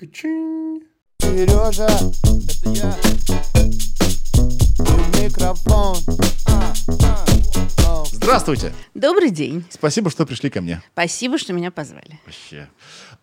Качин. 0.00 0.80
Сережа, 1.18 1.84
это 1.84 2.70
я. 2.70 2.96
И 4.78 5.22
микрофон. 5.22 5.94
А, 6.46 6.72
а. 7.86 8.04
Здравствуйте. 8.10 8.72
Добрый 8.94 9.28
день. 9.30 9.62
Спасибо, 9.68 10.08
что 10.08 10.24
пришли 10.24 10.48
ко 10.48 10.62
мне. 10.62 10.80
Спасибо, 10.94 11.36
что 11.36 11.52
меня 11.52 11.70
позвали. 11.70 12.18
Вообще. 12.24 12.70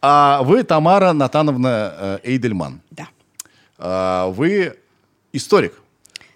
А 0.04 0.44
вы 0.44 0.62
Тамара 0.62 1.14
Натановна 1.14 1.96
э, 1.98 2.20
Эйдельман. 2.26 2.80
Да. 2.92 3.08
А, 3.80 4.28
вы 4.28 4.78
историк. 5.34 5.82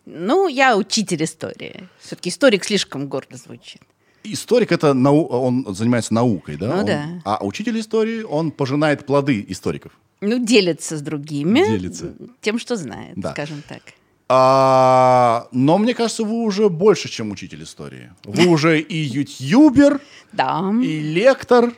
Ну, 0.08 0.48
я 0.48 0.76
учитель 0.76 1.24
истории. 1.24 1.88
Все-таки 2.00 2.32
историк 2.32 2.64
слишком 2.64 3.08
гордо 3.08 3.38
звучит. 3.38 3.84
Историк 4.24 4.72
это 4.72 4.96
нау... 4.96 5.24
он 5.28 5.76
занимается 5.76 6.16
наукой, 6.16 6.56
да? 6.58 6.68
Ну 6.68 6.80
Он- 6.80 6.86
да. 6.88 7.22
А 7.26 7.46
учитель 7.46 7.80
истории 7.80 8.24
он 8.24 8.50
пожинает 8.50 9.06
плоды 9.06 9.46
историков. 9.48 9.92
Ну, 10.22 10.38
делится 10.46 10.98
с 10.98 11.02
другими. 11.02 11.60
Делится. 11.66 12.14
Тем, 12.42 12.60
что 12.60 12.76
знает, 12.76 13.14
Да. 13.16 13.32
скажем 13.32 13.64
так. 13.68 13.82
А, 14.30 15.48
но 15.52 15.78
мне 15.78 15.94
кажется, 15.94 16.24
вы 16.24 16.44
уже 16.44 16.70
больше, 16.70 17.10
чем 17.10 17.32
учитель 17.32 17.64
истории. 17.64 18.12
Вы 18.24 18.46
уже 18.48 18.80
и 18.80 18.98
ютубер, 18.98 20.00
Да. 20.32 20.72
и 20.82 21.00
лектор. 21.00 21.74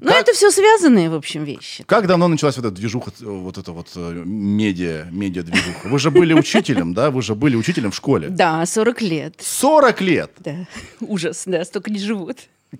Ну, 0.00 0.10
это 0.12 0.32
все 0.32 0.52
связанные, 0.52 1.10
в 1.10 1.14
общем, 1.14 1.42
вещи. 1.42 1.82
Как 1.82 2.06
давно 2.06 2.28
началась 2.28 2.56
вот 2.56 2.66
эта 2.66 2.74
движуха, 2.76 3.10
вот 3.18 3.58
эта 3.58 3.72
вот 3.72 3.88
э, 3.96 4.22
медиа, 4.24 5.08
медиа-движуха? 5.10 5.88
Вы 5.88 5.98
же 5.98 6.12
были 6.12 6.34
учителем, 6.34 6.94
да? 6.94 7.10
Вы 7.10 7.20
же 7.22 7.34
были 7.34 7.56
учителем 7.56 7.90
в 7.90 7.96
школе. 7.96 8.28
Да, 8.28 8.64
40 8.64 9.02
лет. 9.02 9.34
40 9.40 10.00
лет! 10.02 10.30
Да. 10.38 10.54
Ужас, 11.00 11.42
да, 11.46 11.64
столько 11.64 11.90
не 11.90 11.98
живут. 11.98 12.36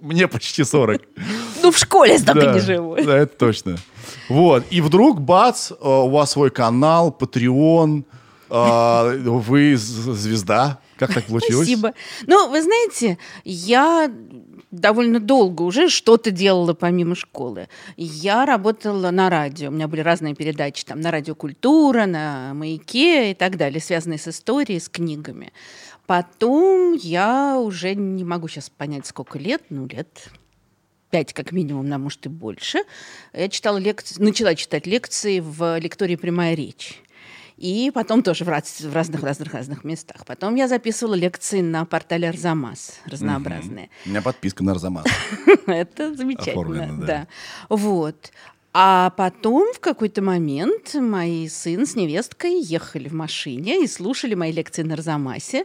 Мне 0.00 0.28
почти 0.28 0.64
40. 0.64 1.02
Ну, 1.62 1.70
в 1.70 1.78
школе 1.78 2.18
столько 2.18 2.46
да, 2.46 2.54
не 2.54 2.60
живут. 2.60 3.04
Да, 3.04 3.16
это 3.16 3.36
точно. 3.36 3.76
Вот. 4.28 4.64
И 4.70 4.80
вдруг, 4.80 5.20
бац, 5.20 5.70
э, 5.70 5.74
у 5.80 6.08
вас 6.08 6.32
свой 6.32 6.50
канал, 6.50 7.16
Patreon, 7.18 8.04
э, 8.50 9.18
вы 9.24 9.76
звезда. 9.76 10.80
Как 10.98 11.12
так 11.12 11.24
получилось? 11.26 11.66
Спасибо. 11.66 11.92
Ну, 12.26 12.48
вы 12.50 12.62
знаете, 12.62 13.18
я 13.44 14.10
довольно 14.70 15.20
долго 15.20 15.62
уже 15.62 15.88
что-то 15.88 16.30
делала 16.30 16.74
помимо 16.74 17.14
школы. 17.14 17.68
Я 17.96 18.46
работала 18.46 19.10
на 19.10 19.30
радио. 19.30 19.68
У 19.68 19.72
меня 19.72 19.88
были 19.88 20.00
разные 20.00 20.34
передачи 20.34 20.84
там 20.84 21.00
на 21.00 21.10
радио 21.10 21.34
«Культура», 21.34 22.06
на 22.06 22.52
«Маяке» 22.54 23.32
и 23.32 23.34
так 23.34 23.56
далее, 23.56 23.80
связанные 23.80 24.18
с 24.18 24.28
историей, 24.28 24.80
с 24.80 24.88
книгами. 24.88 25.52
Потом 26.06 26.94
я 26.94 27.58
уже 27.58 27.94
не 27.94 28.24
могу 28.24 28.48
сейчас 28.48 28.70
понять, 28.70 29.06
сколько 29.06 29.38
лет, 29.38 29.62
ну, 29.70 29.86
лет 29.86 30.28
пять 31.10 31.32
как 31.32 31.52
минимум, 31.52 31.92
а 31.92 31.98
может 31.98 32.26
и 32.26 32.28
больше. 32.28 32.78
Я 33.32 33.48
читала 33.48 33.78
лекции, 33.78 34.22
начала 34.22 34.54
читать 34.54 34.86
лекции 34.86 35.40
в 35.40 35.78
лектории 35.78 36.16
«Прямая 36.16 36.54
речь». 36.54 37.00
И 37.56 37.90
потом 37.94 38.22
тоже 38.22 38.44
в, 38.44 38.48
раз- 38.50 38.82
в 38.82 38.92
разных, 38.92 39.22
разных, 39.22 39.54
разных 39.54 39.82
местах. 39.82 40.26
Потом 40.26 40.56
я 40.56 40.68
записывала 40.68 41.14
лекции 41.14 41.62
на 41.62 41.86
портале 41.86 42.28
Арзамас 42.28 43.00
разнообразные. 43.06 43.88
У 44.04 44.10
меня 44.10 44.20
подписка 44.20 44.62
на 44.62 44.72
Арзамас. 44.72 45.06
Это 45.66 46.14
замечательно, 46.14 46.54
да. 47.06 47.26
Вот. 47.70 48.30
А 48.78 49.08
потом 49.16 49.72
в 49.72 49.80
какой-то 49.80 50.20
момент 50.20 50.92
мои 50.92 51.48
сын 51.48 51.86
с 51.86 51.94
невесткой 51.94 52.60
ехали 52.60 53.08
в 53.08 53.14
машине 53.14 53.82
и 53.82 53.86
слушали 53.86 54.34
мои 54.34 54.52
лекции 54.52 54.82
на 54.82 54.92
Арзамасе. 54.92 55.64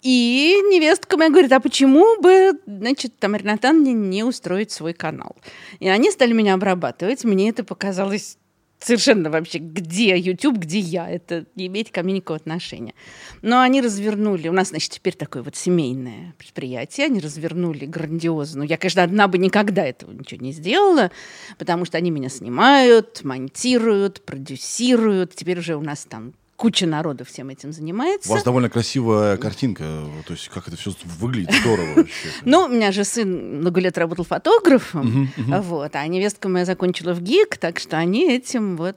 И 0.00 0.56
невестка 0.70 1.18
моя 1.18 1.28
говорит, 1.28 1.52
а 1.52 1.60
почему 1.60 2.18
бы, 2.18 2.52
значит, 2.64 3.18
Тамара 3.18 3.44
Натановне 3.44 3.92
не 3.92 4.24
устроить 4.24 4.70
свой 4.70 4.94
канал? 4.94 5.36
И 5.80 5.88
они 5.90 6.10
стали 6.10 6.32
меня 6.32 6.54
обрабатывать. 6.54 7.24
Мне 7.24 7.50
это 7.50 7.62
показалось 7.62 8.38
совершенно 8.80 9.30
вообще, 9.30 9.58
где 9.58 10.16
YouTube, 10.18 10.58
где 10.58 10.78
я. 10.78 11.08
Это 11.08 11.46
не 11.54 11.66
имеет 11.66 11.90
ко 11.90 12.02
мне 12.02 12.14
никакого 12.14 12.38
отношения. 12.38 12.94
Но 13.42 13.60
они 13.60 13.80
развернули, 13.80 14.48
у 14.48 14.52
нас, 14.52 14.70
значит, 14.70 14.90
теперь 14.90 15.14
такое 15.14 15.42
вот 15.42 15.54
семейное 15.54 16.34
предприятие, 16.38 17.06
они 17.06 17.20
развернули 17.20 17.84
грандиозную. 17.84 18.68
Я, 18.68 18.76
конечно, 18.76 19.02
одна 19.02 19.28
бы 19.28 19.38
никогда 19.38 19.84
этого 19.84 20.12
ничего 20.12 20.40
не 20.40 20.52
сделала, 20.52 21.10
потому 21.58 21.84
что 21.84 21.98
они 21.98 22.10
меня 22.10 22.28
снимают, 22.28 23.22
монтируют, 23.22 24.24
продюсируют. 24.24 25.34
Теперь 25.34 25.58
уже 25.58 25.76
у 25.76 25.82
нас 25.82 26.04
там 26.04 26.32
куча 26.60 26.86
народу 26.86 27.24
всем 27.24 27.48
этим 27.48 27.70
У 27.70 27.72
занимается. 27.72 28.28
вас 28.28 28.44
довольно 28.44 28.68
красивая 28.68 29.38
картинка. 29.38 29.82
То 30.26 30.34
есть, 30.34 30.50
как 30.50 30.68
это 30.68 30.76
все 30.76 30.92
выглядит 31.18 31.54
здорово 31.54 31.94
вообще. 31.94 32.28
Ну, 32.44 32.64
у 32.64 32.68
меня 32.68 32.92
же 32.92 33.02
сын 33.04 33.60
много 33.60 33.80
лет 33.80 33.96
работал 33.96 34.26
фотографом, 34.26 35.30
вот, 35.38 35.96
а 35.96 36.06
невестка 36.06 36.50
моя 36.50 36.66
закончила 36.66 37.14
в 37.14 37.22
ГИК, 37.22 37.56
так 37.56 37.78
что 37.78 37.96
они 37.96 38.30
этим 38.30 38.76
вот... 38.76 38.96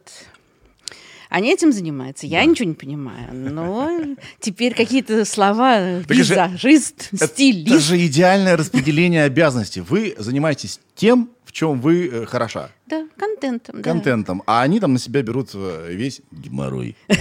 Они 1.30 1.52
этим 1.52 1.72
занимаются. 1.72 2.28
Я 2.28 2.44
ничего 2.46 2.68
не 2.68 2.76
понимаю, 2.76 3.30
но 3.34 3.90
теперь 4.40 4.76
какие-то 4.76 5.24
слова 5.26 5.78
это 6.02 6.14
визажист, 6.14 7.08
Это 7.14 7.28
стилист. 7.28 7.80
же 7.80 8.06
идеальное 8.06 8.58
распределение 8.58 9.24
обязанностей. 9.24 9.80
Вы 9.82 10.16
занимаетесь 10.18 10.80
тем, 10.96 11.30
чем 11.54 11.80
вы 11.80 12.08
э, 12.08 12.26
хороша. 12.26 12.72
Да, 12.88 13.08
контентом. 13.16 13.78
да. 13.78 13.84
Контентом. 13.84 14.44
А 14.46 14.64
они 14.64 14.80
там 14.80 14.94
на 14.94 15.00
себя 15.00 15.22
берут 15.22 15.52
э, 15.54 15.88
весь 15.92 16.22
геморрой. 16.32 16.98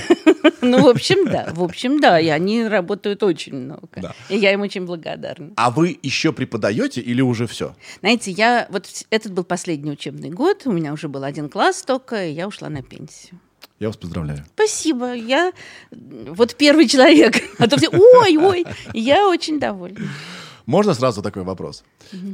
Ну, 0.65 0.81
в 0.85 0.89
общем, 0.89 1.29
да. 1.29 1.49
В 1.53 1.63
общем, 1.63 2.01
да. 2.01 2.21
И 2.21 2.29
они 2.29 2.65
работают 2.67 3.25
очень 3.25 3.55
много. 3.55 3.89
Да. 3.97 4.15
И 4.29 4.37
я 4.37 4.53
им 4.53 4.61
очень 4.61 4.87
благодарна. 4.87 5.51
А 5.57 5.73
вы 5.73 5.99
еще 6.05 6.33
преподаете 6.33 7.01
или 7.01 7.21
уже 7.21 7.49
все? 7.49 7.75
Знаете, 7.99 8.31
я 8.31 8.69
вот 8.71 8.87
этот 9.11 9.33
был 9.33 9.43
последний 9.43 9.91
учебный 9.91 10.31
год, 10.31 10.63
у 10.67 10.73
меня 10.73 10.93
уже 10.93 11.09
был 11.09 11.25
один 11.25 11.49
класс 11.49 11.83
только, 11.83 12.27
и 12.27 12.33
я 12.33 12.47
ушла 12.47 12.69
на 12.69 12.81
пенсию. 12.83 13.41
Я 13.81 13.89
вас 13.89 13.97
поздравляю. 13.97 14.45
Спасибо, 14.55 15.13
я 15.15 15.53
вот 15.91 16.55
первый 16.55 16.87
человек. 16.87 17.43
А 17.59 17.67
то 17.67 17.77
все, 17.77 17.89
ой, 17.89 18.37
ой, 18.37 18.65
я 18.95 19.29
очень 19.29 19.59
довольна. 19.59 19.99
Можно 20.67 20.95
сразу 20.95 21.23
такой 21.23 21.43
вопрос? 21.43 21.83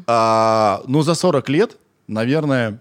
А, 0.06 0.82
ну, 0.87 1.03
за 1.03 1.14
40 1.14 1.48
лет, 1.48 1.78
наверное, 2.08 2.80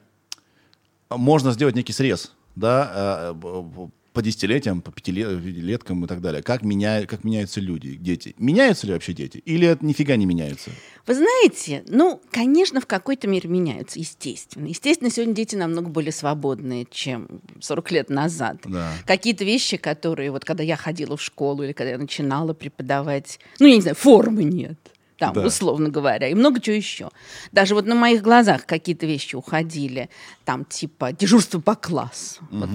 можно 1.09 1.51
сделать 1.51 1.75
некий 1.75 1.93
срез, 1.93 2.33
да, 2.55 3.33
б- 3.33 3.89
по 4.13 4.23
десятилетиям, 4.23 4.81
по 4.81 4.91
пятилеткам 4.91 6.03
и 6.03 6.07
так 6.07 6.21
далее. 6.21 6.41
Как, 6.41 6.63
меня, 6.63 7.05
как 7.05 7.23
меняются 7.23 7.61
люди, 7.61 7.93
дети. 7.93 8.33
Меняются 8.39 8.87
ли 8.87 8.93
вообще 8.93 9.13
дети? 9.13 9.37
Или 9.45 9.67
это 9.67 9.85
нифига 9.85 10.15
не 10.15 10.25
меняются? 10.25 10.71
Вы 11.05 11.13
знаете, 11.13 11.83
ну, 11.87 12.19
конечно, 12.31 12.81
в 12.81 12.87
какой-то 12.87 13.27
мере 13.27 13.47
меняются, 13.47 13.99
естественно. 13.99 14.65
Естественно, 14.65 15.11
сегодня 15.11 15.35
дети 15.35 15.55
намного 15.55 15.89
более 15.89 16.11
свободные, 16.11 16.87
чем 16.89 17.27
40 17.61 17.91
лет 17.91 18.09
назад. 18.09 18.57
Да. 18.65 18.91
Какие-то 19.05 19.45
вещи, 19.45 19.77
которые, 19.77 20.31
вот 20.31 20.43
когда 20.45 20.63
я 20.63 20.77
ходила 20.77 21.15
в 21.15 21.21
школу 21.21 21.61
или 21.61 21.73
когда 21.73 21.91
я 21.91 21.97
начинала 21.99 22.53
преподавать, 22.53 23.39
ну, 23.59 23.67
я 23.67 23.75
не 23.75 23.81
знаю, 23.81 23.95
формы 23.95 24.43
нет. 24.43 24.79
Там, 25.17 25.33
Да. 25.33 25.45
условно 25.45 25.89
говоря, 25.89 26.27
и 26.27 26.35
много 26.35 26.59
чего 26.59 26.75
еще. 26.75 27.09
Даже 27.51 27.73
вот 27.73 27.85
на 27.87 27.95
моих 27.95 28.21
глазах 28.21 28.65
какие-то 28.65 29.05
вещи 29.07 29.35
уходили, 29.35 30.09
там, 30.45 30.63
типа 30.63 31.11
дежурство 31.11 31.59
по 31.59 31.75
классу. 31.75 32.41
Вот 32.51 32.69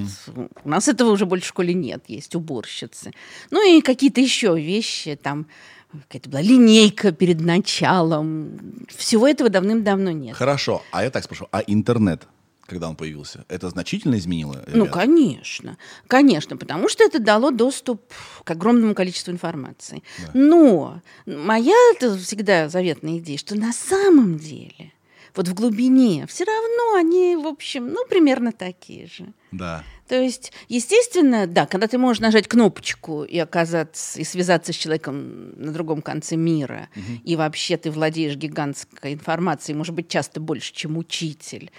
у 0.65 0.69
нас 0.69 0.89
этого 0.89 1.11
уже 1.11 1.25
больше 1.25 1.47
в 1.47 1.49
школе 1.51 1.73
нет, 1.73 2.03
есть 2.09 2.35
уборщицы. 2.35 3.13
Ну 3.51 3.65
и 3.65 3.81
какие-то 3.81 4.21
еще 4.21 4.59
вещи, 4.61 5.17
там, 5.23 5.47
какая-то 5.93 6.31
была 6.31 6.43
линейка 6.43 7.13
перед 7.13 7.41
началом. 7.41 8.87
Всего 8.89 9.29
этого 9.29 9.49
давным-давно 9.49 10.11
нет. 10.11 10.37
Хорошо, 10.37 10.83
а 10.91 11.05
я 11.05 11.11
так 11.11 11.23
спрошу, 11.25 11.47
а 11.53 11.61
интернет, 11.67 12.27
когда 12.73 12.89
он 12.89 12.97
появился, 12.97 13.45
это 13.49 13.69
значительно 13.71 14.17
изменило? 14.17 14.65
Ну, 14.67 14.87
конечно, 14.87 15.77
конечно, 16.07 16.57
потому 16.57 16.89
что 16.89 17.05
это 17.05 17.19
дало 17.19 17.51
доступ 17.51 18.03
к 18.45 18.51
огромному 18.51 18.95
количеству 18.95 19.31
информации. 19.33 20.03
Но 20.35 21.01
моя 21.27 21.77
это 21.95 22.17
всегда 22.17 22.69
заветная 22.69 23.19
идея, 23.19 23.39
что 23.39 23.55
на 23.55 23.73
самом 23.73 24.39
деле, 24.39 24.93
вот 25.35 25.49
в 25.49 25.55
глубине, 25.55 26.27
все 26.27 26.45
равно 26.45 26.95
они, 26.95 27.37
в 27.37 27.47
общем, 27.47 27.89
ну, 27.89 28.07
примерно 28.09 28.53
такие 28.53 29.07
же. 29.07 29.33
Да. 29.51 29.85
То 30.09 30.21
есть, 30.21 30.53
естественно, 30.69 31.47
да, 31.47 31.65
когда 31.65 31.87
ты 31.87 31.97
можешь 31.97 32.21
нажать 32.21 32.47
кнопочку 32.47 33.25
и 33.25 33.39
оказаться, 33.39 34.21
и 34.21 34.25
связаться 34.25 34.73
с 34.73 34.77
человеком 34.77 35.53
на 35.57 35.73
другом 35.73 36.03
конце 36.03 36.37
мира, 36.37 36.89
и 37.25 37.37
вообще 37.37 37.77
ты 37.77 37.91
владеешь 37.91 38.37
гигантской 38.37 39.15
информацией, 39.15 39.77
может 39.77 39.95
быть, 39.95 40.09
часто 40.09 40.41
больше, 40.41 40.75
чем 40.75 40.99
учитель, 40.99 41.71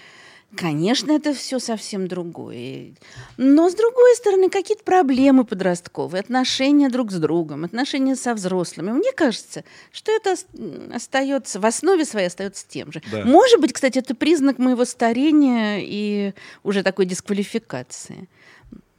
Конечно, 0.56 1.12
это 1.12 1.32
все 1.34 1.58
совсем 1.58 2.06
другое. 2.08 2.94
Но, 3.36 3.68
с 3.70 3.74
другой 3.74 4.14
стороны, 4.16 4.48
какие-то 4.50 4.84
проблемы 4.84 5.44
подростковые, 5.44 6.20
отношения 6.20 6.88
друг 6.88 7.10
с 7.12 7.16
другом, 7.16 7.64
отношения 7.64 8.16
со 8.16 8.34
взрослыми. 8.34 8.90
Мне 8.92 9.12
кажется, 9.12 9.64
что 9.92 10.12
это 10.12 10.32
ос- 10.32 10.46
остается, 10.94 11.60
в 11.60 11.66
основе 11.66 12.04
своей 12.04 12.26
остается 12.28 12.66
тем 12.68 12.92
же. 12.92 13.02
Да. 13.10 13.24
Может 13.24 13.60
быть, 13.60 13.72
кстати, 13.72 13.98
это 13.98 14.14
признак 14.14 14.58
моего 14.58 14.84
старения 14.84 15.78
и 15.80 16.32
уже 16.62 16.82
такой 16.82 17.06
дисквалификации. 17.06 18.28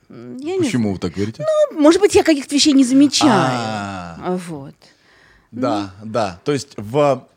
Я 0.09 0.57
Почему 0.59 0.93
вы 0.93 0.99
так 0.99 1.13
говорите? 1.13 1.37
знаю. 1.43 1.81
Может 1.81 1.99
быть, 2.01 2.15
я 2.15 2.23
каких-то 2.23 2.53
вещей 2.53 2.73
не 2.73 2.83
замечаю. 2.83 3.31
А. 3.33 4.37
Вот. 4.47 4.75
Да, 5.51 5.93
да. 6.03 6.39
То 6.43 6.51
есть 6.51 6.73
в 6.77 7.27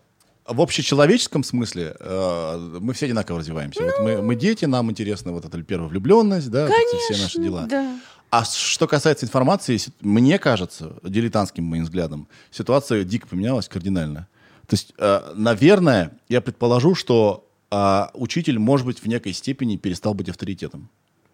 в 0.49 0.61
общечеловеческом 0.61 1.45
смысле 1.45 1.95
э, 1.99 2.79
мы 2.81 2.95
все 2.95 3.07
одинаково 3.07 3.41
развиваемся. 3.41 3.83
Вот 3.83 4.01
мы, 4.01 4.23
мы 4.23 4.35
дети, 4.35 4.65
нам 4.65 4.91
интересна 4.91 5.33
вот 5.33 5.45
эта 5.45 5.63
первая 5.63 5.89
влюбленность, 5.89 6.51
да, 6.51 6.67
вот 6.67 6.75
эти 6.75 7.13
все 7.13 7.23
наши 7.23 7.39
дела. 7.41 7.67
да. 7.69 7.99
А 8.31 8.45
что 8.45 8.87
касается 8.87 9.25
информации, 9.25 9.79
мне 10.01 10.39
кажется, 10.39 10.97
дилетантским 11.03 11.65
моим 11.65 11.85
взглядом, 11.85 12.29
ситуация 12.51 13.05
дико 13.05 13.27
поменялась 13.27 13.69
кардинально. 13.69 14.29
То 14.67 14.75
есть, 14.75 14.93
э, 14.99 15.33
наверное, 15.35 16.13
я 16.29 16.43
предположу, 16.43 16.95
что 16.95 17.49
э, 17.71 18.07
учитель, 18.13 18.59
может 18.59 18.87
быть, 18.87 18.99
в 18.99 19.07
некой 19.07 19.33
степени 19.33 19.77
перестал 19.77 20.13
быть 20.13 20.29
авторитетом. 20.29 20.91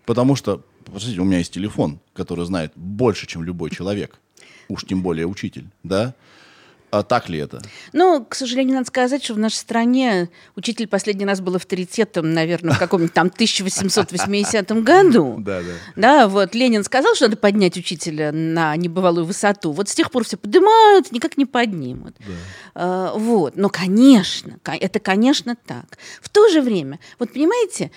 Потому 0.06 0.36
что, 0.36 0.62
посмотрите, 0.84 1.20
у 1.20 1.24
меня 1.24 1.38
есть 1.38 1.52
телефон, 1.52 1.98
который 2.12 2.44
знает 2.46 2.72
больше, 2.76 3.26
чем 3.26 3.42
любой 3.42 3.70
человек. 3.70 4.20
Уж 4.68 4.84
тем 4.84 5.02
более 5.02 5.26
учитель, 5.26 5.66
да? 5.82 6.14
А 6.98 7.02
так 7.02 7.28
ли 7.28 7.38
это? 7.38 7.60
Ну, 7.92 8.24
к 8.24 8.34
сожалению, 8.36 8.74
надо 8.76 8.86
сказать, 8.86 9.24
что 9.24 9.34
в 9.34 9.38
нашей 9.38 9.56
стране 9.56 10.28
учитель 10.54 10.86
последний 10.86 11.24
раз 11.26 11.40
был 11.40 11.56
авторитетом, 11.56 12.32
наверное, 12.32 12.74
в 12.74 12.78
каком-нибудь 12.78 13.12
там 13.14 13.26
1880 13.28 14.70
году. 14.84 15.36
Да, 15.44 15.60
да. 15.60 15.72
Да, 15.96 16.28
вот 16.28 16.54
Ленин 16.54 16.84
сказал, 16.84 17.14
что 17.14 17.24
надо 17.26 17.36
поднять 17.36 17.76
учителя 17.76 18.30
на 18.32 18.76
небывалую 18.76 19.24
высоту. 19.24 19.72
Вот 19.72 19.88
с 19.88 19.94
тех 19.94 20.10
пор 20.10 20.24
все 20.24 20.36
поднимают, 20.36 21.12
никак 21.12 21.36
не 21.36 21.46
поднимут. 21.46 22.16
А, 22.74 23.12
вот. 23.16 23.56
Но, 23.56 23.68
конечно, 23.68 24.58
ко- 24.62 24.72
это, 24.78 25.00
конечно, 25.00 25.56
так. 25.66 25.98
В 26.22 26.28
то 26.28 26.48
же 26.48 26.60
время, 26.62 27.00
вот 27.18 27.32
понимаете, 27.32 27.90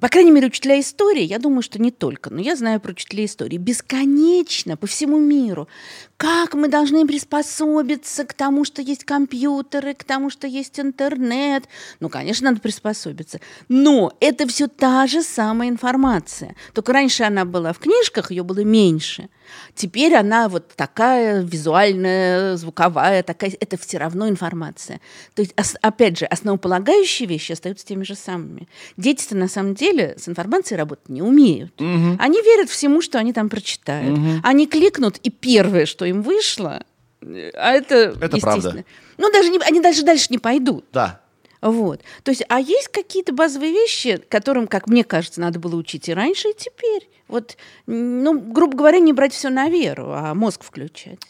по 0.00 0.08
крайней 0.08 0.32
мере, 0.32 0.48
учителя 0.48 0.78
истории, 0.80 1.22
я 1.22 1.38
думаю, 1.38 1.62
что 1.62 1.80
не 1.80 1.90
только, 1.90 2.28
но 2.30 2.40
я 2.40 2.56
знаю 2.56 2.80
про 2.80 2.90
учителей 2.90 3.26
истории, 3.26 3.56
бесконечно 3.56 4.76
по 4.76 4.86
всему 4.86 5.18
миру. 5.18 5.68
Как 6.16 6.54
мы 6.54 6.68
должны 6.68 7.06
приспособиться 7.06 8.24
к 8.24 8.34
тому, 8.34 8.64
что 8.64 8.80
есть 8.80 9.04
компьютеры, 9.04 9.94
к 9.94 10.04
тому, 10.04 10.30
что 10.30 10.46
есть 10.46 10.78
интернет. 10.78 11.64
Ну, 12.00 12.08
конечно, 12.08 12.50
надо 12.50 12.60
приспособиться. 12.60 13.40
Но 13.68 14.12
это 14.20 14.46
все 14.46 14.68
та 14.68 15.06
же 15.06 15.22
самая 15.22 15.68
информация. 15.68 16.54
Только 16.72 16.92
раньше 16.92 17.24
она 17.24 17.44
была 17.44 17.72
в 17.72 17.78
книжках, 17.78 18.30
ее 18.30 18.44
было 18.44 18.60
меньше. 18.60 19.28
Теперь 19.74 20.14
она 20.14 20.48
вот 20.48 20.68
такая 20.74 21.42
визуальная, 21.42 22.56
звуковая, 22.56 23.22
такая, 23.22 23.52
это 23.60 23.76
все 23.76 23.98
равно 23.98 24.28
информация. 24.28 25.00
То 25.34 25.42
есть, 25.42 25.54
опять 25.82 26.18
же, 26.18 26.24
основополагающие 26.26 27.28
вещи 27.28 27.52
остаются 27.52 27.84
теми 27.84 28.04
же 28.04 28.14
самыми. 28.14 28.68
Дети-то 28.96 29.36
на 29.36 29.48
самом 29.48 29.74
деле 29.74 30.14
с 30.18 30.28
информацией 30.28 30.78
работать 30.78 31.08
не 31.08 31.22
умеют. 31.22 31.72
Они 31.78 32.40
верят 32.40 32.70
всему, 32.70 33.02
что 33.02 33.18
они 33.18 33.32
там 33.32 33.48
прочитают. 33.48 34.18
Они 34.42 34.66
кликнут, 34.66 35.18
и 35.18 35.30
первое, 35.30 35.86
что 35.86 36.04
им 36.04 36.13
вышло, 36.22 36.84
э, 37.20 37.50
а 37.54 37.72
это, 37.72 38.16
Это 38.20 38.38
правда. 38.38 38.84
Ну, 39.18 39.30
даже 39.32 39.50
не, 39.50 39.58
они 39.58 39.80
даже 39.80 40.04
дальше 40.04 40.26
не 40.30 40.38
пойдут. 40.38 40.84
Да. 40.92 41.20
Вот. 41.60 42.02
То 42.22 42.30
есть, 42.30 42.44
а 42.48 42.60
есть 42.60 42.88
какие-то 42.88 43.32
базовые 43.32 43.72
вещи, 43.72 44.22
которым, 44.28 44.66
как 44.66 44.86
мне 44.86 45.02
кажется, 45.02 45.40
надо 45.40 45.58
было 45.58 45.76
учить 45.76 46.08
и 46.10 46.14
раньше, 46.14 46.50
и 46.50 46.54
теперь. 46.54 47.08
Вот, 47.26 47.56
ну, 47.86 48.38
грубо 48.38 48.76
говоря, 48.76 48.98
не 48.98 49.14
брать 49.14 49.32
все 49.32 49.48
на 49.48 49.70
веру, 49.70 50.12
а 50.12 50.34
мозг 50.34 50.62
включать. 50.62 51.20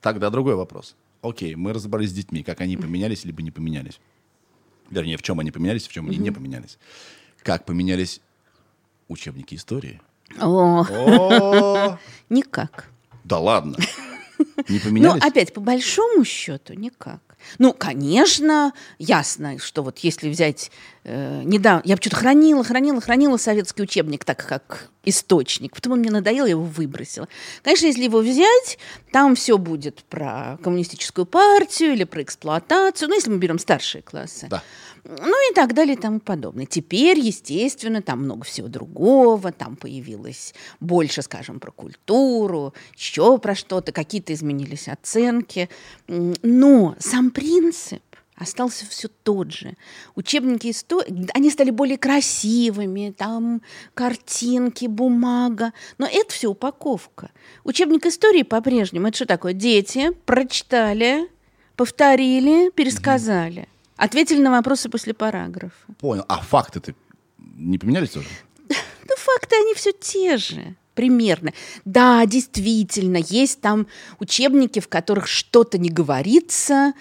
Тогда 0.00 0.30
другой 0.30 0.54
вопрос. 0.54 0.96
Окей, 1.20 1.54
мы 1.54 1.74
разобрались 1.74 2.10
с 2.10 2.14
детьми, 2.14 2.42
как 2.42 2.60
они 2.62 2.76
поменялись 2.76 3.24
либо 3.24 3.42
не 3.42 3.50
поменялись. 3.50 4.00
Вернее, 4.90 5.16
в 5.16 5.22
чем 5.22 5.40
они 5.40 5.50
поменялись, 5.50 5.86
в 5.86 5.92
чем 5.92 6.06
они 6.06 6.16
не 6.16 6.30
поменялись. 6.30 6.78
Как 7.42 7.66
поменялись 7.66 8.20
учебники 9.08 9.54
истории? 9.54 10.00
О, 10.40 11.98
никак. 12.30 12.88
Да 13.24 13.38
ладно. 13.38 13.76
Не 14.68 14.78
Ну, 14.78 14.80
поменялись? 14.84 15.22
опять, 15.22 15.52
по 15.52 15.60
большому 15.60 16.24
счету, 16.24 16.74
никак. 16.74 17.20
Ну, 17.58 17.72
конечно, 17.74 18.72
ясно, 18.98 19.58
что 19.58 19.82
вот 19.82 19.98
если 19.98 20.28
взять 20.30 20.70
э, 21.04 21.42
недавно, 21.44 21.82
я 21.84 21.96
что-то 21.96 22.16
хранила, 22.16 22.64
хранила, 22.64 23.00
хранила 23.00 23.36
советский 23.36 23.82
учебник, 23.82 24.24
так 24.24 24.44
как 24.46 24.90
источник. 25.04 25.74
Потом 25.74 25.94
он 25.94 25.98
мне 26.00 26.10
надоел, 26.10 26.44
я 26.44 26.52
его 26.52 26.64
выбросила. 26.64 27.28
Конечно, 27.62 27.86
если 27.86 28.04
его 28.04 28.18
взять, 28.20 28.78
там 29.12 29.34
все 29.34 29.58
будет 29.58 30.02
про 30.04 30.58
коммунистическую 30.62 31.26
партию 31.26 31.92
или 31.92 32.04
про 32.04 32.22
эксплуатацию. 32.22 33.08
Ну, 33.08 33.14
если 33.14 33.30
мы 33.30 33.38
берем 33.38 33.58
старшие 33.58 34.02
классы. 34.02 34.48
Да. 34.48 34.62
Ну 35.04 35.50
и 35.50 35.54
так 35.54 35.74
далее 35.74 35.96
и 35.96 35.98
тому 35.98 36.18
подобное. 36.18 36.64
Теперь, 36.64 37.18
естественно, 37.18 38.00
там 38.00 38.20
много 38.20 38.44
всего 38.44 38.68
другого, 38.68 39.52
там 39.52 39.76
появилось 39.76 40.54
больше, 40.80 41.20
скажем, 41.20 41.60
про 41.60 41.70
культуру, 41.72 42.72
еще 42.96 43.36
про 43.38 43.54
что-то, 43.54 43.92
какие-то 43.92 44.32
изменились 44.32 44.88
оценки. 44.88 45.68
Но 46.08 46.96
сам 46.98 47.30
принцип 47.30 48.02
остался 48.36 48.86
все 48.86 49.08
тот 49.08 49.52
же. 49.52 49.74
Учебники 50.14 50.70
истории, 50.70 51.28
они 51.34 51.50
стали 51.50 51.70
более 51.70 51.98
красивыми, 51.98 53.14
там 53.16 53.62
картинки, 53.94 54.86
бумага. 54.86 55.72
Но 55.98 56.06
это 56.06 56.32
все 56.32 56.48
упаковка. 56.48 57.30
Учебник 57.64 58.06
истории 58.06 58.42
по-прежнему, 58.42 59.08
это 59.08 59.16
что 59.16 59.26
такое? 59.26 59.52
Дети 59.52 60.10
прочитали, 60.24 61.28
повторили, 61.76 62.70
пересказали. 62.70 63.68
Ответили 63.96 64.40
на 64.40 64.50
вопросы 64.50 64.88
после 64.88 65.14
параграфа. 65.14 65.74
Понял. 66.00 66.24
А 66.28 66.40
факты-то 66.40 66.94
не 67.38 67.78
поменялись 67.78 68.10
тоже? 68.10 68.28
Ну, 69.06 69.16
факты, 69.18 69.56
они 69.56 69.74
все 69.74 69.92
те 69.92 70.38
же. 70.38 70.76
Примерно. 70.94 71.52
Да, 71.84 72.24
действительно, 72.24 73.18
есть 73.18 73.60
там 73.60 73.86
учебники, 74.18 74.80
в 74.80 74.88
которых 74.88 75.26
что-то 75.26 75.76
не 75.76 75.90
говорится, 75.90 76.94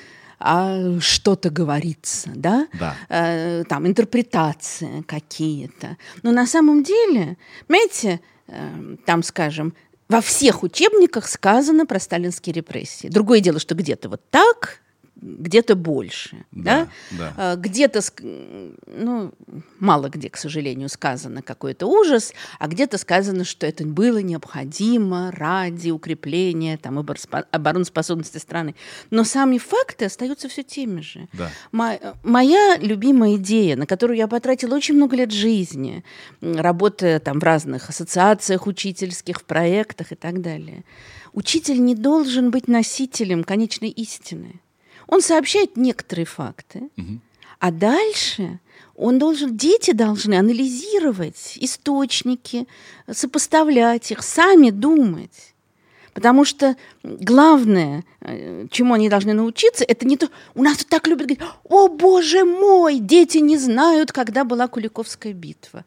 а 0.46 1.00
что-то 1.00 1.50
говорится, 1.50 2.30
да? 2.36 2.68
Да. 2.78 2.96
Э, 3.08 3.64
там 3.64 3.88
интерпретации 3.88 5.02
какие-то. 5.04 5.98
Но 6.22 6.32
на 6.32 6.46
самом 6.46 6.84
деле, 6.84 7.38
понимаете, 7.66 8.20
э, 8.48 8.96
там, 9.06 9.24
скажем, 9.24 9.74
во 10.10 10.20
всех 10.20 10.64
учебниках 10.64 11.30
сказано 11.30 11.86
про 11.86 11.98
сталинские 11.98 12.54
репрессии. 12.54 13.08
Другое 13.08 13.40
дело, 13.40 13.58
что 13.60 13.74
где-то 13.74 14.10
вот 14.10 14.22
так, 14.30 14.82
где-то 15.24 15.76
больше, 15.76 16.46
да? 16.52 16.88
Да, 17.12 17.34
Э, 17.38 17.56
Где-то, 17.58 18.00
ск- 18.00 18.78
ну, 18.88 19.32
мало 19.80 20.10
где, 20.10 20.30
к 20.30 20.38
сожалению, 20.38 20.90
сказано 20.90 21.42
какой-то 21.42 21.88
ужас, 21.88 22.34
а 22.60 22.68
где-то 22.68 22.98
сказано, 22.98 23.44
что 23.46 23.66
это 23.66 23.86
было 23.86 24.18
необходимо 24.18 25.32
ради 25.32 25.92
укрепления 25.92 26.78
там, 26.78 27.00
обороноспособности 27.52 28.38
страны. 28.38 28.76
Но 29.12 29.24
сами 29.24 29.58
факты 29.58 30.06
остаются 30.06 30.48
все 30.50 30.64
теми 30.64 31.02
же. 31.02 31.28
Да. 31.34 31.50
Мо- 31.72 32.00
Моя 32.24 32.78
любимая 32.78 33.36
идея, 33.36 33.76
на 33.78 33.86
которую 33.86 34.18
я 34.18 34.28
потратила 34.28 34.76
очень 34.76 34.96
много 34.96 35.16
лет 35.16 35.32
жизни, 35.32 36.04
работая 36.42 37.20
там 37.20 37.40
в 37.40 37.44
разных 37.44 37.90
ассоциациях 37.90 38.68
учительских, 38.68 39.40
в 39.40 39.44
проектах 39.46 40.12
и 40.12 40.16
так 40.16 40.42
далее. 40.42 40.84
Учитель 41.34 41.84
не 41.84 41.96
должен 41.96 42.52
быть 42.52 42.68
носителем 42.68 43.44
конечной 43.44 43.90
истины. 43.90 44.60
Он 45.14 45.22
сообщает 45.22 45.78
некоторые 45.78 46.26
факты, 46.26 46.90
а 47.60 47.70
дальше 47.70 48.60
он 48.96 49.20
должен, 49.20 49.56
дети 49.56 49.92
должны 49.92 50.34
анализировать 50.34 51.56
источники, 51.62 52.68
сопоставлять 53.12 54.10
их, 54.12 54.24
сами 54.24 54.72
думать. 54.72 55.54
Потому 56.16 56.46
что 56.46 56.76
главное, 57.04 58.04
э, 58.22 58.66
чему 58.72 58.96
они 58.96 59.08
должны 59.08 59.34
научиться, 59.34 59.84
это 59.84 60.08
не 60.08 60.18
то... 60.18 60.30
У 60.56 60.64
нас 60.64 60.78
тут 60.78 60.88
так 60.88 61.06
любят 61.06 61.28
говорить, 61.28 61.46
о, 61.64 61.90
боже 61.90 62.44
мой, 62.44 62.98
дети 62.98 63.38
не 63.38 63.58
знают, 63.58 64.12
когда 64.12 64.44
была 64.44 64.68
Куликовская 64.68 65.34
битва. 65.34 65.86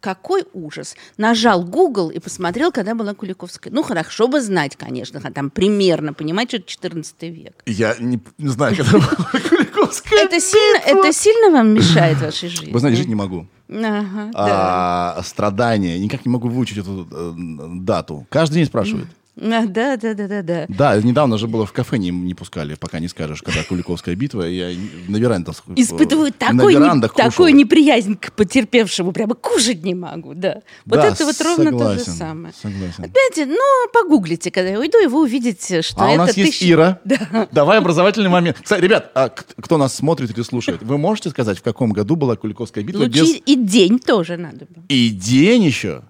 Какой 0.00 0.44
ужас. 0.52 0.94
Нажал 1.16 1.64
Google 1.64 2.10
и 2.10 2.20
посмотрел, 2.20 2.70
когда 2.70 2.94
была 2.94 3.14
Куликовская. 3.14 3.72
Ну, 3.72 3.82
хорошо 3.82 4.28
бы 4.28 4.40
знать, 4.40 4.76
конечно, 4.76 5.20
а 5.22 5.32
там 5.32 5.50
примерно, 5.50 6.12
понимать, 6.12 6.48
что 6.48 6.58
это 6.58 6.66
14 6.66 7.22
век. 7.22 7.62
Я 7.66 7.96
не, 7.98 8.20
знаю, 8.38 8.76
когда 8.76 8.92
была 8.92 9.40
Куликовская. 9.48 10.24
Это 10.24 10.40
сильно, 10.40 10.78
это 10.78 11.12
сильно 11.12 11.50
вам 11.50 11.74
мешает 11.74 12.18
в 12.18 12.22
вашей 12.22 12.48
жизни? 12.48 12.72
Вы 12.72 12.78
знаете, 12.78 12.98
жить 12.98 13.08
не 13.08 13.16
могу. 13.16 13.46
Ага, 13.68 14.30
да. 14.32 15.14
А, 15.18 15.22
страдания. 15.22 15.98
Никак 15.98 16.24
не 16.24 16.30
могу 16.30 16.48
выучить 16.48 16.78
эту 16.78 17.06
э, 17.10 17.32
дату. 17.80 18.26
Каждый 18.30 18.54
день 18.54 18.66
спрашивают. 18.66 19.08
Да, 19.68 19.96
да, 19.96 20.14
да, 20.14 20.26
да, 20.26 20.42
да. 20.42 20.66
Да, 20.68 21.00
недавно 21.00 21.38
же 21.38 21.46
было 21.46 21.64
в 21.64 21.72
кафе 21.72 21.98
не, 21.98 22.10
не 22.10 22.34
пускали, 22.34 22.74
пока 22.74 22.98
не 22.98 23.08
скажешь, 23.08 23.42
когда 23.42 23.62
Куликовская 23.62 24.14
битва. 24.16 24.42
Я 24.42 24.70
на 25.08 25.16
верандах... 25.16 25.62
Испытываю 25.76 26.32
такой, 26.32 26.74
не- 26.74 27.08
такую 27.08 27.54
неприязнь 27.54 28.16
к 28.16 28.32
потерпевшему, 28.32 29.12
прямо 29.12 29.34
кушать 29.34 29.84
не 29.84 29.94
могу, 29.94 30.34
да. 30.34 30.62
Вот 30.86 30.96
Да, 30.96 31.08
это 31.08 31.24
вот 31.24 31.40
ровно 31.40 31.70
то 31.70 31.92
же 31.94 32.00
согласен, 32.00 32.12
самое. 32.12 32.54
согласен. 32.60 33.04
Опять, 33.04 33.46
ну, 33.48 33.90
погуглите, 33.92 34.50
когда 34.50 34.70
я 34.70 34.78
уйду, 34.80 34.98
и 35.02 35.06
вы 35.06 35.22
увидите, 35.22 35.82
что 35.82 36.00
А 36.00 36.10
это 36.10 36.14
у 36.14 36.16
нас 36.26 36.36
есть 36.36 36.58
тысяча- 36.58 36.72
Ира. 36.72 37.00
Да. 37.04 37.48
Давай 37.52 37.78
образовательный 37.78 38.28
момент. 38.30 38.58
Кстати, 38.62 38.82
ребят, 38.82 39.10
а 39.14 39.28
кто 39.28 39.78
нас 39.78 39.94
смотрит 39.94 40.30
или 40.36 40.42
слушает, 40.42 40.82
вы 40.82 40.98
можете 40.98 41.30
сказать, 41.30 41.58
в 41.58 41.62
каком 41.62 41.92
году 41.92 42.16
была 42.16 42.36
Куликовская 42.36 42.82
битва 42.84 43.04
Лучи 43.04 43.20
без... 43.20 43.42
и 43.46 43.54
день 43.54 43.98
тоже 43.98 44.36
надо 44.36 44.66
было. 44.66 44.84
И 44.88 45.10
день 45.10 45.62
еще? 45.64 46.02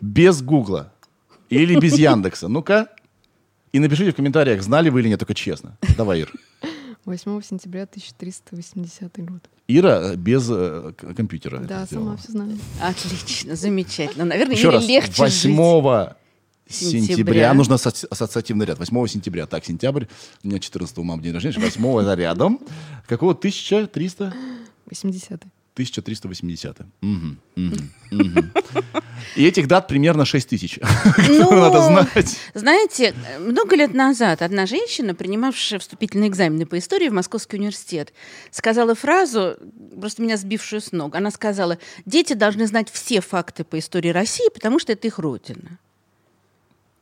Без 0.00 0.42
Гугла. 0.42 0.92
Или 1.50 1.78
без 1.78 1.98
Яндекса. 1.98 2.48
Ну-ка. 2.48 2.88
И 3.72 3.78
напишите 3.78 4.12
в 4.12 4.16
комментариях, 4.16 4.62
знали 4.62 4.88
вы 4.88 5.00
или 5.00 5.08
нет, 5.08 5.18
только 5.20 5.34
честно. 5.34 5.76
Давай, 5.96 6.20
Ир. 6.20 6.32
8 7.04 7.42
сентября 7.42 7.84
1380 7.84 9.24
год. 9.24 9.48
Ира 9.68 10.12
э, 10.12 10.16
без 10.16 10.48
э, 10.50 10.92
компьютера. 11.16 11.58
Да, 11.58 11.84
это 11.84 11.94
сама 11.94 12.16
сделала. 12.16 12.16
все 12.16 12.32
знаю. 12.32 12.58
Отлично, 12.80 13.56
замечательно. 13.56 14.24
Наверное, 14.24 14.56
Еще 14.56 14.70
раз, 14.70 14.86
легче 14.86 15.22
8 15.22 15.30
жить. 15.30 15.40
сентября. 15.48 16.16
Сентября. 16.68 17.54
Нужно 17.54 17.76
ассоциативный 17.76 18.66
ряд. 18.66 18.78
8 18.78 19.06
сентября. 19.06 19.46
Так, 19.46 19.64
сентябрь. 19.64 20.06
У 20.44 20.48
меня 20.48 20.58
14 20.58 20.98
у 20.98 21.02
мамы 21.04 21.22
день 21.22 21.32
рождения. 21.32 21.58
8 21.58 22.00
это 22.00 22.14
рядом. 22.14 22.60
Какого? 23.06 23.32
1300? 23.32 24.34
80 24.90 25.42
1380. 25.88 26.78
Мгм, 27.00 27.38
мгм, 27.56 27.90
мгм. 28.10 28.52
И 29.36 29.44
этих 29.44 29.66
дат 29.68 29.88
примерно 29.88 30.24
6 30.24 30.48
тысяч. 30.48 30.78
Ну, 31.28 31.50
Надо 31.50 31.82
знать. 31.82 32.36
Знаете, 32.54 33.14
много 33.38 33.76
лет 33.76 33.94
назад 33.94 34.42
одна 34.42 34.66
женщина, 34.66 35.14
принимавшая 35.14 35.78
вступительные 35.78 36.28
экзамены 36.28 36.66
по 36.66 36.78
истории 36.78 37.08
в 37.08 37.12
Московский 37.12 37.56
университет, 37.56 38.12
сказала 38.50 38.94
фразу, 38.94 39.56
просто 39.98 40.22
меня 40.22 40.36
сбившую 40.36 40.80
с 40.80 40.92
ног. 40.92 41.14
Она 41.14 41.30
сказала, 41.30 41.78
дети 42.06 42.32
должны 42.32 42.66
знать 42.66 42.90
все 42.90 43.20
факты 43.20 43.64
по 43.64 43.78
истории 43.78 44.10
России, 44.10 44.48
потому 44.52 44.78
что 44.78 44.92
это 44.92 45.06
их 45.06 45.18
родина. 45.18 45.78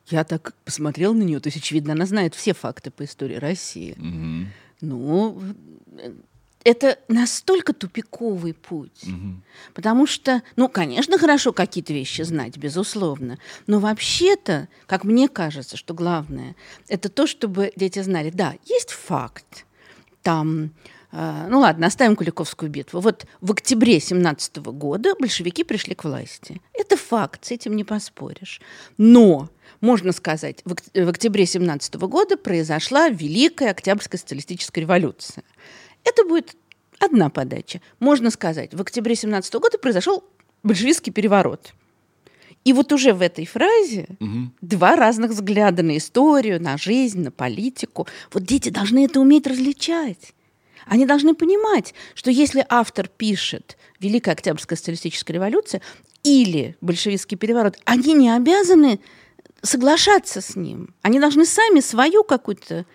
Я 0.08 0.24
так 0.24 0.54
посмотрела 0.64 1.12
на 1.12 1.22
нее, 1.22 1.38
то 1.40 1.48
есть, 1.48 1.58
очевидно, 1.58 1.92
она 1.92 2.06
знает 2.06 2.34
все 2.34 2.54
факты 2.54 2.90
по 2.90 3.04
истории 3.04 3.36
России. 3.36 3.96
Ну, 4.80 5.42
это 6.68 6.98
настолько 7.08 7.72
тупиковый 7.72 8.52
путь. 8.52 9.04
мгм. 9.04 9.42
Потому 9.72 10.06
что, 10.06 10.42
ну, 10.56 10.68
конечно, 10.68 11.18
хорошо 11.18 11.52
какие-то 11.52 11.94
вещи 11.94 12.22
знать, 12.22 12.58
безусловно. 12.58 13.38
Но 13.66 13.78
вообще-то, 13.80 14.68
как 14.86 15.04
мне 15.04 15.28
кажется, 15.28 15.78
что 15.78 15.94
главное, 15.94 16.54
это 16.88 17.08
то, 17.08 17.26
чтобы 17.26 17.72
дети 17.74 18.02
знали, 18.02 18.28
да, 18.28 18.54
есть 18.66 18.90
факт. 18.90 19.64
Там, 20.22 20.70
э, 21.12 21.46
ну 21.48 21.60
ладно, 21.60 21.86
оставим 21.86 22.16
Куликовскую 22.16 22.70
битву. 22.70 23.00
Вот 23.00 23.24
в 23.40 23.52
октябре 23.52 23.98
17 23.98 24.56
года 24.58 25.14
большевики 25.18 25.64
пришли 25.64 25.94
к 25.94 26.04
власти. 26.04 26.60
Это 26.74 26.98
факт, 26.98 27.46
с 27.46 27.50
этим 27.50 27.76
не 27.76 27.84
поспоришь. 27.84 28.60
Но 28.98 29.48
можно 29.80 30.12
сказать, 30.12 30.62
в 30.64 31.08
октябре 31.08 31.46
17 31.46 31.94
года 31.94 32.36
произошла 32.36 33.08
Великая 33.08 33.70
Октябрьская 33.70 34.18
социалистическая 34.18 34.82
революция. 34.82 35.44
Это 36.08 36.24
будет 36.24 36.56
одна 36.98 37.28
подача. 37.30 37.80
Можно 38.00 38.30
сказать, 38.30 38.72
в 38.74 38.80
октябре 38.80 39.14
17 39.14 39.54
года 39.54 39.78
произошел 39.78 40.24
большевистский 40.62 41.12
переворот. 41.12 41.72
И 42.64 42.72
вот 42.72 42.92
уже 42.92 43.12
в 43.12 43.22
этой 43.22 43.46
фразе 43.46 44.06
Мгм. 44.18 44.52
два 44.60 44.96
разных 44.96 45.30
взгляда 45.30 45.82
на 45.82 45.96
историю, 45.96 46.60
на 46.60 46.76
жизнь, 46.76 47.20
на 47.22 47.30
политику. 47.30 48.06
Вот 48.32 48.42
дети 48.44 48.68
должны 48.68 49.04
это 49.04 49.20
уметь 49.20 49.46
различать. 49.46 50.34
Они 50.86 51.06
должны 51.06 51.34
понимать, 51.34 51.94
что 52.14 52.30
если 52.30 52.64
автор 52.68 53.08
пишет 53.08 53.76
Великая 54.00 54.32
Октябрьская 54.32 54.76
социалистическая 54.76 55.34
революция 55.34 55.82
или 56.24 56.76
большевистский 56.80 57.36
переворот, 57.36 57.76
они 57.84 58.14
не 58.14 58.30
обязаны 58.30 58.98
соглашаться 59.62 60.40
с 60.40 60.56
ним. 60.56 60.94
Они 61.02 61.20
должны 61.20 61.44
сами 61.44 61.80
свою 61.80 62.24
какую-то 62.24 62.86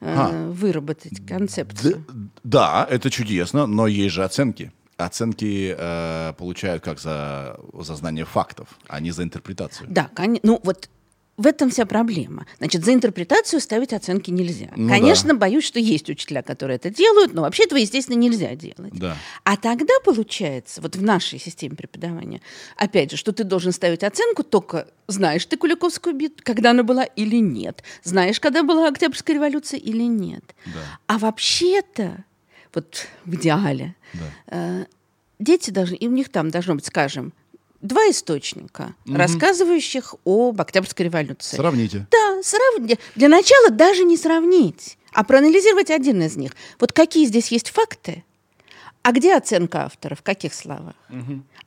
А. 0.00 0.50
выработать 0.50 1.26
концепцию. 1.26 2.04
Д- 2.08 2.28
Да, 2.44 2.86
это 2.90 3.10
чудесно, 3.10 3.66
но 3.66 3.86
есть 3.86 4.14
же 4.14 4.24
оценки. 4.24 4.72
Оценки 4.98 5.74
э, 5.76 6.32
получают 6.38 6.82
как 6.84 6.98
за, 6.98 7.58
за 7.74 7.96
знание 7.96 8.24
фактов, 8.24 8.68
а 8.88 9.00
не 9.00 9.10
за 9.10 9.22
интерпретацию. 9.24 9.88
Да, 9.90 10.08
коне- 10.14 10.40
ну 10.42 10.60
вот 10.64 10.88
в 11.36 11.46
этом 11.46 11.70
вся 11.70 11.84
проблема. 11.84 12.46
Значит, 12.58 12.84
за 12.84 12.94
интерпретацию 12.94 13.60
ставить 13.60 13.92
оценки 13.92 14.30
нельзя. 14.30 14.68
Ну 14.74 14.88
Конечно, 14.88 15.34
боюсь, 15.34 15.64
что 15.64 15.78
есть 15.78 16.08
учителя, 16.08 16.42
которые 16.42 16.76
это 16.76 16.88
делают, 16.90 17.34
но 17.34 17.42
вообще 17.42 17.64
этого, 17.64 17.78
естественно, 17.78 18.16
нельзя 18.16 18.54
делать. 18.54 18.92
Да. 18.94 19.16
А 19.44 19.56
тогда 19.56 19.92
получается, 20.04 20.80
вот 20.80 20.96
в 20.96 21.02
нашей 21.02 21.38
системе 21.38 21.76
преподавания, 21.76 22.40
опять 22.76 23.10
же, 23.10 23.16
что 23.16 23.32
ты 23.32 23.44
должен 23.44 23.72
ставить 23.72 24.02
оценку 24.02 24.42
только 24.42 24.88
знаешь 25.08 25.46
ты 25.46 25.56
Куликовскую 25.56 26.14
битву, 26.16 26.38
когда 26.42 26.70
она 26.70 26.82
была 26.82 27.04
или 27.04 27.36
нет, 27.36 27.82
знаешь, 28.02 28.40
когда 28.40 28.62
была 28.62 28.88
Октябрьская 28.88 29.36
революция 29.36 29.78
или 29.78 30.02
нет. 30.02 30.42
Да. 30.66 30.80
А 31.06 31.18
вообще-то, 31.18 32.24
вот 32.74 33.06
в 33.24 33.34
идеале, 33.34 33.94
Да. 34.14 34.20
э, 34.48 34.84
дети 35.38 35.70
должны, 35.70 35.94
и 35.94 36.08
у 36.08 36.10
них 36.10 36.28
там 36.30 36.50
должно 36.50 36.74
быть, 36.74 36.86
скажем, 36.86 37.32
два 37.80 38.02
источника, 38.10 38.94
рассказывающих 39.06 40.14
об 40.24 40.60
Октябрьской 40.60 41.06
революции. 41.06 41.56
Сравните. 41.56 42.06
Да, 42.10 42.42
сравнить. 42.42 42.98
Для 43.14 43.28
начала 43.28 43.70
даже 43.70 44.04
не 44.04 44.16
сравнить, 44.16 44.98
а 45.12 45.24
проанализировать 45.24 45.90
один 45.90 46.22
из 46.22 46.36
них. 46.36 46.52
Вот 46.80 46.92
какие 46.92 47.26
здесь 47.26 47.48
есть 47.48 47.70
факты, 47.70 48.24
а 49.02 49.12
где 49.12 49.36
оценка 49.36 49.84
автора, 49.84 50.14
в 50.14 50.22
каких 50.22 50.52
словах. 50.54 50.94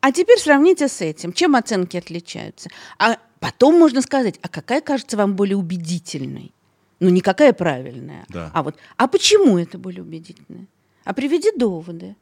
А 0.01 0.11
теперь 0.11 0.39
сравните 0.39 0.87
с 0.87 1.01
этим, 1.01 1.33
чем 1.33 1.55
оценки 1.55 1.97
отличаются. 1.97 2.69
А 2.97 3.17
потом 3.39 3.77
можно 3.77 4.01
сказать, 4.01 4.35
а 4.41 4.47
какая 4.47 4.81
кажется 4.81 5.17
вам 5.17 5.35
более 5.35 5.57
убедительной? 5.57 6.53
Ну, 7.01 7.09
не 7.09 7.21
какая 7.21 7.53
правильная, 7.53 8.25
Да. 8.29 8.51
а 8.53 8.61
вот, 8.63 8.75
а 8.97 9.07
почему 9.07 9.57
это 9.57 9.77
более 9.77 10.01
убедительное? 10.03 10.67
А 11.05 11.13
приведи 11.13 11.51
доводы. 11.57 12.15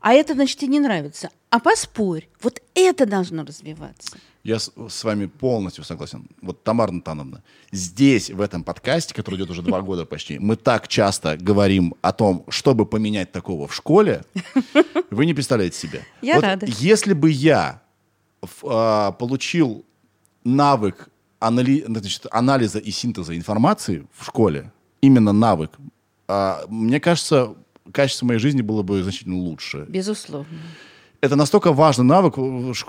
А 0.00 0.12
это, 0.12 0.34
значит, 0.34 0.58
тебе 0.58 0.72
не 0.72 0.80
нравится. 0.80 1.30
А 1.50 1.58
поспорь. 1.58 2.28
Вот 2.42 2.60
это 2.74 3.06
должно 3.06 3.44
развиваться. 3.44 4.16
Я 4.44 4.58
с, 4.58 4.72
с 4.88 5.04
вами 5.04 5.26
полностью 5.26 5.84
согласен. 5.84 6.26
Вот, 6.40 6.64
Тамара 6.64 6.90
Натановна, 6.90 7.42
здесь, 7.70 8.30
в 8.30 8.40
этом 8.40 8.64
подкасте, 8.64 9.14
который 9.14 9.36
идет 9.36 9.50
уже 9.50 9.62
два 9.62 9.80
года 9.82 10.04
почти, 10.04 10.38
мы 10.40 10.56
так 10.56 10.88
часто 10.88 11.36
говорим 11.36 11.94
о 12.02 12.12
том, 12.12 12.44
чтобы 12.48 12.84
поменять 12.84 13.30
такого 13.30 13.68
в 13.68 13.74
школе, 13.74 14.24
вы 15.10 15.26
не 15.26 15.34
представляете 15.34 15.78
себе. 15.78 16.04
Я 16.22 16.36
Вот 16.36 16.44
рада. 16.44 16.66
Если 16.66 17.12
бы 17.12 17.30
я 17.30 17.82
а, 18.64 19.12
получил 19.12 19.84
навык 20.42 21.08
анали- 21.40 21.84
значит, 21.86 22.26
анализа 22.30 22.78
и 22.78 22.90
синтеза 22.90 23.36
информации 23.36 24.06
в 24.16 24.24
школе, 24.24 24.72
именно 25.00 25.32
навык, 25.32 25.70
а, 26.26 26.64
мне 26.68 26.98
кажется, 26.98 27.54
качество 27.92 28.26
моей 28.26 28.38
жизни 28.40 28.62
было 28.62 28.82
бы 28.82 29.02
значительно 29.02 29.36
лучше 29.38 29.86
Безусловно. 29.88 30.58
это 31.20 31.36
настолько 31.36 31.72
важный 31.72 32.04
навык. 32.04 32.34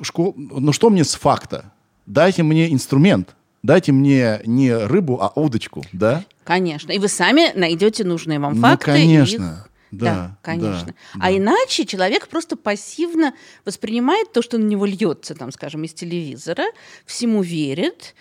школ- 0.04 0.34
Ну 0.38 0.72
что 0.74 0.90
мне 0.90 1.04
с 1.04 1.16
факта? 1.16 1.72
Дайте 2.06 2.44
мне 2.44 2.72
инструмент. 2.72 3.36
Дайте 3.64 3.92
мне 3.94 4.42
не 4.46 4.76
рыбу, 4.76 5.20
а 5.22 5.32
удочку, 5.40 5.84
да? 5.94 6.26
Конечно. 6.44 6.92
И 6.92 7.00
вы 7.00 7.08
сами 7.08 7.52
найдете 7.58 8.04
нужные 8.04 8.40
вам 8.40 8.56
Ну, 8.56 8.62
факты. 8.62 8.88
конечно. 8.88 9.66
их- 9.66 9.70
Да, 9.92 10.38
конечно. 10.42 10.88
да, 10.88 10.94
А 11.20 11.30
да. 11.30 11.38
иначе 11.38 11.86
человек 11.86 12.28
просто 12.28 12.58
пассивно 12.58 13.34
воспринимает 13.64 14.34
то, 14.34 14.42
что 14.42 14.58
на 14.58 14.64
него 14.66 14.86
льется, 14.86 15.34
там, 15.36 15.52
скажем, 15.52 15.84
из 15.86 15.94
телевизора, 15.94 16.66
всему 17.06 17.42
верит, 17.42 18.16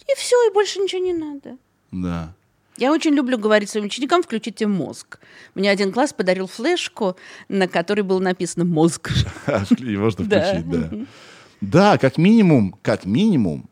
и 0.00 0.14
все, 0.18 0.34
и 0.48 0.52
больше 0.52 0.80
ничего 0.80 1.02
не 1.04 1.12
надо. 1.12 1.58
Да. 1.92 2.34
Я 2.78 2.92
очень 2.92 3.12
люблю 3.12 3.38
говорить 3.38 3.68
своим 3.68 3.86
ученикам, 3.86 4.22
включите 4.22 4.66
мозг. 4.66 5.18
Мне 5.54 5.70
один 5.70 5.92
класс 5.92 6.12
подарил 6.12 6.46
флешку, 6.46 7.16
на 7.48 7.66
которой 7.66 8.02
было 8.02 8.20
написано 8.20 8.64
«мозг». 8.64 9.10
И 9.78 9.96
можно 9.96 10.24
включить, 10.24 10.68
да. 10.70 10.90
Да, 11.60 11.98
как 11.98 12.18
минимум, 12.18 12.76
как 12.82 13.04
минимум, 13.04 13.68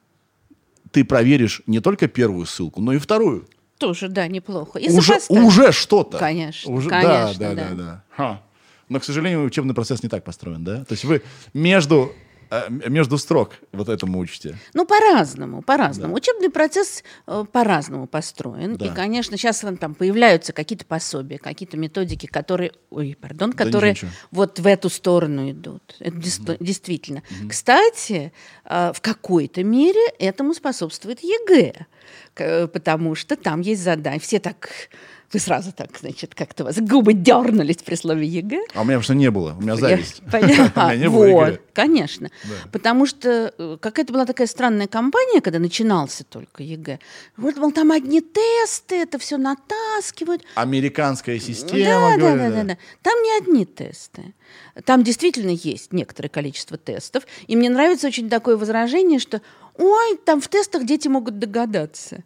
ты 0.90 1.04
проверишь 1.04 1.62
не 1.66 1.80
только 1.80 2.08
первую 2.08 2.46
ссылку, 2.46 2.80
но 2.80 2.92
и 2.92 2.98
вторую. 2.98 3.46
Тоже, 3.78 4.08
да, 4.08 4.26
неплохо. 4.26 4.78
И 4.78 4.88
уже, 4.90 5.18
уже 5.28 5.70
что-то. 5.70 6.18
Конечно, 6.18 6.72
Уже- 6.72 6.88
конечно, 6.88 7.34
да, 7.38 7.54
да, 7.54 7.68
да. 7.74 8.04
да. 8.18 8.42
Но, 8.88 9.00
к 9.00 9.04
сожалению, 9.04 9.44
учебный 9.44 9.74
процесс 9.74 10.02
не 10.02 10.08
так 10.08 10.24
построен, 10.24 10.64
да? 10.64 10.84
То 10.84 10.92
есть 10.92 11.04
вы 11.04 11.22
между, 11.52 12.12
м- 12.50 12.82
между 12.92 13.18
строк 13.18 13.52
вот 13.72 13.88
этому 13.88 14.18
учите. 14.18 14.56
Ну, 14.74 14.86
по-разному, 14.86 15.62
по-разному. 15.62 16.14
Учебный 16.14 16.50
процесс 16.50 17.02
э, 17.26 17.44
по-разному 17.50 18.06
построен. 18.06 18.76
Да. 18.76 18.86
И, 18.86 18.94
конечно, 18.94 19.36
сейчас 19.36 19.64
там 19.80 19.94
появляются 19.94 20.52
какие-то 20.52 20.84
пособия, 20.84 21.38
какие-то 21.38 21.76
методики, 21.76 22.26
которые, 22.26 22.72
ой, 22.90 23.16
пардон, 23.20 23.50
Да 23.52 23.64
которые 23.64 23.92
ничего, 23.92 24.10
вот 24.30 24.58
в 24.58 24.66
эту 24.66 24.88
сторону 24.88 25.50
идут. 25.50 25.96
Это 26.00 26.16
дис- 26.16 26.56
действительно. 26.60 27.22
Кстати, 27.48 28.32
э, 28.64 28.92
в 28.94 29.00
какой-то 29.00 29.64
мере 29.64 30.00
этому 30.18 30.54
способствует 30.54 31.20
ЕГЭ, 31.20 31.86
потому 32.68 33.14
что 33.14 33.36
там 33.36 33.60
есть 33.60 33.82
задания. 33.82 34.20
Все 34.20 34.38
так, 34.38 34.68
вы 35.36 35.40
сразу 35.40 35.70
так, 35.70 35.90
значит, 36.00 36.34
как-то 36.34 36.64
вас 36.64 36.78
губы 36.80 37.12
дернулись 37.12 37.76
при 37.76 37.94
слове 37.94 38.26
ЕГЭ. 38.26 38.58
А 38.72 38.80
у 38.80 38.84
меня 38.84 39.02
что 39.02 39.14
не 39.14 39.30
было, 39.30 39.54
у 39.58 39.60
меня 39.60 39.76
зависть. 39.76 40.22
Понятно. 40.32 40.94
Вот, 41.16 41.60
конечно. 41.74 42.30
Потому 42.72 43.04
что 43.04 43.52
э, 43.58 43.76
какая-то 43.78 44.12
была 44.14 44.24
такая 44.24 44.46
странная 44.46 44.86
кампания, 44.86 45.42
когда 45.42 45.58
начинался 45.58 46.24
только 46.24 46.62
ЕГЭ. 46.62 47.00
Вот, 47.36 47.56
мол, 47.56 47.70
там 47.70 47.92
одни 47.92 48.22
тесты, 48.22 48.96
это 48.96 49.18
все 49.18 49.36
натаскивают. 49.36 50.42
Американская 50.54 51.38
система, 51.38 52.16
да, 52.18 52.34
да, 52.36 52.50
да, 52.50 52.64
да. 52.64 52.78
Там 53.02 53.22
не 53.22 53.36
одни 53.38 53.66
тесты. 53.66 54.34
Там 54.86 55.04
действительно 55.04 55.50
есть 55.50 55.92
некоторое 55.92 56.30
количество 56.30 56.78
тестов. 56.78 57.24
И 57.46 57.56
мне 57.56 57.68
нравится 57.68 58.06
очень 58.06 58.30
такое 58.30 58.56
возражение, 58.56 59.18
что 59.18 59.42
ой, 59.76 60.16
там 60.24 60.40
в 60.40 60.48
тестах 60.48 60.86
дети 60.86 61.08
могут 61.08 61.38
догадаться. 61.38 62.24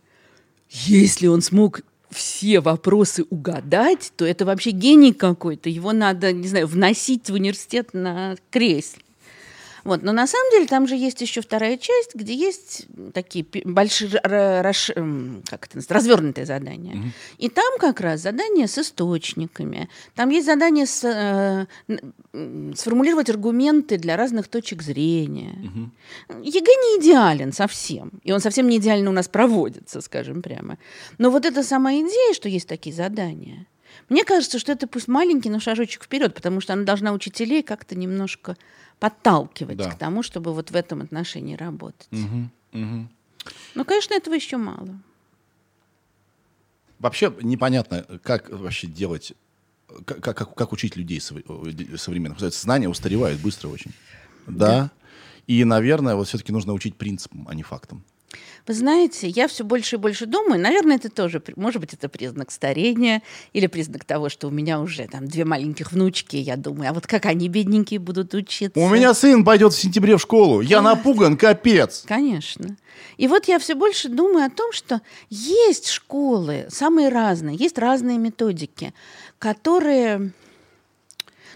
Если 0.68 1.26
он 1.26 1.42
смог 1.42 1.80
все 2.10 2.60
вопросы 2.60 3.24
угадать, 3.30 4.12
то 4.16 4.24
это 4.24 4.44
вообще 4.44 4.70
гений 4.70 5.12
какой-то. 5.12 5.68
Его 5.68 5.92
надо, 5.92 6.32
не 6.32 6.48
знаю, 6.48 6.66
вносить 6.66 7.30
в 7.30 7.34
университет 7.34 7.90
на 7.92 8.36
кресле. 8.50 9.02
Вот. 9.84 10.02
Но 10.02 10.12
на 10.12 10.26
самом 10.26 10.50
деле 10.52 10.66
там 10.66 10.87
же 10.87 10.94
есть 10.96 11.20
еще 11.20 11.40
вторая 11.40 11.76
часть, 11.76 12.14
где 12.14 12.34
есть 12.34 12.87
такие 13.14 13.44
большие, 13.64 14.10
ра- 14.10 14.62
раш- 14.62 14.92
м, 14.96 15.42
как 15.49 15.66
это 15.66 15.76
называется, 15.76 15.94
развернутые 15.94 16.46
задания. 16.46 17.12
И 17.38 17.49
там 17.49 17.78
как 17.78 18.00
раз 18.00 18.20
задания 18.20 18.66
с 18.66 18.78
источниками. 18.78 19.88
Там 20.14 20.30
есть 20.30 20.46
задание 20.46 20.87
с, 20.87 21.04
э, 21.04 21.66
сформулировать 22.76 23.30
аргументы 23.30 23.96
для 23.99 24.16
разных 24.16 24.49
точек 24.49 24.82
зрения. 24.82 25.54
ЕГЭ 26.42 26.72
не 26.72 27.00
идеален 27.00 27.52
совсем. 27.52 28.10
И 28.22 28.32
он 28.32 28.40
совсем 28.40 28.68
не 28.68 28.76
идеально 28.78 29.10
у 29.10 29.12
нас 29.12 29.28
проводится, 29.28 30.00
скажем 30.00 30.42
прямо. 30.42 30.78
Но 31.18 31.30
вот 31.30 31.44
эта 31.46 31.62
самая 31.62 32.00
идея, 32.00 32.34
что 32.34 32.49
есть 32.49 32.68
такие 32.68 32.94
задания, 32.94 33.66
мне 34.08 34.25
кажется, 34.25 34.58
что 34.58 34.72
это 34.72 34.87
пусть 34.87 35.08
маленький, 35.08 35.50
но 35.50 35.60
шажочек 35.60 36.04
вперед, 36.04 36.34
потому 36.34 36.60
что 36.60 36.72
она 36.72 36.84
должна 36.84 37.12
учителей 37.12 37.62
как-то 37.62 37.96
немножко 37.96 38.56
подталкивать 39.00 39.78
Да. 39.78 39.90
к 39.90 39.99
тому, 39.99 40.23
чтобы 40.23 40.52
вот 40.52 40.71
в 40.71 40.76
этом 40.76 41.02
отношении 41.02 41.57
работать. 41.57 42.07
Мгм, 42.12 42.50
мгм. 42.73 43.09
Ну, 43.75 43.85
конечно, 43.85 44.14
этого 44.14 44.35
еще 44.35 44.59
мало. 44.59 45.00
Вообще 46.99 47.35
непонятно, 47.42 48.04
как 48.23 48.50
вообще 48.50 48.87
делать, 48.87 49.33
как, 50.04 50.21
как, 50.21 50.54
как 50.54 50.73
учить 50.73 50.97
людей 50.97 51.19
совре- 51.19 51.97
современных. 51.97 52.38
Знания 52.40 52.88
устаревают 52.88 53.40
быстро 53.40 53.69
очень. 53.69 53.92
Да. 54.47 54.90
И, 55.47 55.64
наверное, 55.64 56.14
вот 56.14 56.28
все-таки 56.28 56.52
нужно 56.52 56.75
учить 56.75 56.97
принципам, 56.97 57.47
а 57.49 57.54
не 57.54 57.62
фактам. 57.62 58.04
Вы 58.66 58.75
знаете, 58.75 59.28
я 59.28 59.49
все 59.49 59.64
больше 59.64 59.96
и 59.96 59.99
больше 59.99 60.26
думаю, 60.26 60.60
наверное, 60.60 60.96
это 60.96 61.08
тоже, 61.08 61.42
может 61.56 61.80
быть, 61.80 61.94
это 61.94 62.08
признак 62.08 62.50
старения 62.50 63.22
или 63.52 63.66
признак 63.66 64.04
того, 64.04 64.28
что 64.28 64.49
у 64.49 64.50
меня 64.50 64.80
уже 64.80 65.08
там 65.08 65.26
две 65.26 65.44
маленьких 65.44 65.92
внучки, 65.92 66.37
я 66.37 66.56
думаю, 66.56 66.90
а 66.90 66.92
вот 66.92 67.06
как 67.06 67.26
они, 67.26 67.49
бедненькие, 67.49 67.99
будут 67.99 68.34
учиться? 68.34 68.78
У 68.78 68.88
меня 68.88 69.14
сын 69.14 69.44
пойдет 69.44 69.72
в 69.72 69.80
сентябре 69.80 70.16
в 70.16 70.20
школу. 70.20 70.60
Я 70.60 70.82
напуган, 70.82 71.37
капец. 71.37 72.04
Конечно. 72.06 72.76
И 73.16 73.26
вот 73.26 73.49
я 73.49 73.58
все 73.58 73.75
больше 73.75 74.08
думаю 74.08 74.46
о 74.46 74.50
том, 74.50 74.72
что 74.72 75.00
есть 75.28 75.88
школы, 75.88 76.66
самые 76.68 77.08
разные, 77.08 77.56
есть 77.56 77.78
разные 77.78 78.18
методики, 78.18 78.94
которые, 79.38 80.32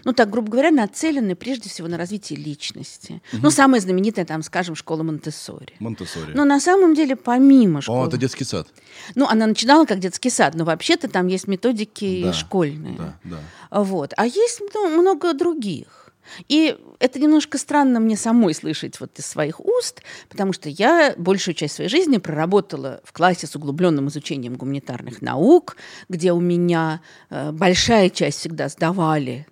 ну 0.05 0.13
так, 0.13 0.29
грубо 0.29 0.51
говоря, 0.51 0.71
нацелены 0.71 1.35
прежде 1.35 1.69
всего 1.69 1.87
на 1.87 1.97
развитие 1.97 2.39
личности. 2.39 3.21
Ну, 3.33 3.49
самая 3.49 3.81
знаменитая, 3.81 4.23
там, 4.23 4.43
скажем, 4.43 4.75
школа 4.75 5.03
Монтессори. 5.03 5.73
Монтессори. 5.79 6.31
Но 6.33 6.45
на 6.45 6.59
самом 6.59 6.93
деле, 6.93 7.15
помимо 7.15 7.79
О, 7.79 7.81
школы... 7.81 8.07
это 8.07 8.17
детский 8.17 8.45
сад. 8.45 8.67
Ну, 9.15 9.27
она 9.27 9.47
начинала 9.47 9.85
как 9.85 9.99
детский 9.99 10.29
сад, 10.29 10.53
но 10.55 10.63
вообще-то 10.63 11.09
там 11.09 11.27
есть 11.27 11.47
методики 11.47 12.21
Да, 12.23 12.33
школьные. 12.33 12.97
Да, 12.97 13.19
да. 13.23 13.81
Вот. 13.81 14.13
А 14.15 14.25
есть 14.25 14.61
ну, 14.73 14.89
много 14.89 15.33
других. 15.33 16.05
И 16.47 16.77
это 16.99 17.19
немножко 17.19 17.57
странно 17.57 17.99
мне 17.99 18.17
самой 18.17 18.53
слышать 18.53 18.99
вот 18.99 19.17
из 19.19 19.25
своих 19.25 19.59
уст, 19.59 20.01
потому 20.29 20.53
что 20.53 20.69
я 20.69 21.13
большую 21.17 21.55
часть 21.55 21.75
своей 21.75 21.89
жизни 21.89 22.17
проработала 22.17 23.01
в 23.03 23.13
классе 23.13 23.47
с 23.47 23.55
углубленным 23.55 24.07
изучением 24.07 24.55
гуманитарных 24.55 25.21
наук, 25.21 25.77
где 26.09 26.31
у 26.31 26.39
меня 26.39 27.01
э, 27.29 27.51
большая 27.51 28.09
часть 28.09 28.39
всегда 28.39 28.69
сдавали 28.69 29.45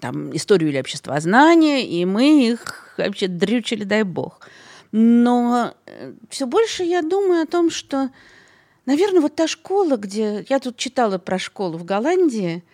там 0.00 0.34
историю 0.36 0.70
или 0.70 0.78
обществознание, 0.78 1.86
и 1.86 2.04
мы 2.04 2.48
их 2.48 2.94
вообще 2.98 3.28
дрючили, 3.28 3.84
дай 3.84 4.02
бог. 4.02 4.40
Но 4.92 5.74
все 6.28 6.46
больше 6.46 6.82
я 6.84 7.02
думаю 7.02 7.42
о 7.42 7.46
том, 7.46 7.70
что, 7.70 8.10
наверное, 8.86 9.20
вот 9.20 9.36
та 9.36 9.46
школа, 9.46 9.96
где... 9.96 10.44
Я 10.48 10.58
тут 10.58 10.76
читала 10.76 11.18
про 11.18 11.38
школу 11.38 11.78
в 11.78 11.84
Голландии, 11.84 12.64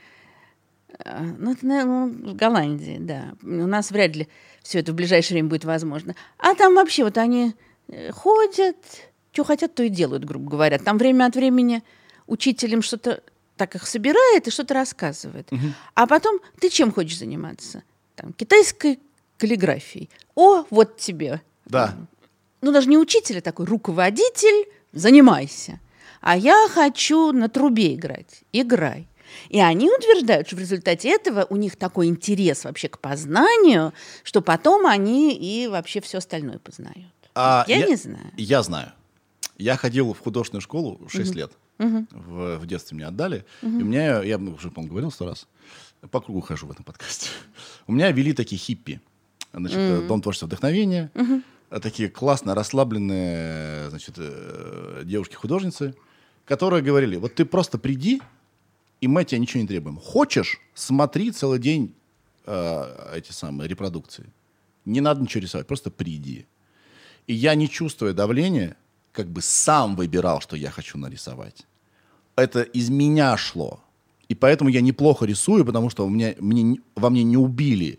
а, 1.04 1.22
ну, 1.38 1.52
это, 1.52 1.66
наверное, 1.66 2.06
в 2.06 2.34
Голландии, 2.34 2.96
да. 3.00 3.34
У 3.42 3.66
нас 3.66 3.90
вряд 3.90 4.16
ли 4.16 4.28
все 4.62 4.80
это 4.80 4.92
в 4.92 4.94
ближайшее 4.94 5.36
время 5.36 5.48
будет 5.48 5.64
возможно. 5.64 6.14
А 6.38 6.54
там 6.54 6.74
вообще 6.74 7.04
вот 7.04 7.18
они 7.18 7.54
э, 7.88 8.12
ходят, 8.12 8.76
что 9.32 9.44
хотят, 9.44 9.74
то 9.74 9.82
и 9.82 9.88
делают, 9.88 10.24
грубо 10.24 10.50
говоря. 10.50 10.78
Там 10.78 10.96
время 10.96 11.26
от 11.26 11.36
времени 11.36 11.82
учитель 12.26 12.72
им 12.72 12.82
что-то 12.82 13.22
так 13.56 13.74
их 13.74 13.86
собирает 13.86 14.46
и 14.46 14.50
что-то 14.50 14.74
рассказывает. 14.74 15.48
А 15.94 16.06
потом 16.06 16.40
ты 16.60 16.68
чем 16.68 16.92
хочешь 16.92 17.18
заниматься? 17.18 17.82
Там, 18.14 18.32
китайской 18.32 18.98
каллиграфией. 19.38 20.10
О, 20.34 20.64
вот 20.70 20.96
тебе. 20.96 21.42
Да. 21.66 21.94
Ну, 22.60 22.72
даже 22.72 22.88
не 22.88 22.98
учитель, 22.98 23.38
а 23.38 23.42
такой 23.42 23.66
руководитель, 23.66 24.68
занимайся. 24.92 25.80
А 26.20 26.36
я 26.36 26.68
хочу 26.70 27.32
на 27.32 27.48
трубе 27.48 27.94
играть. 27.94 28.42
Играй. 28.52 29.06
И 29.48 29.60
они 29.60 29.90
утверждают, 29.90 30.46
что 30.46 30.56
в 30.56 30.60
результате 30.60 31.10
этого 31.10 31.46
у 31.50 31.56
них 31.56 31.76
такой 31.76 32.06
интерес 32.06 32.64
вообще 32.64 32.88
к 32.88 32.98
познанию, 32.98 33.92
что 34.22 34.40
потом 34.40 34.86
они 34.86 35.34
и 35.34 35.66
вообще 35.66 36.00
все 36.00 36.18
остальное 36.18 36.58
познают. 36.58 37.12
А 37.34 37.64
я, 37.68 37.86
не 37.86 37.96
знаю. 37.96 38.32
Я 38.36 38.62
знаю. 38.62 38.92
Я 39.58 39.76
ходил 39.76 40.14
в 40.14 40.20
художественную 40.20 40.62
школу 40.62 41.00
6 41.08 41.34
лет. 41.34 41.52
В, 41.78 42.58
в 42.58 42.66
детстве 42.66 42.96
меня 42.96 43.08
отдали. 43.08 43.44
И 43.62 43.66
у 43.66 43.84
меня, 43.84 44.22
я 44.22 44.38
уже, 44.38 44.70
по-моему, 44.70 44.92
говорил 44.92 45.10
сто 45.10 45.26
раз, 45.26 45.46
по 46.10 46.20
кругу 46.20 46.40
хожу 46.40 46.66
в 46.66 46.70
этом 46.70 46.84
подкасте. 46.84 47.30
У 47.86 47.92
меня 47.92 48.10
вели 48.12 48.32
такие 48.32 48.58
хиппи. 48.58 49.00
Значит, 49.52 49.78
э, 49.78 50.06
Дом 50.06 50.22
творчества 50.22 50.46
вдохновения. 50.46 51.10
Э, 51.70 51.80
Такие 51.80 52.08
классно 52.08 52.54
расслабленные 52.54 53.90
значит, 53.90 54.14
э, 54.18 55.02
девушки-художницы, 55.04 55.94
которые 56.44 56.82
говорили, 56.82 57.16
вот 57.16 57.34
ты 57.34 57.44
просто 57.44 57.76
приди, 57.78 58.22
и 59.00 59.08
мы 59.08 59.24
тебя 59.24 59.38
ничего 59.38 59.62
не 59.62 59.66
требуем. 59.68 59.98
Хочешь, 59.98 60.60
смотри 60.74 61.32
целый 61.32 61.58
день 61.58 61.94
э, 62.46 63.12
эти 63.16 63.32
самые 63.32 63.68
репродукции. 63.68 64.32
Не 64.84 65.00
надо 65.00 65.20
ничего 65.22 65.42
рисовать, 65.42 65.66
просто 65.66 65.90
приди. 65.90 66.46
И 67.26 67.34
я, 67.34 67.54
не 67.56 67.68
чувствуя 67.68 68.12
давления, 68.12 68.76
как 69.16 69.28
бы 69.28 69.40
сам 69.42 69.96
выбирал, 69.96 70.40
что 70.40 70.56
я 70.56 70.70
хочу 70.70 70.98
нарисовать. 70.98 71.66
Это 72.36 72.60
из 72.62 72.90
меня 72.90 73.36
шло. 73.36 73.80
И 74.28 74.34
поэтому 74.34 74.68
я 74.70 74.80
неплохо 74.82 75.24
рисую, 75.24 75.64
потому 75.64 75.88
что 75.90 76.04
у 76.06 76.10
меня, 76.10 76.34
мне, 76.38 76.62
не- 76.62 76.80
во 76.94 77.08
мне 77.10 77.22
не 77.24 77.36
убили 77.38 77.98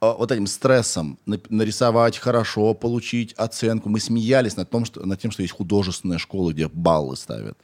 а, 0.00 0.12
вот 0.14 0.32
этим 0.32 0.46
стрессом 0.46 1.18
на- 1.26 1.40
нарисовать 1.50 2.18
хорошо, 2.18 2.74
получить 2.74 3.32
оценку. 3.34 3.88
Мы 3.88 4.00
смеялись 4.00 4.56
над, 4.56 4.70
том, 4.70 4.84
что, 4.84 5.06
над 5.06 5.20
тем, 5.20 5.30
что 5.30 5.42
есть 5.42 5.54
художественная 5.54 6.18
школа, 6.18 6.52
где 6.52 6.66
баллы 6.68 7.16
ставят. 7.16 7.58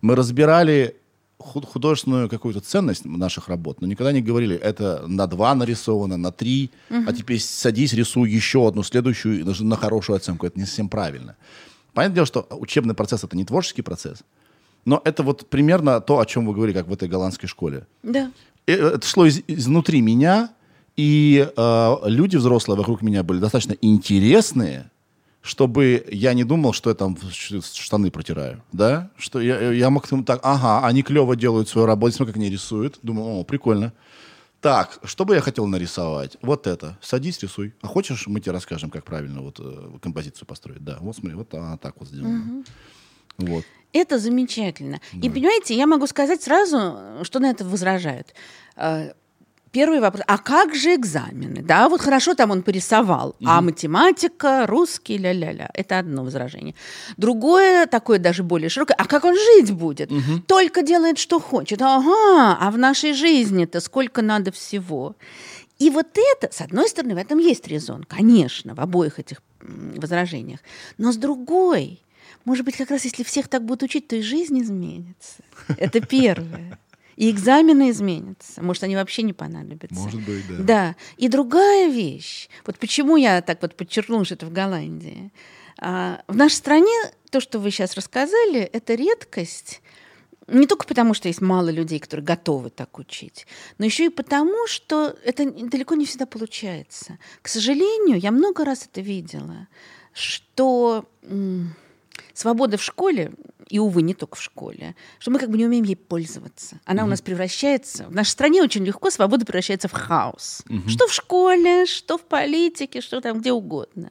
Мы 0.00 0.14
разбирали 0.16 0.96
ху- 1.38 1.60
художественную 1.66 2.28
какую-то 2.28 2.60
ценность 2.60 3.04
наших 3.04 3.48
работ, 3.48 3.80
но 3.80 3.86
никогда 3.88 4.12
не 4.12 4.22
говорили, 4.22 4.56
это 4.56 5.04
на 5.08 5.26
два 5.26 5.54
нарисовано, 5.54 6.16
на 6.16 6.30
три, 6.32 6.70
а 7.08 7.12
теперь 7.12 7.40
садись, 7.40 7.92
рисуй 7.92 8.30
еще 8.30 8.66
одну, 8.68 8.82
следующую, 8.84 9.44
даже 9.44 9.64
на 9.64 9.76
хорошую 9.76 10.16
оценку. 10.16 10.46
Это 10.46 10.58
не 10.58 10.66
совсем 10.66 10.88
правильно. 10.88 11.34
Понятное 11.94 12.14
дело, 12.16 12.26
что 12.26 12.46
учебный 12.50 12.94
процесс— 12.94 13.24
это 13.24 13.36
не 13.36 13.44
творческий 13.44 13.82
процесс, 13.82 14.22
но 14.84 15.00
это 15.04 15.22
вот 15.22 15.46
примерно 15.48 16.00
то, 16.00 16.18
о 16.18 16.26
чем 16.26 16.46
вы 16.46 16.54
говорили, 16.54 16.76
как 16.76 16.86
в 16.88 16.92
этой 16.92 17.08
голландской 17.08 17.48
школе. 17.48 17.86
Да. 18.02 18.30
Э, 18.66 18.72
Это 18.94 19.06
шло 19.06 19.26
из- 19.26 19.42
изнутри 19.46 20.00
меня, 20.00 20.50
и 20.96 21.48
э, 21.56 21.96
люди 22.04 22.36
взрослые 22.36 22.78
вокруг 22.78 23.02
меня 23.02 23.22
были 23.22 23.38
достаточно 23.40 23.76
интересные, 23.80 24.90
чтобы 25.42 26.04
я 26.10 26.34
не 26.34 26.44
думал, 26.44 26.72
что 26.72 26.90
я 26.90 26.94
там 26.94 27.16
штаны 27.74 28.10
протираю, 28.10 28.62
да, 28.72 29.10
что 29.18 29.40
я, 29.40 29.72
я 29.72 29.90
мог 29.90 30.06
так, 30.24 30.40
ага, 30.44 30.86
они 30.86 31.02
клево 31.02 31.34
делают 31.36 31.68
свою 31.68 31.86
работу, 31.86 32.14
смотри, 32.14 32.32
как 32.32 32.40
они 32.40 32.50
рисуют, 32.50 32.98
думаю, 33.02 33.40
о, 33.40 33.44
прикольно. 33.44 33.92
Так, 34.62 35.00
что 35.02 35.24
бы 35.24 35.34
я 35.34 35.40
хотел 35.40 35.66
нарисовать? 35.66 36.36
Вот 36.40 36.68
это. 36.68 36.96
Садись, 37.02 37.42
рисуй. 37.42 37.74
А 37.82 37.88
хочешь, 37.88 38.28
мы 38.28 38.38
тебе 38.38 38.52
расскажем, 38.52 38.90
как 38.90 39.04
правильно 39.04 39.42
вот 39.42 39.58
э, 39.58 39.98
композицию 40.00 40.46
построить? 40.46 40.84
Да, 40.84 40.98
вот 41.00 41.16
смотри, 41.16 41.36
вот 41.36 41.52
она 41.52 41.76
так 41.76 41.96
вот 41.98 42.08
сделана. 42.08 42.64
Вот. 43.38 43.64
Это 43.92 44.20
замечательно. 44.20 45.00
И 45.20 45.28
понимаете, 45.28 45.74
я 45.74 45.88
могу 45.88 46.06
сказать 46.06 46.42
сразу, 46.42 47.24
что 47.24 47.40
на 47.40 47.50
это 47.50 47.64
возражают. 47.64 48.34
Первый 49.72 50.00
вопрос. 50.00 50.22
А 50.26 50.36
как 50.36 50.74
же 50.74 50.94
экзамены? 50.94 51.62
Да, 51.62 51.88
вот 51.88 52.02
хорошо 52.02 52.34
там 52.34 52.50
он 52.50 52.62
порисовал. 52.62 53.34
А 53.42 53.62
математика, 53.62 54.66
русский, 54.66 55.16
ля-ля-ля. 55.16 55.70
Это 55.72 55.98
одно 55.98 56.24
возражение. 56.24 56.74
Другое, 57.16 57.86
такое 57.86 58.18
даже 58.18 58.42
более 58.42 58.68
широкое. 58.68 58.96
А 58.98 59.06
как 59.06 59.24
он 59.24 59.34
жить 59.34 59.72
будет? 59.72 60.10
Только 60.46 60.82
делает, 60.82 61.18
что 61.18 61.40
хочет. 61.40 61.80
Ага, 61.80 62.58
а 62.60 62.70
в 62.70 62.76
нашей 62.76 63.14
жизни-то 63.14 63.80
сколько 63.80 64.20
надо 64.20 64.52
всего. 64.52 65.16
И 65.78 65.90
вот 65.90 66.06
это, 66.16 66.52
с 66.52 66.60
одной 66.60 66.88
стороны, 66.88 67.14
в 67.14 67.18
этом 67.18 67.38
есть 67.38 67.66
резон, 67.66 68.04
конечно, 68.04 68.74
в 68.74 68.80
обоих 68.80 69.18
этих 69.18 69.42
возражениях. 69.62 70.60
Но 70.98 71.12
с 71.12 71.16
другой, 71.16 72.00
может 72.44 72.64
быть, 72.66 72.76
как 72.76 72.90
раз 72.90 73.04
если 73.04 73.24
всех 73.24 73.48
так 73.48 73.64
будут 73.64 73.84
учить, 73.84 74.06
то 74.06 74.16
и 74.16 74.22
жизнь 74.22 74.60
изменится. 74.60 75.42
Это 75.78 76.00
первое. 76.00 76.78
И 77.16 77.30
экзамены 77.30 77.90
изменятся. 77.90 78.62
Может, 78.62 78.84
они 78.84 78.96
вообще 78.96 79.22
не 79.22 79.32
понадобятся. 79.32 80.00
Может 80.00 80.20
быть, 80.22 80.46
да. 80.48 80.62
Да. 80.62 80.96
И 81.16 81.28
другая 81.28 81.88
вещь. 81.88 82.48
Вот 82.66 82.78
почему 82.78 83.16
я 83.16 83.42
так 83.42 83.60
вот 83.62 83.76
подчеркнула, 83.76 84.24
что 84.24 84.34
это 84.34 84.46
в 84.46 84.52
Голландии. 84.52 85.32
А, 85.78 86.22
в 86.28 86.36
нашей 86.36 86.54
стране 86.54 86.92
то, 87.30 87.40
что 87.40 87.58
вы 87.58 87.70
сейчас 87.70 87.94
рассказали, 87.94 88.60
это 88.60 88.94
редкость. 88.94 89.82
Не 90.48 90.66
только 90.66 90.86
потому, 90.86 91.14
что 91.14 91.28
есть 91.28 91.40
мало 91.40 91.70
людей, 91.70 91.98
которые 91.98 92.24
готовы 92.24 92.70
так 92.70 92.98
учить, 92.98 93.46
но 93.78 93.84
еще 93.84 94.06
и 94.06 94.08
потому, 94.08 94.66
что 94.66 95.16
это 95.24 95.50
далеко 95.50 95.94
не 95.94 96.04
всегда 96.04 96.26
получается. 96.26 97.18
К 97.42 97.48
сожалению, 97.48 98.18
я 98.18 98.32
много 98.32 98.64
раз 98.64 98.86
это 98.90 99.00
видела, 99.00 99.68
что 100.12 101.08
м, 101.22 101.74
свобода 102.34 102.76
в 102.76 102.82
школе, 102.82 103.32
и, 103.68 103.78
увы, 103.78 104.02
не 104.02 104.12
только 104.14 104.36
в 104.36 104.42
школе, 104.42 104.94
что 105.18 105.30
мы 105.30 105.38
как 105.38 105.48
бы 105.50 105.56
не 105.56 105.64
умеем 105.64 105.84
ей 105.84 105.96
пользоваться. 105.96 106.78
Она 106.84 107.04
у 107.04 107.06
нас 107.06 107.22
превращается... 107.22 108.04
В 108.06 108.14
нашей 108.14 108.30
стране 108.30 108.62
очень 108.62 108.84
легко 108.84 109.10
свобода 109.10 109.46
превращается 109.46 109.88
в 109.88 109.92
хаос. 109.92 110.62
Что 110.88 111.06
в 111.06 111.12
школе, 111.12 111.86
что 111.86 112.18
в 112.18 112.22
политике, 112.22 113.00
что 113.00 113.20
там 113.20 113.40
где 113.40 113.52
угодно. 113.52 114.10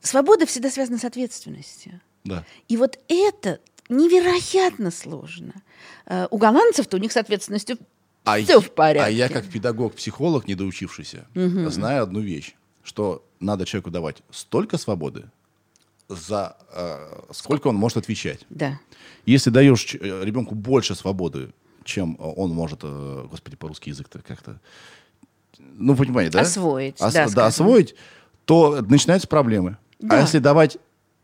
Свобода 0.00 0.44
всегда 0.46 0.70
связана 0.70 0.98
с 0.98 1.04
ответственностью. 1.04 2.00
Да. 2.24 2.44
И 2.68 2.76
вот 2.76 2.98
это 3.08 3.60
невероятно 3.88 4.90
сложно. 4.90 5.52
Э, 6.06 6.26
У 6.30 6.38
голландцев-то 6.38 6.96
у 6.96 7.00
них 7.00 7.12
с 7.12 7.16
ответственностью 7.16 7.78
А 8.24 8.40
все 8.42 8.54
я- 8.54 8.60
в 8.60 8.70
порядке. 8.70 9.06
А 9.06 9.10
я 9.10 9.28
как 9.28 9.46
педагог-психолог, 9.46 10.46
недоучившийся, 10.48 11.26
знаю 11.34 12.02
одну 12.02 12.20
вещь, 12.20 12.54
что 12.82 13.24
надо 13.40 13.66
человеку 13.66 13.90
давать 13.90 14.22
столько 14.30 14.78
свободы, 14.78 15.24
за 16.08 16.56
э, 16.72 17.22
сколько 17.32 17.68
он 17.68 17.76
может 17.76 17.96
отвечать. 17.98 18.40
Да. 18.50 18.78
Если 19.26 19.50
даешь 19.50 19.94
э, 19.94 20.22
ребенку 20.24 20.54
больше 20.54 20.94
свободы, 20.94 21.52
чем 21.84 22.16
э, 22.18 22.22
он 22.22 22.50
может, 22.50 22.80
э, 22.82 23.26
господи, 23.30 23.56
по-русски 23.56 23.88
язык-то 23.90 24.20
как-то, 24.20 24.60
ну, 25.58 25.96
понимаете, 25.96 26.32
да? 26.32 26.40
Освоить, 26.40 27.00
Ос- 27.00 27.12
да, 27.12 27.28
да, 27.28 27.46
освоить, 27.46 27.94
то 28.44 28.82
начинаются 28.88 29.28
проблемы. 29.28 29.76
Да. 30.00 30.18
А 30.18 30.20
если 30.20 30.38
давать 30.38 30.76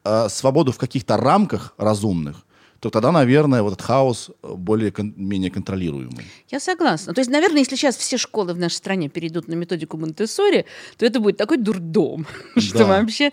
э, 0.04 0.28
свободу 0.28 0.72
в 0.72 0.78
каких-то 0.78 1.16
рамках 1.16 1.74
разумных, 1.76 2.44
то 2.78 2.88
тогда, 2.88 3.12
наверное, 3.12 3.60
вот 3.62 3.74
этот 3.74 3.84
хаос 3.84 4.30
э, 4.42 4.54
более 4.54 4.90
кон- 4.90 5.12
менее 5.16 5.50
контролируемый. 5.50 6.24
Я 6.48 6.60
согласна. 6.60 7.12
То 7.12 7.20
есть, 7.20 7.30
наверное, 7.30 7.58
если 7.58 7.76
сейчас 7.76 7.96
все 7.96 8.16
школы 8.16 8.54
в 8.54 8.58
нашей 8.58 8.76
стране 8.76 9.10
перейдут 9.10 9.48
на 9.48 9.54
методику 9.54 9.98
Монтессори, 9.98 10.64
то 10.96 11.04
это 11.04 11.20
будет 11.20 11.36
такой 11.36 11.58
дурдом, 11.58 12.26
что 12.56 12.78
Да. 12.78 12.86
вообще... 12.86 13.32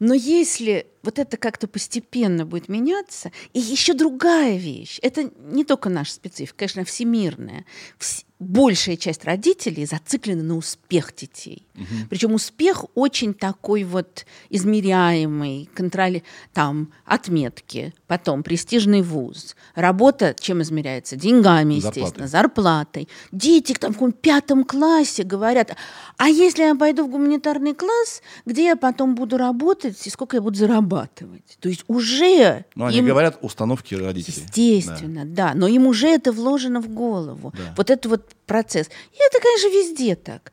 Но 0.00 0.14
если 0.14 0.86
вот 1.02 1.18
это 1.18 1.36
как-то 1.36 1.68
постепенно 1.68 2.46
будет 2.46 2.68
меняться, 2.68 3.30
и 3.52 3.60
еще 3.60 3.92
другая 3.94 4.56
вещь, 4.56 4.98
это 5.02 5.30
не 5.38 5.64
только 5.64 5.90
наша 5.90 6.12
специфика, 6.12 6.58
конечно, 6.60 6.84
всемирная. 6.84 7.64
Вс- 7.98 8.24
Большая 8.40 8.96
часть 8.96 9.24
родителей 9.24 9.86
зациклена 9.86 10.42
на 10.42 10.56
успех 10.56 11.14
детей. 11.14 11.66
Причем 12.10 12.34
успех 12.34 12.84
очень 12.94 13.32
такой 13.32 13.84
вот 13.84 14.26
измеряемый, 14.50 15.68
контроль, 15.74 16.22
там, 16.52 16.92
отметки, 17.04 17.94
потом 18.06 18.42
престижный 18.42 19.02
вуз, 19.02 19.56
работа 19.74 20.34
чем 20.38 20.62
измеряется? 20.62 21.16
Деньгами, 21.16 21.74
естественно, 21.74 22.26
зарплатой. 22.28 23.08
Дети 23.32 23.72
там 23.74 23.92
в 23.94 24.12
пятом 24.12 24.64
классе 24.64 25.22
говорят, 25.22 25.76
а 26.16 26.28
если 26.28 26.62
я 26.62 26.74
пойду 26.74 27.04
в 27.06 27.10
гуманитарный 27.10 27.74
класс, 27.74 28.22
где 28.46 28.64
я 28.64 28.76
потом 28.76 29.14
буду 29.14 29.36
работать 29.36 29.83
и 29.88 30.10
сколько 30.10 30.36
я 30.36 30.42
буду 30.42 30.56
зарабатывать? 30.56 31.56
То 31.60 31.68
есть 31.68 31.84
уже 31.88 32.64
Но 32.74 32.86
они 32.86 32.98
им- 32.98 33.06
говорят 33.06 33.38
установки 33.42 33.94
родителей. 33.94 34.42
Естественно, 34.44 35.24
да. 35.24 35.52
Но 35.54 35.66
им 35.68 35.86
уже 35.86 36.08
это 36.08 36.32
вложено 36.32 36.80
в 36.80 36.88
голову. 36.88 37.52
Да. 37.56 37.74
Вот 37.76 37.90
этот 37.90 38.06
вот 38.06 38.34
процесс. 38.46 38.88
И 39.12 39.16
это, 39.16 39.40
конечно, 39.42 39.68
везде 39.68 40.16
так. 40.16 40.52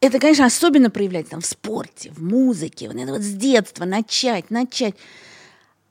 Это, 0.00 0.18
конечно, 0.18 0.46
особенно 0.46 0.88
проявляется 0.90 1.32
там, 1.32 1.40
в 1.40 1.46
спорте, 1.46 2.10
в 2.12 2.22
музыке. 2.22 2.88
Вот 2.88 2.96
это 2.96 3.12
вот 3.12 3.22
с 3.22 3.32
детства 3.34 3.84
начать, 3.84 4.50
начать. 4.50 4.94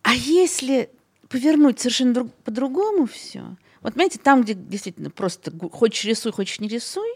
А 0.01 0.13
если 0.15 0.89
повернуть 1.27 1.79
совершенно 1.79 2.13
друг- 2.13 2.33
по-другому 2.43 3.05
все? 3.05 3.43
Вот 3.81 3.93
понимаете, 3.93 4.19
там, 4.21 4.41
где 4.43 4.55
действительно 4.55 5.09
просто 5.09 5.51
хочешь 5.71 6.05
рисуй, 6.05 6.31
хочешь 6.31 6.59
не 6.59 6.67
рисуй, 6.67 7.07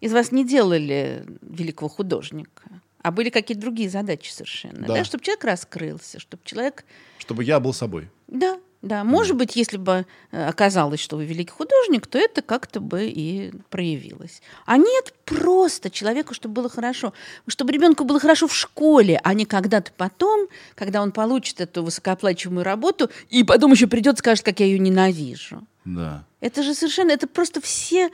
из 0.00 0.12
вас 0.12 0.32
не 0.32 0.44
делали 0.44 1.24
великого 1.42 1.88
художника, 1.88 2.62
а 3.02 3.10
были 3.10 3.30
какие-то 3.30 3.60
другие 3.60 3.90
задачи 3.90 4.30
совершенно. 4.30 4.86
Да. 4.86 4.94
Да. 4.94 5.04
Чтобы 5.04 5.24
человек 5.24 5.44
раскрылся, 5.44 6.18
чтобы 6.18 6.42
человек 6.44 6.84
Чтобы 7.18 7.44
я 7.44 7.60
был 7.60 7.72
собой. 7.74 8.08
да, 8.28 8.58
да. 8.82 9.04
Может 9.04 9.36
быть, 9.36 9.54
если 9.54 9.76
бы 9.76 10.06
э, 10.32 10.44
оказалось, 10.44 10.98
что 10.98 11.16
вы 11.16 11.24
великий 11.24 11.52
художник, 11.52 12.08
то 12.08 12.18
это 12.18 12.42
как-то 12.42 12.80
бы 12.80 13.04
и 13.06 13.52
проявилось. 13.70 14.42
А 14.66 14.76
нет, 14.76 15.14
просто 15.24 15.88
человеку, 15.88 16.34
чтобы 16.34 16.54
было 16.54 16.68
хорошо. 16.68 17.12
Чтобы 17.46 17.72
ребенку 17.72 18.02
было 18.02 18.18
хорошо 18.18 18.48
в 18.48 18.54
школе, 18.54 19.20
а 19.22 19.34
не 19.34 19.44
когда-то 19.44 19.92
потом, 19.96 20.48
когда 20.74 21.00
он 21.00 21.12
получит 21.12 21.60
эту 21.60 21.84
высокооплачиваемую 21.84 22.64
работу, 22.64 23.08
и 23.30 23.44
потом 23.44 23.70
еще 23.70 23.86
придет 23.86 24.16
и 24.16 24.18
скажет, 24.18 24.44
как 24.44 24.58
я 24.58 24.66
ее 24.66 24.80
ненавижу. 24.80 25.64
Да. 25.84 26.24
Это 26.40 26.64
же 26.64 26.74
совершенно, 26.74 27.12
это 27.12 27.28
просто 27.28 27.60
все... 27.60 28.10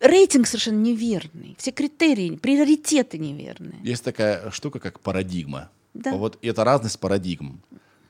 Рейтинг 0.00 0.46
совершенно 0.46 0.80
неверный. 0.80 1.54
Все 1.58 1.70
критерии, 1.70 2.36
приоритеты 2.36 3.18
неверные. 3.18 3.78
Есть 3.82 4.04
такая 4.04 4.50
штука, 4.50 4.78
как 4.78 5.00
парадигма. 5.00 5.70
Да. 5.94 6.12
Вот 6.14 6.38
это 6.42 6.64
разность 6.64 6.98
парадигм, 7.00 7.60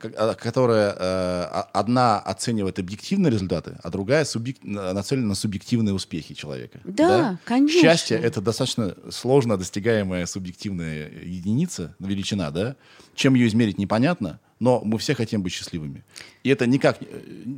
а, 0.03 0.35
которая 0.35 0.95
э, 0.99 1.43
одна 1.73 2.19
оценивает 2.19 2.79
объективные 2.79 3.31
результаты, 3.33 3.79
а 3.83 3.91
другая 3.91 4.25
субъек- 4.25 4.59
на- 4.63 4.93
нацелена 4.93 5.29
на 5.29 5.35
субъективные 5.35 5.95
успехи 5.95 6.35
человека. 6.35 6.81
Да, 6.85 7.39
конечно. 7.45 7.81
Счастье 7.81 8.17
это 8.19 8.41
достаточно 8.41 8.95
сложно 9.11 9.57
достигаемая 9.57 10.27
субъективная 10.27 11.11
единица, 11.23 11.95
величина, 11.99 12.51
да. 12.51 12.77
Чем 13.15 13.35
ее 13.35 13.47
измерить 13.49 13.79
непонятно, 13.79 14.41
но 14.59 14.81
мы 14.85 14.99
все 14.99 15.15
хотим 15.15 15.43
быть 15.43 15.53
счастливыми. 15.53 16.05
И 16.43 16.49
это 16.49 16.67
никак, 16.67 16.99
э, 17.03 17.07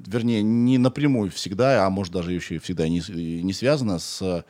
вернее, 0.06 0.42
не 0.42 0.78
напрямую 0.78 1.30
всегда, 1.30 1.86
а 1.86 1.90
может 1.90 2.12
даже 2.12 2.32
еще 2.32 2.56
и 2.56 2.58
всегда 2.58 2.88
не, 2.88 2.98
и 3.00 3.42
не 3.42 3.52
связано 3.52 3.98
с 3.98 4.20
э, 4.22 4.42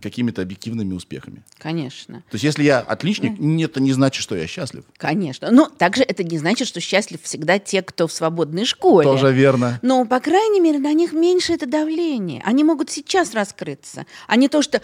какими-то 0.00 0.40
объективными 0.40 0.94
успехами. 0.94 1.44
Конечно. 1.58 2.22
То 2.30 2.34
есть, 2.36 2.44
если 2.44 2.62
я 2.62 2.78
отличник, 2.80 3.38
не- 3.38 3.64
это 3.64 3.78
не 3.80 3.92
значит, 3.92 4.22
что 4.22 4.34
я 4.34 4.46
счастлив. 4.46 4.84
Конечно. 4.96 5.50
Но 5.50 5.68
также 5.68 6.02
это 6.02 6.24
не 6.24 6.38
значит, 6.38 6.66
что 6.66 6.80
счастлив 6.80 7.20
всегда 7.22 7.58
те, 7.58 7.82
кто 7.82 8.06
в 8.06 8.12
свободной 8.12 8.64
школе. 8.64 9.04
Тоже 9.06 9.32
верно. 9.32 9.78
Но, 9.82 10.06
по 10.06 10.18
крайней 10.20 10.60
мере, 10.60 10.78
на 10.78 10.94
них 10.94 11.12
меньше 11.12 11.52
это 11.52 11.66
давление. 11.66 12.42
Они 12.46 12.64
могут 12.64 12.88
сейчас 12.90 13.34
раскрыться, 13.34 14.06
а 14.28 14.36
не 14.36 14.48
то, 14.48 14.62
что 14.62 14.80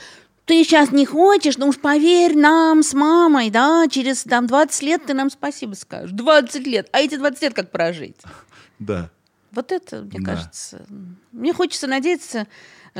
ты 0.48 0.64
сейчас 0.64 0.90
не 0.92 1.04
хочешь, 1.06 1.58
но 1.58 1.68
уж 1.68 1.78
поверь 1.78 2.34
нам 2.36 2.82
с 2.82 2.94
мамой, 2.94 3.50
да, 3.50 3.86
через 3.88 4.24
там 4.24 4.46
20 4.46 4.82
лет 4.82 5.06
ты 5.06 5.14
нам 5.14 5.30
спасибо 5.30 5.74
скажешь. 5.74 6.10
20 6.12 6.66
лет. 6.66 6.88
А 6.92 7.00
эти 7.00 7.16
20 7.16 7.42
лет 7.42 7.54
как 7.54 7.70
прожить? 7.70 8.16
Да. 8.80 9.10
Вот 9.50 9.72
это, 9.72 10.02
мне 10.02 10.20
Да. 10.20 10.34
кажется, 10.34 10.86
мне 11.32 11.52
хочется 11.52 11.86
надеяться, 11.88 12.46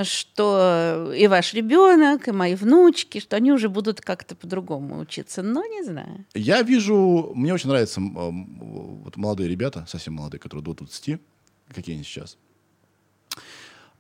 что 0.03 1.13
и 1.17 1.29
ваш 1.29 1.55
ребенок, 1.55 2.27
и 2.27 2.33
мои 2.33 2.55
внучки, 2.57 3.21
что 3.21 3.37
они 3.37 3.53
уже 3.53 3.69
будут 3.69 4.01
как-то 4.01 4.35
по-другому 4.35 4.99
учиться. 4.99 5.43
Но 5.43 5.65
не 5.65 5.85
знаю. 5.85 6.25
Я 6.35 6.63
вижу, 6.63 7.33
мне 7.37 7.55
очень 7.55 7.69
нравятся 7.69 8.01
вот 8.01 9.17
молодые 9.17 9.49
ребята, 9.49 9.87
совсем 9.89 10.15
молодые, 10.15 10.41
которые 10.41 10.65
до 10.65 10.75
20, 10.75 11.21
какие 11.73 11.95
они 11.95 12.03
сейчас. 12.05 12.37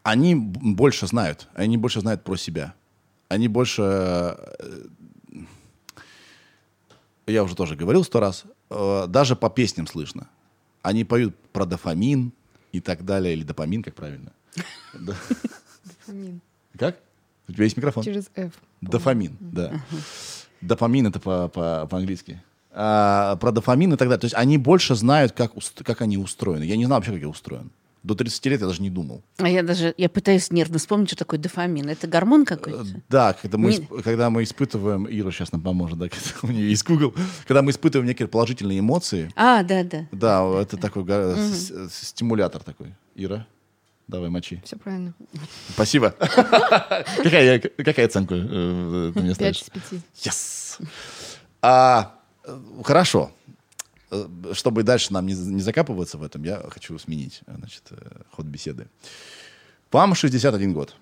Они 0.03 0.35
больше 0.35 1.07
знают, 1.07 1.47
они 1.55 1.77
больше 1.77 2.01
знают 2.01 2.25
про 2.25 2.37
себя. 2.37 2.75
Они 3.29 3.49
больше, 3.49 3.83
э, 3.83 4.55
я 7.27 7.45
уже 7.45 7.55
тоже 7.55 7.77
говорил 7.77 8.05
сто 8.05 8.21
раз, 8.21 8.45
э, 8.71 9.07
даже 9.09 9.37
по 9.37 9.51
песням 9.51 9.87
слышно. 9.87 10.29
Они 10.83 11.05
поют 11.05 11.37
про 11.53 11.67
дофамин 11.67 12.33
и 12.73 12.81
так 12.81 13.05
далее, 13.05 13.35
или 13.35 13.43
допамин, 13.43 13.83
как 13.83 13.95
правильно. 13.95 14.33
Дофамин. 14.95 16.41
Как? 16.79 16.99
У 17.49 17.53
тебя 17.53 17.65
есть 17.65 17.77
микрофон? 17.77 18.03
Через 18.05 18.31
F. 18.35 18.53
Дофамин, 18.81 19.37
да. 19.41 19.83
Допамин 20.61 21.07
это 21.07 21.21
по- 21.21 21.49
по- 21.49 21.87
по-английски. 21.87 22.43
А, 22.71 23.37
про 23.37 23.51
дофамин 23.53 23.93
и 23.95 23.97
так 23.97 24.09
далее. 24.09 24.21
То 24.21 24.27
есть 24.27 24.35
они 24.35 24.59
больше 24.59 24.95
знают, 24.95 25.33
как 25.33 26.01
они 26.03 26.17
устроены. 26.19 26.65
Я 26.65 26.77
не 26.77 26.85
знал 26.85 26.99
вообще, 26.99 27.13
как 27.13 27.21
я 27.23 27.29
устроен. 27.29 27.71
До 28.05 28.15
30 28.15 28.47
лет 28.47 28.61
я 28.61 28.67
даже 28.69 28.81
не 28.81 28.91
думал. 28.91 29.23
А 29.39 29.49
я 29.49 29.63
даже, 29.63 29.93
я 29.99 30.09
пытаюсь 30.09 30.51
нервно 30.53 30.79
вспомнить, 30.79 31.09
что 31.09 31.17
такое 31.19 31.39
дофамин. 31.41 31.89
Это 31.89 32.07
гормон 32.07 32.43
Э, 32.43 32.45
какой-то? 32.47 32.87
Да, 33.09 33.33
когда 33.33 33.59
мы, 33.59 33.71
Не- 33.71 33.79
исп- 33.79 34.03
когда 34.03 34.31
мы 34.31 34.45
испытываем, 34.45 35.07
Ира 35.11 35.31
сейчас 35.33 35.51
нам 35.53 35.63
поможет, 35.63 35.99
да, 35.99 36.07
у 36.43 36.47
нее 36.49 36.71
есть 36.71 36.85
Google, 36.87 37.13
когда 37.47 37.63
мы 37.63 37.73
испытываем 37.73 38.07
некие 38.07 38.29
положительные 38.29 38.79
эмоции, 38.79 39.31
А, 39.37 39.63
да, 39.65 39.83
да. 39.83 40.07
да, 40.13 40.45
это 40.61 40.77
такой 40.77 41.05
га- 41.05 41.35
с- 41.37 41.71
с- 41.71 42.09
стимулятор 42.09 42.63
такой. 42.63 42.95
Ира, 43.17 43.47
давай 44.07 44.31
мочи. 44.31 44.63
Все 44.65 44.77
правильно. 44.77 45.13
Спасибо. 45.75 46.15
Какая 47.23 47.59
какая 47.59 48.07
оценка 48.07 48.35
э, 48.37 49.11
ты 49.15 49.21
мне 49.21 49.35
Пять 49.35 49.57
ставишь? 49.57 49.63
из 49.63 49.71
пяти. 49.71 50.01
Yes. 50.23 50.81
А, 51.63 52.15
э, 52.45 52.57
хорошо. 52.85 53.33
Э, 54.11 54.27
Чтобы 54.53 54.83
дальше 54.83 55.13
нам 55.13 55.27
не, 55.27 55.35
не 55.35 55.61
закапываться 55.61 56.19
в 56.19 56.23
этом, 56.23 56.43
я 56.45 56.63
хочу 56.71 56.99
сменить 56.99 57.41
э, 57.47 57.55
значит, 57.57 57.83
э, 57.91 57.97
ход 58.31 58.47
беседы. 58.47 58.87
Вам 59.93 60.15
61 60.15 60.73
год. 60.73 60.95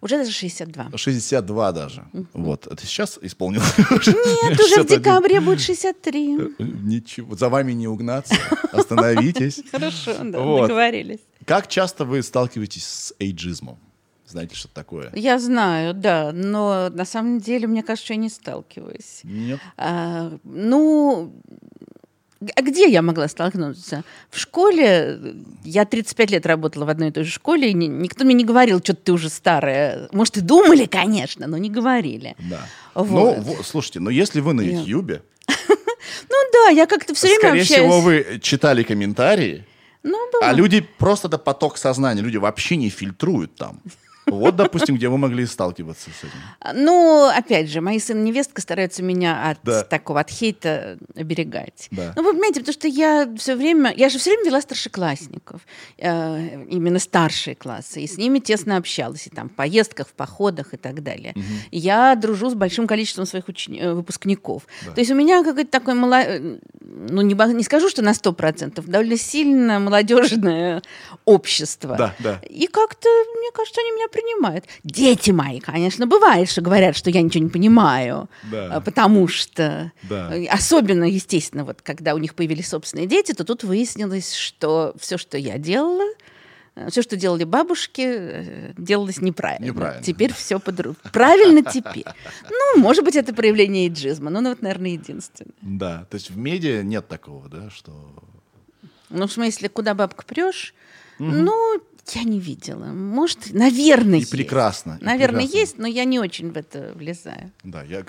Уже 0.00 0.18
даже 0.18 0.32
62. 0.32 0.90
62 0.96 1.72
даже. 1.72 2.04
Вот. 2.32 2.66
Это 2.66 2.84
сейчас 2.86 3.18
исполнил? 3.22 3.62
Нет, 3.78 4.60
уже 4.60 4.82
в 4.82 4.86
декабре 4.86 5.40
будет 5.40 5.60
63. 5.60 6.38
Ничего. 6.58 7.36
За 7.36 7.48
вами 7.48 7.72
не 7.72 7.86
угнаться. 7.86 8.34
Остановитесь. 8.72 9.62
Хорошо, 9.70 10.16
да, 10.24 10.40
Вот. 10.40 10.62
договорились. 10.62 11.20
Как 11.46 11.68
часто 11.68 12.04
вы 12.04 12.22
сталкиваетесь 12.22 12.84
с 12.84 13.14
эйджизмом? 13.20 13.78
Знаете, 14.26 14.56
что 14.56 14.68
такое? 14.68 15.12
Я 15.14 15.38
знаю, 15.38 15.94
да, 15.94 16.32
но 16.32 16.88
на 16.88 17.04
самом 17.04 17.38
деле, 17.38 17.68
мне 17.68 17.82
кажется, 17.82 18.06
что 18.06 18.14
я 18.14 18.20
не 18.20 18.30
сталкиваюсь. 18.30 19.20
Нет? 19.24 19.60
А, 19.76 20.32
ну, 20.42 21.32
а 21.50 21.91
где 22.56 22.88
я 22.90 23.02
могла 23.02 23.28
столкнуться? 23.28 24.04
В 24.30 24.38
школе, 24.38 25.18
я 25.64 25.84
35 25.84 26.30
лет 26.30 26.46
работала 26.46 26.84
в 26.84 26.88
одной 26.88 27.08
и 27.08 27.12
той 27.12 27.24
же 27.24 27.30
школе, 27.30 27.70
и 27.70 27.74
ни- 27.74 27.86
никто 27.86 28.24
мне 28.24 28.34
не 28.34 28.44
говорил, 28.44 28.80
что 28.80 28.94
ты 28.94 29.12
уже 29.12 29.28
старая. 29.28 30.08
Может, 30.12 30.38
и 30.38 30.40
думали, 30.40 30.86
конечно, 30.86 31.46
но 31.46 31.58
не 31.58 31.70
говорили. 31.70 32.34
Да. 32.38 32.66
Вот. 32.94 33.38
Ну, 33.46 33.56
слушайте, 33.64 34.00
но 34.00 34.10
если 34.10 34.40
вы 34.40 34.52
на 34.54 34.60
Ютьюбе, 34.62 35.22
Ну 36.28 36.36
да, 36.52 36.68
я 36.70 36.86
как-то 36.86 37.14
все 37.14 37.28
время 37.28 37.40
скорее 37.40 37.64
всего, 37.64 38.00
вы 38.00 38.40
читали 38.42 38.82
комментарии, 38.82 39.64
Ну, 40.02 40.18
а 40.42 40.52
люди 40.52 40.80
просто 40.98 41.28
это 41.28 41.38
поток 41.38 41.78
сознания, 41.78 42.22
люди 42.22 42.36
вообще 42.36 42.76
не 42.76 42.88
фильтруют 42.90 43.54
там. 43.56 43.80
Вот, 44.26 44.56
допустим, 44.56 44.96
где 44.96 45.08
вы 45.08 45.18
могли 45.18 45.44
сталкиваться 45.46 46.10
с 46.10 46.24
этим. 46.24 46.84
Ну, 46.84 47.28
опять 47.28 47.68
же, 47.68 47.80
мои 47.80 47.98
сын 47.98 48.18
и 48.18 48.22
невестка 48.28 48.60
стараются 48.62 49.02
меня 49.02 49.50
от 49.50 49.58
Да. 49.62 49.82
такого, 49.82 50.20
от 50.20 50.30
хейта 50.30 50.96
оберегать. 51.16 51.88
Да. 51.90 52.12
Ну, 52.16 52.22
вы 52.22 52.32
понимаете, 52.32 52.60
потому 52.60 52.72
что 52.72 52.88
я 52.88 53.28
все 53.36 53.56
время, 53.56 53.92
я 53.96 54.08
же 54.08 54.18
все 54.18 54.30
время 54.30 54.46
вела 54.46 54.60
старшеклассников, 54.60 55.60
э, 55.98 56.64
именно 56.70 56.98
старшие 56.98 57.54
классы, 57.56 58.00
и 58.02 58.06
с 58.06 58.16
ними 58.16 58.38
тесно 58.38 58.76
общалась, 58.76 59.26
и 59.26 59.30
там 59.30 59.48
в 59.48 59.54
поездках, 59.54 60.08
в 60.08 60.12
походах 60.12 60.72
и 60.74 60.76
так 60.76 61.02
далее. 61.02 61.34
И 61.70 61.78
Я 61.78 62.14
дружу 62.14 62.48
с 62.50 62.54
большим 62.54 62.86
количеством 62.86 63.26
своих 63.26 63.48
учени- 63.48 63.80
э, 63.80 63.92
выпускников. 63.92 64.62
То 64.94 65.00
есть 65.00 65.10
у 65.10 65.14
меня 65.14 65.42
какой-то 65.42 65.70
такой, 65.70 65.94
мало- 65.94 66.22
э, 66.22 66.58
ну, 66.80 67.22
не, 67.22 67.34
не 67.54 67.62
скажу, 67.64 67.88
что 67.88 68.02
на 68.02 68.14
100%, 68.14 68.86
довольно 68.86 69.16
сильно 69.16 69.80
молодежное 69.80 70.82
общество. 71.24 71.96
Да, 71.96 72.14
да. 72.20 72.40
И 72.48 72.66
как-то, 72.66 73.08
мне 73.38 73.50
кажется, 73.52 73.80
они 73.80 73.90
меня 73.92 74.08
принимают. 74.12 74.66
Дети 74.84 75.30
мои, 75.30 75.58
конечно, 75.60 76.06
бывает, 76.06 76.48
что 76.48 76.60
говорят, 76.60 76.96
что 76.96 77.10
я 77.10 77.22
ничего 77.22 77.44
не 77.44 77.50
понимаю. 77.50 78.28
Да. 78.50 78.76
а, 78.76 78.80
Потому 78.80 79.26
что, 79.28 79.90
Да. 80.08 80.34
э, 80.36 80.46
особенно, 80.46 81.04
естественно, 81.04 81.64
вот 81.64 81.82
когда 81.82 82.14
у 82.14 82.18
них 82.18 82.34
появились 82.34 82.68
собственные 82.68 83.06
дети, 83.06 83.32
то 83.32 83.44
тут 83.44 83.64
выяснилось, 83.64 84.34
что 84.34 84.94
все, 84.98 85.18
что 85.18 85.36
я 85.38 85.58
делала, 85.58 86.04
все, 86.88 87.02
что 87.02 87.16
делали 87.16 87.44
бабушки, 87.44 88.02
э, 88.02 88.72
делалось 88.78 89.20
неправильно. 89.20 89.66
Неправильно. 89.66 90.02
Теперь 90.02 90.32
все 90.32 90.58
по 90.58 90.72
Правильно 91.12 91.62
теперь. 91.62 92.06
Ну, 92.48 92.80
может 92.80 93.04
быть, 93.04 93.16
это 93.16 93.34
проявление 93.34 93.88
иджизма, 93.88 94.30
но, 94.30 94.40
ну, 94.40 94.50
вот, 94.50 94.62
наверное, 94.62 94.92
единственное. 94.92 95.52
Да, 95.60 96.06
то 96.10 96.14
есть 96.14 96.30
в 96.30 96.36
медиа 96.36 96.82
нет 96.82 97.08
такого, 97.08 97.48
да, 97.48 97.70
что... 97.70 97.92
Ну, 99.10 99.26
в 99.26 99.32
смысле, 99.32 99.68
куда 99.68 99.94
бабка 99.94 100.24
прешь? 100.24 100.74
Ну, 101.18 101.80
я 102.10 102.24
не 102.24 102.40
видела. 102.40 102.86
Может, 102.86 103.52
наверное, 103.52 104.16
И 104.18 104.20
есть. 104.20 104.30
прекрасно. 104.32 104.98
и 105.00 105.04
Наверное, 105.04 105.40
прекрасно. 105.40 105.58
есть, 105.58 105.78
но 105.78 105.86
я 105.86 106.04
не 106.04 106.18
очень 106.18 106.50
в 106.52 106.56
это 106.56 106.92
влезаю. 106.94 107.52
Да, 107.64 107.82
я 107.84 108.04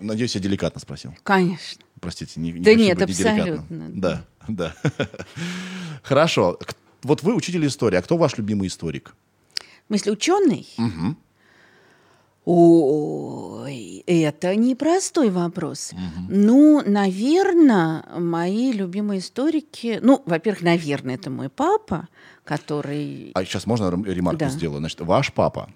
надеюсь, 0.00 0.34
я 0.34 0.40
деликатно 0.40 0.80
спросил. 0.80 1.14
Конечно. 1.22 1.82
Простите, 2.00 2.40
не, 2.40 2.52
не 2.52 2.60
Да 2.60 2.74
нет, 2.74 3.00
абсолютно. 3.00 3.64
Да, 3.90 4.24
да. 4.48 4.74
Хорошо. 6.02 6.58
Вот 7.02 7.22
вы 7.22 7.34
учитель 7.34 7.66
истории, 7.66 7.96
а 7.96 8.02
кто 8.02 8.16
ваш 8.16 8.36
любимый 8.38 8.68
историк? 8.68 9.14
В 9.84 9.86
смысле, 9.88 10.12
ученый? 10.12 10.66
Мгм. 10.76 11.16
Ой, 12.50 14.02
это 14.06 14.56
непростой 14.56 15.28
вопрос. 15.28 15.92
Ну, 16.30 16.82
наверное, 16.82 18.04
мои 18.18 18.72
любимые 18.72 19.20
историки... 19.20 19.98
Ну, 20.00 20.22
во-первых, 20.24 20.62
наверное, 20.62 21.16
это 21.16 21.28
мой 21.28 21.50
папа, 21.50 22.08
который... 22.44 23.32
А 23.34 23.44
сейчас 23.44 23.66
можно 23.66 23.90
рем- 23.90 24.06
ремарку 24.06 24.38
Да. 24.38 24.48
сделаю? 24.48 24.78
Значит, 24.78 25.02
ваш 25.02 25.30
папа 25.34 25.68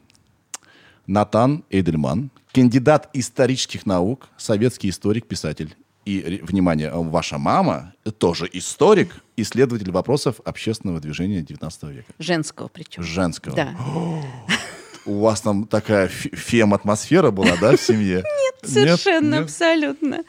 Натан 1.07 1.63
Эйдельман, 1.69 2.31
кандидат 2.55 3.11
исторических 3.13 3.85
наук, 3.85 4.31
советский 4.39 4.89
историк, 4.89 5.27
писатель. 5.27 5.77
И, 6.07 6.41
внимание, 6.43 6.91
ваша 6.91 7.37
мама 7.37 7.93
тоже 8.17 8.49
историк, 8.51 9.23
исследователь 9.37 9.91
вопросов 9.93 10.41
общественного 10.47 11.01
движения 11.01 11.43
19 11.43 11.83
века. 11.83 12.13
Женского 12.19 12.69
причем. 12.69 13.03
Женского. 13.03 13.57
Да. 13.57 13.75
У 15.05 15.21
вас 15.21 15.41
там 15.41 15.67
такая 15.67 16.09
фе- 16.09 16.31
фем-атмосфера 16.35 17.31
была, 17.31 17.57
да, 17.61 17.77
в 17.77 17.81
семье? 17.81 18.17
Нет, 18.63 18.71
Совершенно, 18.71 19.39
абсолютно. 19.41 20.23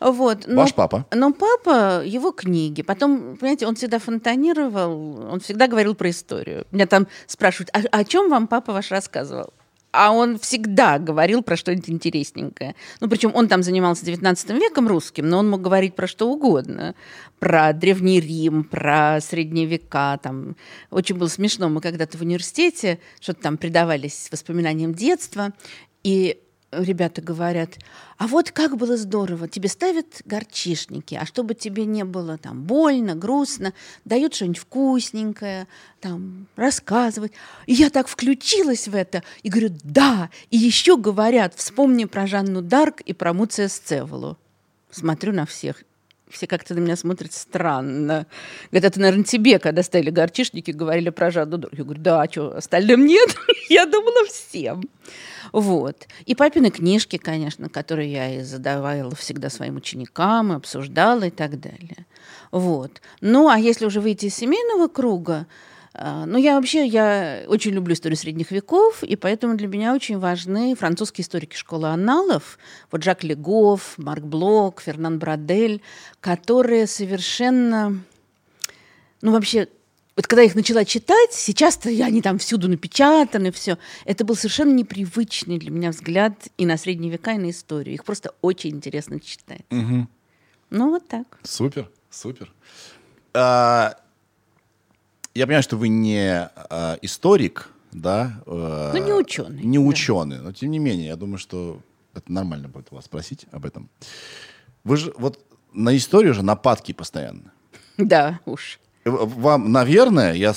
Вот. 0.00 0.46
но- 0.46 0.62
Ваш 0.62 0.74
папа? 0.74 1.06
Но 1.12 1.32
папа, 1.32 2.02
его 2.04 2.32
книги. 2.32 2.82
Потом, 2.82 3.36
понимаете, 3.36 3.66
он 3.66 3.76
всегда 3.76 3.98
фонтанировал, 3.98 5.30
он 5.32 5.40
всегда 5.40 5.66
говорил 5.68 5.94
про 5.94 6.10
историю. 6.10 6.66
Меня 6.72 6.86
там 6.86 7.06
спрашивают, 7.26 7.70
а 7.72 7.82
о 7.96 8.04
чем 8.04 8.28
вам 8.30 8.48
папа 8.48 8.72
ваш 8.72 8.90
рассказывал? 8.90 9.52
А 9.90 10.12
он 10.12 10.38
всегда 10.38 10.98
говорил 10.98 11.42
про 11.42 11.56
что-нибудь 11.56 11.88
интересненькое. 11.88 12.74
Ну, 13.00 13.08
причем 13.08 13.32
он 13.34 13.48
там 13.48 13.62
занимался 13.62 14.04
19 14.04 14.50
веком 14.50 14.86
русским, 14.86 15.28
но 15.28 15.38
он 15.38 15.48
мог 15.48 15.62
говорить 15.62 15.94
про 15.94 16.06
что 16.06 16.30
угодно. 16.30 16.94
Про 17.38 17.72
Древний 17.72 18.20
Рим, 18.20 18.64
про 18.64 19.20
Средние 19.20 19.66
века. 19.66 20.18
Там. 20.22 20.56
Очень 20.90 21.16
было 21.16 21.28
смешно. 21.28 21.68
Мы 21.68 21.80
когда-то 21.80 22.18
в 22.18 22.22
университете 22.22 22.98
что-то 23.20 23.42
там 23.42 23.56
предавались 23.56 24.28
воспоминаниям 24.30 24.94
детства. 24.94 25.52
И 26.04 26.38
ребята 26.70 27.22
говорят, 27.22 27.78
а 28.18 28.26
вот 28.26 28.50
как 28.50 28.76
было 28.76 28.96
здорово, 28.96 29.48
тебе 29.48 29.68
ставят 29.68 30.22
горчишники, 30.24 31.14
а 31.14 31.24
чтобы 31.24 31.54
тебе 31.54 31.84
не 31.84 32.04
было 32.04 32.36
там 32.36 32.62
больно, 32.62 33.14
грустно, 33.14 33.72
дают 34.04 34.34
что-нибудь 34.34 34.58
вкусненькое, 34.58 35.66
там, 36.00 36.46
рассказывать. 36.56 37.32
И 37.66 37.72
я 37.72 37.90
так 37.90 38.08
включилась 38.08 38.88
в 38.88 38.94
это 38.94 39.22
и 39.42 39.48
говорю, 39.48 39.70
да, 39.82 40.30
и 40.50 40.56
еще 40.56 40.96
говорят, 40.96 41.54
вспомни 41.54 42.04
про 42.04 42.26
Жанну 42.26 42.62
Дарк 42.62 43.00
и 43.00 43.12
про 43.12 43.32
Муция 43.32 43.68
Сцеволу. 43.68 44.36
Смотрю 44.90 45.32
на 45.32 45.46
всех, 45.46 45.84
все 46.30 46.46
как-то 46.46 46.74
на 46.74 46.80
меня 46.80 46.96
смотрят 46.96 47.32
странно. 47.32 48.26
Говорят, 48.70 48.92
это, 48.92 49.00
наверное, 49.00 49.24
тебе, 49.24 49.58
когда 49.58 49.82
ставили 49.82 50.10
горчишники, 50.10 50.70
говорили 50.70 51.10
про 51.10 51.30
Жанну 51.30 51.58
Дарк. 51.58 51.74
Я 51.74 51.84
говорю, 51.84 52.00
да, 52.00 52.22
а 52.22 52.30
что, 52.30 52.56
остальным 52.56 53.06
нет? 53.06 53.34
Я 53.68 53.86
думала, 53.86 54.26
всем. 54.26 54.82
Вот. 55.52 56.06
И 56.26 56.34
папины 56.34 56.70
книжки, 56.70 57.16
конечно, 57.16 57.68
которые 57.68 58.12
я 58.12 58.34
и 58.34 58.42
задавала 58.42 59.14
всегда 59.14 59.48
своим 59.48 59.76
ученикам, 59.76 60.52
и 60.52 60.56
обсуждала 60.56 61.24
и 61.24 61.30
так 61.30 61.58
далее. 61.58 62.06
Вот. 62.50 63.00
Ну, 63.20 63.48
а 63.48 63.58
если 63.58 63.86
уже 63.86 64.00
выйти 64.00 64.26
из 64.26 64.34
семейного 64.34 64.88
круга, 64.88 65.46
а, 66.00 66.26
ну, 66.26 66.38
я 66.38 66.54
вообще, 66.54 66.86
я 66.86 67.42
очень 67.48 67.72
люблю 67.72 67.92
историю 67.92 68.16
средних 68.16 68.52
веков, 68.52 69.02
и 69.02 69.16
поэтому 69.16 69.56
для 69.56 69.66
меня 69.66 69.92
очень 69.92 70.16
важны 70.18 70.76
французские 70.76 71.24
историки 71.24 71.56
школы 71.56 71.88
аналов, 71.88 72.56
вот 72.92 73.02
Жак 73.02 73.24
Легов, 73.24 73.94
Марк 73.96 74.22
Блок, 74.22 74.80
Фернан 74.80 75.18
Брадель, 75.18 75.82
которые 76.20 76.86
совершенно, 76.86 77.98
ну, 79.22 79.32
вообще, 79.32 79.66
вот 80.14 80.28
когда 80.28 80.42
я 80.42 80.46
их 80.46 80.54
начала 80.54 80.84
читать, 80.84 81.32
сейчас-то 81.32 81.88
они 81.88 82.22
там 82.22 82.38
всюду 82.38 82.68
напечатаны, 82.68 83.50
все. 83.50 83.76
Это 84.04 84.24
был 84.24 84.36
совершенно 84.36 84.72
непривычный 84.72 85.58
для 85.58 85.72
меня 85.72 85.90
взгляд 85.90 86.34
и 86.58 86.64
на 86.64 86.76
средние 86.76 87.10
века, 87.10 87.32
и 87.32 87.38
на 87.38 87.50
историю. 87.50 87.94
Их 87.94 88.04
просто 88.04 88.34
очень 88.40 88.70
интересно 88.70 89.18
читать. 89.18 89.62
Ну, 89.70 90.90
вот 90.90 91.08
так. 91.08 91.38
Супер, 91.42 91.90
супер. 92.10 92.52
А, 93.34 93.96
я 95.38 95.46
понимаю, 95.46 95.62
что 95.62 95.76
вы 95.76 95.88
не 95.88 96.50
а, 96.54 96.98
историк, 97.02 97.68
да? 97.92 98.42
э, 98.46 98.90
Ну, 98.94 99.04
не 99.04 99.12
ученый, 99.12 99.62
Не 99.62 99.78
да. 99.78 99.84
ученый, 99.84 100.38
но 100.40 100.52
тем 100.52 100.70
не 100.70 100.78
менее, 100.78 101.06
я 101.08 101.16
думаю, 101.16 101.38
что 101.38 101.80
это 102.14 102.30
нормально 102.32 102.68
будет 102.68 102.88
у 102.90 102.96
вас 102.96 103.04
спросить 103.04 103.46
об 103.52 103.64
этом. 103.64 103.88
Вы 104.84 104.96
же 104.96 105.12
вот 105.16 105.38
на 105.72 105.96
историю 105.96 106.34
же 106.34 106.42
нападки 106.42 106.92
постоянно. 106.92 107.52
Да, 107.96 108.40
уж. 108.46 108.80
Э, 109.04 109.10
Вам, 109.10 109.70
наверное, 109.72 110.34
я 110.34 110.54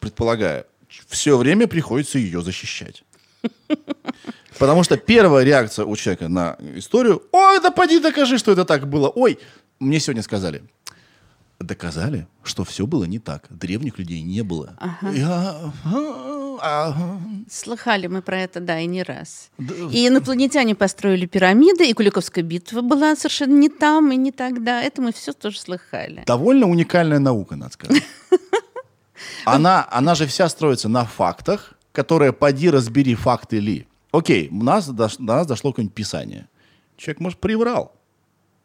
предполагаю, 0.00 0.64
все 1.08 1.36
время 1.36 1.66
приходится 1.66 2.18
ее 2.18 2.40
защищать. 2.42 3.04
Потому 4.58 4.84
что 4.84 4.96
первая 4.96 5.44
реакция 5.44 5.84
у 5.84 5.96
человека 5.96 6.28
на 6.28 6.56
историю, 6.76 7.22
ой, 7.32 7.60
да 7.60 7.70
поди 7.70 7.98
докажи, 8.00 8.38
что 8.38 8.52
это 8.52 8.64
так 8.64 8.88
было. 8.88 9.08
Ой, 9.08 9.38
мне 9.80 10.00
сегодня 10.00 10.22
сказали, 10.22 10.62
доказали, 11.64 12.26
что 12.42 12.64
все 12.64 12.86
было 12.86 13.04
не 13.04 13.18
так. 13.18 13.46
Древних 13.50 13.98
людей 13.98 14.22
не 14.22 14.42
было. 14.42 14.76
Я- 15.12 15.72
а, 15.84 16.58
а, 16.60 17.20
Слыхали 17.50 18.06
мы 18.06 18.22
про 18.22 18.40
это, 18.40 18.60
да, 18.60 18.78
и 18.80 18.86
не 18.86 19.02
раз. 19.02 19.50
Да. 19.58 19.74
И 19.90 20.06
инопланетяне 20.08 20.74
построили 20.74 21.26
пирамиды, 21.26 21.88
и 21.88 21.92
Куликовская 21.92 22.44
битва 22.44 22.80
была 22.80 23.16
совершенно 23.16 23.58
не 23.58 23.68
там 23.68 24.12
и 24.12 24.16
не 24.16 24.30
тогда. 24.32 24.80
Это 24.82 25.02
мы 25.02 25.12
все 25.12 25.32
тоже 25.32 25.58
слыхали. 25.58 26.22
Довольно 26.26 26.66
уникальная 26.68 27.18
наука, 27.18 27.56
надо 27.56 27.72
сказать. 27.72 28.02
Она, 29.44 29.86
она 29.90 30.14
же 30.14 30.26
вся 30.26 30.48
строится 30.48 30.88
на 30.88 31.04
фактах, 31.04 31.74
которое 31.92 32.32
поди 32.32 32.70
разбери 32.70 33.14
факты 33.14 33.58
ли. 33.58 33.86
Окей, 34.10 34.48
у 34.50 34.62
нас 34.62 34.88
дош- 34.88 35.16
до 35.18 35.36
нас 35.36 35.46
дошло 35.46 35.72
какое-нибудь 35.72 35.94
писание. 35.94 36.48
Человек, 36.96 37.20
может, 37.20 37.38
приврал. 37.40 37.92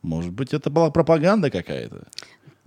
Может 0.01 0.31
быть, 0.31 0.53
это 0.53 0.69
была 0.69 0.89
пропаганда 0.91 1.49
какая-то. 1.49 2.07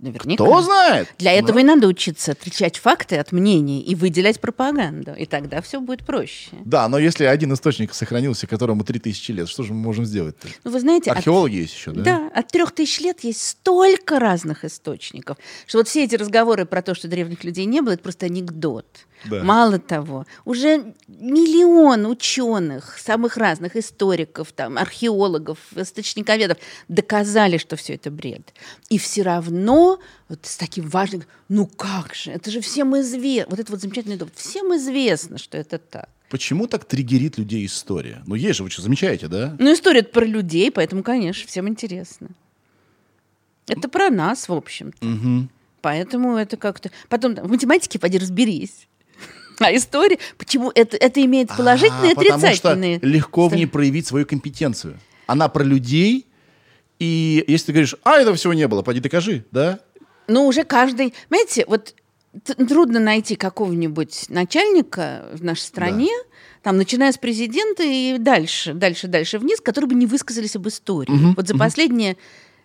Наверняка. 0.03 0.43
Кто 0.43 0.61
знает? 0.61 1.07
Для 1.17 1.31
этого 1.31 1.59
и 1.59 1.63
надо 1.63 1.87
учиться 1.87 2.33
отличать 2.33 2.77
факты 2.77 3.15
от 3.15 3.31
мнений 3.31 3.79
и 3.81 3.95
выделять 3.95 4.41
пропаганду. 4.41 5.13
И 5.15 5.25
тогда 5.25 5.61
все 5.61 5.79
будет 5.79 6.05
проще. 6.05 6.49
Да, 6.65 6.89
но 6.89 6.97
если 6.99 7.23
один 7.23 7.53
источник 7.53 7.93
сохранился, 7.93 8.45
которому 8.45 8.83
3000 8.83 9.31
лет, 9.31 9.47
что 9.47 9.63
же 9.63 9.73
мы 9.73 9.79
можем 9.79 10.05
сделать-то? 10.05 10.49
Ну, 10.65 10.71
вы 10.71 10.79
знаете, 10.81 11.09
от- 11.09 11.17
Археологи 11.17 11.55
есть 11.55 11.73
еще, 11.73 11.91
да? 11.91 12.01
Да, 12.03 12.31
от 12.35 12.49
трех 12.49 12.73
тысяч 12.73 12.99
лет 12.99 13.23
есть 13.23 13.47
столько 13.47 14.19
разных 14.19 14.65
источников, 14.65 15.37
что 15.65 15.77
вот 15.77 15.87
все 15.87 16.03
эти 16.03 16.15
разговоры 16.15 16.65
про 16.65 16.81
то, 16.81 16.93
что 16.95 17.07
древних 17.07 17.43
людей 17.45 17.63
не 17.65 17.79
было, 17.81 17.93
это 17.93 18.03
просто 18.03 18.25
анекдот. 18.25 18.85
Да. 19.25 19.43
Мало 19.43 19.79
того, 19.79 20.25
уже 20.45 20.93
миллион 21.07 22.05
ученых, 22.05 22.97
самых 22.97 23.37
разных 23.37 23.75
историков, 23.75 24.51
там, 24.51 24.77
археологов, 24.77 25.57
источниковедов 25.75 26.57
доказали, 26.87 27.57
что 27.57 27.75
все 27.75 27.95
это 27.95 28.11
бред. 28.11 28.53
И 28.89 28.97
все 28.97 29.21
равно 29.21 29.99
вот 30.29 30.45
с 30.45 30.57
таким 30.57 30.87
важным, 30.89 31.23
ну 31.49 31.65
как 31.65 32.15
же, 32.15 32.31
это 32.31 32.51
же 32.51 32.61
всем 32.61 32.99
известно, 32.99 33.49
вот 33.49 33.59
это 33.59 33.71
вот 33.71 33.81
замечательный 33.81 34.17
довод, 34.17 34.33
всем 34.35 34.75
известно, 34.75 35.37
что 35.37 35.57
это 35.57 35.77
так. 35.77 36.09
Почему 36.29 36.65
так 36.65 36.85
триггерит 36.85 37.37
людей 37.37 37.63
история? 37.63 38.23
Ну, 38.25 38.33
есть 38.33 38.57
же, 38.57 38.63
вы 38.63 38.71
что, 38.71 38.81
замечаете, 38.81 39.27
да? 39.27 39.55
Ну, 39.59 39.71
история 39.71 40.01
про 40.01 40.25
людей, 40.25 40.71
поэтому, 40.71 41.03
конечно, 41.03 41.47
всем 41.47 41.69
интересно. 41.69 42.29
Это 43.67 43.87
про 43.87 44.09
нас, 44.09 44.49
в 44.49 44.53
общем-то. 44.53 45.05
Мгм. 45.05 45.49
Поэтому 45.81 46.37
это 46.37 46.57
как-то... 46.57 46.91
Потом 47.09 47.35
там, 47.35 47.45
в 47.45 47.51
математике 47.51 47.99
поди 47.99 48.17
разберись. 48.17 48.87
А 49.67 49.75
история, 49.75 50.17
почему 50.37 50.71
это, 50.75 50.97
это 50.97 51.23
имеет 51.23 51.49
положительные 51.49 52.11
и 52.11 52.13
А, 52.13 52.15
потому 52.15 52.45
отрицательные. 52.45 52.97
что 52.97 53.07
легко 53.07 53.47
в 53.47 53.55
ней 53.55 53.65
проявить 53.65 54.07
свою 54.07 54.25
компетенцию. 54.25 54.99
Она 55.27 55.47
про 55.47 55.63
людей, 55.63 56.27
и 56.99 57.43
если 57.47 57.67
ты 57.67 57.71
говоришь, 57.73 57.95
а, 58.03 58.19
этого 58.19 58.35
всего 58.35 58.53
не 58.53 58.67
было, 58.67 58.81
пойди 58.81 58.99
докажи, 58.99 59.45
да? 59.51 59.79
Ну, 60.27 60.45
уже 60.47 60.63
каждый... 60.63 61.13
Знаете, 61.29 61.65
вот 61.67 61.95
трудно 62.67 62.99
найти 62.99 63.35
какого-нибудь 63.35 64.25
начальника 64.29 65.25
в 65.33 65.43
нашей 65.43 65.61
стране, 65.61 66.09
там, 66.61 66.77
начиная 66.77 67.11
с 67.11 67.17
президента 67.17 67.83
и 67.83 68.17
дальше, 68.17 68.73
дальше, 68.73 69.07
дальше 69.07 69.37
вниз, 69.37 69.61
которые 69.61 69.89
бы 69.89 69.95
не 69.95 70.05
высказались 70.07 70.55
об 70.55 70.67
истории. 70.67 71.33
вот 71.35 71.47
за 71.47 71.57
последние 71.57 72.17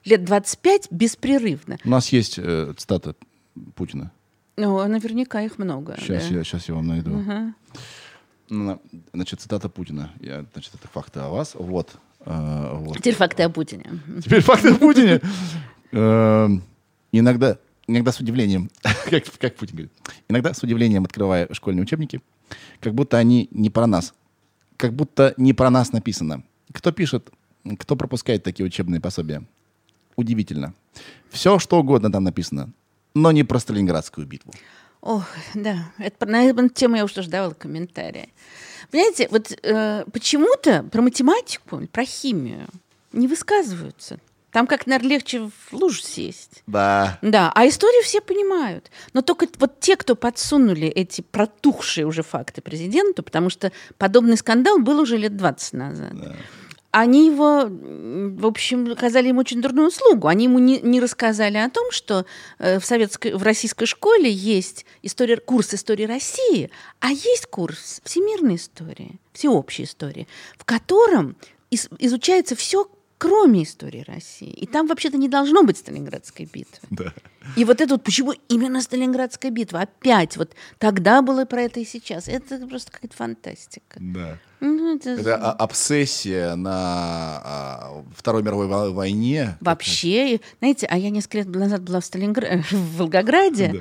лет 0.05 0.25
25 0.25 0.89
беспрерывно. 0.91 1.79
У 1.85 1.91
нас 1.91 2.09
есть 2.11 2.39
э, 2.39 2.73
цитата 2.77 3.15
Путина. 3.75 4.13
Ну, 4.59 4.87
наверняка 4.89 5.43
их 5.43 5.59
много. 5.59 5.97
Сейчас, 6.01 6.29
да. 6.29 6.35
я, 6.37 6.45
сейчас 6.45 6.69
я 6.69 6.75
вам 6.75 6.87
найду. 6.89 7.17
Ага. 7.17 7.55
Ну, 8.51 8.81
Значит, 9.13 9.41
цитата 9.41 9.69
Путина. 9.69 10.11
Я, 10.21 10.45
значит, 10.53 10.75
это 10.75 10.89
факты 10.89 11.21
о 11.21 11.29
вас. 11.29 11.55
Вот. 11.55 11.97
э, 12.27 12.71
вот. 12.75 12.97
Теперь 12.97 13.15
факты 13.15 13.45
о 13.45 13.51
Путине. 13.51 13.85
Теперь 14.25 14.41
факты 14.41 14.71
о 14.71 14.75
Путине. 14.75 15.21
Эм, 15.93 16.63
Иногда, 17.13 17.59
иногда 17.87 18.13
с 18.13 18.21
удивлением, 18.21 18.71
как, 19.11 19.25
как 19.39 19.55
Путин 19.57 19.77
говорит, 19.77 19.93
иногда 20.29 20.53
с 20.53 20.63
удивлением 20.63 21.05
открывая 21.05 21.49
школьные 21.53 21.83
учебники, 21.85 22.21
как 22.81 22.95
будто 22.95 23.17
они 23.17 23.49
не 23.51 23.71
про 23.71 23.87
нас, 23.87 24.13
как 24.77 24.93
будто 24.93 25.35
не 25.37 25.55
про 25.55 25.71
нас 25.71 25.93
написано. 25.93 26.43
Кто 26.73 26.93
пишет, 26.93 27.31
кто 27.79 27.97
пропускает 27.97 28.43
такие 28.43 28.67
учебные 28.67 29.01
пособия? 29.01 29.43
Удивительно. 30.17 30.75
Все, 31.31 31.59
что 31.59 31.79
угодно 31.79 32.13
там 32.13 32.25
написано, 32.25 32.71
но 33.15 33.33
не 33.33 33.45
про 33.45 33.59
Сталинградскую 33.59 34.27
битву. 34.27 34.53
Ох, 35.01 35.25
да, 35.55 35.93
это, 35.99 36.27
на 36.27 36.45
эту 36.45 36.69
тему 36.69 36.97
я 36.97 37.05
уже 37.05 37.23
давала 37.29 37.55
комментарии. 37.55 38.33
Понимаете, 38.91 39.29
вот 39.31 39.53
э, 39.63 40.05
почему-то 40.13 40.83
про 40.85 41.03
математику, 41.03 41.87
про 41.93 42.05
химию 42.05 42.69
не 43.13 43.29
высказываются. 43.29 44.19
Там 44.51 44.67
как, 44.67 44.87
наверное, 44.87 45.11
легче 45.11 45.41
в 45.41 45.73
лужу 45.73 46.01
сесть. 46.01 46.63
Да. 46.67 47.19
Да, 47.21 47.53
а 47.55 47.69
историю 47.69 48.03
все 48.03 48.21
понимают. 48.21 48.91
Но 49.13 49.21
только 49.21 49.47
вот 49.59 49.79
те, 49.79 49.95
кто 49.97 50.17
подсунули 50.17 50.89
эти 50.89 51.21
протухшие 51.21 52.07
уже 52.07 52.23
факты 52.23 52.63
президенту, 52.63 53.23
потому 53.23 53.51
что 53.51 53.73
подобный 53.99 54.39
скандал 54.39 54.79
был 54.79 55.01
уже 55.01 55.19
лет 55.19 55.37
20 55.37 55.73
назад. 55.75 56.13
Они 56.99 57.27
его, 57.27 57.69
в 57.69 58.45
общем, 58.45 58.91
оказали 58.91 59.29
ему 59.29 59.41
очень 59.41 59.63
дурную 59.63 59.89
услугу. 59.89 60.27
Они 60.27 60.45
ему 60.45 60.59
не, 60.59 60.81
не 60.81 60.99
рассказали 61.01 61.57
о 61.57 61.71
том, 61.71 61.93
что 61.93 62.27
э, 62.59 62.81
в, 62.81 62.85
советской, 62.85 63.35
в 63.35 63.43
российской 63.45 63.87
школе 63.87 64.29
есть 64.29 64.85
история, 65.03 65.37
курс 65.37 65.75
истории 65.75 66.07
России, 66.07 66.71
а 66.99 67.11
есть 67.11 67.47
курс 67.47 68.01
всемирной 68.03 68.57
истории, 68.57 69.21
всеобщей 69.33 69.85
истории, 69.85 70.27
в 70.57 70.65
котором 70.65 71.37
ис- 71.71 71.95
изучается 72.01 72.57
все, 72.57 72.89
кроме 73.19 73.65
истории 73.65 74.05
России. 74.07 74.49
И 74.51 74.67
там 74.67 74.87
вообще-то 74.87 75.17
не 75.19 75.29
должно 75.29 75.65
быть 75.65 75.77
Сталинградской 75.79 76.47
битвы. 76.47 76.89
Да. 76.91 77.13
И 77.57 77.65
вот 77.65 77.81
это 77.81 77.95
вот, 77.95 78.05
почему 78.05 78.33
именно 78.49 78.81
Сталинградская 78.81 79.51
битва? 79.51 79.81
Опять, 79.81 80.37
вот 80.37 80.55
тогда 80.79 81.21
было 81.21 81.45
про 81.45 81.63
это 81.63 81.81
и 81.81 81.85
сейчас. 81.85 82.29
Это 82.29 82.65
просто 82.67 82.93
какая-то 82.93 83.17
фантастика. 83.17 83.99
Да. 84.01 84.39
Ну, 84.61 84.97
это 84.97 85.11
Это 85.11 85.53
обсессия 85.53 86.55
на 86.55 86.71
а, 86.73 88.05
Второй 88.17 88.43
мировой 88.43 88.67
во- 88.67 88.91
войне. 88.91 89.57
Вообще, 89.61 90.41
знаете, 90.61 90.87
а 90.87 90.97
я 90.97 91.11
несколько 91.11 91.39
лет 91.39 91.49
назад 91.49 91.83
была 91.83 92.01
в, 92.01 92.05
Сталингра... 92.05 92.63
в 92.71 92.97
Волгограде. 92.99 93.71
Да. 93.75 93.79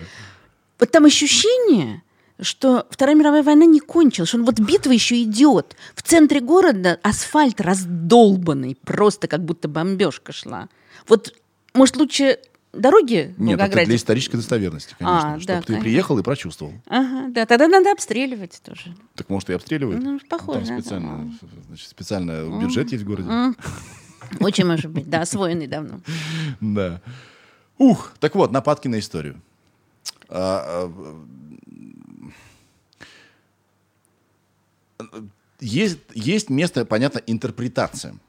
Вот 0.79 0.91
там 0.91 1.05
ощущение, 1.05 2.03
что 2.39 2.85
Вторая 2.89 3.15
мировая 3.15 3.43
война 3.43 3.65
не 3.65 3.79
кончилась, 3.79 4.29
что 4.29 4.43
вот 4.43 4.59
битва 4.59 4.91
еще 4.91 5.21
идет. 5.23 5.75
В 5.95 6.03
центре 6.03 6.39
города 6.39 6.99
асфальт 7.01 7.61
раздолбанный, 7.61 8.77
просто 8.83 9.27
как 9.27 9.43
будто 9.43 9.67
бомбежка 9.67 10.31
шла. 10.31 10.69
Вот, 11.07 11.33
может, 11.73 11.97
лучше 11.97 12.39
дороги 12.73 13.33
в 13.37 13.41
Нет, 13.41 13.59
это 13.59 13.85
для 13.85 13.95
исторической 13.95 14.37
достоверности, 14.37 14.95
конечно. 14.97 15.35
А, 15.35 15.39
чтобы 15.39 15.45
да, 15.45 15.59
ты 15.61 15.67
конечно. 15.67 15.83
приехал 15.83 16.19
и 16.19 16.23
прочувствовал. 16.23 16.73
Ага, 16.87 17.27
да, 17.29 17.45
тогда 17.45 17.67
надо 17.67 17.91
обстреливать 17.91 18.61
тоже. 18.63 18.95
Так 19.15 19.29
может 19.29 19.49
и 19.49 19.53
обстреливают? 19.53 20.03
Ну, 20.03 20.19
похоже 20.29 20.65
Там 20.65 20.79
специально, 20.79 21.33
значит, 21.67 21.89
специально 21.89 22.61
бюджет 22.61 22.91
есть 22.91 23.03
в 23.03 23.07
городе. 23.07 23.55
Очень 24.39 24.65
может 24.65 24.91
быть, 24.91 25.09
да, 25.09 25.21
освоенный 25.21 25.67
давно. 25.67 26.01
Да. 26.59 27.01
Ух, 27.77 28.13
так 28.19 28.35
вот, 28.35 28.51
нападки 28.51 28.87
на 28.87 28.99
историю. 28.99 29.39
А, 30.29 30.89
а, 30.89 31.25
Есть, 35.59 35.97
есть 36.13 36.49
место, 36.49 36.85
понятно, 36.85 37.19
интерпретациям. 37.25 38.21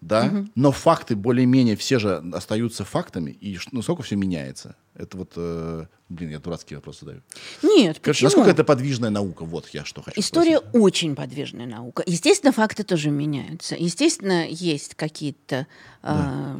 Да? 0.00 0.44
Но 0.54 0.70
факты 0.70 1.16
более-менее 1.16 1.76
все 1.76 1.98
же 1.98 2.16
остаются 2.34 2.84
фактами, 2.84 3.30
и 3.30 3.56
ш- 3.56 3.70
ну, 3.72 3.80
сколько 3.80 4.02
все 4.02 4.16
меняется. 4.16 4.76
Это 4.94 5.16
вот, 5.16 5.32
э, 5.36 5.86
блин, 6.10 6.30
я 6.30 6.40
дурацкий 6.40 6.74
вопрос 6.74 7.00
задаю. 7.00 7.22
Нет, 7.62 8.00
Короче, 8.02 8.18
почему? 8.26 8.26
насколько 8.26 8.50
это 8.50 8.64
подвижная 8.64 9.08
наука? 9.08 9.44
Вот 9.46 9.68
я 9.72 9.82
что 9.86 10.02
хочу 10.02 10.20
История 10.20 10.58
спросить. 10.58 10.74
очень 10.82 11.14
подвижная 11.16 11.66
наука. 11.66 12.02
Естественно, 12.06 12.52
факты 12.52 12.82
тоже 12.84 13.08
меняются. 13.10 13.76
Естественно, 13.78 14.46
есть 14.46 14.94
какие-то 14.94 15.66
э, 16.02 16.56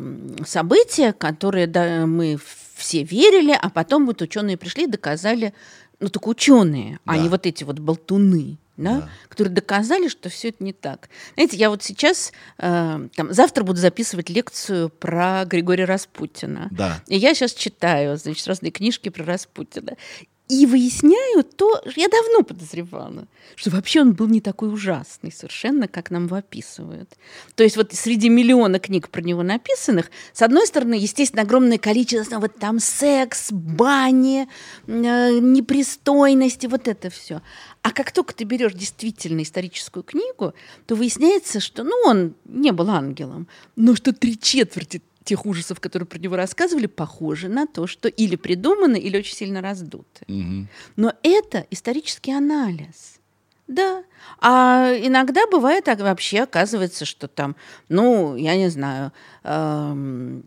события, 0.47 1.13
которые 1.13 1.67
да, 1.67 2.07
мы 2.07 2.39
все 2.77 3.03
верили, 3.03 3.53
а 3.61 3.69
потом 3.69 4.07
вот 4.07 4.23
ученые 4.23 4.57
пришли 4.57 4.85
и 4.85 4.89
доказали, 4.89 5.53
ну 6.05 6.11
только 6.11 6.29
ученые, 6.29 7.01
а 7.05 7.15
Да. 7.15 7.19
не 7.23 7.29
вот 7.29 7.47
эти 7.47 7.65
вот 7.65 7.79
болтуны. 7.79 8.59
Да, 8.77 9.03
Да. 9.03 9.09
которые 9.29 9.55
доказали, 9.55 10.09
что 10.09 10.29
все 10.29 10.49
это 10.49 10.65
не 10.65 10.73
так. 10.73 11.09
Знаете, 11.35 11.57
я 11.57 11.71
вот 11.71 11.85
сейчас, 11.85 12.33
э, 12.59 13.09
там, 13.15 13.33
завтра 13.33 13.63
буду 13.63 13.79
записывать 13.79 14.31
лекцию 14.31 14.89
про 14.89 15.45
Григория 15.45 15.85
Распутина. 15.85 16.67
Да. 16.73 17.01
И 17.07 17.17
я 17.17 17.35
сейчас 17.35 17.55
читаю, 17.55 18.17
значит, 18.17 18.45
разные 18.49 18.73
книжки 18.73 19.11
про 19.11 19.25
Распутина. 19.25 19.93
И 20.47 20.67
выясняю 20.67 21.43
то, 21.43 21.83
я 21.97 22.07
давно 22.09 22.43
подозревала, 22.43 23.27
что 23.57 23.71
вообще 23.71 24.03
он 24.03 24.13
был 24.13 24.29
не 24.29 24.43
такой 24.43 24.71
ужасный 24.71 25.33
совершенно, 25.33 25.89
как 25.89 26.11
нам 26.11 26.27
его 26.27 26.37
описывают. 26.37 27.11
То 27.55 27.63
есть 27.63 27.79
вот 27.79 27.95
среди 27.95 28.29
миллиона 28.29 28.79
книг 28.79 29.09
про 29.09 29.23
него 29.23 29.43
написанных, 29.43 30.11
с 30.35 30.43
одной 30.43 30.67
стороны, 30.67 30.95
естественно, 30.95 31.43
огромное 31.43 31.79
количество, 31.79 32.41
вот 32.41 32.57
там 32.59 32.79
секс, 32.79 33.53
бани, 33.53 34.47
э, 34.87 35.39
непристойности, 35.39 36.67
вот 36.67 36.89
это 36.89 37.09
все. 37.09 37.41
А 37.81 37.91
как 37.91 38.13
только 38.13 38.35
ты 38.35 38.45
берешь 38.45 38.75
действительно 38.75 39.43
историческую 39.43 40.03
книгу, 40.03 40.53
то 40.87 40.95
выясняется, 40.95 41.61
что, 41.61 41.85
ну, 41.85 41.97
он 42.05 42.35
не 42.45 42.73
был 42.73 42.91
ангелом, 42.91 43.49
но 43.77 43.97
что 43.97 44.13
три 44.13 44.39
четверти 44.39 45.01
тех 45.25 45.47
ужасов, 45.47 45.81
которые 45.81 46.07
про 46.07 46.19
него 46.19 46.37
рассказывали, 46.37 46.87
похожи 46.87 47.49
на 47.49 47.67
то, 47.67 47.87
что 47.87 48.09
или 48.09 48.37
придуманы, 48.37 48.97
или 48.97 49.19
очень 49.19 49.35
сильно 49.35 49.61
раздуты. 49.61 50.25
Мгм. 50.29 50.69
Но 50.97 51.15
это 51.23 51.67
исторический 51.71 52.33
анализ. 52.33 53.21
Да. 53.67 54.05
А 54.41 54.93
иногда 55.03 55.47
бывает 55.51 55.85
так 55.85 56.01
вообще 56.01 56.43
оказывается, 56.43 57.07
что 57.07 57.29
там, 57.29 57.57
ну, 57.89 58.37
я 58.37 58.57
не 58.57 58.69
знаю, 58.69 59.13
эм, 59.43 60.45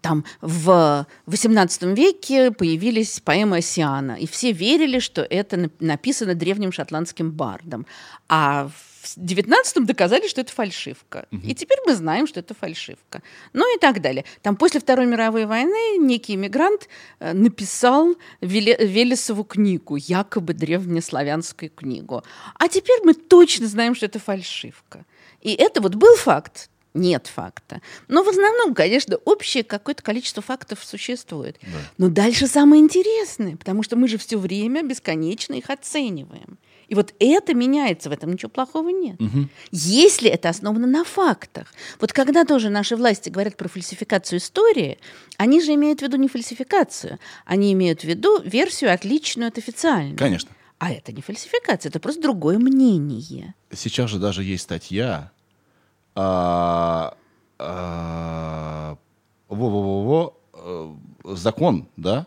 там 0.00 0.24
в 0.40 1.06
XVIII 1.26 1.94
веке 1.94 2.50
появились 2.50 3.20
поэмы 3.20 3.58
Осиана, 3.58 4.12
и 4.12 4.26
все 4.26 4.52
верили, 4.52 4.98
что 4.98 5.22
это 5.22 5.56
нап- 5.56 5.72
написано 5.80 6.34
древним 6.34 6.72
шотландским 6.72 7.30
бардом. 7.30 7.86
А 8.28 8.68
в 8.68 8.89
XIX 9.02 9.84
доказали, 9.84 10.28
что 10.28 10.40
это 10.40 10.52
фальшивка. 10.52 11.26
И 11.30 11.54
теперь 11.54 11.78
мы 11.86 11.94
знаем, 11.94 12.26
что 12.26 12.40
это 12.40 12.54
фальшивка. 12.54 13.22
Ну 13.52 13.76
и 13.76 13.78
так 13.78 14.00
далее. 14.00 14.24
Там 14.42 14.56
после 14.56 14.80
Второй 14.80 15.06
мировой 15.06 15.46
войны 15.46 15.96
некий 15.98 16.34
иммигрант 16.34 16.88
э, 17.18 17.32
написал 17.32 18.16
Веле- 18.40 18.76
Велесову 18.78 19.44
книгу, 19.44 19.96
якобы 19.96 20.54
древнеславянскую 20.54 21.70
книгу. 21.70 22.22
А 22.58 22.68
теперь 22.68 23.00
мы 23.04 23.14
точно 23.14 23.66
знаем, 23.66 23.94
что 23.94 24.06
это 24.06 24.18
фальшивка. 24.18 25.04
И 25.40 25.54
это 25.54 25.80
вот 25.80 25.94
был 25.94 26.16
факт, 26.16 26.68
нет 26.94 27.26
факта. 27.26 27.80
Но 28.08 28.22
в 28.22 28.28
основном, 28.28 28.74
конечно, 28.74 29.16
общее 29.24 29.62
какое-то 29.62 30.02
количество 30.02 30.42
фактов 30.42 30.84
существует. 30.84 31.58
Но 31.98 32.08
дальше 32.08 32.46
самое 32.46 32.82
интересное, 32.82 33.56
потому 33.56 33.82
что 33.82 33.96
мы 33.96 34.08
же 34.08 34.18
все 34.18 34.36
время 34.36 34.82
бесконечно 34.82 35.54
их 35.54 35.70
оцениваем. 35.70 36.58
И 36.90 36.94
вот 36.96 37.14
это 37.20 37.54
меняется, 37.54 38.10
в 38.10 38.12
этом 38.12 38.32
ничего 38.32 38.50
плохого 38.50 38.88
нет. 38.90 39.16
Если 39.70 40.28
это 40.28 40.48
основано 40.48 40.86
на 40.88 41.04
фактах. 41.04 41.72
Вот 42.00 42.12
когда 42.12 42.44
тоже 42.44 42.68
наши 42.68 42.96
власти 42.96 43.30
говорят 43.30 43.56
про 43.56 43.68
фальсификацию 43.68 44.40
истории, 44.40 44.98
они 45.38 45.62
же 45.62 45.72
имеют 45.74 46.00
в 46.00 46.02
виду 46.02 46.16
не 46.16 46.26
фальсификацию, 46.28 47.18
они 47.46 47.72
имеют 47.72 48.00
в 48.00 48.04
виду 48.04 48.42
версию 48.42 48.92
отличную 48.92 49.48
от 49.48 49.56
официальной. 49.58 50.16
Конечно. 50.16 50.50
А 50.78 50.90
это 50.90 51.12
не 51.12 51.22
фальсификация, 51.22 51.90
это 51.90 52.00
просто 52.00 52.22
другое 52.22 52.58
мнение. 52.58 53.54
Сейчас 53.72 54.10
же 54.10 54.18
даже 54.18 54.42
есть 54.42 54.64
статья. 54.64 55.30
а, 56.16 57.14
а, 57.58 58.96
Во-во-во-во. 59.48 60.36
э, 60.54 60.94
Закон, 61.36 61.86
да? 61.96 62.26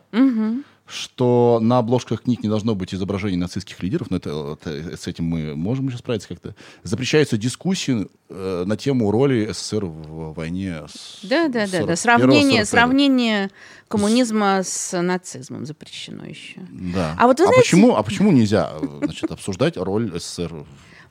Что 0.86 1.60
на 1.62 1.78
обложках 1.78 2.24
книг 2.24 2.44
не 2.44 2.50
должно 2.50 2.76
быть 2.76 2.94
изображений 2.94 3.38
нацистских 3.38 3.82
лидеров, 3.82 4.12
но 4.12 4.18
это, 4.18 4.58
это- 4.62 4.98
с 4.98 5.08
этим 5.08 5.24
мы 5.26 5.56
можем 5.56 5.88
еще 5.88 5.98
справиться 5.98 6.28
как-то. 6.28 6.56
Запрещаются 6.84 7.38
дискуссии 7.38 8.08
э, 8.30 8.64
на 8.68 8.76
тему 8.76 9.10
роли 9.10 9.50
СССР 9.52 9.86
в 9.86 10.34
войне 10.34 10.82
с 10.90 11.20
Да, 11.26 11.48
да, 11.48 11.68
да, 11.68 11.86
да. 11.86 11.94
41-го, 11.94 11.96
Сравнение, 11.96 12.62
45-го. 12.62 12.66
сравнение 12.66 13.50
коммунизма 13.88 14.62
с 14.64 15.02
нацизмом 15.02 15.66
запрещено 15.66 16.26
еще. 16.26 16.60
Да. 16.70 17.16
А 17.18 17.28
вот 17.28 17.40
вы 17.40 17.46
знаете- 17.46 17.62
почему, 17.64 17.96
а 17.96 18.04
почему 18.04 18.32
нельзя 18.34 18.72
э, 18.82 19.00
значит, 19.04 19.32
обсуждать 19.32 19.78
роль 19.78 20.12
СССР? 20.20 20.54
в- 20.54 20.68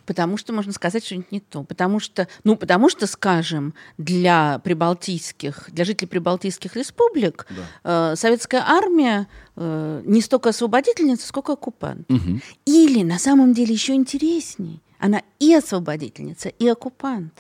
Потому 0.07 0.37
что 0.37 0.53
можно 0.53 0.73
сказать 0.73 1.05
что-нибудь 1.05 1.33
не 1.33 1.41
то. 1.41 1.63
Потому 1.63 2.01
что, 2.01 2.29
ну, 2.45 2.57
потому 2.57 2.89
что, 2.89 3.07
скажем, 3.07 3.75
для 3.99 4.61
прибалтийских, 4.65 5.69
для 5.73 5.85
жителей 5.85 6.09
прибалтийских 6.09 6.77
республик 6.77 7.47
э, 7.85 8.15
советская 8.17 8.63
армия 8.67 9.29
э, 9.57 10.03
не 10.05 10.21
столько 10.21 10.51
освободительница, 10.51 11.27
сколько 11.27 11.53
оккупант. 11.53 12.09
Или, 12.65 13.03
на 13.03 13.19
самом 13.19 13.55
деле, 13.55 13.73
еще 13.73 13.95
интересней, 13.95 14.81
она 14.99 15.23
и 15.39 15.55
освободительница, 15.55 16.49
и 16.49 16.69
оккупант. 16.69 17.33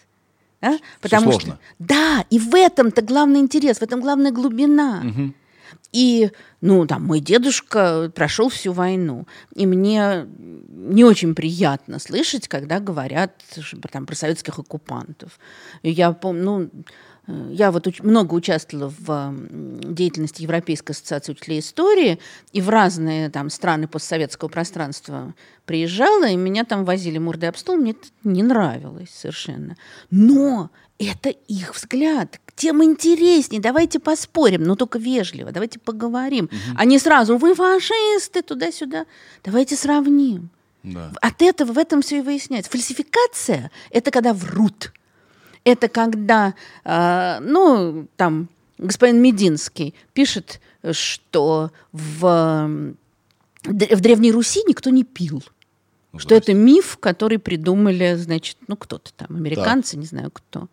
Да? 0.60 0.78
Потому 1.00 1.32
сложно. 1.32 1.54
что, 1.54 1.58
да, 1.80 2.24
и 2.30 2.38
в 2.38 2.54
этом-то 2.54 3.02
главный 3.02 3.40
интерес, 3.40 3.78
в 3.78 3.82
этом 3.82 4.00
главная 4.00 4.30
глубина. 4.30 5.02
И, 5.92 6.30
ну, 6.60 6.86
там, 6.86 7.04
мой 7.04 7.20
дедушка 7.20 8.10
прошел 8.14 8.48
всю 8.48 8.72
войну. 8.72 9.26
И 9.54 9.66
мне 9.66 10.26
не 10.68 11.04
очень 11.04 11.34
приятно 11.34 11.98
слышать, 11.98 12.48
когда 12.48 12.80
говорят 12.80 13.32
там, 13.90 14.06
про 14.06 14.14
советских 14.14 14.58
оккупантов. 14.58 15.38
И 15.82 15.90
я 15.90 16.12
помню, 16.12 16.42
ну, 16.42 16.70
э, 17.28 17.52
я 17.52 17.70
вот 17.70 17.86
уч- 17.86 18.02
много 18.02 18.34
участвовала 18.34 18.92
в 18.98 19.34
деятельности 19.94 20.42
Европейской 20.42 20.92
ассоциации 20.92 21.32
учителей 21.32 21.60
истории, 21.60 22.18
и 22.52 22.60
в 22.60 22.68
разные 22.68 23.30
там 23.30 23.50
страны 23.50 23.86
постсоветского 23.86 24.48
пространства 24.48 25.34
приезжала, 25.66 26.28
и 26.28 26.36
меня 26.36 26.64
там 26.64 26.84
возили 26.84 27.18
мордой 27.18 27.50
об 27.50 27.56
стол, 27.56 27.76
мне 27.76 27.92
это 27.92 28.08
не 28.24 28.42
нравилось 28.42 29.10
совершенно. 29.10 29.76
Но 30.10 30.70
это 31.04 31.30
их 31.30 31.74
взгляд. 31.74 32.40
Тем 32.54 32.82
интереснее. 32.84 33.60
Давайте 33.60 33.98
поспорим, 33.98 34.62
но 34.62 34.76
только 34.76 34.98
вежливо. 34.98 35.52
Давайте 35.52 35.78
поговорим. 35.78 36.48
А 36.76 36.84
не 36.84 36.98
сразу 36.98 37.36
вы 37.36 37.54
фашисты 37.54 38.42
туда-сюда. 38.42 39.06
Давайте 39.44 39.76
сравним. 39.76 40.50
Да. 40.82 41.12
От 41.20 41.42
этого 41.42 41.72
в 41.72 41.78
этом 41.78 42.02
все 42.02 42.18
и 42.18 42.20
выясняется. 42.20 42.70
Фальсификация– 42.70 43.70
это 43.90 44.10
когда 44.10 44.32
врут. 44.32 44.92
Это 45.64 45.88
когда, 45.88 46.54
э, 46.84 47.38
ну, 47.40 48.08
там, 48.16 48.48
господин 48.78 49.22
Мединский 49.22 49.94
пишет, 50.12 50.60
что 50.90 51.70
в, 51.92 52.94
в 53.64 54.00
Древней 54.00 54.32
Руси 54.32 54.62
никто 54.66 54.90
не 54.90 55.04
пил. 55.04 55.42
Что 56.18 56.34
это 56.34 56.52
миф, 56.52 56.98
который 56.98 57.38
придумали, 57.38 58.16
значит, 58.16 58.58
ну, 58.68 58.76
кто-то 58.76 59.12
там, 59.14 59.36
американцы, 59.36 59.96
не 59.96 60.04
знаю 60.04 60.30
кто. 60.30 60.68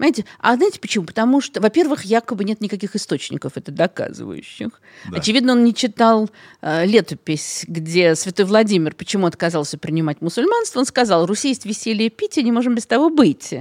Понимаете? 0.00 0.24
А 0.38 0.56
знаете 0.56 0.80
почему? 0.80 1.04
Потому 1.04 1.42
что, 1.42 1.60
во-первых, 1.60 2.06
якобы 2.06 2.44
нет 2.44 2.62
никаких 2.62 2.96
источников 2.96 3.58
это 3.58 3.70
доказывающих. 3.70 4.80
Да. 5.10 5.18
Очевидно, 5.18 5.52
он 5.52 5.62
не 5.62 5.74
читал 5.74 6.30
э, 6.62 6.86
летопись, 6.86 7.66
где 7.68 8.14
святой 8.14 8.46
Владимир 8.46 8.94
почему 8.94 9.26
отказался 9.26 9.76
принимать 9.76 10.22
мусульманство. 10.22 10.78
Он 10.78 10.86
сказал, 10.86 11.26
Руси 11.26 11.48
есть 11.48 11.66
веселье 11.66 12.06
и 12.06 12.08
пить, 12.08 12.38
и 12.38 12.42
не 12.42 12.50
можем 12.50 12.74
без 12.74 12.86
того 12.86 13.10
быть. 13.10 13.52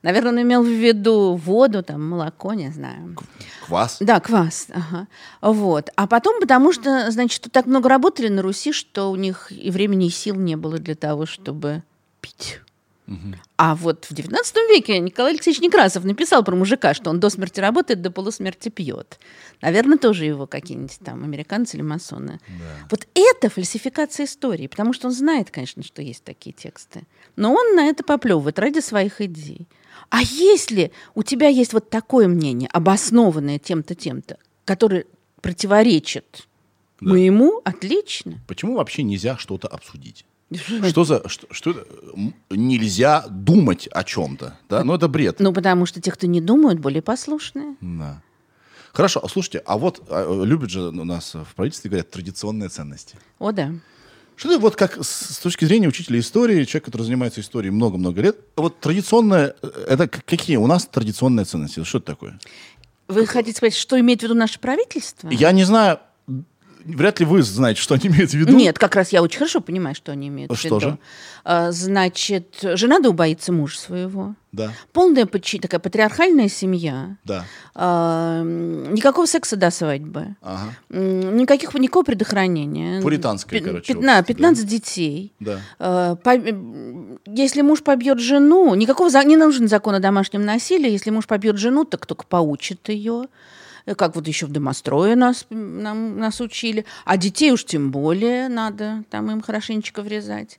Наверное, 0.00 0.32
он 0.32 0.40
имел 0.40 0.62
в 0.62 0.66
виду 0.66 1.34
воду, 1.34 1.82
там, 1.82 2.08
молоко, 2.08 2.54
не 2.54 2.70
знаю. 2.70 3.14
Квас? 3.66 3.98
Да, 4.00 4.18
квас. 4.20 4.68
Ага. 4.72 5.08
Вот. 5.42 5.90
А 5.94 6.06
потом, 6.06 6.40
потому 6.40 6.72
что, 6.72 7.10
значит, 7.10 7.48
так 7.52 7.66
много 7.66 7.90
работали 7.90 8.28
на 8.28 8.40
Руси, 8.40 8.72
что 8.72 9.10
у 9.10 9.16
них 9.16 9.52
и 9.52 9.70
времени, 9.70 10.06
и 10.06 10.10
сил 10.10 10.36
не 10.36 10.56
было 10.56 10.78
для 10.78 10.94
того, 10.94 11.26
чтобы 11.26 11.82
пить. 12.22 12.60
А 13.56 13.74
вот 13.74 14.04
в 14.06 14.12
XIX 14.12 14.42
веке 14.68 14.98
Николай 14.98 15.32
Алексеевич 15.32 15.62
Некрасов 15.62 16.04
написал 16.04 16.42
про 16.44 16.56
мужика, 16.56 16.92
что 16.92 17.10
он 17.10 17.20
до 17.20 17.30
смерти 17.30 17.60
работает, 17.60 18.02
до 18.02 18.10
полусмерти 18.10 18.68
пьет. 18.68 19.18
Наверное, 19.62 19.96
тоже 19.96 20.24
его 20.24 20.46
какие-нибудь 20.46 20.98
там 21.04 21.22
американцы 21.24 21.76
или 21.76 21.82
масоны. 21.82 22.40
Вот 22.90 23.06
это 23.14 23.48
фальсификация 23.48 24.26
истории, 24.26 24.66
потому 24.66 24.92
что 24.92 25.06
он 25.08 25.14
знает, 25.14 25.50
конечно, 25.50 25.82
что 25.82 26.02
есть 26.02 26.24
такие 26.24 26.52
тексты. 26.52 27.02
Но 27.36 27.52
он 27.54 27.76
на 27.76 27.86
это 27.86 28.02
поплевывает 28.02 28.58
ради 28.58 28.80
своих 28.80 29.20
идей. 29.20 29.66
А 30.10 30.20
если 30.22 30.92
у 31.14 31.22
тебя 31.22 31.48
есть 31.48 31.72
вот 31.72 31.88
такое 31.90 32.28
мнение, 32.28 32.68
обоснованное 32.72 33.58
тем-то, 33.58 33.94
тем-то, 33.94 34.36
которое 34.64 35.06
противоречит 35.40 36.46
Да. 37.00 37.10
моему, 37.12 37.60
отлично. 37.64 38.40
Почему 38.46 38.76
вообще 38.76 39.02
нельзя 39.02 39.38
что-то 39.38 39.68
обсудить? 39.68 40.24
Что 40.54 41.04
за... 41.04 41.28
Что, 41.28 41.46
что 41.50 41.86
нельзя 42.50 43.24
думать 43.28 43.88
о 43.88 44.04
чем-то, 44.04 44.58
да? 44.68 44.84
Ну, 44.84 44.94
это 44.94 45.08
бред. 45.08 45.40
Ну, 45.40 45.52
потому 45.52 45.86
что 45.86 46.00
те, 46.00 46.12
кто 46.12 46.26
не 46.26 46.40
думают, 46.40 46.78
более 46.78 47.02
послушные. 47.02 47.76
Да. 47.80 48.22
Хорошо, 48.92 49.20
а 49.22 49.28
слушайте, 49.28 49.62
а 49.66 49.76
вот 49.76 50.02
а, 50.08 50.44
любят 50.44 50.70
же 50.70 50.88
у 50.88 51.04
нас 51.04 51.34
в 51.34 51.54
правительстве, 51.54 51.90
говорят, 51.90 52.10
традиционные 52.10 52.68
ценности. 52.68 53.16
О, 53.38 53.52
да. 53.52 53.72
Что 54.36 54.52
это 54.52 54.60
вот 54.60 54.76
как 54.76 55.02
с 55.02 55.34
с 55.34 55.38
точки 55.38 55.64
зрения 55.64 55.88
учителя 55.88 56.18
истории, 56.20 56.64
человек, 56.64 56.86
который 56.86 57.02
занимается 57.02 57.40
историей 57.40 57.72
много-много 57.72 58.22
лет, 58.22 58.38
вот 58.54 58.80
традиционное, 58.80 59.54
э, 59.62 59.86
это 59.88 60.08
какие 60.08 60.56
у 60.56 60.66
нас 60.66 60.86
традиционные 60.86 61.44
ценности? 61.44 61.82
Что 61.84 61.98
это 61.98 62.06
такое? 62.06 62.38
Вы 63.08 63.26
хотите 63.26 63.56
сказать, 63.56 63.74
что 63.74 63.98
имеет 64.00 64.20
в 64.20 64.22
виду 64.24 64.34
наше 64.34 64.58
правительство? 64.60 65.28
Я 65.28 65.52
не 65.52 65.64
знаю, 65.64 66.00
вряд 66.86 67.20
ли 67.20 67.26
вы 67.26 67.42
знаете, 67.42 67.80
что 67.80 67.94
они 67.94 68.06
имеют 68.08 68.30
в 68.30 68.34
виду. 68.34 68.52
Нет, 68.54 68.78
как 68.78 68.94
раз 68.96 69.10
я 69.12 69.22
очень 69.22 69.38
хорошо 69.38 69.60
понимаю, 69.60 69.94
что 69.94 70.12
они 70.12 70.28
имеют 70.28 70.50
в 70.52 70.56
Что 70.56 70.68
виду. 70.68 70.80
же? 70.80 70.98
А, 71.44 71.70
Значит, 71.72 72.58
жена 72.62 72.98
да 73.00 73.10
убоится 73.10 73.52
мужа 73.52 73.78
своего. 73.78 74.34
Да, 74.52 74.72
Полная 74.92 75.26
такая 75.60 75.80
патриархальная 75.80 76.48
семья. 76.48 77.16
да. 77.24 77.44
А, 77.74 78.42
никакого 78.42 79.26
секса 79.26 79.56
до 79.56 79.70
свадьбы. 79.70 80.34
Ага. 80.40 80.72
Никаких, 80.88 81.74
никакого 81.74 82.04
предохранения. 82.04 83.02
Пуританское, 83.02 83.60
Пи- 83.60 83.64
короче, 83.66 83.92
пятна- 83.92 84.12
общество, 84.20 84.34
15 84.34 84.66
детей. 84.66 85.32
Да. 85.40 85.60
А, 85.78 86.14
по- 86.16 86.40
Если 87.30 87.60
муж 87.62 87.82
побьет 87.82 88.18
жену, 88.18 88.74
никакого 88.74 89.10
не 89.24 89.36
нужен 89.36 89.68
закон 89.68 89.94
о 89.94 90.00
домашнем 90.00 90.44
насилии. 90.44 90.90
Если 90.90 91.10
муж 91.10 91.26
побьет 91.26 91.58
жену, 91.58 91.84
так 91.84 92.06
только 92.06 92.24
поучит 92.26 92.88
ее. 92.88 93.26
Э, 93.86 93.94
Как 93.94 94.14
вот 94.14 94.28
еще 94.28 94.46
в 94.46 94.50
домострое 94.50 95.16
нас, 95.16 95.46
нам, 95.50 96.18
нас 96.18 96.40
учили. 96.40 96.84
А 97.04 97.16
детей 97.16 97.52
уж 97.52 97.64
тем 97.64 97.90
более 97.90 98.48
надо 98.48 99.04
там 99.10 99.30
им 99.30 99.40
хорошенечко 99.40 100.02
врезать. 100.02 100.58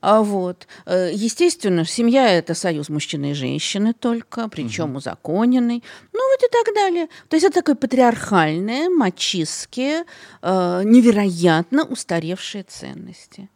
А 0.00 0.22
вот. 0.22 0.68
Э, 0.84 1.10
Естественно, 1.12 1.84
семья– 1.84 2.28
это 2.30 2.54
союз 2.54 2.88
мужчины 2.88 3.32
и 3.32 3.34
женщины 3.34 3.92
только, 3.92 4.48
причем 4.48 4.94
узаконенный. 4.96 5.82
Ну, 6.12 6.20
вот 6.30 6.42
и 6.44 6.52
так 6.52 6.74
далее. 6.74 7.08
То 7.28 7.36
есть 7.36 7.46
это 7.46 7.60
такое 7.60 7.74
патриархальное, 7.74 8.88
мачистские, 8.88 10.04
э, 10.42 10.82
невероятно 10.84 11.84
устаревшие 11.84 12.64
ценности. 12.64 13.48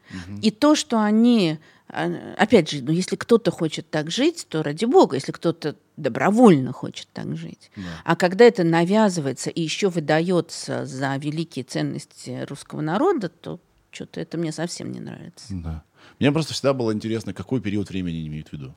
И 0.43 0.51
то, 0.51 0.75
что 0.75 0.99
они, 1.01 1.59
опять 1.93 2.71
же, 2.71 2.83
ну, 2.83 2.93
если 2.93 3.17
кто-то 3.17 3.51
хочет 3.51 3.91
так 3.91 4.11
жить, 4.11 4.47
то 4.49 4.63
ради 4.63 4.85
бога, 4.85 5.17
если 5.17 5.33
кто-то 5.33 5.77
добровольно 5.97 6.73
хочет 6.73 7.09
так 7.13 7.37
жить. 7.37 7.71
А 8.05 8.17
когда 8.17 8.45
это 8.45 8.65
навязывается 8.65 9.51
и 9.51 9.61
еще 9.61 9.89
выдается 9.89 10.87
за 10.87 11.17
великие 11.17 11.65
ценности 11.65 12.45
русского 12.49 12.81
народа, 12.81 13.29
то 13.29 13.61
что-то 13.91 14.21
это 14.21 14.39
мне 14.39 14.53
совсем 14.53 14.93
не 14.93 15.01
нравится. 15.01 15.47
Да. 15.51 15.83
Мне 16.19 16.33
просто 16.33 16.55
всегда 16.55 16.73
было 16.73 16.93
интересно, 16.93 17.35
какой 17.35 17.61
период 17.61 17.91
времени 17.91 18.27
имеют 18.27 18.49
в 18.49 18.53
виду. 18.53 18.75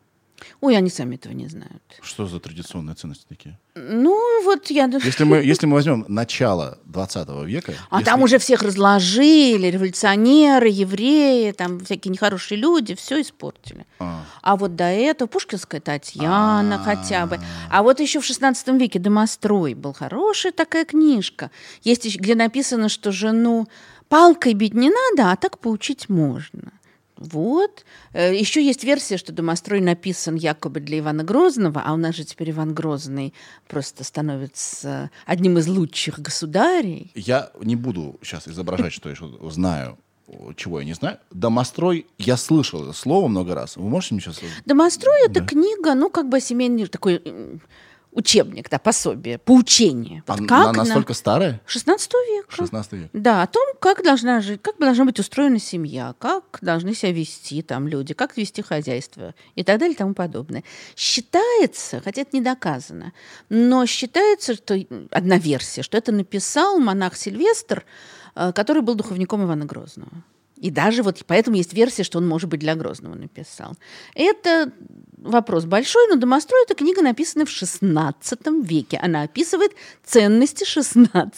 Ой, 0.61 0.77
они 0.77 0.89
сами 0.89 1.15
этого 1.15 1.33
не 1.33 1.47
знают. 1.47 1.81
Что 2.01 2.25
за 2.25 2.39
традиционные 2.39 2.95
ценности 2.95 3.25
такие? 3.27 3.59
Ну, 3.75 4.43
вот 4.43 4.69
я... 4.69 4.85
Если 5.03 5.23
мы, 5.23 5.37
если 5.37 5.65
мы 5.65 5.73
возьмем 5.73 6.05
начало 6.07 6.77
20 6.85 7.27
века... 7.45 7.73
А 7.89 7.99
если- 7.99 8.05
там 8.05 8.21
уже 8.21 8.37
всех 8.37 8.61
разложили, 8.61 9.67
революционеры, 9.67 10.69
евреи, 10.69 11.51
там 11.51 11.79
всякие 11.79 12.11
нехорошие 12.11 12.59
люди, 12.59 12.95
все 12.95 13.21
испортили. 13.21 13.85
А. 13.99 14.23
А 14.41 14.55
вот 14.55 14.75
до 14.75 14.85
этого 14.85 15.27
Пушкинская 15.27 15.81
Татьяна 15.81 16.77
хотя 16.79 17.25
бы. 17.25 17.39
А 17.69 17.83
вот 17.83 17.99
еще 17.99 18.19
в 18.19 18.25
16 18.25 18.67
веке 18.79 18.99
«Домострой» 18.99 19.73
был 19.73 19.93
хорошая 19.93 20.51
такая 20.51 20.85
книжка. 20.85 21.51
Есть 21.81 22.05
еще, 22.05 22.19
где 22.19 22.35
написано, 22.35 22.89
что 22.89 23.11
жену 23.11 23.67
палкой 24.09 24.53
бить 24.53 24.73
не 24.73 24.89
надо, 24.91 25.31
а 25.31 25.35
так 25.35 25.57
поучить 25.59 26.09
можно. 26.09 26.73
Вот. 27.17 27.85
Э, 28.13 28.35
Еще 28.35 28.65
есть 28.65 28.83
версия, 28.83 29.17
что 29.17 29.31
«Домострой» 29.31 29.81
написан 29.81 30.35
якобы 30.35 30.79
для 30.79 30.99
Ивана 30.99 31.23
Грозного, 31.23 31.81
а 31.85 31.93
у 31.93 31.97
нас 31.97 32.15
же 32.15 32.23
теперь 32.23 32.51
Иван 32.51 32.73
Грозный 32.73 33.33
просто 33.67 34.03
становится 34.03 35.11
одним 35.25 35.57
из 35.57 35.67
лучших 35.67 36.19
государей. 36.19 37.11
Я 37.15 37.51
не 37.61 37.75
буду 37.75 38.19
сейчас 38.21 38.47
изображать, 38.47 38.93
что 38.93 39.09
я 39.09 39.15
знаю, 39.49 39.97
чего 40.55 40.79
я 40.79 40.85
не 40.85 40.93
знаю. 40.93 41.19
Домострой, 41.31 42.07
я 42.17 42.37
слышал 42.37 42.83
это 42.83 42.93
слово 42.93 43.27
много 43.27 43.55
раз. 43.55 43.77
Вы 43.77 43.87
можете 43.89 44.15
мне 44.15 44.21
сейчас... 44.21 44.39
Домострой 44.65 45.25
это 45.25 45.41
книга, 45.41 45.93
ну, 45.93 46.09
как 46.09 46.29
бы 46.29 46.39
семейный 46.39 46.87
такой 46.87 47.21
учебник, 48.13 48.69
да, 48.69 48.79
пособие, 48.79 49.37
поучение. 49.37 50.23
Вот 50.27 50.39
Она 50.39 50.47
как 50.47 50.63
на- 50.63 50.69
А 50.69 50.73
настолько 50.85 51.13
старая? 51.13 51.61
16 51.65 52.11
века. 52.35 52.55
16 52.55 52.93
век. 52.93 53.09
Да, 53.13 53.43
о 53.43 53.47
том, 53.47 53.63
как 53.79 54.03
должна 54.03 54.41
жить, 54.41 54.61
как 54.61 54.77
должна 54.79 55.05
быть 55.05 55.19
устроена 55.19 55.59
семья, 55.59 56.15
как 56.19 56.59
должны 56.61 56.93
себя 56.93 57.11
вести 57.11 57.61
там 57.61 57.87
люди, 57.87 58.13
как 58.13 58.37
вести 58.37 58.61
хозяйство 58.61 59.33
и 59.55 59.63
так 59.63 59.79
далее 59.79 59.95
и 59.95 59.97
тому 59.97 60.13
подобное. 60.13 60.63
Считается, 60.95 62.01
хотя 62.03 62.21
это 62.21 62.31
не 62.35 62.41
доказано, 62.41 63.13
но 63.49 63.85
считается, 63.85 64.55
что 64.55 64.77
одна 65.11 65.37
версия, 65.37 65.83
что 65.83 65.97
это 65.97 66.11
написал 66.11 66.79
монах 66.79 67.15
Сильвестр, 67.15 67.85
э, 68.35 68.51
который 68.53 68.81
был 68.81 68.95
духовником 68.95 69.43
Ивана 69.43 69.65
Грозного. 69.65 70.11
И 70.63 70.71
даже 70.71 71.03
вот 71.03 71.21
поэтому 71.27 71.57
есть 71.57 71.73
версия, 71.73 72.03
что 72.03 72.19
он, 72.19 72.27
может 72.27 72.49
быть, 72.49 72.59
для 72.61 72.75
Грозного 72.75 73.15
написал. 73.15 73.73
Это 74.15 74.71
вопрос 75.17 75.65
большой, 75.65 76.07
но 76.09 76.15
«Домострой»— 76.15 76.63
это 76.65 76.73
книга, 76.75 77.01
написанная 77.01 77.45
в 77.45 77.49
XVI 77.49 78.63
веке. 78.63 78.97
Она 79.03 79.23
описывает 79.23 79.71
ценности 80.05 80.63
XVI 80.63 81.31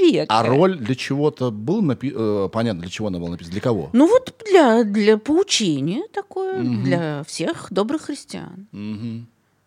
века. 0.00 0.26
А 0.28 0.42
роль 0.46 0.78
для 0.78 0.94
чего-то 0.94 1.50
был 1.50 1.82
напи- 1.82 2.12
э, 2.14 2.48
понятно, 2.48 2.80
для 2.82 2.90
чего 2.90 3.08
она 3.08 3.18
была 3.18 3.30
написана? 3.30 3.52
Для 3.52 3.60
кого? 3.60 3.90
Ну 3.92 4.06
вот 4.08 4.34
для, 4.48 4.84
для 4.84 5.18
поучения 5.18 6.04
такое, 6.12 6.62
для 6.62 7.22
всех 7.24 7.66
добрых 7.70 8.02
христиан. 8.02 8.66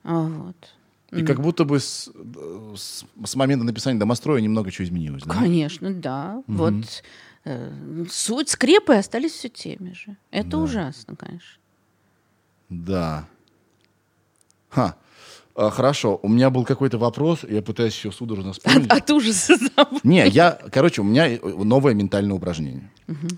А 0.03 0.19
вот. 0.21 0.55
И 1.11 1.23
как 1.23 1.39
будто 1.41 1.63
бы 1.63 1.79
с, 1.79 2.09
э, 2.13 2.73
с- 2.75 3.05
с 3.23 3.35
момента 3.35 3.63
написания 3.65 3.99
домостроя 3.99 4.41
немного 4.41 4.71
чего 4.71 4.85
изменилось. 4.85 5.23
да? 5.23 5.33
Конечно, 5.35 5.93
да. 5.93 6.43
Вот 6.47 6.73
э, 6.73 6.85
суть 8.09 8.49
скрепы 8.49 8.95
остались 8.95 9.33
все 9.33 9.49
теми 9.49 9.93
же. 9.93 10.17
Это 10.31 10.57
ужасно, 10.57 11.15
конечно. 11.15 11.59
Да. 12.69 13.27
Ха. 14.69 14.97
А, 15.55 15.69
хорошо, 15.69 16.19
у 16.21 16.27
меня 16.27 16.49
был 16.49 16.65
какой-то 16.65 16.97
вопрос, 16.97 17.45
я 17.47 17.61
пытаюсь 17.61 17.95
еще 17.95 18.11
судорожно 18.11 18.51
вспомнить. 18.53 18.91
От 18.91 19.09
ужаса 19.09 19.55
забыл. 19.55 19.99
Не, 20.03 20.27
я, 20.27 20.59
короче, 20.71 21.01
у 21.01 21.05
меня 21.05 21.29
э, 21.29 21.39
новое 21.41 21.93
ментальное 21.93 22.35
упражнение. 22.35 22.91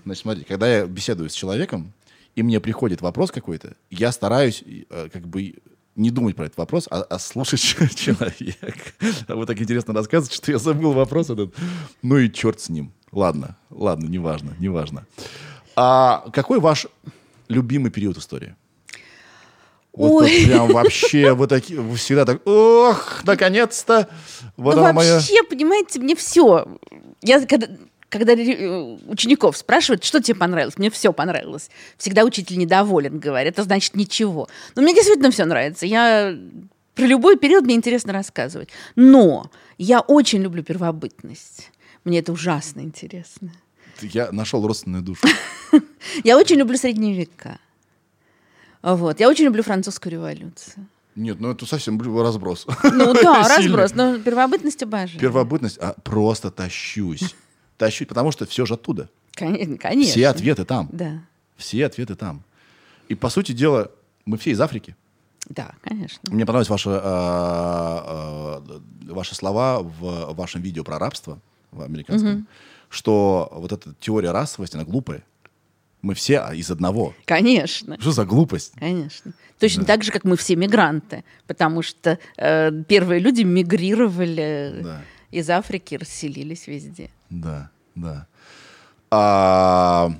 Значит, 0.04 0.22
смотри, 0.22 0.44
когда 0.44 0.66
я 0.66 0.86
беседую 0.86 1.30
с 1.30 1.34
человеком, 1.34 1.92
и 2.34 2.42
мне 2.42 2.58
приходит 2.60 3.02
вопрос 3.02 3.30
какой-то, 3.30 3.76
я 3.90 4.10
стараюсь 4.10 4.64
э, 4.66 5.08
как 5.12 5.28
бы 5.28 5.54
не 5.94 6.10
думать 6.10 6.34
про 6.34 6.46
этот 6.46 6.58
вопрос, 6.58 6.88
а, 6.90 7.02
а 7.02 7.18
слушать 7.18 7.60
человека. 7.94 8.92
А 9.28 9.36
вы 9.36 9.46
так 9.46 9.60
интересно 9.60 9.94
рассказываете, 9.94 10.36
что 10.36 10.52
я 10.52 10.58
забыл 10.58 10.92
вопрос 10.92 11.30
этот. 11.30 11.54
Ну 12.02 12.18
и 12.18 12.32
черт 12.32 12.60
с 12.60 12.68
ним. 12.68 12.92
Ладно, 13.12 13.56
ладно, 13.70 14.06
неважно, 14.06 14.54
неважно. 14.58 15.06
А 15.76 16.24
какой 16.32 16.60
ваш 16.60 16.86
любимый 17.48 17.90
период 17.90 18.18
истории? 18.18 18.54
Вот 19.92 20.24
Ой. 20.24 20.44
прям 20.46 20.68
вообще 20.68 21.32
вы 21.34 21.46
такие, 21.46 21.80
вы 21.80 21.96
всегда 21.96 22.24
так, 22.24 22.46
ох, 22.46 23.24
наконец-то. 23.24 24.08
Вот 24.56 24.76
ну 24.76 24.82
она 24.82 24.92
моя. 24.92 25.14
вообще, 25.14 25.42
понимаете, 25.42 25.98
мне 25.98 26.14
все. 26.14 26.68
Я 27.20 27.44
когда, 27.46 27.66
когда 28.08 28.34
э, 28.34 28.98
учеников 29.08 29.56
спрашивают, 29.56 30.04
что 30.04 30.22
тебе 30.22 30.38
понравилось, 30.38 30.78
мне 30.78 30.90
все 30.90 31.12
понравилось. 31.12 31.70
Всегда 31.96 32.24
учитель 32.24 32.58
недоволен, 32.58 33.18
говорит, 33.18 33.54
это 33.54 33.64
значит 33.64 33.96
ничего. 33.96 34.48
Но 34.76 34.82
мне 34.82 34.94
действительно 34.94 35.30
все 35.30 35.44
нравится. 35.46 35.84
Я 35.84 36.36
про 36.94 37.06
любой 37.06 37.36
период 37.36 37.64
мне 37.64 37.74
интересно 37.74 38.12
рассказывать. 38.12 38.68
Но 38.94 39.50
я 39.78 40.00
очень 40.00 40.42
люблю 40.42 40.62
первобытность. 40.62 41.70
Мне 42.08 42.20
это 42.20 42.32
ужасно 42.32 42.80
интересно. 42.80 43.52
Я 44.00 44.32
нашел 44.32 44.66
родственную 44.66 45.02
душу. 45.02 45.28
Я 46.24 46.38
очень 46.38 46.56
люблю 46.56 46.78
средние 46.78 47.14
века. 47.14 47.58
Вот. 48.80 49.20
Я 49.20 49.28
очень 49.28 49.44
люблю 49.44 49.62
французскую 49.62 50.12
революцию. 50.12 50.86
Нет, 51.16 51.38
ну 51.38 51.50
это 51.50 51.66
совсем 51.66 52.00
разброс. 52.00 52.66
Ну 52.82 53.12
да, 53.22 53.46
разброс, 53.46 53.92
но 53.94 54.18
первобытность 54.18 54.82
обожаю. 54.82 55.20
Первобытность, 55.20 55.76
а 55.76 55.96
просто 56.02 56.50
тащусь. 56.50 57.34
Тащусь, 57.76 58.08
потому 58.08 58.32
что 58.32 58.46
все 58.46 58.64
же 58.64 58.74
оттуда. 58.74 59.10
Конечно, 59.32 59.76
конечно. 59.76 60.10
Все 60.10 60.28
ответы 60.28 60.64
там. 60.64 60.88
Да, 60.90 61.22
Все 61.58 61.84
ответы 61.84 62.14
там. 62.14 62.42
И, 63.08 63.14
по 63.14 63.28
сути 63.28 63.52
дела, 63.52 63.90
мы 64.24 64.38
все 64.38 64.52
из 64.52 64.60
Африки. 64.62 64.96
да, 65.50 65.72
конечно. 65.82 66.20
Мне 66.32 66.46
понравились 66.46 66.70
ваши, 66.70 66.88
а, 66.88 68.62
а, 68.64 69.12
ваши 69.12 69.34
слова 69.34 69.80
в 69.80 70.32
вашем 70.34 70.62
видео 70.62 70.84
про 70.84 70.98
рабство 70.98 71.38
в 71.70 71.82
американском, 71.82 72.46
что 72.88 73.48
вот 73.52 73.72
эта 73.72 73.94
теория 74.00 74.30
расовости, 74.32 74.76
она 74.76 74.84
глупая. 74.84 75.22
Мы 76.00 76.14
все 76.14 76.38
а, 76.38 76.54
из 76.54 76.70
одного. 76.70 77.12
Конечно. 77.24 78.00
Что 78.00 78.12
за 78.12 78.24
глупость? 78.24 78.72
Конечно. 78.78 79.32
Точно 79.58 79.84
так 79.84 80.04
же, 80.04 80.12
как 80.12 80.22
мы 80.22 80.36
все 80.36 80.54
мигранты, 80.54 81.24
потому 81.48 81.82
что 81.82 82.18
э, 82.36 82.70
первые 82.86 83.20
люди 83.20 83.42
мигрировали 83.42 84.80
Да. 84.84 85.02
из 85.32 85.50
Африки, 85.50 85.96
расселились 85.96 86.68
везде. 86.68 87.10
Да, 87.30 87.70
да. 87.96 88.28
А, 89.10 90.12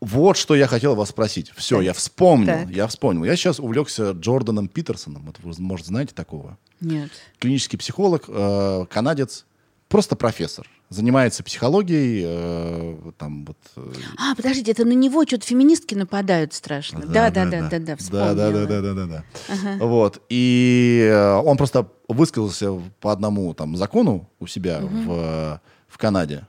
вот 0.00 0.36
что 0.36 0.54
я 0.54 0.66
хотел 0.66 0.94
вас 0.94 1.08
спросить. 1.08 1.50
Все, 1.56 1.76
Так. 1.76 1.84
я 1.86 1.92
вспомнил, 1.94 2.46
Так. 2.46 2.68
я 2.70 2.86
вспомнил. 2.86 3.24
Я 3.24 3.34
сейчас 3.36 3.58
увлекся 3.58 4.10
Джорданом 4.10 4.68
Питерсоном. 4.68 5.22
Вот 5.24 5.38
вы, 5.42 5.54
может, 5.62 5.86
знаете 5.86 6.14
такого? 6.14 6.58
Нет. 6.80 7.10
Клинический 7.38 7.78
психолог, 7.78 8.24
э, 8.28 8.84
канадец, 8.90 9.46
просто 9.88 10.16
профессор. 10.16 10.68
Занимается 10.88 11.42
психологией, 11.42 12.22
э, 12.24 13.10
там 13.18 13.44
вот... 13.44 13.56
э, 13.76 13.92
А, 14.18 14.34
подождите, 14.36 14.70
это 14.70 14.84
на 14.84 14.92
него 14.92 15.24
что-то 15.26 15.44
феминистки 15.44 15.94
нападают 15.96 16.52
страшно. 16.54 17.00
Да, 17.00 17.30
да, 17.30 17.44
да, 17.44 17.50
да, 17.62 17.68
да, 17.70 17.78
да, 17.80 17.96
вспомнила. 17.96 18.34
да, 18.34 18.50
да, 18.52 18.66
да, 18.66 18.80
да, 18.82 18.94
да, 18.94 19.06
да. 19.06 19.84
Вот. 19.84 20.22
И 20.28 21.08
э, 21.10 21.34
он 21.44 21.56
просто 21.56 21.90
высказался 22.08 22.72
по 23.00 23.10
одному 23.10 23.52
там 23.54 23.76
закону 23.76 24.28
у 24.38 24.46
себя 24.46 24.80
в, 24.80 25.60
в 25.88 25.98
Канаде. 25.98 26.46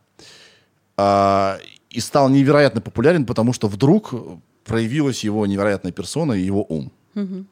А, 0.97 1.57
и 1.89 1.99
стал 1.99 2.29
невероятно 2.29 2.79
популярен, 2.81 3.25
потому 3.25 3.53
что 3.53 3.67
вдруг 3.67 4.13
проявилась 4.65 5.23
его 5.23 5.45
невероятная 5.47 5.91
персона 5.91 6.33
и 6.33 6.41
его 6.41 6.63
ум. 6.69 6.91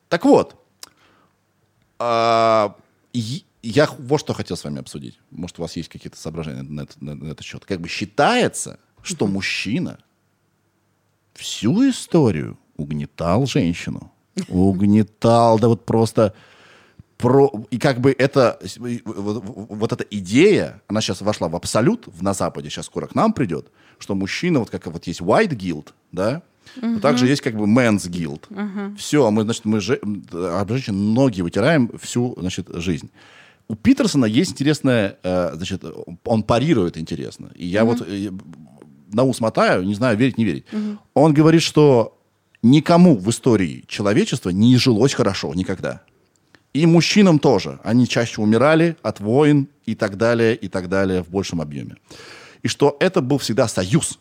Так 0.09 0.25
вот, 0.25 0.55
а, 1.97 2.75
и- 3.13 3.43
я 3.70 3.89
вот 3.97 4.20
что 4.20 4.34
хотел 4.34 4.57
с 4.57 4.63
вами 4.63 4.80
обсудить. 4.80 5.20
Может, 5.32 5.59
у 5.59 5.61
вас 5.61 5.76
есть 5.76 5.89
какие-то 5.89 6.18
соображения 6.18 6.61
на, 6.63 6.82
это- 6.82 6.93
на- 7.03 7.16
на 7.16 7.32
этот 7.32 7.45
счет. 7.45 7.66
Как 7.66 7.80
бы 7.82 7.88
считается, 7.88 8.80
что 9.01 9.28
мужчина 9.28 9.99
всю 11.34 11.89
историю 11.89 12.57
угнетал 12.78 13.45
женщину. 13.45 14.11
Угнетал, 14.49 15.59
да 15.59 15.68
вот 15.68 15.86
просто... 15.86 16.34
Про, 17.18 17.49
и 17.72 17.78
как 17.78 18.01
бы 18.01 18.13
это, 18.18 18.59
вот, 19.05 19.41
вот- 19.45 19.93
эта 19.93 20.03
идея, 20.11 20.82
она 20.89 20.99
сейчас 20.99 21.22
вошла 21.22 21.47
в 21.47 21.55
абсолют 21.55 22.07
в, 22.07 22.22
на 22.22 22.34
Западе, 22.34 22.70
сейчас 22.70 22.88
скоро 22.88 23.07
к 23.07 23.16
нам 23.16 23.32
придет, 23.32 23.72
что 23.99 24.16
мужчина, 24.16 24.59
вот 24.59 24.70
как 24.70 24.86
вот 24.88 25.07
есть 25.07 25.22
white 25.22 25.51
guild, 25.51 25.93
да, 26.11 26.41
но 26.82 26.99
также 26.99 27.28
есть 27.28 27.41
как 27.41 27.55
бы 27.55 27.68
men's 27.68 28.09
guild. 28.09 28.41
Все, 28.97 29.32
мы, 29.32 29.43
значит, 29.43 29.63
мы 29.63 29.80
же, 29.80 29.97
об 30.34 30.70
женщин 30.70 31.13
ноги 31.13 31.39
вытираем 31.39 31.89
всю, 31.99 32.36
значит, 32.38 32.68
жизнь. 32.74 33.09
У 33.68 33.76
Питерсона 33.76 34.26
есть 34.26 34.51
интересное, 34.51 35.18
э, 35.24 35.51
значит, 35.55 35.84
он 36.24 36.43
парирует 36.43 36.97
интересно. 36.97 37.51
И 37.55 37.66
я 37.66 37.84
вот 37.84 38.01
э, 38.01 38.32
на 39.11 39.24
ус 39.24 39.39
мотаю, 39.39 39.84
не 39.84 39.95
знаю, 39.95 40.18
верить, 40.18 40.38
не 40.38 40.45
верить. 40.45 40.66
Он 41.13 41.34
говорит, 41.34 41.61
что 41.61 42.18
никому 42.61 43.18
в 43.18 43.30
истории 43.30 43.84
человечества 43.88 44.49
не 44.49 44.78
жилось 44.78 45.13
хорошо 45.13 45.53
никогда. 45.53 46.01
И 46.74 46.86
мужчинам 46.86 47.39
тоже. 47.39 47.80
Они 47.84 48.07
чаще 48.07 48.41
умирали 48.41 48.97
от 49.01 49.20
войн 49.20 49.70
и 49.86 49.95
так 49.95 50.18
далее, 50.18 50.55
и 50.55 50.68
так 50.68 50.89
далее 50.89 51.24
в 51.24 51.30
большем 51.30 51.61
объеме. 51.61 51.95
И 52.63 52.68
что 52.68 52.97
это 52.99 53.22
был 53.22 53.38
всегда 53.38 53.68
союз, 53.68 54.20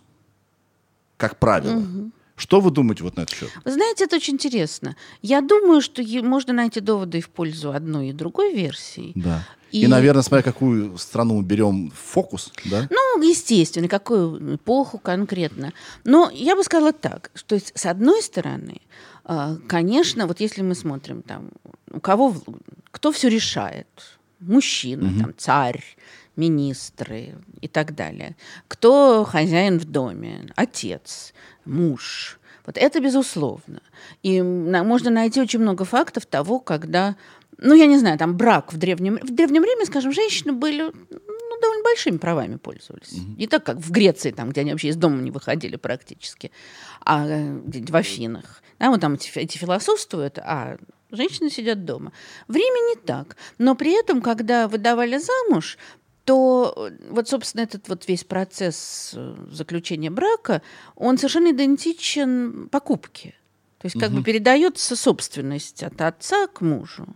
как 1.17 1.39
правило. 1.39 1.83
Что 2.37 2.61
вы 2.61 2.71
думаете 2.71 3.05
вот 3.05 3.17
на 3.17 3.23
этот 3.23 3.37
счет? 3.37 3.51
Вы 3.65 3.73
знаете, 3.73 4.05
это 4.05 4.17
очень 4.17 4.35
интересно. 4.35 4.97
Я 5.23 5.41
думаю, 5.41 5.81
что 5.81 6.03
можно 6.23 6.53
найти 6.53 6.81
доводы 6.81 7.19
и 7.19 7.21
в 7.21 7.29
пользу 7.31 7.71
одной 7.73 8.09
и 8.09 8.13
другой 8.13 8.53
версии. 8.55 9.13
Да. 9.15 9.47
И, 9.71 9.83
И- 9.83 9.87
наверное, 9.87 10.23
смотря 10.23 10.43
какую 10.43 10.99
страну 10.99 11.37
мы 11.37 11.43
берем 11.43 11.93
фокус, 11.95 12.53
да? 12.65 12.89
Ну, 12.91 13.23
естественно, 13.23 13.89
какую 13.89 14.57
эпоху 14.57 14.99
конкретно. 14.99 15.73
Но 16.05 16.31
я 16.33 16.55
бы 16.57 16.63
сказала 16.65 16.93
так, 16.93 17.31
что 17.35 17.59
с 17.59 17.87
одной 17.87 18.23
стороны, 18.23 18.81
э, 19.25 19.57
конечно, 19.69 20.27
вот 20.27 20.41
если 20.41 20.63
мы 20.63 20.75
смотрим 20.75 21.23
там, 21.23 21.51
у 21.91 22.01
кого, 22.01 22.37
кто 22.91 23.11
все 23.13 23.29
решает, 23.29 23.87
мужчина, 24.41 25.13
там, 25.21 25.35
царь, 25.37 25.83
министры 26.37 27.37
и 27.61 27.69
так 27.69 27.95
далее, 27.95 28.37
кто 28.69 29.25
хозяин 29.25 29.79
в 29.79 29.85
доме, 29.85 30.49
отец, 30.57 31.33
муж. 31.65 32.39
Вот 32.67 32.79
это 32.79 33.01
безусловно. 33.01 33.83
И 34.23 34.41
можно 34.43 35.11
найти 35.11 35.41
очень 35.41 35.61
много 35.61 35.85
фактов 35.85 36.25
того, 36.27 36.61
когда, 36.61 37.17
ну, 37.59 37.75
я 37.75 37.87
не 37.87 37.99
знаю, 37.99 38.19
там 38.19 38.37
брак 38.37 38.73
в 38.73 38.79
древнем, 38.79 39.19
в 39.23 39.35
древнем 39.35 39.65
Риме, 39.65 39.85
скажем, 39.85 40.13
женщины 40.13 40.53
были 40.53 40.83
ну, 40.85 41.61
довольно 41.61 41.83
большими 41.85 42.17
правами 42.17 42.57
пользовались. 42.57 43.13
Не 43.37 43.47
так, 43.47 43.65
как 43.65 43.77
в 43.77 43.91
Греции, 43.91 44.31
там, 44.31 44.51
где 44.51 44.63
они 44.63 44.71
вообще 44.71 44.89
из 44.89 44.97
дома 44.97 45.21
не 45.21 45.31
выходили 45.31 45.77
практически, 45.77 46.51
а 47.05 47.27
э, 47.27 47.59
где-нибудь 47.67 47.91
в 47.91 47.97
Афинах. 47.97 48.63
Да, 48.79 48.91
вот 48.91 49.01
там 49.01 49.15
эти, 49.15 49.31
эти 49.39 49.59
философствуют, 49.59 50.39
а 50.39 50.79
женщины 51.11 51.51
сидят 51.51 51.85
дома. 51.85 52.13
В 52.49 52.55
Риме 52.55 52.95
не 52.95 52.97
так. 52.97 53.37
Но 53.59 53.75
при 53.75 53.93
этом, 53.99 54.21
когда 54.21 54.69
выдавали 54.69 55.19
замуж, 55.19 55.79
то 56.25 56.75
э, 56.77 56.91
вот, 57.11 57.29
собственно, 57.29 57.63
этот 57.63 57.89
вот 57.89 58.09
весь 58.09 58.25
процесс 58.25 59.13
э, 59.15 59.35
заключения 59.51 60.11
брака, 60.11 60.63
он 60.97 61.19
совершенно 61.19 61.51
идентичен 61.51 62.69
покупке. 62.71 63.35
То 63.79 63.87
есть 63.87 64.01
как 64.01 64.11
бы 64.13 64.23
передается 64.23 64.97
собственность 64.97 65.83
от 65.83 66.01
отца 66.01 66.47
к 66.47 66.63
мужу. 66.63 67.07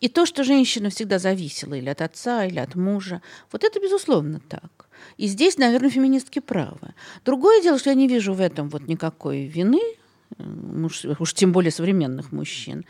И 0.00 0.08
то, 0.08 0.26
что 0.26 0.42
женщина 0.42 0.90
всегда 0.90 1.18
зависела 1.18 1.74
или 1.74 1.88
от 1.88 2.00
отца, 2.00 2.44
или 2.44 2.58
от 2.58 2.74
мужа, 2.74 3.22
вот 3.52 3.62
это, 3.62 3.80
безусловно, 3.80 4.40
так. 4.48 4.88
И 5.16 5.28
здесь, 5.28 5.56
наверное, 5.56 5.90
феминистки 5.90 6.40
правы. 6.40 6.94
Другое 7.24 7.62
дело, 7.62 7.78
что 7.78 7.90
я 7.90 7.94
не 7.96 8.08
вижу 8.08 8.34
в 8.34 8.40
этом 8.40 8.68
вот 8.68 8.88
никакой 8.88 9.46
вины, 9.46 9.80
э, 10.36 10.42
муж- 10.42 11.04
уж 11.20 11.34
тем 11.34 11.52
более 11.52 11.70
современных 11.70 12.32
мужчин. 12.32 12.84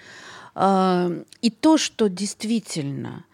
А, 0.54 1.10
И 1.42 1.50
то, 1.50 1.76
что 1.76 2.08
действительно, 2.08 3.24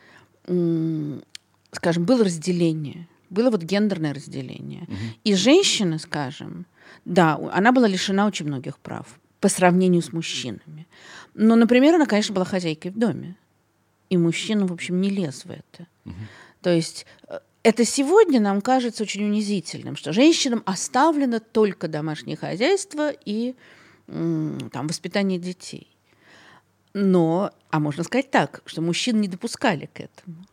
скажем, 1.73 2.05
было 2.05 2.25
разделение, 2.25 3.09
было 3.31 3.51
вот 3.51 3.62
гендерное 3.62 4.14
разделение. 4.14 4.87
И 5.25 5.35
женщина, 5.35 5.99
скажем, 5.99 6.66
да, 7.05 7.39
она 7.53 7.73
была 7.73 7.89
лишена 7.89 8.27
очень 8.27 8.47
многих 8.47 8.79
прав 8.79 9.07
по 9.41 9.49
сравнению 9.49 10.03
с 10.03 10.12
мужчинами. 10.12 10.87
Но, 11.35 11.57
например, 11.57 11.95
она, 11.95 12.07
конечно, 12.07 12.35
была 12.35 12.45
хозяйкой 12.45 12.91
в 12.91 12.99
доме. 12.99 13.37
И 14.11 14.16
мужчина, 14.16 14.66
в 14.66 14.73
общем, 14.73 15.01
не 15.01 15.11
лез 15.11 15.45
в 15.45 15.51
это. 15.51 15.87
То 16.61 16.71
есть 16.71 17.07
э, 17.29 17.39
это 17.62 17.85
сегодня 17.85 18.41
нам 18.41 18.61
кажется 18.61 19.03
очень 19.03 19.25
унизительным, 19.25 19.97
что 19.97 20.12
женщинам 20.12 20.62
оставлено 20.66 21.41
только 21.41 21.89
домашнее 21.89 22.37
хозяйство 22.37 23.11
и 23.11 23.55
там, 24.07 24.89
воспитание 24.89 25.39
детей. 25.39 25.87
Но, 26.95 27.53
а 27.71 27.79
можно 27.79 28.03
сказать 28.03 28.31
так, 28.31 28.62
что 28.66 28.83
мужчин 28.83 29.21
не 29.21 29.29
допускали 29.29 29.87
к 29.87 30.01
этому. 30.01 30.45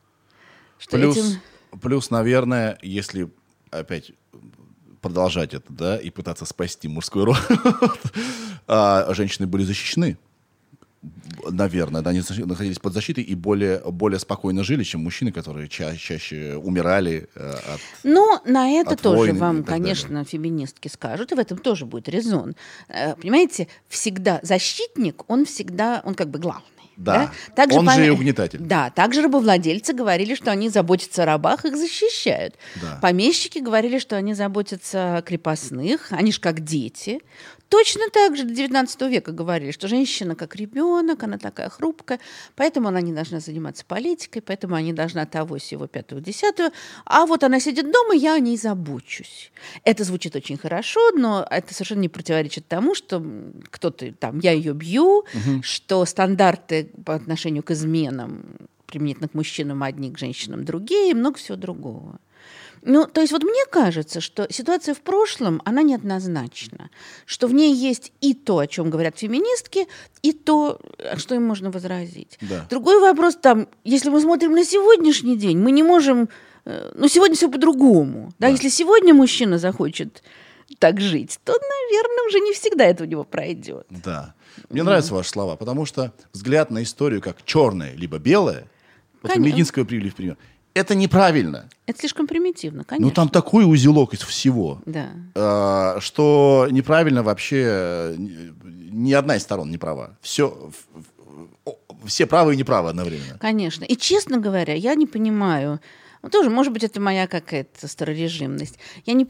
Что 0.78 0.98
Плюс, 0.98 1.18
этим- 1.18 1.80
плюс, 1.82 2.10
наверное, 2.12 2.78
если 2.82 3.30
опять 3.72 4.12
продолжать 5.02 5.54
это, 5.54 5.72
да, 5.72 5.98
и 5.98 6.10
пытаться 6.10 6.46
спасти 6.46 6.88
мужской 6.88 7.24
род, 7.24 7.38
а, 8.68 9.14
женщины 9.14 9.48
были 9.48 9.64
защищены. 9.64 10.18
Наверное, 11.50 12.02
да, 12.02 12.10
они 12.10 12.22
находились 12.46 12.80
под 12.80 12.94
защитой 12.94 13.24
и 13.24 13.36
более, 13.36 13.80
более 13.80 14.20
спокойно 14.20 14.64
жили, 14.64 14.84
чем 14.84 15.04
мужчины, 15.04 15.32
которые 15.32 15.70
ча- 15.70 15.96
чаще 15.96 16.56
умирали 16.58 17.30
э, 17.36 17.52
от... 17.52 17.80
Ну, 18.04 18.40
на 18.46 18.70
это 18.72 18.96
от 18.96 19.02
тоже 19.02 19.18
войн 19.18 19.38
вам, 19.38 19.58
так 19.58 19.66
далее. 19.68 19.84
конечно, 19.84 20.26
феминистки 20.26 20.88
скажут, 20.90 21.32
и 21.32 21.36
в 21.36 21.40
этом 21.40 21.60
тоже 21.60 21.86
будет 21.86 22.10
резон. 22.10 22.56
Э, 22.90 23.16
Понимаете, 23.16 23.68
всегда 23.88 24.40
защитник, 24.42 25.24
он 25.30 25.46
всегда, 25.46 26.02
он 26.04 26.16
как 26.16 26.30
бы 26.30 26.40
главный. 26.40 26.64
Да. 26.98 27.32
Также 27.56 27.78
Он 27.78 27.90
же 27.90 28.02
пом- 28.02 28.08
и 28.08 28.10
угнетатель. 28.10 28.60
Да, 28.60 28.90
также 28.90 29.22
рабовладельцы 29.22 29.94
говорили, 29.94 30.36
что 30.36 30.52
они 30.52 30.70
заботятся 30.70 31.24
о 31.24 31.26
рабах, 31.26 31.64
их 31.64 31.78
защищают. 31.78 32.56
Да. 32.82 33.00
Помещики 33.02 33.60
говорили, 33.60 34.00
что 34.00 34.18
они 34.18 34.34
заботятся 34.34 35.18
о 35.18 35.22
крепостных, 35.22 36.08
они 36.12 36.32
же 36.32 36.40
как 36.42 36.62
дети. 36.62 37.22
Точно 37.70 38.04
так 38.14 38.38
же 38.38 38.44
до 38.44 38.54
19 38.54 39.02
века 39.10 39.34
говорили, 39.34 39.72
что 39.72 39.90
женщина 39.90 40.36
как 40.36 40.56
ребенок, 40.56 41.24
она 41.24 41.38
такая 41.38 41.70
хрупкая, 41.70 42.20
поэтому 42.56 42.88
она 42.88 43.02
не 43.02 43.12
должна 43.12 43.42
заниматься 43.42 43.84
политикой, 43.86 44.42
поэтому 44.42 44.76
она 44.76 44.84
не 44.84 44.94
должна 44.94 45.26
того, 45.26 45.58
сего, 45.58 45.86
пятого, 45.86 46.22
десятого. 46.22 46.72
А 47.06 47.26
вот 47.26 47.44
она 47.44 47.60
сидит 47.60 47.92
дома, 47.92 48.16
я 48.16 48.36
о 48.36 48.40
ней 48.40 48.58
забочусь. 48.58 49.52
Это 49.84 50.06
звучит 50.06 50.36
очень 50.36 50.58
хорошо, 50.58 51.12
но 51.12 51.46
это 51.50 51.74
совершенно 51.74 52.00
не 52.00 52.10
противоречит 52.10 52.68
тому, 52.70 52.96
что 52.96 53.22
кто-то 53.70 54.14
там, 54.14 54.40
я 54.40 54.54
ее 54.54 54.74
бью, 54.74 55.26
что 55.62 56.06
стандарты 56.06 56.87
по 56.88 57.16
отношению 57.16 57.64
к 57.64 57.72
изменам 57.72 58.44
применительно 58.88 59.28
к 59.28 59.34
мужчинам 59.34 59.84
одни, 59.84 60.12
к 60.12 60.18
женщинам 60.18 60.66
другие, 60.66 61.12
и 61.12 61.14
много 61.14 61.38
всего 61.38 61.58
другого. 61.58 62.20
Ну, 62.84 63.06
то 63.06 63.22
есть 63.22 63.34
вот 63.34 63.44
мне 63.44 63.66
кажется, 63.70 64.22
что 64.22 64.48
ситуация 64.50 64.94
в 64.94 65.02
прошлом, 65.02 65.62
она 65.66 65.82
неоднозначна, 65.82 66.90
что 67.26 67.48
в 67.48 67.54
ней 67.54 67.74
есть 67.74 68.14
и 68.22 68.34
то, 68.34 68.60
о 68.60 68.68
чем 68.68 68.90
говорят 68.90 69.18
феминистки, 69.18 69.88
и 70.22 70.32
то, 70.32 70.80
что 71.18 71.36
им 71.36 71.44
можно 71.44 71.72
возразить. 71.72 72.38
Да. 72.42 72.66
Другой 72.70 73.00
вопрос 73.02 73.36
там, 73.36 73.68
если 73.84 74.10
мы 74.10 74.22
смотрим 74.22 74.54
на 74.54 74.64
сегодняшний 74.64 75.38
день, 75.38 75.58
мы 75.58 75.72
не 75.72 75.84
можем, 75.84 76.30
э, 76.66 76.92
ну, 76.96 77.08
сегодня 77.08 77.36
все 77.36 77.50
по-другому. 77.50 78.32
Да? 78.40 78.48
Да. 78.48 78.50
Если 78.50 78.70
сегодня 78.70 79.14
мужчина 79.14 79.58
захочет 79.58 80.24
так 80.80 81.02
жить, 81.02 81.40
то, 81.44 81.54
наверное, 81.54 82.28
уже 82.28 82.40
не 82.40 82.54
всегда 82.54 82.86
это 82.86 83.04
у 83.04 83.08
него 83.08 83.24
пройдет. 83.24 83.88
Да. 83.90 84.36
Мне 84.70 84.84
нравятся 84.84 85.14
ваши 85.14 85.30
слова, 85.30 85.56
потому 85.56 85.86
что 85.86 86.14
взгляд 86.34 86.72
на 86.72 86.84
историю 86.84 87.22
как 87.22 87.44
черное 87.46 87.94
либо 87.94 88.20
белое, 88.20 88.68
вот 89.22 89.32
Конечно. 89.32 89.54
Мединского 89.54 89.84
привели 89.86 90.10
в 90.10 90.16
пример, 90.16 90.38
это 90.74 90.94
неправильно. 90.94 91.70
Это 91.88 92.00
слишком 92.00 92.28
примитивно, 92.28 92.84
конечно. 92.84 93.08
Ну 93.08 93.14
там 93.14 93.30
такой 93.30 93.66
узелок 93.66 94.14
из 94.14 94.22
всего. 94.22 94.82
Да. 94.86 95.10
э, 95.34 96.00
что 96.00 96.68
неправильно 96.70 97.24
вообще 97.24 97.64
э, 97.66 98.16
ни 98.18 99.12
одна 99.14 99.38
из 99.38 99.42
сторон 99.42 99.72
не 99.72 99.78
права. 99.78 100.18
Все, 100.22 100.72
все 102.06 102.28
правы 102.28 102.54
и 102.54 102.58
неправы 102.58 102.90
одновременно. 102.90 103.40
Конечно. 103.40 103.86
И, 103.86 103.96
честно 103.98 104.38
говоря, 104.38 104.74
я 104.76 104.94
не 104.94 105.08
понимаю, 105.08 105.80
ну, 106.22 106.30
тоже, 106.30 106.50
может 106.50 106.74
быть, 106.74 106.84
это 106.84 107.00
моя 107.02 107.28
какая-то 107.28 107.88
старорежимность. 107.88 108.78
Я 109.06 109.14
не... 109.14 109.28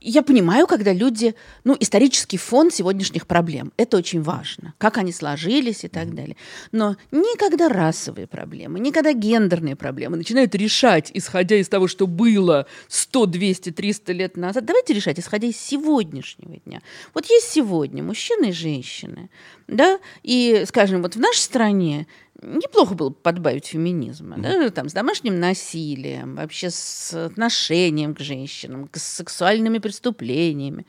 Я 0.00 0.22
понимаю, 0.22 0.66
когда 0.66 0.92
люди, 0.92 1.34
ну, 1.64 1.76
исторический 1.78 2.38
фон 2.38 2.70
сегодняшних 2.70 3.26
проблем, 3.26 3.72
это 3.76 3.96
очень 3.96 4.22
важно, 4.22 4.74
как 4.78 4.98
они 4.98 5.12
сложились 5.12 5.84
и 5.84 5.88
так 5.88 6.14
далее. 6.14 6.36
Но 6.72 6.96
никогда 7.10 7.68
расовые 7.68 8.26
проблемы, 8.26 8.80
никогда 8.80 9.12
гендерные 9.12 9.76
проблемы 9.76 10.16
начинают 10.16 10.54
решать, 10.54 11.10
исходя 11.14 11.56
из 11.56 11.68
того, 11.68 11.88
что 11.88 12.06
было 12.06 12.66
100, 12.88 13.26
200, 13.26 13.70
300 13.72 14.12
лет 14.12 14.36
назад. 14.36 14.64
Давайте 14.64 14.94
решать, 14.94 15.18
исходя 15.18 15.48
из 15.48 15.56
сегодняшнего 15.56 16.56
дня. 16.64 16.80
Вот 17.14 17.26
есть 17.26 17.50
сегодня 17.50 18.02
мужчины 18.02 18.50
и 18.50 18.52
женщины, 18.52 19.30
да, 19.66 19.98
и, 20.22 20.64
скажем, 20.66 21.02
вот 21.02 21.16
в 21.16 21.20
нашей 21.20 21.40
стране 21.40 22.06
неплохо 22.42 22.94
было 22.94 23.08
бы 23.10 23.14
подбавить 23.14 23.66
феминизма, 23.66 24.36
да, 24.38 24.70
там, 24.70 24.88
с 24.88 24.92
домашним 24.92 25.40
насилием, 25.40 26.36
вообще 26.36 26.70
с 26.70 27.12
отношением 27.26 28.14
к 28.14 28.20
женщинам, 28.20 28.88
к- 28.88 28.98
с 28.98 29.02
сексуальными 29.02 29.78
преступлениями. 29.78 30.86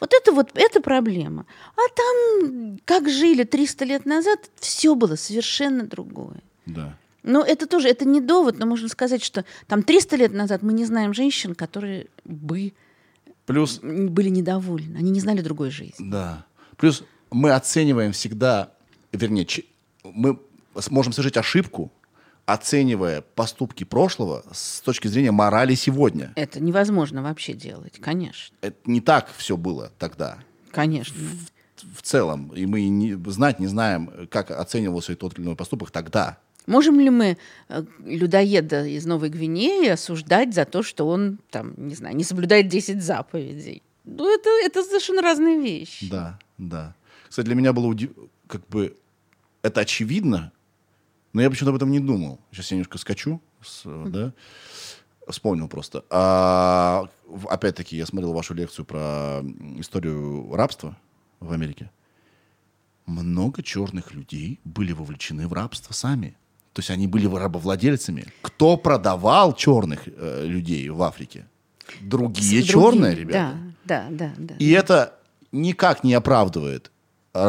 Вот 0.00 0.12
это 0.12 0.32
вот, 0.32 0.50
это 0.54 0.80
проблема. 0.80 1.46
А 1.74 1.80
там, 1.94 2.78
как 2.84 3.08
жили 3.08 3.44
300 3.44 3.84
лет 3.86 4.04
назад, 4.06 4.50
все 4.60 4.94
было 4.94 5.16
совершенно 5.16 5.84
другое. 5.86 6.42
Да. 6.66 6.98
Но 7.22 7.42
это 7.42 7.66
тоже, 7.66 7.88
это 7.88 8.04
не 8.04 8.20
довод, 8.20 8.58
но 8.58 8.66
можно 8.66 8.88
сказать, 8.88 9.22
что 9.24 9.44
там 9.66 9.82
300 9.82 10.16
лет 10.16 10.32
назад 10.32 10.62
мы 10.62 10.72
не 10.72 10.84
знаем 10.84 11.14
женщин, 11.14 11.54
которые 11.54 12.06
бы 12.24 12.72
Плюс, 13.46 13.80
были 13.82 14.28
недовольны, 14.28 14.96
они 14.96 15.10
не 15.10 15.20
знали 15.20 15.40
другой 15.40 15.70
жизни. 15.70 16.10
да. 16.10 16.44
Плюс 16.76 17.04
мы 17.30 17.52
оцениваем 17.52 18.12
всегда, 18.12 18.70
вернее, 19.12 19.46
мы 20.04 20.38
сможем 20.80 21.12
совершить 21.12 21.36
ошибку, 21.36 21.92
оценивая 22.46 23.22
поступки 23.22 23.84
прошлого 23.84 24.44
с 24.52 24.80
точки 24.80 25.08
зрения 25.08 25.32
морали 25.32 25.74
сегодня. 25.74 26.32
Это 26.36 26.60
невозможно 26.60 27.22
вообще 27.22 27.52
делать, 27.52 27.98
конечно. 28.00 28.56
Это 28.60 28.78
не 28.86 29.00
так 29.00 29.28
все 29.36 29.56
было 29.56 29.92
тогда. 29.98 30.38
Конечно. 30.70 31.16
В 31.94 32.02
целом. 32.02 32.52
И 32.54 32.64
мы 32.64 32.88
не, 32.88 33.14
знать 33.30 33.60
не 33.60 33.66
знаем, 33.66 34.28
как 34.30 34.50
оценивался 34.50 35.14
тот 35.16 35.38
или 35.38 35.44
иной 35.44 35.56
поступок 35.56 35.90
тогда. 35.90 36.38
Можем 36.66 36.98
ли 36.98 37.10
мы 37.10 37.38
э, 37.68 37.84
людоеда 38.04 38.86
из 38.86 39.06
Новой 39.06 39.28
Гвинеи 39.28 39.88
осуждать 39.88 40.54
за 40.54 40.64
то, 40.64 40.82
что 40.82 41.06
он, 41.06 41.38
там, 41.50 41.74
не 41.76 41.94
знаю, 41.94 42.16
не 42.16 42.24
соблюдает 42.24 42.68
10 42.68 43.02
заповедей? 43.02 43.82
Ну, 44.04 44.32
это, 44.32 44.50
это 44.64 44.82
совершенно 44.82 45.22
разные 45.22 45.60
вещи. 45.60 46.08
Да, 46.10 46.38
да. 46.58 46.94
Кстати, 47.28 47.46
для 47.46 47.54
меня 47.54 47.72
было 47.72 47.86
удив... 47.86 48.10
как 48.46 48.66
бы 48.68 48.96
это 49.62 49.80
очевидно, 49.80 50.52
но 51.36 51.42
я 51.42 51.50
почему-то 51.50 51.72
об 51.72 51.76
этом 51.76 51.90
не 51.90 52.00
думал. 52.00 52.40
Сейчас 52.50 52.70
я 52.70 52.76
немножко 52.76 52.96
скачу, 52.96 53.42
с, 53.62 53.82
да, 53.84 54.32
вспомнил 55.28 55.68
просто. 55.68 56.02
А, 56.08 57.10
опять-таки, 57.50 57.94
я 57.94 58.06
смотрел 58.06 58.32
вашу 58.32 58.54
лекцию 58.54 58.86
про 58.86 59.42
историю 59.76 60.50
рабства 60.56 60.96
в 61.40 61.52
Америке. 61.52 61.90
Много 63.04 63.62
черных 63.62 64.14
людей 64.14 64.60
были 64.64 64.92
вовлечены 64.92 65.46
в 65.46 65.52
рабство 65.52 65.92
сами. 65.92 66.38
То 66.72 66.80
есть 66.80 66.90
они 66.90 67.06
были 67.06 67.26
рабовладельцами. 67.26 68.24
Кто 68.40 68.78
продавал 68.78 69.54
черных 69.54 70.04
э, 70.06 70.46
людей 70.46 70.88
в 70.88 71.02
Африке? 71.02 71.46
Другие 72.00 72.62
С 72.62 72.66
черные 72.66 73.14
ребята. 73.14 73.58
Да, 73.84 74.06
да, 74.08 74.28
да, 74.28 74.34
да. 74.38 74.54
И 74.58 74.70
это 74.70 75.18
никак 75.52 76.02
не 76.02 76.14
оправдывает 76.14 76.90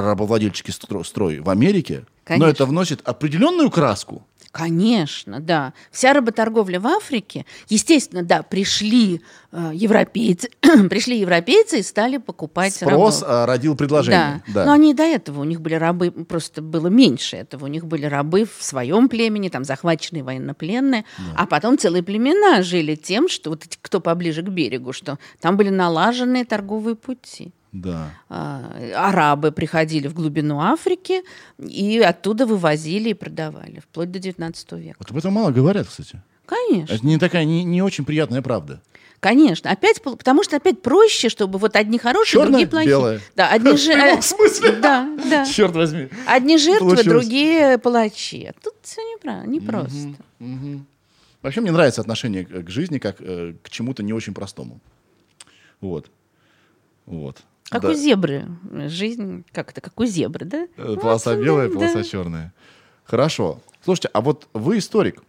рабовладельческий 0.01 0.73
стро- 0.73 1.03
строй 1.03 1.39
в 1.39 1.49
Америке, 1.49 1.99
но 1.99 2.05
Конечно. 2.35 2.47
это 2.51 2.65
вносит 2.65 3.01
определенную 3.03 3.69
краску. 3.69 4.25
Конечно, 4.51 5.39
да. 5.39 5.73
Вся 5.91 6.13
работорговля 6.13 6.79
в 6.79 6.87
Африке, 6.87 7.45
естественно, 7.69 8.23
да, 8.23 8.41
пришли 8.41 9.21
э, 9.51 9.71
европейцы, 9.73 10.49
пришли 10.89 11.19
европейцы 11.19 11.79
и 11.79 11.83
стали 11.83 12.17
покупать 12.17 12.73
Спрос 12.73 13.21
рабов. 13.21 13.23
а, 13.27 13.45
родил 13.45 13.75
предложение. 13.75 14.41
Да. 14.47 14.65
но 14.65 14.71
они 14.71 14.91
и 14.91 14.93
до 14.95 15.03
этого, 15.03 15.41
у 15.41 15.43
них 15.43 15.61
были 15.61 15.75
рабы, 15.75 16.09
просто 16.09 16.63
было 16.63 16.87
меньше 16.87 17.37
этого. 17.37 17.65
У 17.65 17.67
них 17.67 17.85
были 17.85 18.05
рабы 18.05 18.45
в 18.45 18.63
своем 18.63 19.09
племени, 19.09 19.49
там 19.49 19.63
захваченные 19.63 20.23
военнопленные, 20.23 21.05
а 21.35 21.45
потом 21.45 21.77
целые 21.77 22.01
племена 22.01 22.63
жили 22.63 22.95
тем, 22.95 23.29
что 23.29 23.51
вот 23.51 23.63
эти, 23.65 23.77
кто 23.79 23.99
поближе 23.99 24.41
к 24.41 24.47
берегу, 24.49 24.91
что 24.91 25.19
там 25.39 25.55
были 25.57 25.69
налаженные 25.69 26.45
торговые 26.45 26.95
пути. 26.95 27.51
Да. 27.71 28.11
А, 28.29 28.71
арабы 28.95 29.51
приходили 29.51 30.07
в 30.07 30.13
глубину 30.13 30.59
Африки 30.59 31.21
и 31.59 31.99
оттуда 31.99 32.45
вывозили 32.45 33.09
и 33.09 33.13
продавали, 33.13 33.79
вплоть 33.81 34.11
до 34.11 34.19
19 34.19 34.71
века. 34.73 34.95
Вот 34.99 35.11
об 35.11 35.17
этом 35.17 35.33
мало 35.33 35.51
говорят, 35.51 35.87
кстати. 35.87 36.21
Конечно. 36.45 36.93
Это 36.93 37.05
не 37.05 37.17
такая, 37.17 37.43
не, 37.45 37.63
не 37.63 37.81
очень 37.81 38.05
приятная 38.05 38.41
правда. 38.41 38.81
Конечно, 39.19 39.71
опять, 39.71 40.01
потому 40.01 40.43
что 40.43 40.55
опять 40.57 40.81
проще, 40.83 41.29
чтобы 41.29 41.57
вот 41.57 41.75
одни 41.75 41.97
хорошие, 41.97 42.33
Чёрное, 42.33 42.51
другие 42.51 42.67
плохие. 42.67 42.89
белое. 42.89 43.21
Да, 43.35 43.49
одни 43.49 43.71
В 43.73 43.77
же, 43.77 43.91
э, 43.91 44.21
смысле. 44.21 44.71
Да, 44.73 45.09
да. 45.29 45.45
Черт 45.45 45.73
возьми. 45.75 46.07
Одни 46.27 46.57
жертвы, 46.57 46.91
Получилось. 46.91 47.05
другие 47.07 47.77
палачи. 47.79 48.45
А 48.45 48.53
Тут 48.63 48.75
все 48.83 49.01
неправильно, 49.01 49.51
непросто. 49.51 50.13
Вообще 51.41 51.61
мне 51.61 51.71
нравится 51.71 52.01
отношение 52.01 52.45
к 52.45 52.63
к 52.65 52.69
жизни 52.69 52.99
как 52.99 53.17
э, 53.19 53.53
к 53.63 53.69
чему-то 53.69 54.03
не 54.03 54.13
очень 54.13 54.33
простому. 54.33 54.79
Вот. 55.81 56.09
Вот. 57.05 57.37
Как 57.69 57.81
Да. 57.81 57.89
у 57.89 57.93
зебры. 57.93 58.47
Жизнь, 58.87 59.43
как 59.51 59.71
это, 59.71 59.81
как 59.81 59.99
у 59.99 60.05
зебры, 60.05 60.45
да? 60.45 60.67
Э, 60.77 60.95
Полоса 61.01 61.35
белая, 61.35 61.67
да. 61.67 61.73
полоса 61.75 62.03
черная. 62.03 62.53
Хорошо. 63.03 63.61
Слушайте, 63.83 64.09
а 64.13 64.21
вот 64.21 64.47
вы 64.53 64.77
историк, 64.77 65.21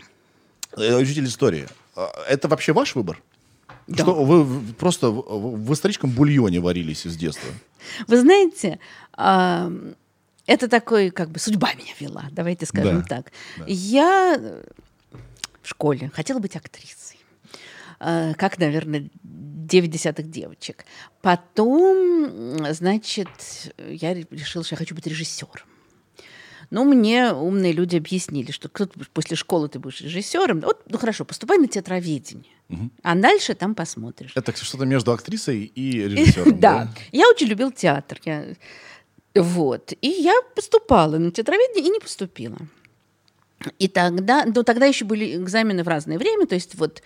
э, 0.77 0.97
учитель 0.97 1.25
истории. 1.27 1.67
А 1.97 2.11
Это 2.29 2.49
вообще 2.49 2.73
ваш 2.73 2.95
выбор? 2.95 3.21
Да. 3.89 4.03
Что 4.05 4.25
вы 4.25 4.63
просто 4.75 5.11
в, 5.11 5.73
историческом 5.73 6.11
бульоне 6.11 6.61
варились 6.61 7.05
с 7.07 7.17
детства? 7.17 7.49
Вы 8.07 8.21
знаете, 8.21 8.79
а, 9.15 9.73
это 10.47 10.69
такой, 10.69 11.11
как 11.11 11.31
бы, 11.31 11.39
судьба 11.39 11.73
меня 11.75 11.93
вела, 11.99 12.25
давайте 12.33 12.67
скажем 12.67 13.01
Да, 13.01 13.07
так. 13.23 13.33
Я 13.67 14.37
э, 14.39 14.63
в 15.63 15.69
школе 15.69 16.11
хотела 16.15 16.39
быть 16.39 16.55
актрисой. 16.55 17.19
А, 17.99 18.35
Как, 18.35 18.59
наверное, 18.59 19.09
9 19.69 19.91
десятых 19.91 20.31
девочек. 20.31 20.85
Потом, 21.23 22.65
значит, 22.73 23.29
я 23.89 24.15
ре- 24.15 24.27
решила, 24.31 24.65
что 24.65 24.75
я 24.75 24.79
хочу 24.79 24.95
быть 24.95 25.07
режиссером. 25.07 25.67
Ну, 26.71 26.85
мне 26.85 27.33
умные 27.33 27.73
люди 27.73 27.97
объяснили, 27.97 28.51
что 28.51 28.69
кто 28.69 28.89
после 29.15 29.37
школы 29.37 29.69
ты 29.69 29.79
будешь 29.79 30.03
режиссером. 30.03 30.61
Вот, 30.61 30.83
ну 30.91 30.99
хорошо, 30.99 31.25
поступай 31.25 31.57
на 31.59 31.67
театроведение. 31.67 32.53
А 33.03 33.15
дальше 33.15 33.55
там 33.55 33.75
посмотришь. 33.75 34.33
Это 34.35 34.55
что-то 34.55 34.85
между 34.85 35.13
актрисой 35.13 35.65
и 35.65 35.93
режиссером, 36.09 36.61
Да. 36.61 36.89
Я 37.13 37.29
очень 37.31 37.47
любил 37.47 37.73
театр. 37.73 38.21
Вот. 39.35 39.93
И 40.03 40.09
я 40.09 40.35
поступала 40.55 41.17
на 41.19 41.31
театроведение 41.31 41.89
и 41.89 41.93
не 41.95 42.01
поступила. 42.01 42.59
И 43.79 43.89
тогда, 43.89 44.45
ну, 44.45 44.63
тогда 44.63 44.87
еще 44.87 45.05
были 45.05 45.37
экзамены 45.37 45.83
в 45.85 45.89
разное 45.89 46.19
время, 46.19 46.47
то 46.47 46.55
есть 46.55 46.75
вот 46.77 47.03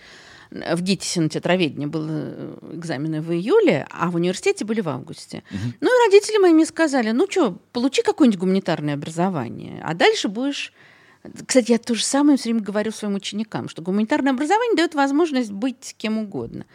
в 0.53 0.81
ГИТИСе 0.81 1.21
на 1.21 1.29
театроведении 1.29 1.87
были 1.87 2.53
экзамены 2.75 3.21
в 3.21 3.31
июле, 3.31 3.87
а 3.89 4.11
в 4.11 4.15
университете 4.15 4.65
были 4.65 4.81
в 4.81 4.89
августе. 4.89 5.43
Ну 5.81 5.87
и 5.87 6.05
родители 6.05 6.37
мои 6.37 6.53
мне 6.53 6.65
сказали, 6.65 7.11
ну 7.11 7.27
что, 7.29 7.57
получи 7.71 8.03
какое-нибудь 8.03 8.39
гуманитарное 8.39 8.93
образование, 8.93 9.81
а 9.83 9.93
дальше 9.93 10.27
будешь... 10.27 10.73
Кстати, 11.47 11.71
я 11.71 11.77
то 11.77 11.95
же 11.95 12.03
самое 12.03 12.37
все 12.37 12.49
время 12.49 12.61
говорю 12.61 12.91
своим 12.91 13.15
ученикам, 13.15 13.69
что 13.69 13.81
гуманитарное 13.81 14.33
образование 14.33 14.75
дает 14.75 14.93
возможность 14.93 15.51
быть 15.51 15.95
кем 15.97 16.17
угодно. 16.17 16.65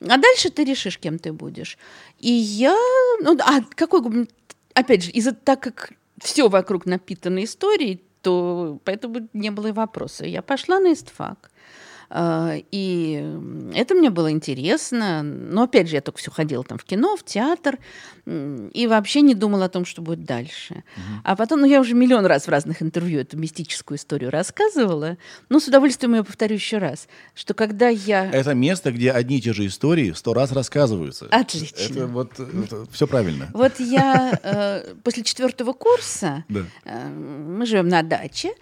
А 0.00 0.18
дальше 0.18 0.50
ты 0.50 0.64
решишь, 0.64 0.98
кем 0.98 1.20
ты 1.20 1.32
будешь. 1.32 1.78
И 2.18 2.32
я... 2.32 2.76
Ну, 3.22 3.38
а 3.40 3.60
какой 3.76 4.00
гумани- 4.00 4.28
Опять 4.74 5.04
же, 5.04 5.10
из-за 5.12 5.32
так 5.32 5.62
как 5.62 5.92
все 6.20 6.48
вокруг 6.48 6.84
напитано 6.84 7.44
историей, 7.44 8.02
то 8.22 8.80
поэтому 8.84 9.28
не 9.32 9.50
было 9.50 9.68
и 9.68 9.72
вопроса. 9.72 10.26
Я 10.26 10.42
пошла 10.42 10.80
на 10.80 10.92
истфак. 10.92 11.51
А, 12.14 12.56
И 12.70 13.24
это 13.74 13.94
мне 13.94 14.10
было 14.10 14.30
интересно. 14.30 15.22
Но 15.22 15.62
опять 15.62 15.88
же, 15.88 15.94
я 15.94 16.02
только 16.02 16.18
все 16.18 16.30
ходила 16.30 16.62
там 16.62 16.76
в 16.76 16.84
кино, 16.84 17.16
в 17.16 17.24
театр. 17.24 17.78
И 18.26 18.86
вообще 18.86 19.22
не 19.22 19.34
думала 19.34 19.64
о 19.64 19.68
том, 19.68 19.84
что 19.86 20.02
будет 20.02 20.24
дальше. 20.24 20.84
А 21.24 21.34
потом, 21.36 21.60
ну, 21.62 21.66
я 21.66 21.80
уже 21.80 21.94
миллион 21.94 22.26
раз 22.26 22.46
в 22.46 22.50
разных 22.50 22.82
интервью 22.82 23.20
эту 23.20 23.38
мистическую 23.38 23.96
историю 23.96 24.30
рассказывала. 24.30 25.16
Но 25.48 25.58
с 25.58 25.66
удовольствием 25.68 26.14
ее 26.14 26.22
повторю 26.22 26.54
еще 26.54 26.78
раз. 26.78 27.08
Что 27.34 27.54
когда 27.54 27.88
я... 27.88 28.30
Это 28.30 28.52
место, 28.54 28.92
где 28.92 29.10
одни 29.10 29.38
и 29.38 29.40
те 29.40 29.54
же 29.54 29.66
истории 29.66 30.12
сто 30.12 30.34
раз 30.34 30.52
рассказываются. 30.52 31.28
Отлично. 31.30 31.76
Это 31.94 32.06
вот 32.06 32.32
все 32.92 33.06
правильно. 33.06 33.48
Вот 33.54 33.80
я 33.80 34.38
э, 34.42 34.94
после 35.02 35.22
четвертого 35.24 35.72
курса, 35.72 36.44
Да. 36.50 36.60
э, 36.84 37.08
мы 37.08 37.64
живем 37.64 37.88
на 37.88 38.02
даче, 38.02 38.52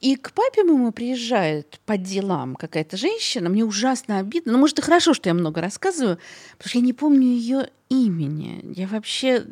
и 0.00 0.14
к 0.14 0.32
папе 0.32 0.62
моему 0.62 0.92
приезжает 0.92 1.80
по 1.84 1.96
делам 1.96 2.54
какая-то 2.54 2.96
женщина, 2.96 3.48
мне 3.48 3.64
ужасно 3.64 4.18
обидно, 4.18 4.52
ну, 4.52 4.58
может, 4.58 4.78
и 4.78 4.82
хорошо, 4.82 5.12
что 5.12 5.28
я 5.28 5.34
много 5.34 5.60
рассказываю, 5.60 6.18
потому 6.56 6.68
что 6.68 6.78
я 6.78 6.84
не 6.84 6.92
помню 6.92 7.26
ее 7.26 7.70
имени. 7.88 8.62
Я 8.76 8.86
вообще... 8.86 9.44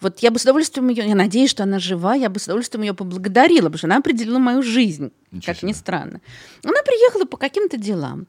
Вот 0.00 0.20
я 0.20 0.30
бы 0.30 0.38
с 0.38 0.42
удовольствием 0.44 0.88
ее... 0.88 1.08
Я 1.08 1.14
надеюсь, 1.14 1.50
что 1.50 1.64
она 1.64 1.78
жива, 1.78 2.14
я 2.14 2.30
бы 2.30 2.38
с 2.38 2.44
удовольствием 2.44 2.82
ее 2.82 2.94
поблагодарила, 2.94 3.66
потому 3.66 3.78
что 3.78 3.86
она 3.88 3.96
определила 3.96 4.38
мою 4.38 4.62
жизнь, 4.62 5.12
Ничего 5.32 5.52
как 5.52 5.62
ни 5.62 5.72
странно. 5.72 6.20
Она 6.64 6.82
приехала 6.82 7.24
по 7.24 7.36
каким-то 7.36 7.76
делам, 7.76 8.26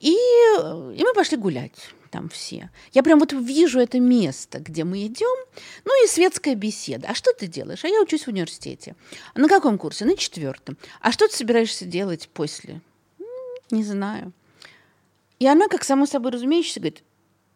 и, 0.00 0.16
э, 0.58 0.94
и 0.96 1.02
мы 1.04 1.12
пошли 1.14 1.36
гулять 1.36 1.92
там 2.12 2.28
все. 2.28 2.70
Я 2.92 3.02
прям 3.02 3.18
вот 3.18 3.32
вижу 3.32 3.80
это 3.80 3.98
место, 3.98 4.60
где 4.60 4.84
мы 4.84 5.04
идем, 5.06 5.46
ну 5.84 6.04
и 6.04 6.06
светская 6.06 6.54
беседа. 6.54 7.08
А 7.08 7.14
что 7.14 7.32
ты 7.32 7.46
делаешь? 7.48 7.84
А 7.84 7.88
я 7.88 8.00
учусь 8.02 8.24
в 8.24 8.28
университете. 8.28 8.94
А 9.34 9.40
на 9.40 9.48
каком 9.48 9.78
курсе? 9.78 10.04
На 10.04 10.14
четвертом. 10.16 10.76
А 11.00 11.10
что 11.10 11.26
ты 11.26 11.34
собираешься 11.34 11.86
делать 11.86 12.28
после? 12.32 12.80
«М, 13.18 13.26
Не 13.70 13.82
знаю. 13.82 14.32
И 15.40 15.46
она, 15.46 15.66
как 15.68 15.82
само 15.84 16.06
собой 16.06 16.30
разумеющееся, 16.32 16.80
говорит, 16.80 17.02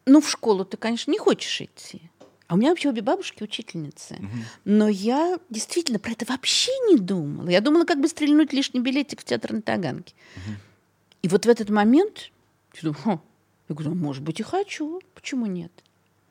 ну 0.06 0.20
в 0.20 0.28
школу 0.28 0.64
ты, 0.64 0.76
конечно, 0.76 1.10
не 1.12 1.18
хочешь 1.18 1.60
идти. 1.60 2.10
А 2.48 2.54
у 2.54 2.56
меня 2.56 2.70
вообще 2.70 2.88
обе 2.88 3.02
бабушки 3.02 3.42
учительницы. 3.42 4.16
Но 4.64 4.88
я 4.88 5.38
действительно 5.50 5.98
про 5.98 6.12
это 6.12 6.24
вообще 6.24 6.72
не 6.88 6.96
думала. 6.96 7.48
Я 7.50 7.60
думала, 7.60 7.84
как 7.84 8.00
бы 8.00 8.08
стрельнуть 8.08 8.52
лишний 8.54 8.80
билетик 8.80 9.20
в 9.20 9.24
театр 9.24 9.52
на 9.52 9.60
Таганке. 9.62 10.14
И 11.22 11.28
вот 11.28 11.44
в 11.44 11.48
этот 11.48 11.68
момент 11.70 12.30
я 12.74 12.80
думаю, 12.82 13.02
«Хм». 13.04 13.20
Я 13.68 13.74
говорю, 13.74 13.94
«Ну, 13.94 13.96
может 13.96 14.22
быть, 14.22 14.40
и 14.40 14.42
хочу. 14.42 15.00
Почему 15.14 15.46
нет? 15.46 15.72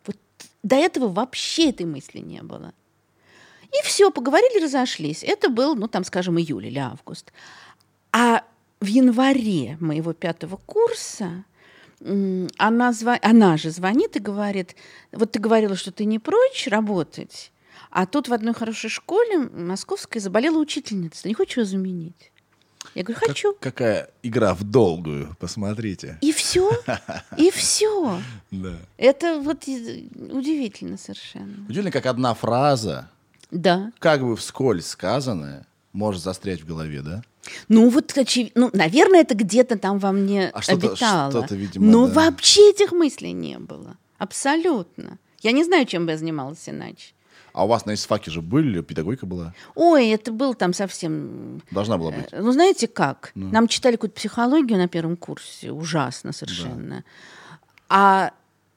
Вот 0.06 0.18
до 0.64 0.76
этого 0.76 1.08
вообще 1.08 1.70
этой 1.70 1.86
мысли 1.86 2.20
не 2.20 2.42
было. 2.42 2.74
И 3.72 3.86
все, 3.86 4.10
поговорили, 4.12 4.64
разошлись. 4.64 5.24
Это 5.24 5.50
был, 5.50 5.76
ну, 5.76 5.88
там, 5.88 6.04
скажем, 6.04 6.40
июль 6.40 6.68
или 6.68 6.80
август. 6.80 7.34
А 8.12 8.44
в 8.80 8.86
январе 8.86 9.78
моего 9.80 10.14
пятого 10.14 10.58
курса 10.58 11.44
она, 12.00 12.92
зва- 12.92 13.20
она 13.22 13.58
же 13.58 13.72
звонит 13.72 14.16
и 14.16 14.20
говорит, 14.20 14.76
вот 15.12 15.32
ты 15.32 15.40
говорила, 15.40 15.76
что 15.76 15.92
ты 15.92 16.06
не 16.06 16.20
прочь 16.20 16.68
работать, 16.68 17.52
а 17.90 18.06
тут 18.06 18.28
в 18.28 18.34
одной 18.34 18.54
хорошей 18.54 18.90
школе 18.90 19.40
московской 19.40 20.22
заболела 20.22 20.58
учительница. 20.58 21.24
Ты 21.24 21.30
не 21.30 21.36
хочешь 21.36 21.58
ее 21.58 21.66
заменить? 21.66 22.32
Я 22.94 23.04
говорю, 23.04 23.20
хочу. 23.26 23.56
Какая 23.60 24.10
игра 24.22 24.54
в 24.54 24.64
долгую, 24.64 25.36
посмотрите. 25.40 26.18
И 26.22 26.32
все. 26.56 26.72
И 27.38 27.51
все. 27.51 28.22
Да. 28.51 28.74
Это 28.97 29.39
вот 29.41 29.68
удивительно 29.68 30.97
совершенно. 30.97 31.53
Удивительно, 31.68 31.91
как 31.91 32.06
одна 32.06 32.34
фраза, 32.34 33.10
Да. 33.51 33.91
как 33.99 34.22
бы 34.22 34.36
вскользь 34.36 34.88
сказанная, 34.88 35.66
может 35.93 36.22
застрять 36.24 36.62
в 36.62 36.66
голове, 36.68 37.01
да? 37.01 37.22
Ну 37.68 37.89
вот, 37.89 38.12
очевид- 38.18 38.53
ну, 38.56 38.70
наверное, 38.74 39.22
это 39.22 39.36
где-то 39.36 39.78
там 39.78 39.99
во 39.99 40.12
мне 40.12 40.49
А 40.53 40.62
что-то- 40.62 40.88
обитало. 40.89 41.32
что-то, 41.32 41.56
видимо, 41.56 41.86
Но 41.86 42.08
да. 42.08 42.14
вообще 42.14 42.72
этих 42.72 42.91
мыслей 42.91 43.34
не 43.34 43.60
было. 43.60 43.97
Абсолютно. 44.18 45.18
Я 45.41 45.51
не 45.51 45.64
знаю, 45.64 45.86
чем 45.86 46.06
бы 46.06 46.12
я 46.14 46.18
занималась 46.18 46.68
иначе. 46.68 47.14
А 47.56 47.64
у 47.64 47.68
вас 47.68 47.86
на 47.86 47.93
ИСФАКе 47.93 48.32
же 48.32 48.41
были, 48.41 48.82
педагогика 48.82 49.26
была? 49.26 49.53
Ой, 49.76 50.10
это 50.10 50.34
был 50.34 50.56
там 50.56 50.74
совсем... 50.74 51.62
Должна 51.72 51.97
была 51.97 52.12
быть. 52.12 52.28
Э, 52.34 52.41
Ну, 52.41 52.51
знаете 52.51 52.89
как? 52.89 53.32
Нам 53.34 53.70
читали 53.70 53.95
какую-то 53.95 54.16
психологию 54.16 54.78
на 54.78 54.89
первом 54.89 55.16
курсе. 55.16 55.72
Ужасно 55.72 56.34
совершенно. 56.34 57.06
А 57.88 58.34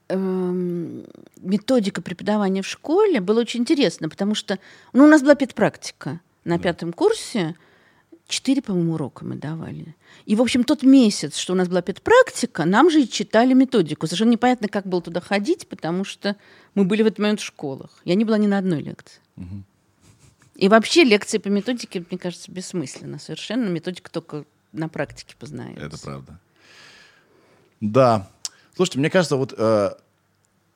эм, 0.09 1.05
методика 1.41 2.03
преподавания 2.03 2.63
в 2.63 2.69
школе 2.69 3.21
была 3.21 3.41
очень 3.41 3.61
интересна, 3.63 4.09
потому 4.09 4.37
что 4.37 4.61
ну, 4.93 5.05
у 5.05 5.09
нас 5.09 5.23
была 5.23 5.35
педпрактика 5.35 6.21
на 6.45 6.61
пятом 6.61 6.93
курсе. 6.93 7.57
Четыре, 8.29 8.61
по-моему, 8.61 8.93
урока 8.93 9.25
мы 9.25 9.37
давали. 9.37 9.97
И, 10.27 10.37
в 10.37 10.43
общем, 10.43 10.63
тот 10.63 10.83
месяц, 10.83 11.39
что 11.39 11.55
у 11.55 11.57
нас 11.57 11.67
была 11.67 11.81
педпрактика, 11.81 12.67
нам 12.67 12.91
же 12.91 13.03
и 13.03 13.09
читали 13.09 13.55
методику. 13.55 14.07
Совершенно 14.07 14.33
непонятно, 14.33 14.69
как 14.69 14.87
было 14.87 15.01
туда 15.01 15.23
ходить, 15.23 15.67
потому 15.67 16.05
что 16.05 16.37
мы 16.75 16.85
были 16.85 17.03
в 17.03 17.07
этот 17.07 17.21
момент 17.21 17.41
в 17.41 17.45
школах. 17.45 17.91
Я 18.05 18.15
не 18.17 18.27
была 18.27 18.37
ни 18.37 18.47
на 18.47 18.59
одной 18.59 18.83
лекции. 18.83 19.21
И 20.57 20.69
вообще 20.69 21.05
лекции 21.05 21.39
по 21.39 21.49
методике, 21.49 22.05
мне 22.11 22.19
кажется, 22.19 22.53
бессмысленно 22.53 23.19
совершенно. 23.19 23.69
Методика 23.69 24.11
только 24.11 24.45
на 24.73 24.91
практике 24.91 25.35
познается. 25.39 25.87
Это 25.87 25.99
правда. 25.99 26.39
Да. 27.81 28.31
Слушайте, 28.77 28.99
мне 28.99 29.09
кажется, 29.09 29.37
вот 29.37 29.55
э, 29.57 29.91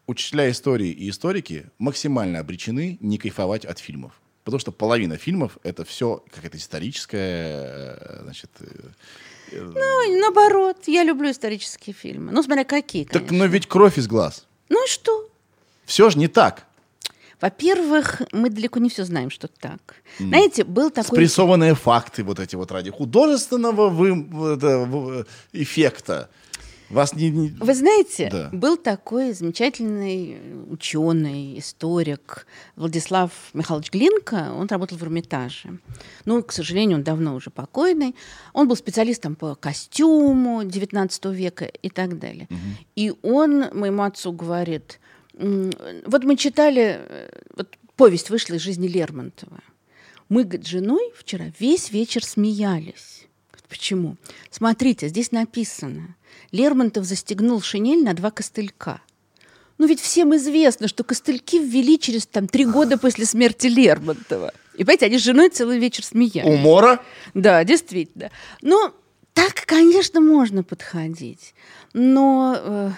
учителя 0.07 0.51
истории 0.51 0.91
и 0.91 1.11
историки 1.11 1.67
максимально 1.79 2.39
обречены 2.39 2.97
не 3.01 3.19
кайфовать 3.19 3.67
от 3.67 3.79
фильмов. 3.79 4.22
Потому 4.45 4.59
что 4.61 4.73
половина 4.73 5.17
фильмов 5.17 5.59
это 5.63 5.85
все 5.85 6.23
какая-то 6.35 6.57
историческая, 6.57 7.97
э, 8.01 8.21
значит. 8.25 8.51
э, 8.61 9.61
Ну, 9.61 10.21
наоборот, 10.21 10.79
я 10.87 11.05
люблю 11.05 11.31
исторические 11.31 11.95
фильмы. 11.95 12.33
Ну, 12.33 12.43
смотря 12.43 12.65
какие, 12.65 13.05
так, 13.05 13.27
конечно. 13.27 13.39
но 13.39 13.47
ведь 13.47 13.67
кровь 13.67 13.99
из 13.99 14.07
глаз. 14.09 14.47
Ну 14.69 14.85
и 14.85 14.89
что? 14.89 15.29
Все 15.85 16.11
же 16.11 16.19
не 16.19 16.29
так. 16.29 16.67
Во-первых, 17.41 18.23
мы 18.33 18.51
далеко 18.51 18.79
не 18.79 18.89
все 18.89 19.05
знаем, 19.05 19.29
что 19.31 19.49
так. 19.49 19.97
Знаете, 20.21 20.63
был 20.65 20.91
такой... 20.91 21.17
Спрессованные 21.19 21.75
факты 21.75 22.23
вот 22.23 22.39
эти 22.39 22.55
вот 22.57 22.71
ради 22.71 22.91
художественного 22.91 23.89
вы- 23.89 25.27
эффекта. 25.53 26.31
Вас 26.93 27.15
не... 27.15 27.31
не- 27.31 27.49
Вы 27.61 27.75
знаете, 27.75 28.29
Да. 28.31 28.51
был 28.53 28.77
такой 28.77 29.33
замечательный 29.33 30.39
ученый, 30.71 31.59
историк 31.59 32.47
Владислав 32.77 33.31
Михайлович 33.55 33.91
Глинка. 33.91 34.53
Он 34.57 34.67
работал 34.67 34.99
в 34.99 35.03
Эрмитаже. 35.03 35.79
Ну, 36.25 36.43
к 36.43 36.53
сожалению, 36.53 36.99
он 36.99 37.05
давно 37.05 37.35
уже 37.35 37.51
покойный. 37.51 38.15
Он 38.53 38.69
был 38.69 38.77
специалистом 38.77 39.35
по 39.37 39.55
костюму 39.55 40.63
XIX 40.63 41.35
века 41.35 41.65
и 41.65 41.89
так 41.89 42.19
далее. 42.19 42.47
И 42.97 43.13
он 43.23 43.67
моему 43.73 44.03
отцу 44.03 44.33
говорит, 44.33 45.01
«М, 45.35 45.71
вот 46.07 46.25
мы 46.25 46.37
читали, 46.37 46.99
э, 47.01 47.29
вот 47.57 47.77
повесть 47.97 48.29
вышла 48.31 48.55
из 48.55 48.61
жизни 48.61 48.87
Лермонтова. 48.87 49.61
Мы 50.29 50.45
с 50.45 50.67
женой 50.67 51.13
вчера 51.17 51.47
весь 51.59 51.91
вечер 51.91 52.25
смеялись. 52.25 53.27
Почему? 53.69 54.17
Смотрите, 54.51 55.09
здесь 55.09 55.33
написано. 55.33 56.15
Лермонтов 56.51 57.05
застегнул 57.05 57.61
шинель 57.61 58.05
на 58.05 58.15
два 58.15 58.31
костылька. 58.31 59.01
Ну 59.79 59.87
ведь 59.87 60.01
всем 60.01 60.35
известно, 60.37 60.87
что 60.87 61.03
костыльки 61.03 61.57
ввели 61.57 61.99
через 61.99 62.27
там 62.27 62.47
три 62.47 62.65
года 62.65 62.99
после 62.99 63.25
смерти 63.27 63.67
Лермонтова. 63.67 64.53
И 64.75 64.85
понимаете, 64.85 65.07
они 65.07 65.19
с 65.19 65.23
женой 65.23 65.49
целый 65.49 65.79
вечер 65.79 66.05
смеялись. 66.05 66.49
Умора? 66.49 67.03
Да, 67.35 67.65
действительно. 67.65 68.31
Ну, 68.61 68.93
так, 69.35 69.65
конечно, 69.67 70.21
можно 70.21 70.63
подходить. 70.63 71.55
Но, 71.95 72.57
э, 72.59 72.91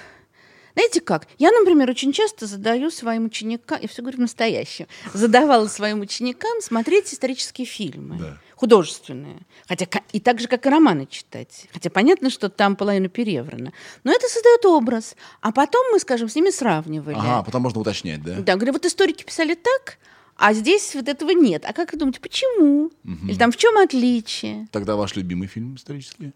знаете 0.75 1.01
как, 1.01 1.27
я, 1.39 1.51
например, 1.53 1.91
очень 1.91 2.13
часто 2.13 2.47
задаю 2.47 2.91
своим 2.91 3.27
ученикам, 3.27 3.79
я 3.81 3.89
все 3.89 4.03
говорю 4.03 4.19
в 4.19 4.23
настоящем, 4.23 4.87
задавала 5.13 5.67
своим 5.69 6.01
ученикам 6.01 6.61
смотреть 6.61 7.13
исторические 7.13 7.67
фильмы. 7.67 8.19
Да. 8.19 8.39
Художественные. 8.57 9.39
Хотя 9.69 9.87
и 10.13 10.21
так 10.21 10.41
же, 10.41 10.49
как 10.49 10.67
и 10.67 10.69
романы 10.69 11.07
читать. 11.07 11.67
Хотя 11.73 11.91
понятно, 11.91 12.31
что 12.31 12.49
там 12.49 12.77
половина 12.77 13.09
переврана. 13.09 13.73
Но 14.05 14.13
это 14.13 14.29
создает 14.29 14.65
образ. 14.65 15.17
А 15.41 15.53
потом 15.53 15.85
мы, 15.93 15.99
скажем, 15.99 16.29
с 16.29 16.37
ними 16.37 16.51
сравнивали. 16.51 17.17
Ага, 17.17 17.43
потом 17.43 17.63
можно 17.63 17.81
уточнять, 17.81 18.23
да? 18.23 18.37
Да, 18.41 18.57
говорю, 18.57 18.75
вот 18.75 18.87
историки 18.87 19.25
писали 19.25 19.55
так, 19.55 19.99
а 20.37 20.53
здесь 20.53 20.95
вот 20.95 21.09
этого 21.09 21.31
нет. 21.31 21.65
А 21.67 21.73
как 21.73 21.93
вы 21.93 21.99
думаете, 21.99 22.21
почему? 22.21 22.91
Или 23.05 23.37
там 23.37 23.53
в 23.53 23.57
чем 23.57 23.77
отличие? 23.79 24.69
Тогда 24.71 24.97
ваш 24.97 25.17
любимый 25.17 25.49
фильм 25.49 25.75
исторический? 25.77 26.33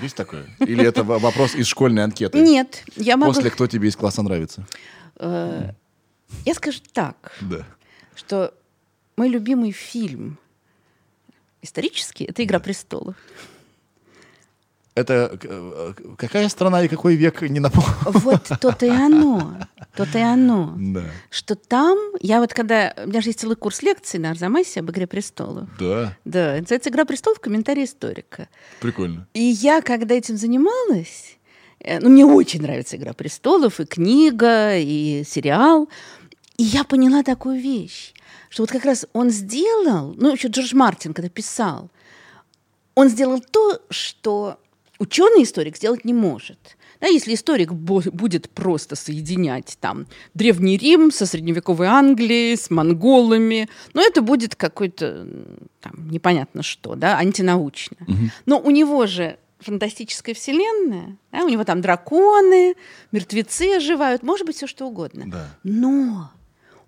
Есть 0.00 0.16
такое? 0.16 0.46
Или 0.60 0.84
это 0.84 1.04
вопрос 1.04 1.54
из 1.54 1.66
школьной 1.66 2.04
анкеты? 2.04 2.40
Нет, 2.40 2.84
я 2.96 3.16
могу... 3.16 3.32
После 3.32 3.50
«Кто 3.50 3.66
тебе 3.66 3.88
из 3.88 3.96
класса 3.96 4.22
нравится?» 4.22 4.66
э, 5.16 5.70
Я 6.44 6.54
скажу 6.54 6.80
так, 6.92 7.38
что 8.14 8.54
мой 9.16 9.28
любимый 9.28 9.70
фильм 9.70 10.38
исторический— 11.64 12.24
это 12.28 12.44
«Игра 12.44 12.60
престолов». 12.60 13.16
Это 14.94 15.36
э, 15.42 15.92
какая 16.16 16.48
страна 16.48 16.84
и 16.84 16.88
какой 16.88 17.16
век, 17.16 17.42
не 17.42 17.58
напомню. 17.58 17.90
Вот 18.04 18.44
то-то 18.60 18.86
и 18.86 18.90
оно, 18.90 19.56
то-то 19.96 20.18
и 20.18 20.22
оно. 20.22 20.74
Да. 20.78 21.02
Что 21.30 21.56
там, 21.56 21.98
я 22.20 22.38
вот 22.38 22.54
когда, 22.54 22.94
у 23.04 23.08
меня 23.08 23.20
же 23.20 23.30
есть 23.30 23.40
целый 23.40 23.56
курс 23.56 23.82
лекций 23.82 24.20
на 24.20 24.30
Арзамасе 24.30 24.80
об 24.80 24.90
«Игре 24.92 25.08
престолов». 25.08 25.68
Да, 25.80 26.16
Да, 26.24 26.58
называется 26.60 26.90
«Игра 26.90 27.04
престолов. 27.04 27.40
Комментарий 27.40 27.84
историка». 27.84 28.48
прикольно. 28.80 29.26
И 29.34 29.42
я, 29.42 29.82
когда 29.82 30.14
этим 30.14 30.36
занималась, 30.36 31.38
э, 31.80 31.98
ну, 31.98 32.08
мне 32.08 32.24
очень 32.24 32.62
нравится 32.62 32.96
«Игра 32.96 33.14
престолов», 33.14 33.80
и 33.80 33.86
книга, 33.86 34.76
и 34.76 35.24
сериал. 35.26 35.88
И 36.56 36.62
я 36.62 36.84
поняла 36.84 37.24
такую 37.24 37.60
вещь, 37.60 38.14
что 38.54 38.62
вот 38.62 38.70
как 38.70 38.84
раз 38.84 39.04
он 39.12 39.30
сделал, 39.30 40.14
ну, 40.16 40.32
еще 40.32 40.46
Джордж 40.46 40.76
Мартин, 40.76 41.12
когда 41.12 41.28
писал, 41.28 41.90
он 42.94 43.08
сделал 43.08 43.40
то, 43.40 43.80
что 43.90 44.60
ученый-историк 45.00 45.76
сделать 45.76 46.04
не 46.04 46.14
может. 46.14 46.76
Да, 47.00 47.08
если 47.08 47.34
историк 47.34 47.72
будет 47.72 48.48
просто 48.50 48.94
соединять 48.94 49.76
там 49.80 50.06
Древний 50.34 50.76
Рим 50.76 51.10
со 51.10 51.26
средневековой 51.26 51.88
Англией, 51.88 52.56
с 52.56 52.70
монголами, 52.70 53.68
ну, 53.92 54.06
это 54.06 54.22
будет 54.22 54.54
какой-то 54.54 55.26
там, 55.80 56.08
непонятно 56.08 56.62
что, 56.62 56.94
да, 56.94 57.18
антинаучно. 57.18 57.96
Но 58.46 58.60
у 58.60 58.70
него 58.70 59.06
же 59.06 59.36
фантастическая 59.58 60.32
вселенная, 60.32 61.16
да, 61.32 61.42
у 61.44 61.48
него 61.48 61.64
там 61.64 61.80
драконы, 61.80 62.76
мертвецы 63.10 63.78
оживают, 63.78 64.22
может 64.22 64.46
быть, 64.46 64.54
все 64.54 64.68
что 64.68 64.86
угодно. 64.86 65.24
Да. 65.26 65.58
Но 65.64 66.30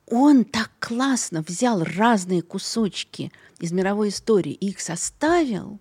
он 0.07 0.45
так 0.45 0.71
классно 0.79 1.43
взял 1.43 1.83
разные 1.83 2.43
кусочки 2.43 3.33
из 3.59 3.73
мировой 3.73 4.11
истории 4.11 4.53
и 4.53 4.69
их 4.69 4.81
составил, 4.81 5.81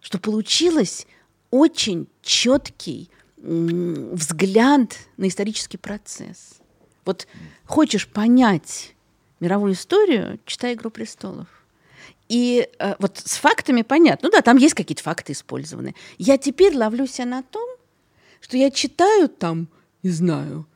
что 0.00 0.18
получилось 0.18 1.06
очень 1.50 2.08
четкий 2.22 3.10
взгляд 3.36 4.96
на 5.16 5.28
исторический 5.28 5.78
процесс. 5.78 6.60
Вот 7.04 7.26
хочешь 7.64 8.06
понять 8.06 8.94
мировую 9.40 9.72
историю, 9.72 10.38
читай 10.44 10.74
«Игру 10.74 10.90
престолов». 10.90 11.48
И 12.28 12.68
э, 12.78 12.94
вот 13.00 13.18
с 13.18 13.36
фактами 13.36 13.82
понятно. 13.82 14.28
Ну 14.28 14.32
да, 14.32 14.40
там 14.40 14.56
есть 14.56 14.74
какие-то 14.74 15.02
факты 15.02 15.32
использованы. 15.32 15.96
Я 16.16 16.38
теперь 16.38 16.76
ловлю 16.76 17.06
себя 17.06 17.26
на 17.26 17.42
том, 17.42 17.68
что 18.40 18.56
я 18.56 18.70
читаю 18.70 19.28
там, 19.28 19.68
не 20.02 20.10
знаю, 20.10 20.66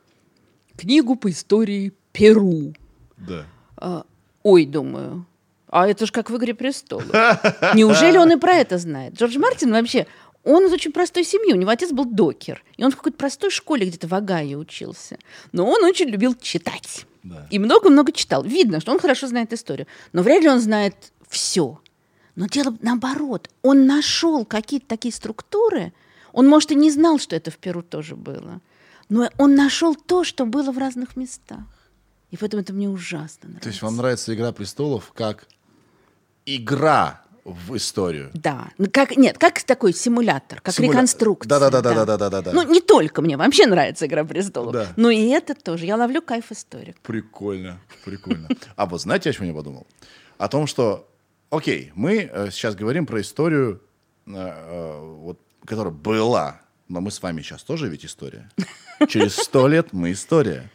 книгу 0.75 1.15
по 1.15 1.29
истории 1.29 1.93
Перу. 2.15 2.73
Да. 3.17 3.45
А, 3.77 4.05
ой, 4.43 4.65
думаю, 4.65 5.25
а 5.69 5.87
это 5.87 6.05
же 6.05 6.11
как 6.11 6.29
в 6.29 6.37
«Игре 6.37 6.53
престолов». 6.53 7.05
Неужели 7.73 8.17
он 8.17 8.31
и 8.31 8.37
про 8.37 8.53
это 8.53 8.77
знает? 8.77 9.15
Джордж 9.15 9.37
Мартин 9.37 9.71
вообще, 9.71 10.07
он 10.45 10.65
из 10.65 10.71
очень 10.71 10.91
простой 10.91 11.25
семьи. 11.25 11.53
У 11.53 11.57
него 11.57 11.71
отец 11.71 11.91
был 11.91 12.05
докер. 12.05 12.63
И 12.77 12.83
он 12.83 12.91
в 12.91 12.95
какой-то 12.95 13.17
простой 13.17 13.49
школе 13.49 13.87
где-то 13.87 14.07
в 14.07 14.13
Огайо 14.13 14.57
учился. 14.57 15.17
Но 15.51 15.67
он 15.67 15.83
очень 15.83 16.07
любил 16.07 16.35
читать. 16.35 17.05
Да. 17.23 17.47
И 17.49 17.59
много-много 17.59 18.11
читал. 18.11 18.43
Видно, 18.43 18.79
что 18.79 18.91
он 18.91 18.99
хорошо 18.99 19.27
знает 19.27 19.51
историю. 19.51 19.87
Но 20.13 20.21
вряд 20.21 20.43
ли 20.43 20.49
он 20.49 20.59
знает 20.59 20.95
все. 21.27 21.81
Но 22.35 22.47
дело 22.47 22.77
наоборот. 22.81 23.49
Он 23.63 23.87
нашел 23.87 24.45
какие-то 24.45 24.87
такие 24.87 25.13
структуры. 25.13 25.93
Он, 26.31 26.47
может, 26.47 26.71
и 26.71 26.75
не 26.75 26.91
знал, 26.91 27.17
что 27.17 27.35
это 27.35 27.49
в 27.49 27.57
Перу 27.57 27.81
тоже 27.81 28.15
было. 28.15 28.61
Но 29.09 29.29
он 29.37 29.55
нашел 29.55 29.95
то, 29.95 30.23
что 30.23 30.45
было 30.45 30.71
в 30.71 30.77
разных 30.77 31.15
местах. 31.15 31.63
И 32.35 32.37
поэтому 32.37 32.63
это 32.63 32.73
мне 32.73 32.89
ужасно 32.89 33.47
нравится. 33.47 33.63
То 33.63 33.69
есть 33.69 33.81
вам 33.81 33.95
нравится 33.95 34.35
«Игра 34.35 34.51
престолов» 34.51 35.13
как 35.15 35.47
игра 36.45 37.21
в 37.45 37.77
историю. 37.77 38.29
Да. 38.33 38.71
Ну, 38.77 38.87
Как, 38.91 39.15
нет, 39.15 39.37
как 39.37 39.63
такой 39.63 39.93
симулятор, 39.93 40.59
как 40.59 40.75
Симуля- 40.75 40.89
реконструкция. 40.89 41.47
Да-да-да-да-да-да-да. 41.47 42.51
Ну, 42.51 42.63
не 42.63 42.81
только 42.81 43.21
мне, 43.21 43.37
вообще 43.37 43.67
нравится 43.67 44.05
«Игра 44.05 44.25
престолов». 44.25 44.73
Да. 44.73 44.87
Но 44.97 45.09
и 45.11 45.27
это 45.29 45.55
тоже. 45.55 45.85
Я 45.85 45.95
ловлю 45.95 46.21
кайф 46.21 46.51
историк. 46.51 46.99
Прикольно, 46.99 47.79
прикольно. 48.03 48.49
А 48.75 48.85
вот 48.85 49.01
знаете, 49.01 49.29
о 49.29 49.33
чем 49.33 49.45
я 49.47 49.53
подумал? 49.53 49.87
О 50.37 50.49
том, 50.49 50.67
что, 50.67 51.09
окей, 51.51 51.93
мы 51.95 52.29
э, 52.29 52.49
сейчас 52.51 52.75
говорим 52.75 53.05
про 53.05 53.21
историю, 53.21 53.81
э, 54.27 54.31
э, 54.35 54.99
вот, 54.99 55.39
которая 55.63 55.93
была, 55.93 56.59
но 56.89 56.99
мы 56.99 57.11
с 57.11 57.21
вами 57.21 57.41
сейчас 57.41 57.63
тоже 57.63 57.87
ведь 57.87 58.03
история. 58.05 58.49
Через 59.07 59.37
сто 59.37 59.69
лет 59.69 59.93
мы 59.93 60.11
история. 60.11 60.69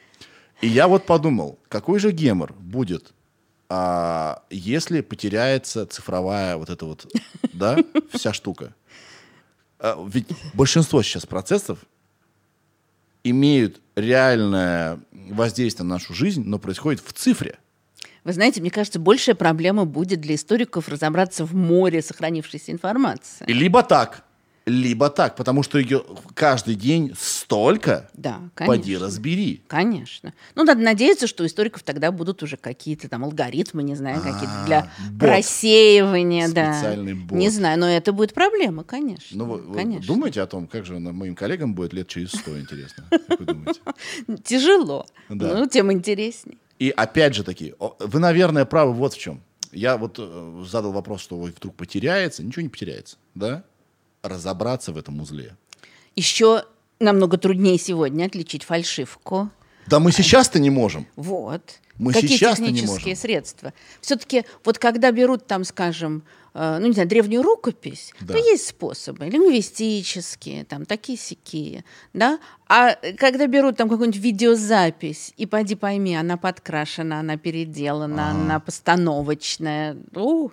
И 0.60 0.66
я 0.66 0.88
вот 0.88 1.06
подумал, 1.06 1.58
какой 1.68 1.98
же 1.98 2.12
гемор 2.12 2.52
будет, 2.52 3.12
а, 3.68 4.42
если 4.50 5.00
потеряется 5.00 5.86
цифровая 5.86 6.56
вот 6.56 6.68
эта 6.70 6.84
вот, 6.84 7.06
да, 7.52 7.78
вся 8.12 8.32
штука. 8.32 8.74
А, 9.78 9.96
Ведь 10.12 10.28
большинство 10.52 11.02
сейчас 11.02 11.24
процессов 11.24 11.78
имеют 13.24 13.80
реальное 13.96 15.00
воздействие 15.12 15.86
на 15.86 15.94
нашу 15.94 16.14
жизнь, 16.14 16.42
но 16.44 16.58
происходит 16.58 17.00
в 17.04 17.12
цифре. 17.12 17.58
Вы 18.24 18.34
знаете, 18.34 18.60
мне 18.60 18.70
кажется, 18.70 18.98
большая 18.98 19.34
проблема 19.34 19.86
будет 19.86 20.20
для 20.20 20.34
историков 20.34 20.88
разобраться 20.88 21.44
в 21.44 21.54
море 21.54 22.02
сохранившейся 22.02 22.72
информации. 22.72 23.44
Либо 23.46 23.82
так, 23.82 24.24
либо 24.70 25.10
так, 25.10 25.36
потому 25.36 25.62
что 25.62 25.78
ее 25.78 26.04
каждый 26.34 26.74
день 26.76 27.12
столько, 27.18 28.08
Да, 28.14 28.40
поди 28.54 28.82
конечно. 28.94 29.06
разбери. 29.06 29.62
Конечно. 29.66 30.32
Ну, 30.54 30.64
надо 30.64 30.80
надеяться, 30.80 31.26
что 31.26 31.42
у 31.42 31.46
историков 31.46 31.82
тогда 31.82 32.12
будут 32.12 32.42
уже 32.42 32.56
какие-то 32.56 33.08
там 33.08 33.24
алгоритмы, 33.24 33.82
не 33.82 33.96
знаю, 33.96 34.20
какие-то 34.22 34.62
А, 34.62 34.66
для 34.66 34.90
бот. 35.10 35.28
рассеивания, 35.28 36.48
да. 36.48 36.74
Специальный 36.74 37.14
бот. 37.14 37.38
Не 37.38 37.48
знаю, 37.50 37.78
но 37.78 37.88
это 37.88 38.12
будет 38.12 38.32
проблема, 38.32 38.84
конечно. 38.84 39.36
Ну, 39.36 39.44
вы, 39.46 39.58
вы 39.62 39.74
конечно. 39.74 40.06
думаете 40.06 40.42
о 40.42 40.46
том, 40.46 40.66
как 40.66 40.84
же 40.86 40.98
моим 40.98 41.34
коллегам 41.34 41.74
будет 41.74 41.92
лет 41.92 42.08
через 42.08 42.30
сто, 42.30 42.58
интересно? 42.58 43.04
Как 43.10 43.40
вы 43.40 43.46
думаете? 43.46 43.80
Тяжело. 44.44 45.06
Да. 45.28 45.54
Ну, 45.58 45.66
тем 45.66 45.92
интересней. 45.92 46.58
И 46.78 46.90
опять 46.90 47.34
же 47.34 47.44
таки, 47.44 47.74
вы, 47.98 48.20
наверное, 48.20 48.64
правы 48.64 48.92
вот 48.92 49.14
в 49.14 49.18
чем. 49.18 49.42
Я 49.72 49.96
вот 49.96 50.16
э, 50.18 50.64
задал 50.68 50.92
вопрос, 50.92 51.20
что 51.20 51.36
вдруг 51.40 51.74
потеряется. 51.76 52.42
Ничего 52.42 52.62
не 52.62 52.68
потеряется, 52.68 53.16
да? 53.34 53.62
Разобраться 54.22 54.92
в 54.92 54.98
этом 54.98 55.20
узле. 55.20 55.56
Еще 56.16 56.64
намного 56.98 57.38
труднее 57.38 57.78
сегодня 57.78 58.26
отличить 58.26 58.64
фальшивку. 58.64 59.48
Да 59.86 59.98
мы 59.98 60.12
сейчас-то 60.12 60.58
не 60.58 60.70
можем. 60.70 61.06
Вот. 61.16 61.62
Мы 61.96 62.12
Какие 62.12 62.30
сейчас-то 62.30 62.62
не 62.62 62.68
технические 62.68 63.12
можем. 63.14 63.16
средства? 63.16 63.72
Все-таки 64.00 64.44
вот 64.64 64.78
когда 64.78 65.10
берут 65.10 65.46
там, 65.46 65.64
скажем, 65.64 66.22
э, 66.54 66.78
ну 66.80 66.86
не 66.86 66.92
знаю, 66.94 67.08
древнюю 67.08 67.42
рукопись, 67.42 68.12
Да. 68.20 68.34
то 68.34 68.38
есть 68.38 68.68
способы 68.68 69.26
лингвистические, 69.26 70.64
там 70.64 70.86
такие 70.86 71.18
сякие, 71.18 71.84
да. 72.14 72.38
А 72.68 72.94
когда 73.18 73.46
берут 73.46 73.76
там 73.76 73.88
какую-нибудь 73.88 74.20
видеозапись 74.20 75.34
и 75.36 75.44
поди 75.46 75.74
пойми, 75.74 76.14
она 76.14 76.36
подкрашена, 76.38 77.20
она 77.20 77.36
переделана, 77.36 78.30
она 78.30 78.60
постановочная, 78.60 79.96
у, 80.14 80.50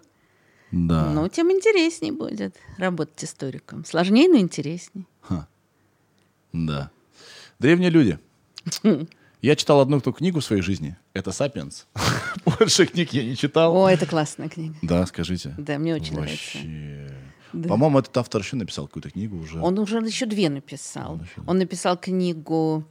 Да. 0.72 1.10
ну 1.12 1.28
тем 1.30 1.52
интересней 1.52 2.12
будет 2.12 2.56
работать 2.78 3.24
историком. 3.24 3.86
Сложнее, 3.86 4.28
но 4.28 4.38
интересней. 4.38 5.06
Да. 6.54 6.90
Древние 7.60 7.90
люди. 7.90 8.20
Я 9.42 9.56
читал 9.56 9.80
одну 9.82 10.02
только 10.02 10.18
книгу 10.20 10.40
в 10.40 10.46
своей 10.46 10.62
жизни. 10.62 10.98
Это 11.14 11.32
«Сапиенс». 11.32 11.86
Больше 12.46 12.86
книг 12.88 13.14
я 13.14 13.24
не 13.24 13.36
читал. 13.36 13.76
О, 13.76 13.88
это 13.88 14.06
классная 14.08 14.50
книга. 14.50 14.76
Да, 14.82 15.06
скажите. 15.06 15.54
Да, 15.60 15.78
мне 15.78 15.94
очень 15.96 16.16
Вообще. 16.16 16.60
нравится. 16.60 17.70
По-моему, 17.70 18.00
этот 18.00 18.18
автор 18.18 18.42
еще 18.42 18.56
написал 18.56 18.88
какую-то 18.88 19.12
книгу 19.12 19.38
уже. 19.38 19.62
Он 19.62 19.78
уже 19.80 19.98
еще 20.00 20.26
две 20.26 20.50
написал. 20.50 21.14
Он 21.14 21.22
еще- 21.22 21.42
Он 21.46 21.58
написал 21.60 21.98
книгу, 21.98 22.84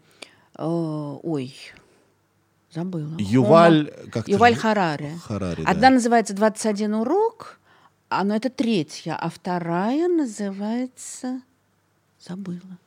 э, 0.56 0.64
ой, 0.64 1.54
забыла. 2.72 3.16
Юваль... 3.18 3.92
Как 4.12 4.28
Юваль 4.28 4.54
Харари. 4.54 5.18
Харари, 5.24 5.62
Одна 5.62 5.88
да. 5.88 5.90
называется 5.90 6.32
«21 6.34 7.00
урок», 7.00 7.58
а, 8.08 8.24
но 8.24 8.36
это 8.36 8.50
третья, 8.50 9.16
а 9.16 9.28
вторая 9.28 10.08
называется... 10.08 11.40
Забыла. 12.20 12.78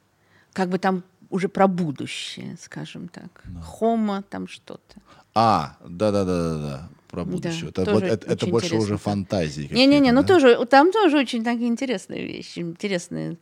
Как 0.53 0.69
бы 0.69 0.79
там 0.79 1.03
уже 1.29 1.47
про 1.47 1.67
будущее, 1.67 2.57
скажем 2.61 3.07
так. 3.07 3.43
Хома, 3.63 4.23
там 4.29 4.47
что-то. 4.47 4.95
А, 5.35 5.77
да-да-да-да. 5.87 6.89
Про 7.09 7.25
будущее. 7.25 7.69
это, 7.69 7.85
тоже 7.85 7.91
вот 7.91 8.03
это, 8.03 8.31
это 8.31 8.47
больше 8.47 8.67
интересно. 8.67 8.85
уже 8.85 8.97
фантазии. 8.97 9.67
Не-не-не, 9.71 10.11
ну 10.11 10.21
да? 10.21 10.27
тоже, 10.27 10.65
там 10.65 10.91
тоже 10.91 11.17
очень 11.17 11.43
такие 11.43 11.67
интересные 11.67 12.25
вещи, 12.25 12.59
интересные 12.59 13.37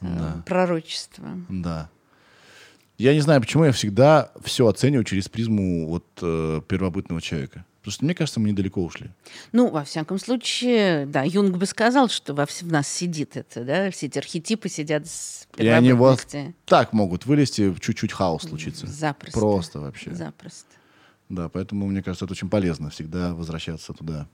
э, 0.00 0.06
пророчества. 0.46 1.28
Да. 1.48 1.90
Я 2.98 3.14
не 3.14 3.20
знаю, 3.20 3.40
почему 3.40 3.64
я 3.64 3.72
всегда 3.72 4.30
все 4.44 4.66
оцениваю 4.66 5.04
через 5.04 5.28
призму 5.28 5.88
вот 5.88 6.04
э, 6.22 6.60
первобытного 6.68 7.20
человека. 7.20 7.64
Потому 7.80 7.92
что 7.92 8.04
мне 8.04 8.14
кажется, 8.14 8.40
мы 8.40 8.50
недалеко 8.50 8.84
ушли. 8.84 9.10
Ну, 9.52 9.70
во 9.70 9.84
всяком 9.84 10.18
случае, 10.18 11.06
да, 11.06 11.22
Юнг 11.22 11.56
бы 11.56 11.64
сказал, 11.64 12.10
что 12.10 12.34
во 12.34 12.44
в 12.44 12.62
нас 12.62 12.86
сидит 12.86 13.36
это, 13.38 13.64
да, 13.64 13.90
все 13.90 14.06
эти 14.06 14.18
архетипы 14.18 14.68
сидят 14.68 15.06
с 15.06 15.46
И 15.56 15.66
они 15.66 15.94
вот 15.94 16.26
так 16.66 16.92
могут 16.92 17.24
вылезти, 17.24 17.74
чуть-чуть 17.80 18.12
хаос 18.12 18.42
случится. 18.42 18.86
Запросто. 18.86 19.38
Просто 19.38 19.80
вообще. 19.80 20.12
Запросто. 20.12 20.66
Да, 21.30 21.48
поэтому 21.48 21.86
мне 21.86 22.02
кажется, 22.02 22.26
это 22.26 22.32
очень 22.32 22.50
полезно 22.50 22.90
всегда 22.90 23.34
возвращаться 23.34 23.92
туда. 23.94 24.28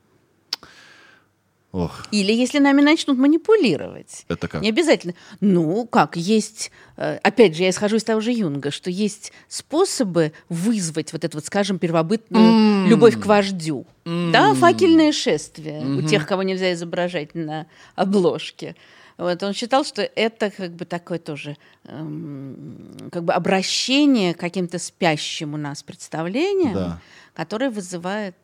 Ох, 1.77 2.07
Или 2.11 2.33
если 2.33 2.59
нами 2.59 2.81
начнут 2.81 3.19
манипулировать. 3.19 4.25
это 4.29 4.49
как? 4.49 4.63
Не 4.63 4.71
обязательно. 4.71 5.13
Ну, 5.41 5.87
как, 5.87 6.17
есть, 6.17 6.71
э, 6.97 7.19
опять 7.23 7.55
же, 7.55 7.65
я 7.65 7.69
исхожу 7.71 7.97
из 7.97 8.05
того 8.05 8.21
же 8.23 8.33
Юнга, 8.33 8.71
что 8.71 8.89
есть 8.89 9.31
способы 9.47 10.33
вызвать 10.49 11.13
вот 11.13 11.25
эту 11.25 11.37
вот, 11.37 11.45
скажем, 11.45 11.79
первобытную 11.79 12.89
любовь 12.89 13.21
к 13.21 13.27
вождю. 13.27 13.87
Да, 14.07 14.55
факельное 14.55 15.13
шествие 15.13 15.85
у 15.85 16.01
тех, 16.03 16.27
кого 16.27 16.43
нельзя 16.45 16.73
изображать 16.73 17.35
на 17.35 17.67
обложке. 17.95 18.75
Вот 19.19 19.43
он 19.43 19.53
считал, 19.53 19.85
что 19.85 20.03
это 20.03 20.51
как 20.51 20.73
бы 20.73 20.85
такое 20.87 21.19
тоже 21.19 21.57
эм, 21.85 23.09
как 23.13 23.25
бы 23.25 23.33
обращение 23.35 24.35
к 24.35 24.39
каким-то 24.41 24.79
спящим 24.79 25.55
у 25.55 25.57
нас 25.57 25.83
представлениям, 25.83 26.75
Да. 26.75 27.01
которое 27.35 27.71
вызывает 27.71 28.37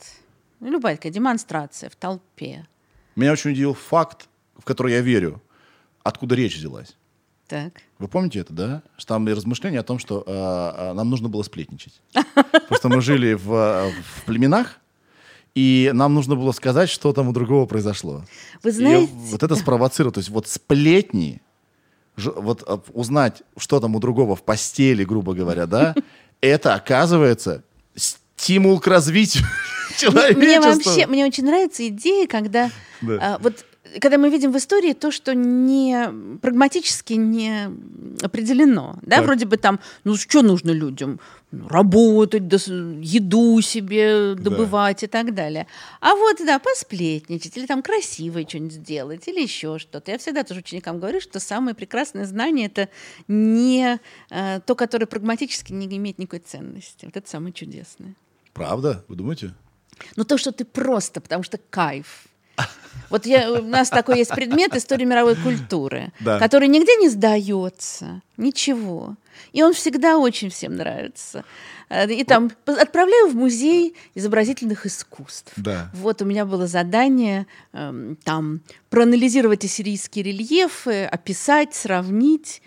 ну, 0.60 0.70
любая 0.70 0.96
такая 0.96 1.12
демонстрация 1.12 1.90
в 1.90 1.96
толпе. 1.96 2.66
Меня 3.16 3.32
очень 3.32 3.50
удивил 3.50 3.74
факт, 3.74 4.28
в 4.56 4.64
который 4.64 4.92
я 4.92 5.00
верю, 5.00 5.42
откуда 6.02 6.34
речь 6.34 6.56
взялась. 6.56 6.96
Так. 7.48 7.82
Вы 7.98 8.08
помните 8.08 8.38
это, 8.38 8.52
да? 8.52 8.82
Что 8.96 9.14
там 9.14 9.28
и 9.28 9.32
размышления 9.32 9.80
о 9.80 9.82
том, 9.82 9.98
что 9.98 10.24
э, 10.26 10.92
нам 10.94 11.10
нужно 11.10 11.28
было 11.28 11.42
сплетничать. 11.42 12.00
Просто 12.68 12.88
мы 12.88 13.02
жили 13.02 13.34
в, 13.34 13.52
э, 13.52 13.90
в 13.90 14.24
племенах, 14.24 14.78
и 15.54 15.90
нам 15.92 16.14
нужно 16.14 16.34
было 16.34 16.52
сказать, 16.52 16.88
что 16.88 17.12
там 17.12 17.28
у 17.28 17.32
другого 17.32 17.66
произошло. 17.66 18.24
Вы 18.62 18.70
И 18.70 18.72
знаете, 18.72 19.12
вот 19.12 19.42
это 19.42 19.54
спровоцировало. 19.54 20.14
То 20.14 20.20
есть 20.20 20.30
вот 20.30 20.48
сплетни, 20.48 21.42
вот 22.16 22.88
узнать, 22.94 23.42
что 23.58 23.80
там 23.80 23.96
у 23.96 24.00
другого 24.00 24.34
в 24.34 24.42
постели, 24.42 25.04
грубо 25.04 25.34
говоря, 25.34 25.66
да, 25.66 25.94
это 26.40 26.74
оказывается 26.74 27.64
стимул 28.42 28.80
к 28.80 28.86
развитию 28.88 29.44
человечества. 29.96 30.40
Мне 30.40 30.60
вообще, 30.60 31.06
мне 31.06 31.24
очень 31.26 31.44
нравится 31.44 31.86
идея, 31.88 32.26
когда 32.26 32.70
Да. 33.00 33.18
а, 33.20 33.38
вот 33.38 33.64
когда 34.00 34.16
мы 34.16 34.30
видим 34.30 34.52
в 34.52 34.56
истории 34.56 34.94
то, 34.94 35.10
что 35.10 35.34
не 35.34 36.38
прагматически 36.40 37.12
не 37.12 37.68
определено, 38.22 38.96
да, 39.02 39.16
Так. 39.16 39.26
вроде 39.26 39.44
бы 39.44 39.58
там, 39.58 39.80
ну 40.04 40.16
что 40.16 40.40
нужно 40.42 40.70
людям, 40.70 41.20
Ну, 41.50 41.68
работать, 41.68 42.44
дос- 42.44 43.00
еду 43.02 43.60
себе 43.60 44.34
добывать 44.34 45.02
и 45.02 45.06
так 45.06 45.34
далее. 45.34 45.66
А 46.00 46.14
вот 46.14 46.38
да, 46.46 46.58
посплетничать 46.58 47.56
или 47.58 47.66
там 47.66 47.82
красивое 47.82 48.46
что-нибудь 48.48 48.72
сделать 48.72 49.28
или 49.28 49.42
еще 49.42 49.78
что-то. 49.78 50.10
Я 50.12 50.16
всегда 50.18 50.42
тоже 50.44 50.60
ученикам 50.60 50.98
говорю, 50.98 51.20
что 51.20 51.38
самое 51.40 51.74
прекрасное 51.76 52.24
знание 52.24 52.66
это 52.68 52.88
не 53.28 54.00
э, 54.30 54.60
то, 54.64 54.74
которое 54.74 55.04
прагматически 55.06 55.72
не 55.74 55.86
имеет 55.98 56.18
никакой 56.18 56.38
ценности. 56.40 57.04
Вот 57.04 57.16
это 57.16 57.28
самое 57.28 57.52
чудесное. 57.52 58.14
Правда? 58.52 59.04
Вы 59.08 59.16
думаете? 59.16 59.54
Ну, 60.16 60.24
то, 60.24 60.36
что 60.38 60.52
ты 60.52 60.64
просто, 60.64 61.20
потому 61.20 61.42
что 61.42 61.58
кайф. 61.70 62.26
Вот 63.08 63.26
я, 63.26 63.50
у 63.52 63.62
нас 63.62 63.88
такой 63.90 64.18
есть 64.18 64.30
предмет 64.34 64.74
истории 64.74 65.04
мировой 65.04 65.36
культуры, 65.36 66.12
Да. 66.20 66.38
который 66.38 66.68
нигде 66.68 66.96
не 66.96 67.08
сдается, 67.10 68.22
ничего. 68.36 69.16
И 69.52 69.62
он 69.62 69.72
всегда 69.74 70.18
очень 70.18 70.48
всем 70.50 70.76
нравится. 70.76 71.44
Э, 71.88 72.10
И 72.10 72.24
там 72.24 72.50
отправляю 72.66 73.28
в 73.28 73.34
музей 73.34 73.96
изобразительных 74.14 74.86
искусств. 74.86 75.52
Да. 75.56 75.90
Вот 75.94 76.22
у 76.22 76.24
меня 76.24 76.44
было 76.46 76.66
задание 76.66 77.46
эм, 77.72 78.16
там 78.24 78.60
проанализировать 78.90 79.64
ассирийские 79.64 80.24
рельефы, 80.24 81.04
описать, 81.04 81.74
сравнить. 81.74 82.62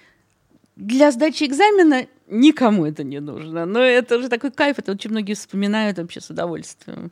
Для 0.76 1.12
сдачи 1.12 1.46
экзамена 1.46 2.08
никому 2.28 2.86
это 2.86 3.04
не 3.04 3.20
нужно. 3.20 3.66
Но 3.66 3.80
это 3.80 4.18
уже 4.18 4.30
такой 4.30 4.52
кайф, 4.52 4.80
это 4.80 4.92
очень 4.92 5.12
многие 5.12 5.34
вспоминают 5.34 5.98
вообще 5.98 6.20
с 6.20 6.30
удовольствием. 6.30 7.12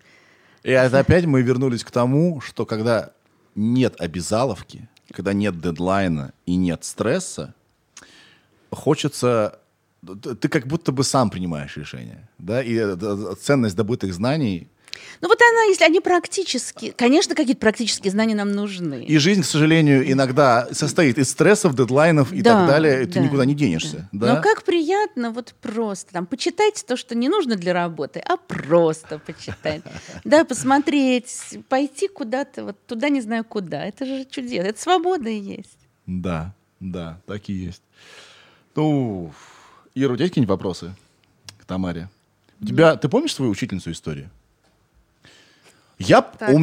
И 0.63 0.71
это 0.71 0.99
опять 0.99 1.25
мы 1.25 1.41
вернулись 1.41 1.83
к 1.83 1.91
тому, 1.91 2.41
что 2.41 2.65
когда 2.65 3.11
нет 3.55 3.99
обязаловки, 3.99 4.87
когда 5.11 5.33
нет 5.33 5.59
дедлайна 5.59 6.33
и 6.45 6.55
нет 6.55 6.83
стресса, 6.83 7.53
хочется... 8.71 9.59
Ты 10.41 10.49
как 10.49 10.67
будто 10.67 10.91
бы 10.91 11.05
сам 11.05 11.29
принимаешь 11.29 11.77
решение, 11.77 12.27
да, 12.37 12.61
и 12.61 12.75
э, 12.75 12.95
д- 12.97 13.35
ценность 13.35 13.77
добытых 13.77 14.13
знаний 14.13 14.67
Ну 15.21 15.27
вот 15.27 15.39
она, 15.41 15.63
если 15.63 15.85
они 15.85 15.99
практические, 16.01 16.91
конечно, 16.91 17.33
какие-то 17.35 17.59
практические 17.61 18.11
знания 18.11 18.35
нам 18.35 18.51
нужны. 18.51 19.03
И 19.05 19.17
жизнь, 19.17 19.41
к 19.41 19.45
сожалению, 19.45 20.09
иногда 20.11 20.67
состоит 20.71 21.17
из 21.17 21.29
стрессов, 21.29 21.75
дедлайнов 21.75 22.31
и 22.33 22.41
Да, 22.41 22.59
так 22.59 22.67
далее. 22.67 23.05
Ты 23.05 23.13
да, 23.13 23.19
никуда 23.21 23.45
не 23.45 23.55
денешься. 23.55 24.09
да. 24.11 24.27
Да? 24.27 24.35
Но 24.35 24.41
как 24.41 24.63
приятно 24.63 25.31
вот 25.31 25.55
просто 25.61 26.13
там 26.13 26.25
почитать 26.25 26.83
то, 26.87 26.97
что 26.97 27.15
не 27.15 27.29
нужно 27.29 27.55
для 27.55 27.73
работы, 27.73 28.19
а 28.19 28.37
просто 28.37 29.19
почитать. 29.19 29.81
Да, 30.23 30.45
посмотреть, 30.45 31.57
пойти 31.69 32.07
куда-то, 32.07 32.65
вот 32.65 32.85
туда 32.85 33.09
не 33.09 33.21
знаю 33.21 33.43
куда. 33.45 33.83
Это 33.85 34.05
же 34.05 34.25
чудесно. 34.29 34.67
Это 34.67 34.81
свобода 34.81 35.29
и 35.29 35.39
есть. 35.39 35.77
Да, 36.05 36.53
да, 36.79 37.19
так 37.25 37.49
и 37.49 37.53
есть. 37.53 37.81
Ну, 38.75 39.31
Ира, 39.95 40.13
у 40.13 40.15
тебя 40.15 40.23
есть 40.25 40.31
какие-нибудь 40.31 40.49
вопросы 40.49 40.93
к 41.59 41.65
Тамаре? 41.65 42.09
У 42.59 42.65
тебя, 42.65 42.95
ты 42.95 43.07
помнишь 43.09 43.33
свою 43.33 43.51
учительницу 43.51 43.91
истории? 43.91 44.29
Я, 46.07 46.31
у, 46.49 46.55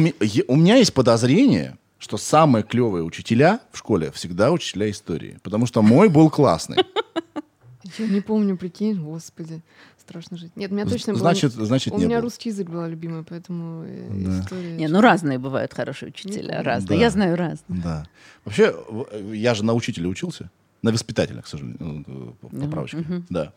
у 0.53 0.55
меня 0.55 0.75
есть 0.77 0.93
подозрение, 0.93 1.77
что 1.99 2.17
самые 2.17 2.63
клевые 2.63 3.03
учителя 3.03 3.59
в 3.71 3.77
школе 3.77 4.11
всегда 4.11 4.51
учителя 4.51 4.89
истории. 4.89 5.37
Потому 5.43 5.65
что 5.67 5.81
мой 5.81 6.09
был 6.09 6.29
классный. 6.29 6.77
Я 7.97 8.07
не 8.07 8.21
помню, 8.21 8.55
прикинь, 8.57 8.95
господи, 9.01 9.61
страшно 9.99 10.37
жить. 10.37 10.51
Нет, 10.55 10.71
у 10.71 10.75
меня 10.75 10.85
точно 10.85 11.13
было... 11.13 11.19
Значит, 11.19 11.51
значит 11.53 11.93
У 11.93 11.97
не 11.97 12.05
меня 12.05 12.17
был. 12.17 12.23
русский 12.23 12.49
язык 12.49 12.69
была 12.69 12.87
любимая, 12.87 13.23
поэтому 13.27 13.83
э, 13.85 14.07
Да. 14.11 14.39
история... 14.39 14.75
Не, 14.77 14.87
ну 14.87 15.01
разные 15.01 15.37
бывают 15.39 15.73
хорошие 15.73 16.09
учителя, 16.09 16.63
разные. 16.63 16.97
Да. 16.97 17.03
Я 17.03 17.09
знаю 17.09 17.35
разные. 17.35 17.81
Да. 17.81 18.07
Вообще, 18.45 18.73
в- 18.89 19.33
я 19.33 19.53
же 19.55 19.65
на 19.65 19.73
учителя 19.73 20.07
учился. 20.07 20.49
На 20.83 20.91
воспитателя, 20.91 21.41
к 21.41 21.47
сожалению. 21.47 21.77
ну, 21.79 22.29
э, 22.41 22.47
Ну, 22.51 22.61
Поправочки. 22.65 23.05
Да. 23.29 23.51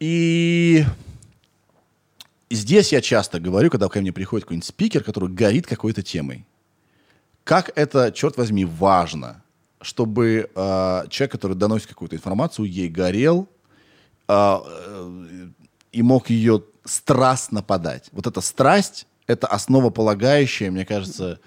И 0.00 0.84
здесь 2.50 2.92
я 2.92 3.00
часто 3.00 3.40
говорю, 3.40 3.70
когда 3.70 3.88
ко 3.88 4.00
мне 4.00 4.12
приходит 4.12 4.44
какой-нибудь 4.44 4.66
спикер, 4.68 5.02
который 5.02 5.28
горит 5.28 5.66
какой-то 5.66 6.02
темой. 6.02 6.46
Как 7.44 7.70
это, 7.76 8.10
черт 8.12 8.36
возьми, 8.36 8.64
важно, 8.64 9.42
чтобы 9.80 10.50
э, 10.54 11.02
человек, 11.10 11.32
который 11.32 11.56
доносит 11.56 11.86
какую-то 11.88 12.16
информацию, 12.16 12.66
ей 12.66 12.88
горел 12.88 13.48
э, 14.28 14.58
э, 14.64 15.48
и 15.92 16.02
мог 16.02 16.30
ее 16.30 16.62
страстно 16.84 17.62
подать. 17.62 18.08
Вот 18.12 18.26
эта 18.26 18.40
страсть— 18.40 19.06
это 19.26 19.46
основополагающая, 19.46 20.70
мне 20.70 20.84
кажется, 20.84 21.38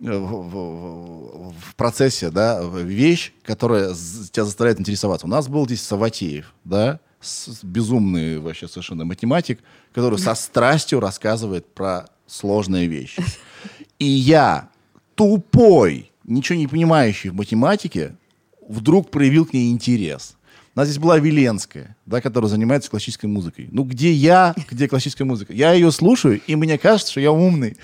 э, 0.00 0.16
в, 0.16 0.48
в- 0.48 1.52
в 1.52 1.74
процессе, 1.76 2.30
да, 2.30 2.62
вещь, 2.62 3.32
которая 3.42 3.88
тебя 4.32 4.44
заставляет 4.44 4.80
интересоваться. 4.80 5.26
У 5.26 5.30
нас 5.30 5.48
был 5.48 5.66
здесь 5.66 5.82
Саватеев, 5.82 6.54
да, 6.64 7.00
с- 7.24 7.64
безумный 7.64 8.38
вообще 8.38 8.68
совершенно 8.68 9.04
математик, 9.04 9.60
который 9.94 10.18
со 10.18 10.34
страстью 10.34 11.00
рассказывает 11.00 11.66
про 11.74 12.06
сложные 12.26 12.86
вещи. 12.86 13.22
И 13.98 14.04
я, 14.06 14.68
тупой, 15.14 16.10
ничего 16.24 16.58
не 16.58 16.66
понимающий 16.66 17.30
в 17.30 17.34
математике, 17.34 18.14
вдруг 18.68 19.10
проявил 19.10 19.46
к 19.46 19.52
ней 19.52 19.70
интерес. 19.72 20.36
У 20.76 20.80
нас 20.80 20.88
здесь 20.88 20.98
была 21.00 21.18
Веленская, 21.18 21.96
да, 22.04 22.20
которая 22.20 22.48
занимается 22.50 22.90
классической 22.90 23.26
музыкой. 23.26 23.68
Ну, 23.70 23.84
где 23.84 24.10
я, 24.12 24.56
где 24.68 24.88
классическая 24.88 25.22
музыка? 25.24 25.52
Я 25.52 25.72
ее 25.72 25.92
слушаю, 25.92 26.40
и 26.48 26.56
мне 26.56 26.78
кажется, 26.78 27.12
что 27.12 27.20
я 27.20 27.30
умный. 27.30 27.76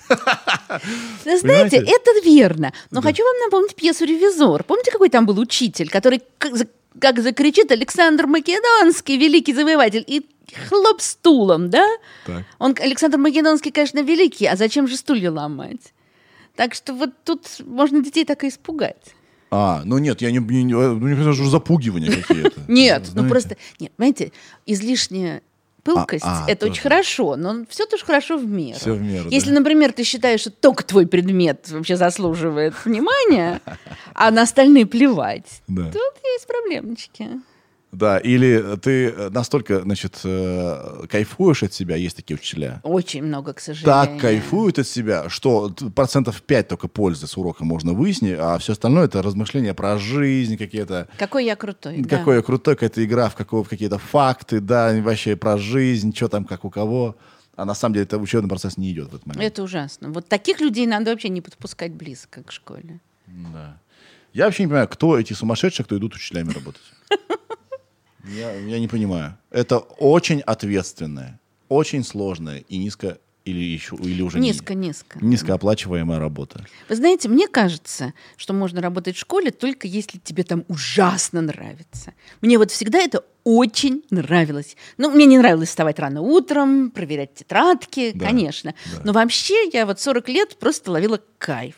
Вы 1.24 1.38
знаете, 1.38 1.76
Понимаете? 1.76 1.76
это 1.86 2.10
верно. 2.24 2.72
Но 2.90 3.00
хочу 3.00 3.22
вам 3.22 3.36
напомнить 3.44 3.76
пьесу 3.76 4.04
«Ревизор». 4.04 4.64
Помните, 4.64 4.90
какой 4.90 5.08
там 5.08 5.24
был 5.24 5.38
учитель, 5.38 5.88
который 5.88 6.20
как, 6.98 7.16
за- 7.16 7.22
как 7.22 7.22
закричит 7.22 7.70
Александр 7.72 8.26
Македонский, 8.26 9.16
великий 9.18 9.52
завоеватель, 9.54 10.04
и 10.06 10.26
хлоп 10.68 11.00
стулом, 11.00 11.70
да? 11.70 11.86
Так. 12.26 12.44
Он, 12.58 12.74
Александр 12.80 13.18
Македонский, 13.18 13.70
конечно, 13.70 14.02
великий, 14.02 14.46
а 14.46 14.56
зачем 14.56 14.88
же 14.88 14.96
стулья 14.96 15.30
ломать? 15.30 15.92
Так 16.56 16.74
что 16.74 16.92
вот 16.94 17.10
тут 17.24 17.46
можно 17.66 18.02
детей 18.02 18.24
так 18.24 18.44
и 18.44 18.48
испугать. 18.48 19.14
А, 19.52 19.82
ну 19.84 19.98
нет, 19.98 20.20
я 20.22 20.30
не, 20.30 20.38
не, 20.38 20.62
не- 20.62 20.74
мне 20.74 21.16
кажется, 21.16 21.42
уже 21.42 21.50
запугивания 21.50 22.10
какие-то. 22.22 22.60
Нет, 22.68 23.10
ну 23.14 23.28
просто, 23.28 23.56
нет, 23.80 23.90
понимаете, 23.96 24.30
излишняя 24.66 25.42
пылкость, 25.82 26.24
А, 26.24 26.44
а, 26.46 26.50
это 26.50 26.60
тоже. 26.60 26.72
очень 26.72 26.82
хорошо, 26.82 27.36
но 27.36 27.64
все 27.68 27.86
тоже 27.86 28.04
хорошо 28.04 28.36
в 28.36 28.44
меру. 28.46 28.78
Всё 28.78 28.94
в 28.94 29.00
меру, 29.00 29.28
Если, 29.30 29.50
да. 29.50 29.58
например, 29.58 29.92
ты 29.92 30.04
считаешь, 30.04 30.40
что 30.40 30.50
только 30.50 30.84
твой 30.84 31.06
предмет 31.06 31.68
вообще 31.70 31.96
заслуживает 31.96 32.74
внимания, 32.84 33.60
а 34.14 34.30
на 34.30 34.42
остальные 34.42 34.86
плевать, 34.86 35.62
Да. 35.68 35.84
тут 35.86 36.12
есть 36.24 36.46
проблемочки. 36.46 37.28
Да, 37.92 38.18
или 38.18 38.76
ты 38.80 39.12
настолько, 39.30 39.80
значит, 39.82 40.20
э, 40.22 41.06
кайфуешь 41.08 41.64
от 41.64 41.72
себя, 41.72 41.96
есть 41.96 42.16
такие 42.16 42.36
учителя, 42.36 42.80
Очень 42.84 43.24
много, 43.24 43.52
к 43.52 43.58
сожалению. 43.58 44.06
так 44.06 44.20
кайфуют 44.20 44.78
от 44.78 44.86
себя, 44.86 45.28
что 45.28 45.74
процентов 45.96 46.40
5 46.42 46.68
только 46.68 46.86
пользы 46.86 47.26
с 47.26 47.36
урока 47.36 47.64
можно 47.64 47.92
выяснить, 47.92 48.36
а 48.38 48.58
все 48.58 48.72
остальное 48.74 49.06
это 49.06 49.22
размышления 49.22 49.74
про 49.74 49.98
жизнь, 49.98 50.56
какие-то 50.56 51.08
Какой 51.18 51.44
я 51.46 51.56
крутой. 51.56 51.98
да. 51.98 52.18
какой 52.18 52.36
я 52.36 52.42
крутой, 52.42 52.76
какая-то 52.76 53.04
игра 53.04 53.28
в, 53.28 53.34
какого, 53.34 53.64
в 53.64 53.68
какие-то 53.68 53.98
факты, 53.98 54.60
да, 54.60 54.92
вообще 55.02 55.34
про 55.34 55.58
жизнь, 55.58 56.14
что 56.14 56.28
там, 56.28 56.44
как 56.44 56.64
у 56.64 56.70
кого. 56.70 57.16
А 57.56 57.64
на 57.64 57.74
самом 57.74 57.94
деле 57.94 58.04
это 58.04 58.18
учебный 58.18 58.48
процесс 58.48 58.76
не 58.78 58.92
идет 58.92 59.06
в 59.06 59.16
этот 59.16 59.26
момент. 59.26 59.44
Это 59.44 59.62
ужасно. 59.64 60.10
Вот 60.10 60.28
таких 60.28 60.60
людей 60.60 60.86
надо 60.86 61.10
вообще 61.10 61.28
не 61.28 61.40
подпускать 61.40 61.92
близко 61.92 62.42
к 62.44 62.52
школе. 62.52 63.00
Да. 63.26 63.76
Я 64.32 64.44
вообще 64.44 64.62
не 64.62 64.68
понимаю, 64.68 64.88
кто 64.88 65.18
эти 65.18 65.32
сумасшедшие, 65.32 65.84
кто 65.84 65.96
идут 65.98 66.14
учителями 66.14 66.52
работать. 66.52 66.82
Я, 68.24 68.52
я 68.54 68.78
не 68.78 68.88
понимаю. 68.88 69.36
Это 69.50 69.78
очень 69.78 70.40
ответственная, 70.40 71.40
очень 71.68 72.04
сложная 72.04 72.58
и 72.68 72.78
низко 72.78 73.18
или 73.46 73.58
еще 73.58 73.96
или 73.96 74.20
уже 74.22 74.38
не- 74.38 74.48
Низко, 74.48 74.74
низко. 74.74 75.18
низкооплачиваемая 75.22 76.18
работа. 76.18 76.64
Вы 76.90 76.96
знаете, 76.96 77.28
мне 77.28 77.48
кажется, 77.48 78.12
что 78.36 78.52
можно 78.52 78.82
работать 78.82 79.16
в 79.16 79.18
школе 79.18 79.50
только 79.50 79.86
если 79.88 80.18
тебе 80.18 80.44
там 80.44 80.64
ужасно 80.68 81.40
нравится. 81.40 82.12
Мне 82.42 82.58
вот 82.58 82.70
всегда 82.70 82.98
это 82.98 83.24
очень 83.42 84.04
нравилось. 84.10 84.76
Ну, 84.98 85.10
мне 85.10 85.24
не 85.24 85.38
нравилось 85.38 85.70
вставать 85.70 85.98
рано 85.98 86.20
утром, 86.20 86.90
проверять 86.90 87.34
тетрадки, 87.34 88.12
Да, 88.14 88.26
конечно. 88.26 88.74
да. 88.94 89.00
Но 89.04 89.12
вообще 89.14 89.70
я 89.72 89.86
вот 89.86 89.98
40 89.98 90.28
лет 90.28 90.58
просто 90.58 90.90
ловила 90.90 91.18
кайф. 91.38 91.74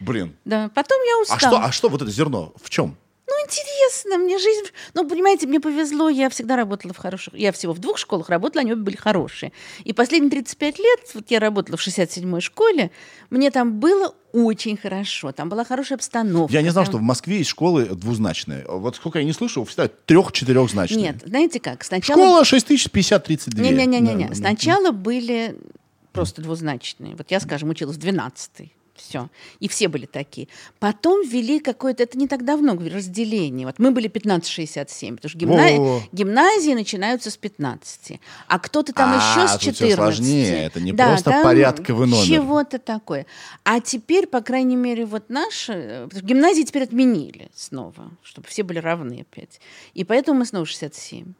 Блин. 0.00 0.34
Да, 0.44 0.68
потом 0.74 0.98
я 1.06 1.16
А 1.18 1.22
устала. 1.22 1.38
что, 1.40 1.64
а 1.64 1.72
что 1.72 1.88
вот 1.88 2.02
это 2.02 2.10
зерно? 2.10 2.52
В 2.60 2.68
чем? 2.68 2.96
Интересно, 3.44 4.18
мне 4.18 4.38
жизнь... 4.38 4.66
Ну, 4.94 5.08
понимаете, 5.08 5.46
мне 5.46 5.60
повезло, 5.60 6.08
я 6.08 6.28
всегда 6.30 6.56
работала 6.56 6.92
в 6.92 6.96
хороших... 6.96 7.34
Я 7.34 7.52
всего 7.52 7.72
в 7.72 7.78
двух 7.78 7.98
школах 7.98 8.28
работала, 8.28 8.62
они 8.62 8.72
обе 8.72 8.82
были 8.82 8.96
хорошие. 8.96 9.52
И 9.84 9.92
последние 9.92 10.30
35 10.30 10.78
лет, 10.78 11.00
вот 11.14 11.24
я 11.28 11.40
работала 11.40 11.76
в 11.76 11.86
67-й 11.86 12.40
школе, 12.40 12.90
мне 13.30 13.50
там 13.50 13.78
было 13.80 14.14
очень 14.32 14.76
хорошо, 14.76 15.32
там 15.32 15.48
была 15.48 15.64
хорошая 15.64 15.96
обстановка. 15.96 16.52
Я 16.52 16.62
не 16.62 16.70
знал, 16.70 16.84
там- 16.84 16.92
что 16.92 16.98
в 16.98 17.02
Москве 17.02 17.38
есть 17.38 17.50
школы 17.50 17.84
двузначные. 17.84 18.64
Вот 18.66 18.96
сколько 18.96 19.18
я 19.18 19.24
не 19.24 19.32
слышал, 19.32 19.64
всегда 19.64 19.88
трех-четырехзначные. 19.88 21.02
Нет, 21.02 21.22
знаете 21.24 21.60
как, 21.60 21.84
сначала... 21.84 22.20
Школа 22.20 22.42
6050-32. 22.42 23.60
Не-не-не-не. 23.60 24.24
Да, 24.24 24.28
да. 24.28 24.34
Сначала 24.34 24.90
были 24.90 25.56
просто 26.12 26.42
двузначные. 26.42 27.14
Вот 27.16 27.30
я, 27.30 27.40
скажем, 27.40 27.70
училась 27.70 27.96
в 27.96 28.00
12 28.00 28.72
все. 28.96 29.28
И 29.60 29.68
все 29.68 29.88
были 29.88 30.06
такие. 30.06 30.48
Потом 30.78 31.26
ввели 31.26 31.60
какое-то, 31.60 32.02
это 32.02 32.16
не 32.16 32.28
так 32.28 32.44
давно, 32.44 32.74
говорю, 32.74 32.94
разделение. 32.96 33.66
Вот 33.66 33.78
мы 33.78 33.90
были 33.90 34.08
15-67, 34.08 35.16
потому 35.16 35.28
что 35.30 35.38
гимна- 35.38 35.76
Во-во-во. 35.78 36.02
гимназии 36.12 36.72
начинаются 36.74 37.30
с 37.30 37.36
15. 37.36 38.20
А 38.46 38.58
кто-то 38.58 38.92
там 38.92 39.12
А, 39.12 39.16
еще 39.16 39.48
с 39.48 39.52
тут 39.52 39.60
всё 39.62 39.72
14. 39.72 39.96
сложнее. 39.96 40.64
Это 40.64 40.80
не 40.80 40.92
просто 40.92 41.30
там 41.30 41.42
порядковый 41.42 42.06
номер. 42.08 42.24
Чего-то 42.26 42.78
такое. 42.78 43.26
А 43.64 43.80
теперь, 43.80 44.26
по 44.26 44.40
крайней 44.40 44.76
мере, 44.76 45.04
вот 45.06 45.28
наши... 45.28 45.72
э, 45.72 46.08
Гимназии 46.22 46.62
теперь 46.62 46.84
отменили 46.84 47.48
снова, 47.54 48.10
чтобы 48.22 48.46
все 48.48 48.62
были 48.62 48.78
равны 48.78 49.26
опять. 49.30 49.60
И 49.94 50.04
поэтому 50.04 50.38
мы 50.40 50.46
снова 50.46 50.66
67. 50.66 51.34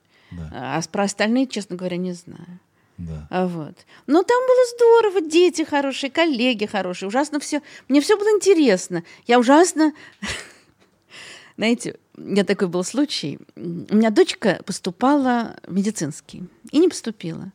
А 0.53 0.83
с- 0.83 0.89
про 0.89 1.05
остальные, 1.05 1.47
честно 1.47 1.77
говоря, 1.77 1.97
не 1.97 2.13
знаю. 2.13 2.59
Да. 2.99 3.27
А 3.31 3.47
Вот. 3.47 3.75
Но 4.07 4.23
там 4.23 4.39
было 4.47 4.65
здорово, 4.77 5.21
дети 5.29 5.63
хорошие, 5.63 6.11
коллеги 6.11 6.67
хорошие, 6.67 7.09
ужасно 7.09 7.41
все. 7.41 7.61
Мне 7.89 8.01
все 8.01 8.17
было 8.17 8.29
интересно. 8.29 9.05
Я 9.27 9.39
ужасно... 9.39 9.93
Знаете, 11.57 11.97
у 12.17 12.23
меня 12.23 12.45
такой 12.45 12.69
был 12.69 12.85
случай. 12.85 13.39
У 13.57 13.97
меня 13.97 14.11
дочка 14.11 14.61
поступала 14.65 15.57
в 15.65 15.73
медицинский 15.73 16.45
и 16.73 16.79
не 16.79 16.89
поступила. 16.89 17.53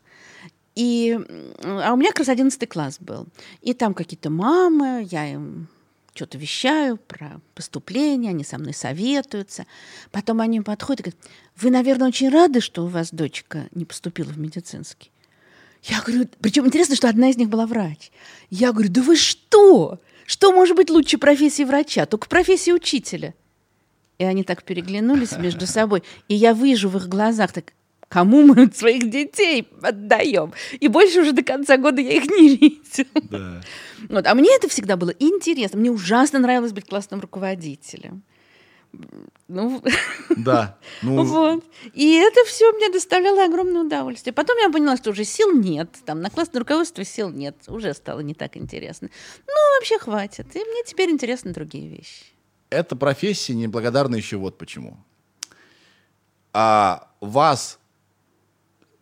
И, 0.75 1.19
а 1.63 1.93
у 1.93 1.97
меня 1.97 2.09
как 2.09 2.19
раз 2.19 2.29
11 2.29 2.69
класс 2.69 2.97
был. 2.99 3.27
И 3.61 3.73
там 3.73 3.93
какие-то 3.93 4.29
мамы, 4.29 5.05
я 5.09 5.33
им 5.33 5.67
что-то 6.13 6.37
вещаю 6.37 6.97
про 6.97 7.39
поступление, 7.55 8.31
они 8.31 8.43
со 8.43 8.57
мной 8.57 8.73
советуются. 8.73 9.65
Потом 10.11 10.41
они 10.41 10.61
подходят 10.61 10.99
и 10.99 11.03
говорят, 11.03 11.19
вы, 11.57 11.69
наверное, 11.69 12.07
очень 12.07 12.29
рады, 12.29 12.61
что 12.61 12.83
у 12.83 12.87
вас 12.87 13.11
дочка 13.11 13.67
не 13.71 13.85
поступила 13.85 14.29
в 14.29 14.39
медицинский. 14.39 15.11
Я 15.83 16.01
говорю, 16.01 16.27
причем 16.41 16.65
интересно, 16.67 16.95
что 16.95 17.09
одна 17.09 17.29
из 17.29 17.37
них 17.37 17.49
была 17.49 17.65
врач. 17.65 18.11
Я 18.49 18.71
говорю, 18.71 18.89
да 18.89 19.01
вы 19.01 19.15
что? 19.15 19.99
Что 20.25 20.51
может 20.51 20.75
быть 20.75 20.89
лучше 20.89 21.17
профессии 21.17 21.63
врача? 21.63 22.05
Только 22.05 22.27
профессии 22.27 22.71
учителя. 22.71 23.33
И 24.17 24.23
они 24.23 24.43
так 24.43 24.63
переглянулись 24.63 25.37
между 25.37 25.65
собой. 25.67 26.03
И 26.27 26.35
я 26.35 26.53
вижу 26.53 26.89
в 26.89 26.97
их 26.97 27.07
глазах 27.07 27.53
так, 27.53 27.73
кому 28.09 28.43
мы 28.43 28.69
своих 28.75 29.09
детей 29.09 29.67
отдаем? 29.81 30.53
И 30.79 30.87
больше 30.87 31.21
уже 31.21 31.31
до 31.31 31.43
конца 31.43 31.77
года 31.77 32.01
я 32.01 32.11
их 32.11 32.25
не 32.25 32.55
видел. 32.55 33.05
Да. 33.29 33.61
Вот. 34.09 34.27
А 34.27 34.35
мне 34.35 34.49
это 34.55 34.67
всегда 34.67 34.97
было 34.97 35.13
интересно. 35.19 35.79
Мне 35.79 35.91
ужасно 35.91 36.39
нравилось 36.39 36.73
быть 36.73 36.87
классным 36.87 37.21
руководителем. 37.21 38.23
Ну, 39.47 39.83
Да. 40.35 40.77
Ну, 41.01 41.23
вот. 41.23 41.63
И 41.93 42.13
это 42.15 42.43
все 42.45 42.71
мне 42.73 42.89
доставляло 42.89 43.45
огромное 43.45 43.83
удовольствие. 43.83 44.33
Потом 44.33 44.57
я 44.57 44.69
поняла, 44.69 44.97
что 44.97 45.11
уже 45.11 45.23
сил 45.23 45.51
нет. 45.53 45.89
Там 46.05 46.21
на 46.21 46.29
классное 46.29 46.59
руководство 46.59 47.03
сил 47.03 47.29
нет. 47.29 47.55
Уже 47.67 47.93
стало 47.93 48.19
не 48.21 48.33
так 48.33 48.57
интересно. 48.57 49.09
Ну, 49.47 49.53
вообще 49.77 49.97
хватит. 49.99 50.55
И 50.55 50.59
мне 50.59 50.83
теперь 50.85 51.09
интересны 51.09 51.53
другие 51.53 51.87
вещи. 51.87 52.25
эта 52.69 52.95
профессия 52.95 53.55
неблагодарна 53.55 54.15
еще 54.15 54.37
вот 54.37 54.57
почему. 54.57 54.97
А 56.53 57.07
вас 57.19 57.79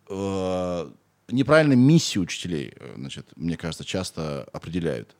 э, 0.08 0.90
неправильно 1.28 1.74
миссию 1.74 2.22
учителей, 2.22 2.72
э, 2.76 2.94
значит, 2.96 3.26
мне 3.36 3.56
кажется, 3.56 3.84
часто 3.84 4.44
определяют. 4.52 5.16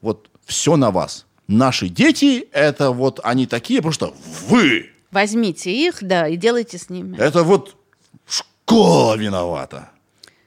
Вот 0.00 0.30
все 0.44 0.76
на 0.76 0.90
вас. 0.90 1.26
Наши 1.50 1.88
дети, 1.88 2.46
это 2.52 2.92
вот 2.92 3.18
они 3.24 3.44
такие, 3.44 3.80
потому 3.80 3.92
что 3.92 4.14
вы. 4.46 4.90
Возьмите 5.10 5.72
их, 5.72 5.98
да, 6.00 6.28
и 6.28 6.36
делайте 6.36 6.78
с 6.78 6.88
ними. 6.88 7.18
Это 7.18 7.42
вот 7.42 7.76
школа 8.24 9.16
виновата. 9.16 9.90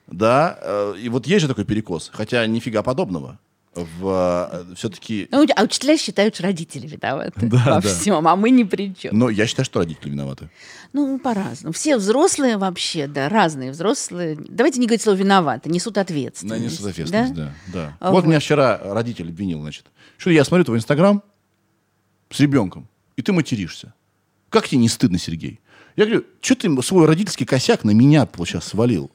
Да, 0.08 0.58
э, 0.62 0.96
и 1.02 1.10
вот 1.10 1.28
есть 1.28 1.42
же 1.42 1.50
такой 1.50 1.66
перекос, 1.66 2.10
хотя 2.14 2.48
нифига 2.48 2.84
подобного. 2.84 3.38
В, 3.76 4.66
все-таки, 4.76 5.28
Ну, 5.32 5.46
а 5.56 5.64
учителя 5.64 5.98
считают, 5.98 6.36
что 6.36 6.44
родители 6.44 6.86
виноваты 6.88 7.34
Да, 7.48 7.58
во 7.76 7.82
да. 7.82 7.88
всем, 7.90 8.28
а 8.28 8.36
мы 8.36 8.52
ни 8.52 8.64
при 8.64 8.94
чем. 8.96 9.18
но 9.18 9.30
я 9.30 9.48
считаю, 9.48 9.66
что 9.66 9.80
родители 9.80 10.12
виноваты. 10.12 10.50
Ну, 10.94 11.18
по-разному. 11.18 11.74
Все 11.74 11.98
взрослые 11.98 12.58
вообще, 12.58 13.08
да, 13.08 13.30
разные 13.30 13.72
взрослые. 13.72 14.38
Давайте 14.40 14.80
не 14.80 14.86
говорить 14.86 15.02
слово 15.02 15.16
виноваты, 15.18 15.70
несут 15.70 15.98
ответственность. 15.98 16.64
несут 16.64 16.86
ответственность, 16.88 17.34
да. 17.34 17.54
да, 17.74 17.98
А 18.00 18.12
Вот 18.12 18.24
вот. 18.24 18.28
меня 18.30 18.40
вчера 18.40 18.80
родитель 18.84 19.30
обвинил, 19.30 19.62
значит. 19.62 19.86
Что 20.18 20.30
я 20.30 20.44
смотрю 20.44 20.66
твой 20.66 20.78
инстаграм 20.78 21.24
с 22.30 22.40
ребенком, 22.40 22.88
и 23.16 23.22
ты 23.22 23.34
материшься. 23.34 23.94
Как 24.50 24.68
тебе 24.68 24.82
не 24.82 24.90
стыдно, 24.90 25.18
Сергей? 25.18 25.60
Я 25.96 26.06
говорю, 26.06 26.26
что 26.42 26.56
ты 26.56 26.82
свой 26.84 27.08
родительский 27.08 27.46
косяк 27.46 27.84
на 27.84 27.92
меня 27.92 28.28
сейчас 28.46 28.66
свалил? 28.66 29.12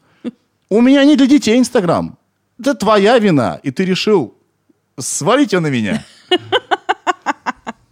У 0.68 0.80
меня 0.80 1.04
не 1.04 1.16
для 1.16 1.26
детей 1.26 1.58
инстаграм. 1.58 2.18
Это 2.58 2.74
твоя 2.74 3.18
вина, 3.18 3.60
и 3.62 3.70
ты 3.70 3.84
решил 3.84 4.34
свалить 4.98 5.52
его 5.52 5.62
на 5.62 5.68
меня. 5.68 6.04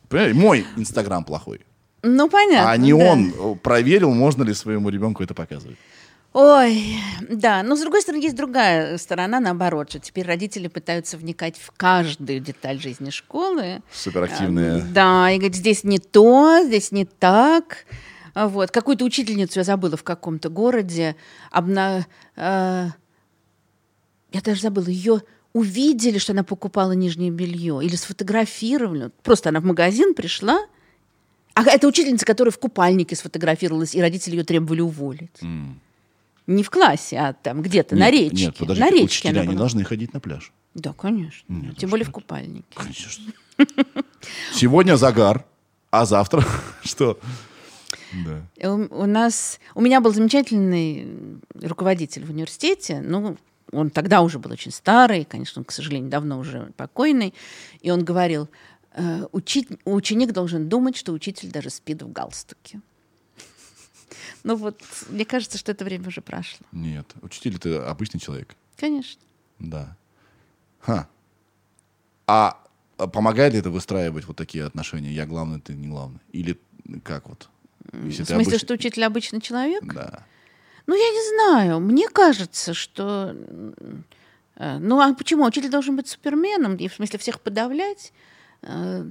Понимаешь, 0.09 0.35
мой 0.37 0.67
инстаграм 0.77 1.25
плохой. 1.25 1.61
Ну, 2.03 2.29
понятно. 2.29 2.71
а 2.71 2.77
не 2.77 2.93
да. 2.93 2.99
он 3.13 3.35
э, 3.37 3.55
проверил, 3.57 4.13
можно 4.15 4.45
ли 4.45 4.55
своему 4.55 4.89
ребенку 4.91 5.23
это 5.25 5.35
показывать. 5.35 5.77
Ой, 6.33 6.97
да, 7.31 7.63
но 7.63 7.77
с 7.77 7.81
другой 7.81 8.03
стороны 8.03 8.23
есть 8.23 8.37
другая 8.37 8.99
сторона, 8.99 9.41
наоборот, 9.41 9.89
что 9.89 9.99
теперь 9.99 10.27
родители 10.27 10.69
пытаются 10.69 11.17
вникать 11.17 11.57
в 11.59 11.73
каждую 11.73 12.41
деталь 12.41 12.79
жизни 12.81 13.11
школы. 13.11 13.81
Суперактивные. 13.91 14.83
Да, 14.93 15.31
и 15.31 15.39
говорить, 15.39 15.57
здесь 15.57 15.83
не 15.83 15.99
то, 15.99 16.61
здесь 16.63 16.93
не 16.93 17.07
так. 17.07 17.87
Вот. 18.35 18.71
Какую-то 18.71 19.05
учительницу 19.05 19.59
я 19.61 19.65
забыла 19.65 19.97
в 19.97 20.05
каком-то 20.05 20.51
городе. 20.51 21.17
Обна... 21.51 22.07
э, 22.37 22.89
Я 24.33 24.41
даже 24.45 24.61
забыла. 24.61 24.89
Ее 24.89 25.23
увидели, 25.57 26.19
что 26.19 26.33
она 26.33 26.45
покупала 26.45 26.93
нижнее 26.93 27.31
белье. 27.31 27.81
Или 27.83 27.97
сфотографировали. 27.97 29.11
Просто 29.23 29.49
она 29.49 29.61
в 29.61 29.65
магазин 29.65 30.13
пришла. 30.13 30.59
А 31.55 31.63
это 31.65 31.89
учительница, 31.89 32.27
которая 32.27 32.53
в 32.53 32.59
купальнике 32.59 33.17
сфотографировалась, 33.17 33.95
и 33.95 34.01
родители 34.03 34.37
ее 34.37 34.45
требовали 34.45 34.83
уволить. 34.83 35.41
Не 36.47 36.63
в 36.63 36.71
классе, 36.71 37.17
а 37.19 37.33
там 37.33 37.63
где-то 37.63 37.97
на 37.97 38.11
Нет, 38.11 38.21
речке. 38.33 38.45
Нет, 38.47 38.57
подожди, 38.57 38.81
на 38.83 38.91
речке 38.91 39.05
учителя 39.29 39.41
не 39.41 39.47
была. 39.49 39.59
должны 39.59 39.83
ходить 39.85 40.13
на 40.13 40.21
пляж. 40.21 40.53
Да, 40.75 40.93
конечно. 40.93 41.43
Нет, 41.49 41.79
Тем 41.79 41.89
более 41.89 42.05
в 42.05 42.09
нет. 42.09 42.15
купальнике. 42.15 42.65
Конечно. 42.75 43.25
Сегодня 44.55 44.97
загар, 44.97 45.45
а 45.91 46.05
завтра 46.05 46.45
что? 46.85 47.19
Да. 48.27 48.69
У, 48.71 49.03
у 49.03 49.07
нас, 49.07 49.59
у 49.75 49.81
меня 49.81 50.01
был 50.03 50.13
замечательный 50.13 51.09
руководитель 51.55 52.25
в 52.27 52.31
университете, 52.31 53.01
ну, 53.01 53.37
он 53.73 53.91
тогда 53.91 54.23
уже 54.23 54.39
был 54.39 54.53
очень 54.53 54.71
старый, 54.73 55.25
конечно, 55.25 55.61
он, 55.61 55.65
к 55.65 55.73
сожалению, 55.73 56.11
давно 56.11 56.39
уже 56.39 56.73
покойный, 56.77 57.35
и 57.81 57.91
он 57.91 58.05
говорил, 58.05 58.49
э, 58.93 59.27
учить, 59.33 59.69
ученик 59.85 60.33
должен 60.33 60.69
думать, 60.69 60.97
что 60.97 61.13
учитель 61.13 61.51
даже 61.51 61.71
спит 61.71 62.03
в 62.03 62.13
галстуке. 62.13 62.81
Ну 64.45 64.55
вот, 64.57 64.81
мне 65.09 65.25
кажется, 65.25 65.59
что 65.59 65.73
это 65.73 65.85
время 65.85 66.09
уже 66.09 66.21
прошло. 66.21 66.67
Нет, 66.73 67.13
учитель 67.23 67.57
это 67.57 67.91
обычный 67.91 68.21
человек. 68.21 68.55
Конечно. 68.77 69.21
Да. 69.59 69.97
Ха. 70.81 71.09
А 72.27 72.63
а 72.99 73.07
помогает 73.09 73.53
ли 73.53 73.59
это 73.59 73.71
выстраивать 73.71 74.25
вот 74.27 74.37
такие 74.37 74.65
отношения? 74.65 75.13
Я 75.13 75.27
главный, 75.27 75.61
ты 75.61 75.75
не 75.75 75.89
главный? 75.89 76.21
Или 76.33 76.59
как 77.03 77.29
вот? 77.29 77.49
Если 77.93 78.23
в 78.23 78.27
смысле, 78.27 78.37
обычный- 78.37 78.59
что 78.59 78.75
учитель 78.75 79.05
обычный 79.05 79.41
человек? 79.41 79.85
Да. 79.85 80.25
Ну, 80.87 80.95
я 80.95 81.11
не 81.11 81.29
знаю. 81.35 81.81
Мне 81.81 82.09
кажется, 82.09 82.75
что... 82.75 83.35
э, 84.57 84.79
Ну, 84.79 85.01
а 85.01 85.15
почему? 85.15 85.45
Учитель 85.45 85.71
должен 85.71 85.97
быть 85.97 86.09
суперменом, 86.09 86.77
и 86.77 86.89
в 86.89 86.95
смысле 86.95 87.19
всех 87.19 87.41
подавлять. 87.41 88.13
Э, 88.63 89.05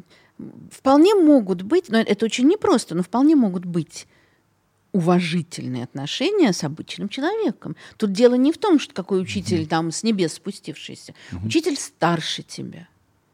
Вполне 0.70 1.16
могут 1.16 1.62
быть, 1.62 1.88
но 1.88 1.98
это 1.98 2.26
очень 2.26 2.48
непросто, 2.48 2.94
но 2.94 3.04
вполне 3.04 3.38
могут 3.38 3.64
быть 3.64 4.06
уважительные 4.92 5.84
отношения 5.86 6.52
с 6.52 6.64
обычным 6.66 7.08
человеком. 7.10 7.76
Тут 7.98 8.12
дело 8.12 8.36
не 8.36 8.52
в 8.52 8.58
том, 8.58 8.80
что 8.80 8.94
какой 8.94 9.22
учитель 9.22 9.66
там 9.68 9.92
с 9.92 10.04
небес 10.04 10.34
спустившийся. 10.34 11.14
Учитель 11.46 11.78
старше 11.78 12.44
тебя. 12.44 12.88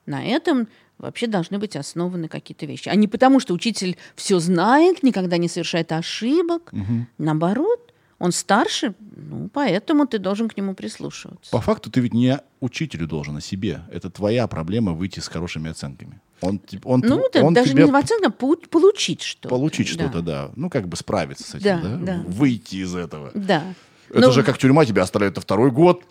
На 0.06 0.24
этом 0.24 0.68
вообще 1.00 1.26
должны 1.28 1.58
быть 1.58 1.76
основаны 1.76 2.28
какие-то 2.28 2.68
вещи. 2.68 2.90
А 2.90 2.96
не 2.96 3.08
потому, 3.08 3.40
что 3.40 3.54
учитель 3.56 3.98
все 4.16 4.40
знает, 4.40 5.02
никогда 5.04 5.38
не 5.38 5.48
совершает 5.48 5.92
ошибок. 5.92 6.72
Наоборот, 7.18 7.91
он 8.22 8.32
старше, 8.32 8.94
ну, 9.16 9.50
поэтому 9.54 10.06
ты 10.08 10.20
должен 10.20 10.48
к 10.48 10.56
нему 10.58 10.74
прислушиваться. 10.76 11.52
По 11.52 11.60
факту 11.62 11.90
ты 11.90 12.00
ведь 12.02 12.14
не 12.14 12.40
учителю 12.60 13.08
должен, 13.08 13.38
а 13.38 13.42
себе. 13.42 13.82
Это 13.92 14.10
твоя 14.10 14.48
проблема 14.48 14.94
выйти 14.94 15.20
с 15.20 15.28
хорошими 15.28 15.72
оценками. 15.72 16.22
Он, 16.42 16.60
он, 16.86 17.02
Ну, 17.06 17.24
да, 17.34 17.44
он 17.44 17.54
даже 17.54 17.72
тебе 17.72 17.84
не 17.86 17.92
в 17.92 17.96
оценках, 17.96 18.30
а 18.30 18.32
полу- 18.32 18.68
получить 18.70 19.22
что-то. 19.22 19.50
получить 19.50 19.88
что-то, 19.88 20.22
да. 20.22 20.50
Ну, 20.56 20.70
как 20.70 20.88
бы 20.88 20.96
справиться 20.98 21.44
с 21.44 21.56
этим, 21.56 21.64
Да, 21.64 21.82
да? 21.82 21.96
да. 21.98 22.24
Выйти 22.28 22.78
из 22.78 22.96
этого. 22.96 23.32
Да. 23.36 23.64
Это 24.10 24.22
Ну, 24.22 24.32
же 24.32 24.44
как 24.44 24.58
тюрьма, 24.58 24.86
тебя 24.86 25.04
оставляют 25.04 25.36
на 25.36 25.42
второй 25.42 25.72
год. 25.72 26.04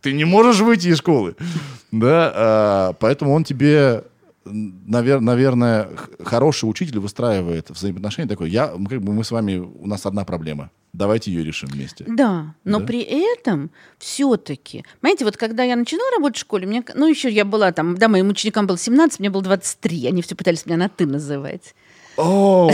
Ты 0.00 0.12
не 0.12 0.24
можешь 0.24 0.60
выйти 0.60 0.88
из 0.88 0.98
школы. 0.98 1.34
Да, 1.92 2.32
а, 2.34 2.92
поэтому 2.94 3.32
он 3.32 3.42
тебе, 3.44 4.04
навер- 4.50 5.20
наверное, 5.20 5.88
хороший 6.22 6.64
учитель 6.66 6.98
выстраивает 6.98 7.70
взаимоотношения 7.70 8.28
такой, 8.28 8.50
я, 8.50 8.72
мы 8.76 8.88
как 8.88 9.00
бы 9.02 9.12
мы 9.12 9.24
с 9.24 9.30
вами, 9.30 9.56
у 9.56 9.86
нас 9.86 10.06
одна 10.06 10.24
проблема. 10.24 10.70
Давайте 10.92 11.30
ее 11.30 11.44
решим 11.44 11.68
вместе. 11.68 12.04
Да, 12.08 12.54
но 12.64 12.80
Да? 12.80 12.86
при 12.86 13.00
этом 13.02 13.70
все-таки, 13.98 14.84
понимаете, 15.00 15.24
вот 15.24 15.36
когда 15.36 15.62
я 15.62 15.76
начинала 15.76 16.10
работать 16.16 16.36
в 16.38 16.40
школе, 16.40 16.66
мне, 16.66 16.82
ну 16.94 17.06
еще 17.08 17.30
я 17.30 17.44
была 17.44 17.70
там, 17.72 17.96
да, 17.96 18.08
моим 18.08 18.28
ученикам 18.28 18.66
было 18.66 18.76
17, 18.76 19.20
мне 19.20 19.30
было 19.30 19.42
23, 19.42 20.06
они 20.08 20.22
все 20.22 20.34
пытались 20.34 20.66
меня 20.66 20.76
на 20.76 20.88
ты 20.88 21.06
называть. 21.06 21.74
Оу! 22.16 22.70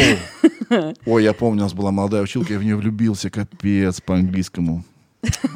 Ой, 1.07 1.23
я 1.23 1.33
помню, 1.35 1.61
у 1.61 1.65
нас 1.65 1.75
была 1.75 1.91
молодая 1.93 2.23
училка, 2.23 2.55
я 2.55 2.59
в 2.59 2.65
нее 2.65 2.77
влюбился, 2.77 3.29
капец, 3.31 4.01
по 4.01 4.15
английскому. 4.15 4.83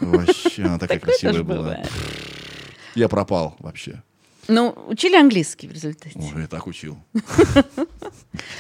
Вообще, 0.01 0.65
она 0.65 0.79
такая 0.79 0.99
красивая 0.99 1.43
была. 1.43 1.79
Я 2.95 3.09
пропал 3.09 3.57
вообще. 3.59 4.03
Ну, 4.49 4.75
учили 4.89 5.17
английский 5.17 5.69
в 5.69 5.73
результате. 5.73 6.13
Ой, 6.19 6.43
я 6.43 6.47
так 6.49 6.67
учил. 6.67 6.99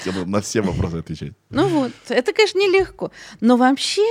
Все, 0.00 0.12
На 0.26 0.40
все 0.40 0.60
вопросы 0.62 0.96
отвечать. 0.96 1.32
Ну 1.50 1.68
вот, 1.68 1.92
это, 2.08 2.32
конечно, 2.32 2.58
нелегко. 2.58 3.10
Но 3.40 3.56
вообще, 3.56 4.02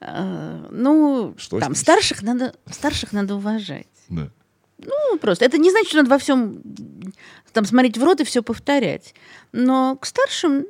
э, 0.00 0.66
ну, 0.70 1.34
Что 1.38 1.60
там, 1.60 1.74
старших 1.74 2.22
надо, 2.22 2.54
старших 2.70 3.12
надо 3.12 3.34
уважать. 3.36 3.86
Да. 4.08 4.30
Ну, 4.78 5.18
просто. 5.18 5.44
Это 5.44 5.58
не 5.58 5.70
значит, 5.70 5.88
что 5.88 5.98
надо 5.98 6.10
во 6.10 6.18
всем 6.18 6.62
там 7.52 7.64
смотреть 7.64 7.98
в 7.98 8.04
рот 8.04 8.20
и 8.20 8.24
все 8.24 8.42
повторять. 8.42 9.14
Но 9.52 9.96
к 9.96 10.06
старшим 10.06 10.64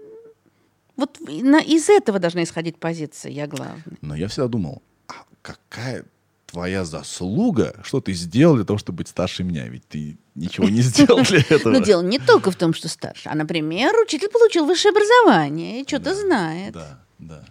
вот 0.97 1.18
на- 1.20 1.60
из 1.62 1.89
этого 1.89 2.18
должна 2.18 2.43
исходить 2.43 2.77
позиция, 2.78 3.31
я 3.32 3.47
главный. 3.47 3.98
Но 4.01 4.14
я 4.16 4.28
всегда 4.28 4.48
думал, 4.48 4.82
а 5.09 5.24
какая 5.43 6.05
твоя 6.51 6.85
заслуга, 6.85 7.81
что 7.82 8.01
ты 8.01 8.12
сделал 8.12 8.56
для 8.56 8.64
того, 8.64 8.78
чтобы 8.78 8.98
быть 8.98 9.09
старше 9.09 9.44
меня? 9.44 9.68
Ведь 9.68 9.86
ты 9.89 10.18
ничего 10.35 10.68
не 10.68 10.82
сделал 10.82 11.22
для 11.22 11.39
этого. 11.48 11.72
Но 11.72 11.78
дело 11.81 12.02
не 12.02 12.18
только 12.18 12.51
в 12.51 12.56
том, 12.56 12.74
что 12.74 12.89
старше, 12.89 13.28
а, 13.28 13.35
например, 13.35 13.94
учитель 14.02 14.28
получил 14.28 14.66
высшее 14.66 14.93
образование 14.93 15.81
и 15.81 15.86
что-то 15.86 16.14
знает. 16.14 16.74
Да, 16.74 17.05
да. 17.18 17.44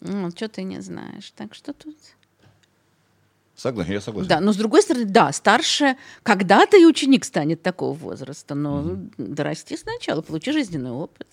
Ну, 0.00 0.30
что 0.30 0.48
ты 0.48 0.62
не 0.62 0.80
знаешь. 0.80 1.32
Так 1.36 1.54
что 1.54 1.72
тут... 1.72 1.96
Согласен, 3.56 3.92
я 3.92 4.00
согласен. 4.00 4.28
Да, 4.28 4.40
но 4.40 4.52
с 4.52 4.56
другой 4.56 4.82
стороны, 4.82 5.04
да, 5.04 5.32
старше, 5.32 5.96
когда-то 6.22 6.76
и 6.76 6.84
ученик 6.84 7.24
станет 7.24 7.60
такого 7.60 7.92
возраста, 7.92 8.54
но 8.54 8.98
дорасти 9.18 9.76
сначала, 9.76 10.22
получи 10.22 10.52
жизненный 10.52 10.92
опыт. 10.92 11.26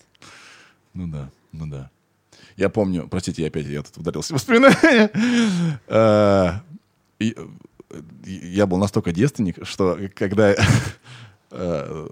Ну 0.92 1.06
да, 1.06 1.30
ну 1.52 1.68
да. 1.68 1.90
Я 2.56 2.68
помню, 2.68 3.06
простите, 3.08 3.42
я 3.42 3.48
опять 3.48 3.66
я 3.66 3.82
тут 3.82 3.98
ударился 3.98 4.32
в 4.32 4.36
воспоминания. 4.36 5.10
Э, 7.20 7.30
Я 8.24 8.66
был 8.66 8.78
настолько 8.78 9.12
девственник, 9.12 9.64
что 9.66 9.98
когда 10.14 10.54
э, 11.50 12.08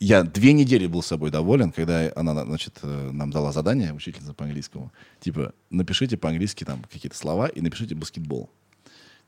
я 0.00 0.22
две 0.22 0.52
недели 0.52 0.86
был 0.86 1.02
с 1.02 1.06
собой 1.06 1.30
доволен, 1.30 1.72
когда 1.72 2.12
она, 2.16 2.44
значит, 2.44 2.78
э, 2.82 3.10
нам 3.12 3.30
дала 3.30 3.52
задание, 3.52 3.94
учительница 3.94 4.34
по 4.34 4.44
английскому, 4.44 4.92
типа, 5.20 5.54
напишите 5.70 6.16
по-английски 6.16 6.64
там 6.64 6.84
какие-то 6.92 7.16
слова 7.16 7.46
и 7.46 7.60
напишите 7.60 7.94
баскетбол. 7.94 8.50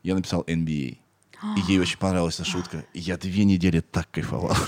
Я 0.02 0.14
написал 0.14 0.42
NBA. 0.42 0.98
И 1.56 1.60
ей 1.68 1.78
очень 1.78 1.98
понравилась 1.98 2.36
эта 2.36 2.44
шутка. 2.48 2.84
Я 2.94 3.16
две 3.18 3.44
недели 3.44 3.80
так 3.80 4.10
кайфовал. 4.10 4.56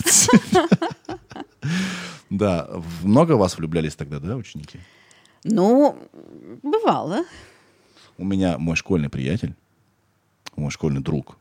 Да, 2.30 2.68
много 3.02 3.32
вас 3.32 3.56
влюблялись 3.56 3.94
тогда, 3.94 4.20
да, 4.20 4.36
ученики? 4.36 4.78
Ну, 5.44 5.96
бывало. 6.62 7.24
У 8.19 8.24
меня 8.24 8.59
мой 8.59 8.77
школьный 8.77 9.09
приятель, 9.09 9.55
мой 10.57 10.70
школьный 10.70 11.01
друг, 11.01 11.39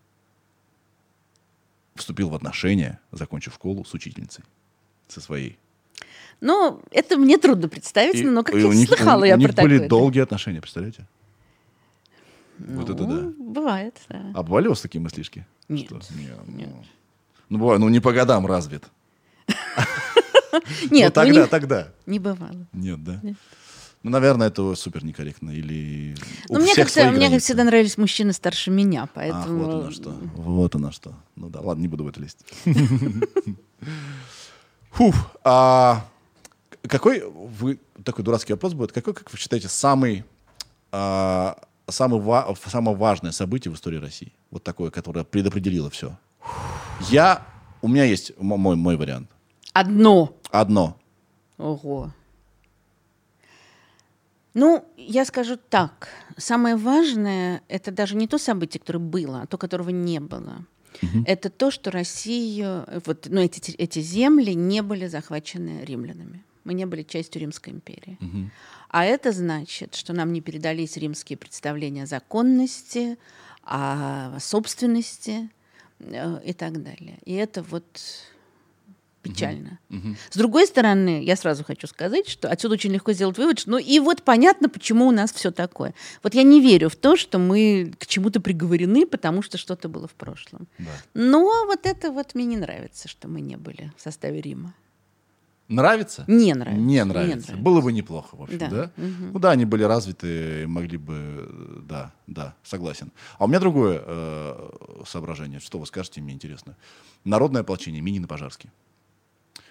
вступил 1.95 2.30
в 2.30 2.36
отношения, 2.36 2.99
закончив 3.12 3.54
школу 3.54 3.84
с 3.84 3.94
учительницей, 3.94 4.44
со 5.08 5.20
своей. 5.20 5.58
Но 6.40 6.82
это 6.91 7.18
мне 7.18 7.40
трудно 7.40 7.68
представить, 7.68 8.24
но 8.24 8.44
как 8.44 8.56
и 8.56 8.60
я 8.60 8.68
у 8.68 8.74
них, 8.74 8.88
слыхала 8.88 9.24
у, 9.24 9.26
я 9.26 9.36
у 9.36 9.40
них 9.40 9.56
про 9.56 9.64
были 9.64 9.78
такое. 9.78 9.90
долгие 9.90 10.22
отношения, 10.22 10.62
представляете? 10.62 11.08
вот 12.60 12.90
это 12.90 13.04
Ну, 13.04 13.22
да. 13.22 13.34
Бывает, 13.40 13.99
да. 14.10 14.32
А 14.36 14.44
бывали 14.44 14.68
у 14.68 14.72
вас 14.72 14.82
такие 14.82 15.02
мыслишки? 15.02 15.45
Нет, 15.68 15.86
Что? 15.86 15.95
Нет, 16.16 16.38
нет. 16.48 16.70
Ну, 16.70 16.84
ну, 17.49 17.58
бывает, 17.58 17.80
ну 17.80 17.90
не 17.90 17.99
по 17.99 18.14
годам 18.14 18.45
развит. 18.45 18.84
Нет, 20.90 21.16
ну, 21.16 21.22
ну, 21.24 21.34
тогда, 21.34 21.48
тогда. 21.48 21.88
не 22.06 22.20
бывало. 22.20 22.68
Нет, 22.74 23.04
да? 23.04 23.22
Ну, 24.07 24.11
наверное, 24.11 24.47
это 24.47 24.73
супер 24.75 25.03
некорректно. 25.03 25.49
Или 25.49 26.15
у 26.47 26.53
Но 26.53 26.59
мне, 26.61 26.73
как, 26.73 26.88
мне 27.11 27.29
как 27.29 27.41
всегда 27.41 27.65
нравились 27.65 27.97
мужчины 27.97 28.31
старше 28.31 28.71
меня, 28.71 29.03
Ах, 29.03 29.09
поэтому... 29.13 29.65
вот 29.65 29.73
оно 29.73 29.91
что. 29.91 30.09
Вот 30.35 30.75
оно 30.75 30.91
что. 30.93 31.13
Ну 31.35 31.49
да, 31.49 31.59
ладно, 31.59 31.81
не 31.81 31.89
буду 31.89 32.05
в 32.05 32.07
это 32.07 32.21
лезть. 32.21 32.39
Фух, 34.91 35.13
а 35.43 36.05
какой 36.88 37.21
вы 37.29 37.79
такой 38.05 38.23
дурацкий 38.23 38.53
вопрос 38.53 38.75
будет? 38.75 38.93
Какой, 38.93 39.13
как 39.13 39.29
вы 39.29 39.38
считаете, 39.38 39.67
самый 39.67 40.23
а, 40.93 41.57
самый 41.89 42.21
ва- 42.21 42.55
самое 42.65 42.95
важное 42.95 43.34
событие 43.34 43.73
в 43.73 43.75
истории 43.75 43.97
России? 43.97 44.31
Вот 44.51 44.63
такое, 44.63 44.89
которое 44.89 45.25
предопределило 45.25 45.89
все. 45.89 46.17
Я 47.09 47.45
у 47.81 47.89
меня 47.89 48.05
есть 48.05 48.31
мой 48.39 48.77
мой 48.77 48.95
вариант. 48.95 49.29
Одно. 49.73 50.34
Одно. 50.49 50.97
Ого. 51.57 52.13
Ну, 54.57 54.84
я 54.97 55.23
скажу 55.25 55.55
так. 55.69 56.09
Самое 56.35 56.75
важное– 56.75 57.61
это 57.67 57.91
даже 57.91 58.15
не 58.15 58.27
то 58.27 58.39
событие, 58.39 58.79
которое 58.79 58.97
было, 58.97 59.41
а 59.41 59.45
то, 59.45 59.57
которого 59.57 59.91
не 59.91 60.19
было. 60.19 60.65
Это 61.27 61.51
то, 61.51 61.69
что 61.69 61.91
Россию, 61.91 62.84
вот, 63.05 63.27
ну, 63.29 63.39
эти, 63.41 63.75
эти 63.77 63.99
земли 63.99 64.55
не 64.55 64.81
были 64.81 65.05
захвачены 65.07 65.85
римлянами. 65.85 66.43
Мы 66.63 66.73
не 66.73 66.88
были 66.88 67.03
частью 67.03 67.41
Римской 67.41 67.71
империи. 67.71 68.17
А 68.89 69.05
это 69.05 69.31
значит, 69.31 69.93
что 69.93 70.13
нам 70.13 70.34
не 70.34 70.41
передались 70.41 70.97
римские 70.97 71.38
представления 71.38 72.03
о 72.03 72.07
законности, 72.07 73.19
о 73.61 74.39
собственности 74.39 75.51
э, 75.99 76.41
и 76.43 76.53
так 76.53 76.81
далее. 76.81 77.19
И 77.25 77.34
это 77.34 77.61
вот 77.61 77.85
печально. 79.34 79.80
С 80.30 80.38
другой 80.38 80.68
стороны, 80.68 81.24
я 81.24 81.36
сразу 81.36 81.64
хочу 81.64 81.88
сказать, 81.88 82.28
что 82.28 82.49
отсюда 82.49 82.74
очень 82.74 82.91
легко 82.91 83.14
сделать 83.14 83.38
вывод, 83.38 83.60
что 83.60 83.72
ну 83.72 83.78
и 83.78 83.99
вот 83.99 84.24
понятно, 84.24 84.70
почему 84.70 85.08
у 85.08 85.12
нас 85.12 85.32
все 85.32 85.52
такое. 85.52 85.94
Вот 86.24 86.34
я 86.34 86.44
не 86.44 86.62
верю 86.62 86.90
в 86.90 86.95
то, 86.95 87.16
что 87.16 87.40
мы 87.40 87.94
к 87.99 88.08
чему-то 88.08 88.40
приговорены, 88.40 89.06
потому 89.06 89.41
что 89.41 89.58
что-то 89.58 89.90
было 89.90 90.08
в 90.08 90.14
прошлом. 90.14 90.68
Да. 90.78 90.91
Но 91.14 91.66
вот 91.66 91.86
это 91.86 92.12
вот 92.12 92.36
мне 92.36 92.45
не 92.45 92.58
нравится, 92.58 93.08
что 93.08 93.28
мы 93.28 93.41
не 93.41 93.58
были 93.58 93.91
в 93.98 94.02
составе 94.02 94.41
Рима. 94.41 94.74
Нравится? 95.68 96.24
Не 96.28 96.54
нравится. 96.54 96.82
Не 96.82 97.04
нравится. 97.04 97.56
Было 97.58 97.82
бы 97.82 97.91
неплохо, 97.91 98.36
в 98.38 98.44
общем, 98.44 98.58
да? 98.58 98.70
Да. 98.70 98.91
Мгм. 98.95 99.32
Ну 99.34 99.40
да, 99.40 99.52
они 99.52 99.66
были 99.66 99.84
развиты, 99.84 100.66
могли 100.66 100.98
бы, 100.98 101.82
да, 101.84 102.14
да, 102.26 102.56
согласен. 102.64 103.12
А 103.38 103.45
у 103.45 103.48
меня 103.48 103.60
другое 103.60 104.02
э, 104.06 104.70
соображение. 105.06 105.60
Что 105.60 105.80
вы 105.80 105.86
скажете, 105.86 106.22
мне 106.22 106.34
интересно. 106.34 106.78
Народное 107.26 107.62
ополчение, 107.62 108.02
Минин 108.02 108.24
и 108.24 108.28
Пожарский. 108.28 108.70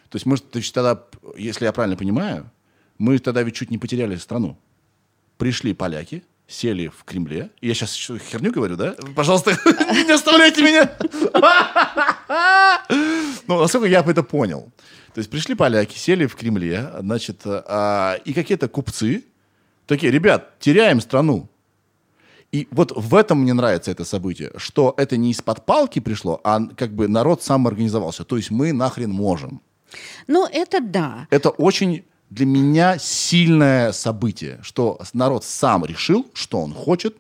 То 0.09 0.17
есть 0.17 0.27
мы 0.27 0.37
то 0.37 0.59
есть 0.59 0.73
тогда, 0.73 1.03
если 1.37 1.65
я 1.65 1.73
правильно 1.73 1.97
понимаю, 1.97 2.51
мы 2.99 3.19
тогда 3.19 3.43
ведь 3.43 3.55
чуть 3.55 3.71
не 3.71 3.79
потеряли 3.79 4.17
страну. 4.17 4.59
Пришли 5.37 5.75
поляки, 5.75 6.25
сели 6.47 6.89
в 6.89 7.05
Кремле. 7.05 7.51
Я 7.61 7.75
сейчас 7.75 7.95
херню 7.95 8.53
говорю, 8.53 8.77
да? 8.77 8.95
Пожалуйста, 9.15 9.51
не 10.07 10.13
оставляйте 10.13 10.63
меня. 10.63 10.91
Ну, 13.49 13.61
насколько 13.61 13.87
я 13.87 14.01
это 14.01 14.23
понял. 14.23 14.73
То 15.15 15.19
есть 15.21 15.31
пришли 15.31 15.55
поляки, 15.55 15.97
сели 15.97 16.27
в 16.27 16.37
Кремле, 16.37 16.91
значит, 17.01 17.41
а, 17.45 18.19
и 18.25 18.33
какие-то 18.33 18.69
купцы 18.69 19.25
такие, 19.87 20.13
ребят, 20.13 20.59
теряем 20.59 21.01
страну. 21.01 21.49
И 22.53 22.69
вот 22.71 22.93
в 22.95 23.15
этом 23.15 23.41
мне 23.41 23.55
нравится 23.55 23.91
это 23.91 24.05
событие, 24.05 24.53
что 24.57 24.95
это 24.97 25.17
не 25.17 25.31
из-под 25.31 25.67
палки 25.67 26.01
пришло, 26.01 26.41
а 26.45 26.61
как 26.77 26.93
бы 26.93 27.09
народ 27.09 27.43
сам 27.43 27.67
организовался. 27.67 28.25
То 28.25 28.37
есть 28.37 28.51
мы 28.51 28.73
нахрен 28.73 29.11
можем. 29.11 29.61
Ну, 30.27 30.47
это 30.51 30.81
да. 30.81 31.27
Это 31.31 31.51
очень 31.51 32.05
для 32.31 32.47
меня 32.47 32.99
сильное 32.99 33.93
событие, 33.93 34.59
что 34.63 34.99
народ 35.13 35.45
сам 35.45 35.85
решил, 35.85 36.27
что 36.35 36.61
он 36.61 36.73
хочет, 36.75 37.17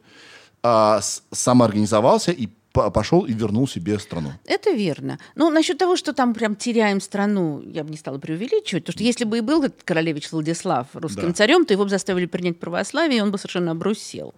а, 0.62 1.01
самоорганизовался 1.30 2.32
и 2.32 2.48
по- 2.72 2.90
пошел 2.90 3.22
и 3.24 3.32
вернул 3.32 3.66
себе 3.68 3.98
страну. 3.98 4.32
Это 4.44 4.70
верно. 4.72 5.18
Ну, 5.34 5.48
насчет 5.51 5.78
того, 5.78 5.97
что 5.97 6.12
там 6.12 6.34
прям 6.34 6.56
теряем 6.56 7.01
страну, 7.01 7.62
я 7.64 7.84
бы 7.84 7.90
не 7.90 7.97
стала 7.97 8.18
преувеличивать, 8.18 8.84
потому 8.84 8.94
что 8.98 9.05
если 9.05 9.24
бы 9.24 9.38
и 9.38 9.40
был 9.40 9.62
этот 9.62 9.82
королевич 9.84 10.30
Владислав 10.32 10.88
русским 10.93 11.28
Да. 11.28 11.32
царем, 11.32 11.64
то 11.64 11.72
его 11.72 11.84
бы 11.84 11.90
заставили 11.90 12.26
принять 12.26 12.59
православие, 12.59 13.18
и 13.18 13.20
он 13.22 13.30
бы 13.30 13.38
совершенно 13.38 13.70
обрусел. 13.70 14.34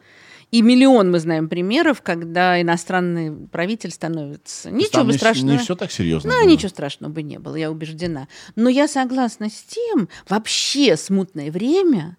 И 0.51 0.63
миллион 0.63 1.11
мы 1.11 1.19
знаем 1.19 1.49
примеров, 1.49 2.01
когда 2.01 2.61
иностранный 2.61 3.49
правитель 3.49 3.91
становится. 3.91 4.71
Ничего 4.71 5.05
бы 5.05 5.13
страшного. 5.13 5.53
Не 5.53 5.59
все 5.59 5.75
так 5.75 5.93
серьезно. 5.93 6.31
Ну, 6.33 6.41
было. 6.41 6.49
ничего 6.49 6.71
страшного 6.71 7.13
бы 7.13 7.23
не 7.23 7.39
было, 7.39 7.55
я 7.57 7.71
убеждена. 7.71 8.29
Но 8.57 8.71
я 8.71 8.89
согласна 8.89 9.51
с 9.51 9.63
тем, 9.63 10.09
вообще 10.29 10.97
смутное 10.97 11.51
время, 11.51 12.17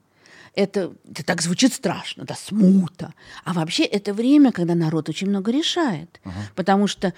это, 0.53 0.93
это 1.09 1.23
так 1.23 1.41
звучит 1.41 1.73
страшно, 1.73 2.25
да, 2.25 2.35
смута. 2.35 3.13
А 3.45 3.53
вообще 3.53 3.83
это 3.83 4.13
время, 4.13 4.51
когда 4.51 4.75
народ 4.75 5.09
очень 5.09 5.29
много 5.29 5.51
решает. 5.51 6.19
Потому 6.55 6.87
что 6.87 7.13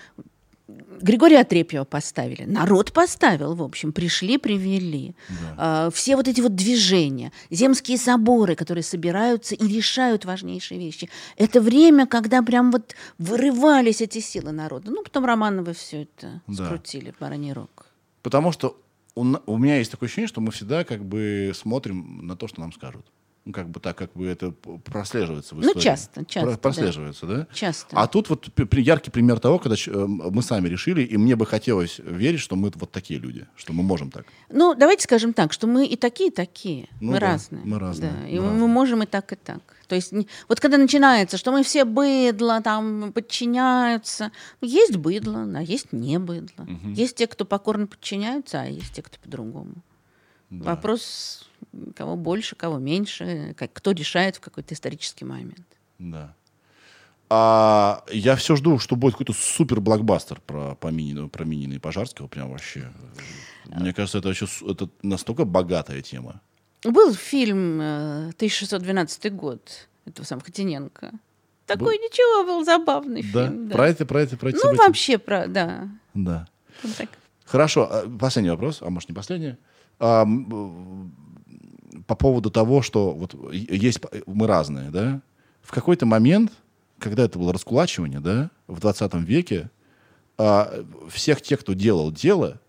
Григория 1.01 1.39
Отрепьева 1.39 1.83
поставили, 1.83 2.43
народ 2.43 2.91
поставил, 2.93 3.55
в 3.55 3.63
общем, 3.63 3.91
пришли, 3.91 4.37
привели. 4.37 5.15
А, 5.57 5.89
все 5.89 6.15
вот 6.15 6.27
эти 6.27 6.41
вот 6.41 6.55
движения, 6.55 7.31
земские 7.49 7.97
соборы, 7.97 8.55
которые 8.55 8.83
собираются 8.83 9.55
и 9.55 9.67
решают 9.67 10.25
важнейшие 10.25 10.79
вещи. 10.79 11.09
Это 11.37 11.59
время, 11.61 12.05
когда 12.05 12.41
прям 12.43 12.71
вот 12.71 12.95
вырывались 13.17 14.01
эти 14.01 14.19
силы 14.19 14.51
народа. 14.51 14.91
Ну, 14.91 15.03
потом 15.03 15.25
Романовы 15.25 15.73
все 15.73 16.03
это 16.03 16.41
Да. 16.47 16.65
скрутили 16.65 17.13
бараний 17.19 17.53
рог. 17.53 17.87
Потому 18.21 18.51
что 18.51 18.77
у, 19.15 19.25
у 19.45 19.57
меня 19.57 19.77
есть 19.77 19.91
такое 19.91 20.07
ощущение, 20.07 20.27
что 20.27 20.41
мы 20.41 20.51
всегда 20.51 20.83
как 20.83 21.03
бы 21.03 21.51
смотрим 21.55 22.27
на 22.27 22.35
то, 22.35 22.47
что 22.47 22.61
нам 22.61 22.71
скажут. 22.73 23.05
Ну, 23.43 23.53
как 23.53 23.69
бы 23.69 23.79
так, 23.79 23.97
как 23.97 24.13
бы 24.13 24.27
это 24.27 24.51
прослеживается 24.51 25.55
в 25.55 25.59
Ну, 25.59 25.63
истории. 25.69 25.83
часто, 25.83 26.23
часто, 26.25 26.41
Про- 26.41 26.51
да. 26.51 26.57
прослеживается, 26.57 27.25
да? 27.25 27.47
Часто. 27.51 27.97
А 27.97 28.05
тут 28.07 28.29
вот 28.29 28.47
яркий 28.73 29.09
пример 29.09 29.39
того, 29.39 29.57
когда 29.57 29.75
э, 29.75 30.05
мы 30.05 30.43
сами 30.43 30.67
решили, 30.67 31.01
и 31.01 31.17
мне 31.17 31.35
бы 31.35 31.47
хотелось 31.47 31.97
верить, 31.97 32.39
что 32.39 32.55
мы 32.55 32.71
вот 32.75 32.91
такие 32.91 33.19
люди, 33.19 33.47
что 33.55 33.73
мы 33.73 33.81
можем 33.81 34.11
так. 34.11 34.25
Ну, 34.51 34.75
давайте 34.75 35.05
скажем 35.05 35.33
так, 35.33 35.53
что 35.53 35.65
мы 35.65 35.87
и 35.87 35.95
такие, 35.95 36.29
и 36.29 36.31
такие. 36.33 36.87
Ну 36.99 37.13
мы 37.13 37.19
да, 37.19 37.31
разные. 37.31 37.63
мы 37.65 37.79
разные, 37.79 38.11
Да, 38.11 38.17
мы 38.21 38.29
и 38.29 38.39
мы, 38.39 38.45
разные. 38.49 38.67
можем 38.67 39.03
и 39.03 39.05
так, 39.07 39.33
и 39.33 39.35
так. 39.35 39.61
То 39.87 39.95
есть, 39.95 40.13
вот 40.47 40.59
когда 40.59 40.77
начинается, 40.77 41.37
что 41.37 41.51
мы 41.51 41.63
все 41.63 41.83
быдло, 41.83 42.61
там, 42.61 43.11
подчиняются. 43.11 44.31
ну, 44.61 44.67
Есть 44.67 44.97
быдло, 44.97 45.43
а 45.55 45.61
есть 45.63 45.91
не 45.91 46.19
быдло. 46.19 46.67
Есть 46.85 47.15
те, 47.17 47.25
кто 47.27 47.43
покорно 47.43 47.87
подчиняются, 47.87 48.61
а 48.61 48.65
есть 48.65 48.93
те, 48.93 49.01
кто 49.01 49.17
по-другому. 49.19 49.73
Вопрос, 50.51 51.49
кого 51.95 52.15
больше, 52.15 52.55
кого 52.55 52.77
меньше, 52.77 53.55
как, 53.57 53.71
кто 53.73 53.91
решает 53.91 54.35
в 54.35 54.39
какой-то 54.41 54.73
исторический 54.73 55.25
момент. 55.25 55.65
Да. 55.97 56.35
А 57.29 58.03
я 58.11 58.35
все 58.35 58.57
жду, 58.57 58.77
что 58.77 58.97
будет 58.97 59.13
какой-то 59.13 59.31
супер 59.33 59.79
блокбастер 59.79 60.41
про, 60.45 60.75
по 60.75 60.87
Минину, 60.89 61.29
про 61.29 61.45
Минина 61.45 61.73
и 61.75 61.79
Пожарского. 61.79 62.27
Прям 62.27 62.51
вообще. 62.51 62.91
Мне 63.67 63.93
кажется, 63.93 64.17
это, 64.17 64.27
вообще 64.27 64.47
это 64.67 64.89
настолько 65.01 65.45
богатая 65.45 66.01
тема. 66.01 66.41
Был 66.83 67.13
фильм 67.13 67.79
э, 67.79 68.29
1612 68.35 69.33
год 69.33 69.87
этого 70.05 70.25
самого 70.25 70.43
Хотиненко. 70.43 71.11
Такой 71.67 71.97
ничего 71.99 72.45
был 72.45 72.65
забавный 72.65 73.23
Да? 73.31 73.47
фильм. 73.47 73.69
да. 73.69 73.75
Про 73.75 73.87
это, 73.87 74.05
про 74.05 74.21
это, 74.21 74.35
про 74.35 74.49
эти 74.49 74.55
Ну, 74.55 74.61
события? 74.63 74.83
вообще, 74.87 75.17
про, 75.17 75.47
да. 75.47 75.87
Да. 76.13 76.47
Вот 76.83 76.95
так. 76.97 77.09
Хорошо, 77.45 77.87
а, 77.89 78.09
последний 78.19 78.49
вопрос, 78.49 78.81
а 78.81 78.89
может 78.89 79.07
не 79.07 79.15
последний. 79.15 79.55
По 80.01 80.25
поводу 82.17 82.49
того, 82.49 82.81
что 82.81 83.11
вот 83.11 83.35
есть, 83.53 83.99
мы 84.25 84.47
разные, 84.47 84.89
да? 84.89 85.21
В 85.61 85.71
какой-то 85.71 86.07
момент, 86.07 86.51
когда 86.97 87.23
это 87.23 87.37
было 87.37 87.53
раскулачивание, 87.53 88.19
да, 88.19 88.49
в 88.67 88.79
20 88.79 89.13
веке, 89.21 89.69
а, 90.37 90.83
всех 91.07 91.41
тех, 91.43 91.59
кто 91.59 91.73
делал 91.73 92.11
дело, 92.11 92.59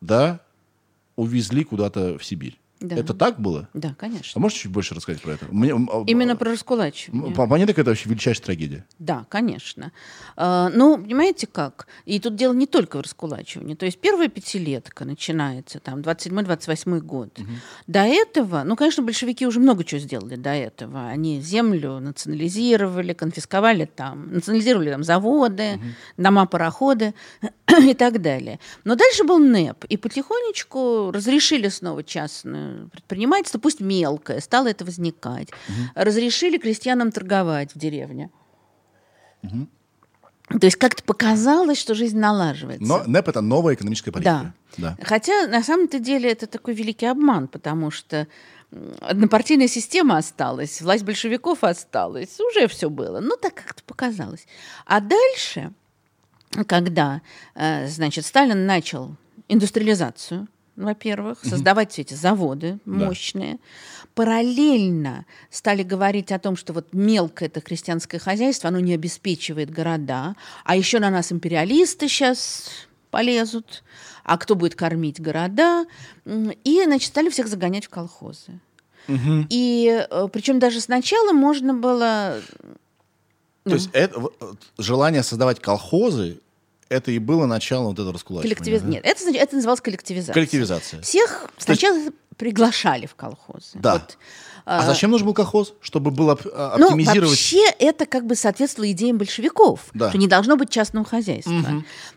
да, 0.00 0.40
увезли 1.14 1.62
куда-то 1.62 2.18
в 2.18 2.24
Сибирь. 2.24 2.58
Да. 2.80 2.96
Это 2.96 3.14
так 3.14 3.40
было? 3.40 3.68
Да, 3.72 3.90
А 3.90 3.94
конечно. 3.94 4.40
можешь 4.40 4.58
чуть 4.58 4.70
больше 4.72 4.94
рассказать 4.94 5.22
про 5.22 5.32
это? 5.32 5.46
Мне, 5.50 5.72
а, 5.72 6.04
Именно 6.06 6.36
про 6.36 6.50
раскулачивание. 6.50 7.34
По 7.34 7.46
по 7.46 7.54
мне, 7.56 7.66
так 7.66 7.78
это 7.78 7.90
вообще 7.90 8.08
величайшая 8.08 8.44
трагедия. 8.44 8.84
Да, 8.98 9.24
конечно. 9.28 9.92
А, 10.36 10.68
Ну, 10.70 10.98
понимаете 10.98 11.46
как? 11.46 11.86
И 12.04 12.18
тут 12.20 12.34
дело 12.36 12.52
не 12.52 12.66
только 12.66 12.98
в 12.98 13.00
раскулачивании. 13.02 13.74
То 13.74 13.86
есть 13.86 13.98
первая 14.00 14.28
пятилетка 14.28 15.04
начинается, 15.04 15.78
там, 15.80 16.00
27-28 16.00 17.00
год. 17.00 17.38
До 17.86 18.00
этого, 18.00 18.62
ну, 18.64 18.76
конечно, 18.76 19.02
большевики 19.02 19.46
уже 19.46 19.60
много 19.60 19.84
чего 19.84 20.00
сделали 20.00 20.36
до 20.36 20.50
этого. 20.50 21.06
Они 21.06 21.40
землю 21.40 22.00
национализировали, 22.00 23.12
конфисковали 23.12 23.84
там, 23.86 24.32
национализировали 24.32 24.90
там 24.90 25.04
заводы, 25.04 25.78
дома, 26.16 26.46
пароходы 26.46 27.14
и 27.82 27.94
так 27.94 28.20
далее. 28.20 28.58
Но 28.84 28.94
дальше 28.96 29.24
был 29.24 29.38
НЭП, 29.38 29.84
и 29.88 29.96
потихонечку 29.96 31.10
разрешили 31.12 31.68
снова 31.68 32.02
частное 32.02 32.63
предпринимательство, 32.92 33.58
пусть 33.58 33.80
мелкое, 33.80 34.40
стало 34.40 34.68
это 34.68 34.84
возникать. 34.84 35.48
Разрешили 35.94 36.58
крестьянам 36.58 37.12
торговать 37.12 37.74
в 37.74 37.78
деревне. 37.78 38.30
То 40.60 40.66
есть 40.66 40.76
как-то 40.76 41.02
показалось, 41.02 41.78
что 41.78 41.94
жизнь 41.94 42.18
налаживается. 42.18 42.86
Но 42.86 43.02
НЭП— 43.06 43.28
это 43.30 43.40
новая 43.40 43.74
экономическая 43.74 44.12
политика. 44.12 44.54
Да. 44.76 44.96
Хотя 45.02 45.46
на 45.46 45.62
самом-то 45.62 45.98
деле 45.98 46.30
это 46.30 46.46
такой 46.46 46.74
великий 46.74 47.06
обман, 47.06 47.48
потому 47.48 47.90
что 47.90 48.26
однопартийная 49.00 49.68
система 49.68 50.18
осталась, 50.18 50.82
власть 50.82 51.04
большевиков 51.04 51.64
осталась, 51.64 52.38
уже 52.40 52.66
все 52.68 52.90
было. 52.90 53.20
Ну, 53.20 53.36
так 53.36 53.54
как-то 53.54 53.82
показалось. 53.84 54.46
А 54.84 55.00
дальше, 55.00 55.72
когда, 56.66 57.22
э, 57.54 57.86
значит, 57.88 58.26
Сталин 58.26 58.66
начал 58.66 59.16
индустриализацию, 59.48 60.48
во-первых, 60.76 61.38
создавать 61.42 61.92
все 61.92 62.02
эти 62.02 62.14
заводы 62.14 62.78
мощные. 62.84 63.58
Параллельно 64.14 65.26
стали 65.50 65.82
говорить 65.82 66.32
о 66.32 66.38
том, 66.38 66.56
что 66.56 66.72
вот 66.72 66.92
мелкое 66.92 67.48
это 67.48 67.60
крестьянское 67.60 68.18
хозяйство, 68.18 68.68
оно 68.68 68.80
не 68.80 68.94
обеспечивает 68.94 69.70
города, 69.70 70.36
а 70.64 70.76
еще 70.76 71.00
на 71.00 71.10
нас 71.10 71.32
империалисты 71.32 72.08
сейчас 72.08 72.68
полезут, 73.10 73.84
а 74.24 74.38
кто 74.38 74.54
будет 74.54 74.74
кормить 74.74 75.20
города? 75.20 75.86
И, 76.26 76.82
значит, 76.84 77.08
стали 77.08 77.28
всех 77.28 77.46
загонять 77.48 77.86
в 77.86 77.88
колхозы. 77.88 78.60
И 79.08 80.06
причем 80.32 80.58
даже 80.58 80.80
сначала 80.80 81.32
можно 81.32 81.74
было... 81.74 82.40
То 83.64 83.74
есть 83.74 83.88
это, 83.94 84.22
э, 84.40 84.52
желание 84.76 85.22
создавать 85.22 85.58
колхозы, 85.58 86.38
это 86.88 87.10
и 87.10 87.18
было 87.18 87.46
началом 87.46 87.86
вот 87.86 87.94
этого 87.98 88.12
раскулачивания. 88.12 88.56
коллективи- 88.56 88.80
да? 88.80 88.86
Нет, 88.88 89.02
это, 89.04 89.30
это 89.36 89.56
называлось 89.56 89.80
коллективизация. 89.80 90.34
Коллективизация. 90.34 91.02
Всех 91.02 91.50
сначала 91.58 91.98
приглашали 92.36 93.06
в 93.06 93.14
колхозы. 93.14 93.70
Да. 93.74 93.94
Вот, 93.94 94.18
А 94.64 94.86
зачем 94.86 95.10
нужен 95.10 95.26
был 95.26 95.34
колхоз? 95.34 95.74
Чтобы 95.80 96.10
было 96.10 96.38
а, 96.54 96.76
Ну, 96.78 96.86
оптимизировать... 96.86 97.30
вообще 97.30 97.68
это 97.78 98.06
как 98.06 98.26
бы 98.26 98.34
соответствовало 98.34 98.90
идеям 98.92 99.18
большевиков, 99.18 99.80
Да. 99.92 100.08
что 100.08 100.18
не 100.18 100.26
должно 100.26 100.56
быть 100.56 100.70
частного 100.70 101.04
хозяйства. 101.06 101.52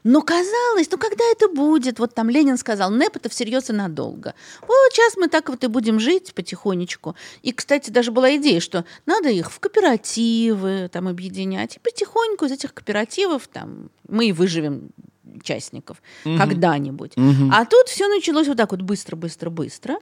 Но 0.03 0.21
казалось, 0.21 0.89
ну 0.89 0.97
когда 0.97 1.25
это 1.25 1.49
будет? 1.49 1.99
Вот 1.99 2.13
там 2.13 2.29
Ленин 2.29 2.57
сказал, 2.57 2.89
НЭП 2.89 3.17
это 3.17 3.29
всерьез 3.29 3.69
и 3.69 3.73
надолго. 3.73 4.33
Вот 4.61 4.93
сейчас 4.93 5.17
мы 5.17 5.27
так 5.27 5.49
вот 5.49 5.63
и 5.63 5.67
будем 5.67 5.99
жить 5.99 6.33
потихонечку. 6.33 7.15
И, 7.41 7.51
кстати, 7.51 7.89
даже 7.89 8.11
была 8.11 8.35
идея, 8.37 8.61
что 8.61 8.85
надо 9.05 9.29
их 9.29 9.51
в 9.51 9.59
кооперативы 9.59 10.89
там 10.91 11.07
объединять. 11.07 11.75
И 11.75 11.79
потихоньку 11.79 12.45
из 12.45 12.51
этих 12.53 12.73
кооперативов 12.73 13.47
там 13.47 13.89
мы 14.07 14.27
и 14.27 14.31
выживем 14.31 14.89
участников 15.37 16.01
когда-нибудь. 16.23 17.13
А 17.51 17.65
тут 17.65 17.87
все 17.87 18.07
началось 18.07 18.47
вот 18.47 18.57
так 18.57 18.71
вот 18.71 18.81
быстро, 18.81 19.15
быстро, 19.15 19.49
быстро. 19.49 19.93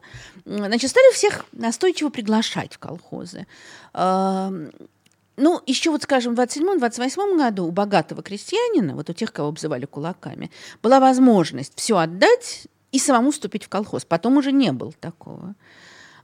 М, 0.45 0.65
Значит, 0.65 0.89
стали 0.89 1.13
всех 1.13 1.45
настойчиво 1.51 2.09
приглашать 2.09 2.73
в 2.73 2.79
колхозы. 2.79 3.45
Ну, 5.37 5.61
еще 5.65 5.91
вот, 5.91 6.03
скажем, 6.03 6.33
в 6.33 6.39
27-28 6.39 7.37
году 7.37 7.65
у 7.65 7.71
богатого 7.71 8.23
крестьянина, 8.23 8.95
вот 8.95 9.09
у 9.09 9.13
тех, 9.13 9.33
кого 9.33 9.49
обзывали 9.49 9.85
кулаками, 9.85 10.49
была 10.81 10.99
возможность 11.01 11.73
все 11.75 11.97
отдать 11.97 12.67
и 12.93 12.99
самому 12.99 13.31
вступить 13.31 13.65
в 13.65 13.69
колхоз. 13.69 14.05
Потом 14.05 14.37
уже 14.37 14.53
не 14.53 14.71
было 14.71 14.93
такого. 14.93 15.55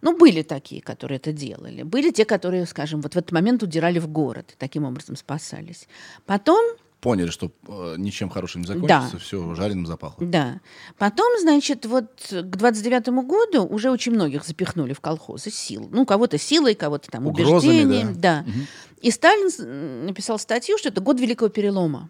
Ну, 0.02 0.18
были 0.18 0.44
такие, 0.44 0.82
которые 0.82 1.18
это 1.18 1.34
делали. 1.34 1.84
Были 1.84 2.12
те, 2.12 2.24
которые, 2.24 2.66
скажем, 2.66 3.02
вот 3.02 3.14
в 3.14 3.18
этот 3.18 3.34
момент 3.34 3.62
удирали 3.64 4.00
в 4.00 4.08
город 4.08 4.52
и 4.54 4.56
таким 4.58 4.86
образом 4.86 5.18
спасались. 5.18 5.88
Потом 6.26 6.64
Поняли, 7.02 7.32
что 7.32 7.52
э, 7.68 7.96
ничем 7.98 8.30
хорошим 8.30 8.62
не 8.62 8.68
закончится, 8.68 9.10
Да. 9.14 9.18
все 9.18 9.56
жареным 9.56 9.88
запахло. 9.88 10.24
Да. 10.26 10.62
Потом, 11.00 11.28
значит, 11.42 11.86
вот 11.88 12.12
к 12.30 12.44
29 12.56 13.08
году 13.26 13.66
уже 13.66 13.90
очень 13.90 14.12
многих 14.12 14.46
запихнули 14.46 14.94
в 14.94 15.02
колхозы 15.02 15.50
сил. 15.50 15.90
Ну, 15.92 16.06
кого-то 16.06 16.38
силой, 16.38 16.76
кого-то 16.76 17.10
там 17.10 17.26
Угрозами, 17.26 17.54
убеждением. 17.82 18.20
Да. 18.20 18.46
И 19.02 19.10
Сталин 19.10 19.50
с- 19.50 19.60
м, 19.60 20.06
написал 20.06 20.38
статью, 20.38 20.78
что 20.78 20.90
это 20.90 21.02
год 21.02 21.20
Великого 21.20 21.50
Перелома. 21.50 22.10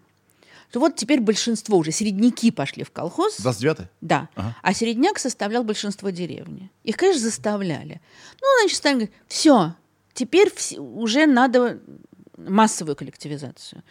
Что 0.68 0.80
вот 0.80 0.96
теперь 0.96 1.20
большинство 1.20 1.78
уже, 1.78 1.90
середняки 1.90 2.50
пошли 2.50 2.82
в 2.84 2.90
колхоз. 2.90 3.38
29-й? 3.40 3.88
Да. 4.02 4.28
Ага. 4.34 4.56
А 4.62 4.74
середняк 4.74 5.18
составлял 5.18 5.64
большинство 5.64 6.10
деревни. 6.10 6.70
Их, 6.84 6.96
конечно, 6.98 7.22
заставляли. 7.22 8.00
Ну, 8.42 8.46
значит, 8.60 8.76
Сталин 8.76 8.98
говорит, 8.98 9.14
все, 9.26 9.74
теперь 10.14 10.50
уже 10.78 11.26
надо 11.26 11.80
массовую 12.38 12.96
коллективизацию. 12.96 13.82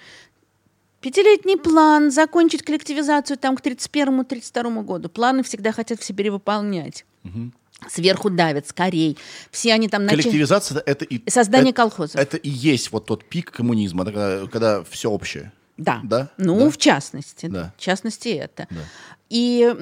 Пятилетний 1.01 1.57
план, 1.57 2.11
закончить 2.11 2.63
коллективизацию 2.63 3.37
там 3.37 3.57
к 3.57 3.61
31-32 3.61 4.83
году. 4.83 5.09
Планы 5.09 5.43
всегда 5.43 5.71
хотят 5.71 5.99
все 5.99 6.13
перевыполнять. 6.13 7.05
Сверху 7.89 8.29
давят, 8.29 8.67
скорей. 8.67 9.17
Все 9.49 9.73
они 9.73 9.87
там 9.87 10.05
начали... 10.05 10.21
Коллективизация— 10.21 10.83
это 10.85 11.03
и... 11.03 11.27
Создание 11.29 11.71
это- 11.71 11.81
колхозов. 11.81 12.15
Это 12.15 12.37
и 12.37 12.49
есть 12.49 12.91
вот 12.91 13.07
тот 13.07 13.25
пик 13.25 13.49
коммунизма, 13.51 14.05
да, 14.05 14.11
когда, 14.11 14.47
когда 14.47 14.83
все 14.83 15.09
общее. 15.09 15.51
Да. 15.77 15.99
Да? 16.03 16.29
Ну, 16.37 16.59
Да. 16.59 16.69
в 16.69 16.77
частности. 16.77 17.47
Да. 17.47 17.73
В 17.75 17.81
частности, 17.81 18.29
это. 18.29 18.67
Да. 18.69 18.81
И, 19.31 19.73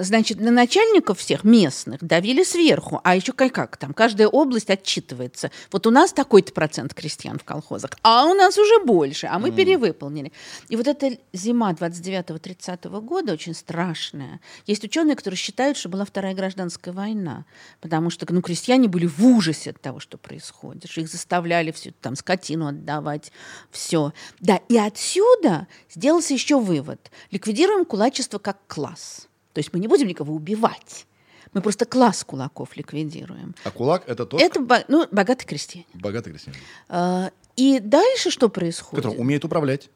значит, 0.00 0.40
на 0.40 0.50
начальников 0.50 1.18
всех 1.18 1.44
местных 1.44 2.02
давили 2.02 2.42
сверху. 2.42 3.00
А 3.04 3.14
еще 3.14 3.32
как, 3.32 3.52
как 3.52 3.76
там, 3.76 3.94
каждая 3.94 4.28
область 4.28 4.70
отчитывается. 4.70 5.50
Вот 5.70 5.86
у 5.86 5.90
нас 5.90 6.12
такой-то 6.12 6.52
процент 6.52 6.94
крестьян 6.94 7.38
в 7.38 7.44
колхозах, 7.44 7.92
а 8.02 8.26
у 8.26 8.34
нас 8.34 8.58
уже 8.58 8.84
больше, 8.84 9.26
а 9.26 9.38
мы 9.38 9.50
перевыполнили. 9.52 10.32
И 10.68 10.76
вот 10.76 10.86
эта 10.86 11.18
зима 11.32 11.72
29-30 11.72 13.00
года 13.00 13.32
очень 13.32 13.54
страшная. 13.54 14.40
Есть 14.66 14.84
ученые, 14.84 15.16
которые 15.16 15.38
считают, 15.38 15.76
что 15.76 15.88
была 15.88 16.04
Вторая 16.04 16.34
гражданская 16.34 16.92
война, 16.92 17.44
потому 17.80 18.10
что 18.10 18.26
ну, 18.28 18.42
крестьяне 18.42 18.88
были 18.88 19.06
в 19.06 19.24
ужасе 19.24 19.70
от 19.70 19.80
того, 19.80 20.00
что 20.00 20.18
происходит, 20.18 20.90
что 20.90 21.00
их 21.00 21.08
заставляли 21.08 21.70
всю 21.70 21.92
там 21.92 22.16
скотину 22.16 22.68
отдавать, 22.68 23.32
все. 23.70 24.12
Да, 24.40 24.60
и 24.68 24.76
отсюда 24.76 25.66
сделался 25.90 26.34
еще 26.34 26.58
вывод. 26.58 27.10
Ликвидируем 27.30 27.84
кулачество 27.84 28.38
как 28.38 28.58
класс. 28.66 29.29
То 29.52 29.58
есть 29.58 29.72
мы 29.72 29.80
не 29.80 29.88
будем 29.88 30.06
никого 30.06 30.34
убивать. 30.34 31.06
Мы 31.52 31.60
просто 31.62 31.84
класс 31.84 32.22
кулаков 32.24 32.76
ликвидируем. 32.76 33.54
А 33.64 33.70
кулак— 33.70 34.04
это 34.06 34.24
тот 34.24 34.40
Это 34.40 34.60
ну, 34.88 35.06
богатый 35.10 35.46
крестьянин. 35.46 35.86
богатый 35.94 36.30
крестьянин, 36.30 36.58
А, 36.88 37.30
И 37.56 37.80
дальше 37.80 38.30
что 38.30 38.48
происходит? 38.48 39.04
который 39.04 39.18
умеет 39.20 39.44
управлять, 39.44 39.90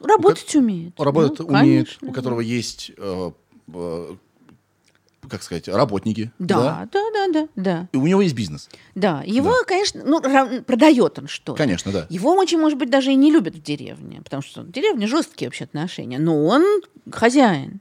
Работать 0.00 0.54
умеет. 0.54 0.98
работать 1.00 1.38
Ну, 1.40 1.46
умеет, 1.46 1.86
конечно, 1.88 2.08
у 2.08 2.10
да. 2.10 2.14
которого 2.14 2.40
есть, 2.40 2.90
э, 2.96 3.30
э, 3.72 4.16
как 5.28 5.42
сказать, 5.42 5.68
работники. 5.68 6.32
Да, 6.38 6.88
да, 6.92 7.02
да, 7.12 7.28
да, 7.28 7.48
да. 7.56 7.88
И 7.92 7.96
у 7.96 8.06
него 8.06 8.22
есть 8.22 8.34
бизнес. 8.34 8.68
Да, 8.94 9.22
его, 9.26 9.54
конечно, 9.66 10.02
ну, 10.04 10.20
продает 10.62 11.18
он 11.18 11.28
что 11.28 11.54
Конечно, 11.54 11.92
да. 11.92 12.06
Его 12.08 12.34
очень, 12.34 12.58
может 12.58 12.78
быть, 12.78 12.90
даже 12.90 13.12
и 13.12 13.16
не 13.16 13.30
любят 13.30 13.54
в 13.54 13.62
деревне, 13.62 14.20
потому 14.22 14.42
что 14.42 14.62
в 14.62 14.70
деревне 14.70 15.06
жесткие 15.06 15.48
вообще 15.48 15.64
отношения, 15.64 16.18
но 16.18 16.44
он 16.46 16.64
хозяин. 17.12 17.80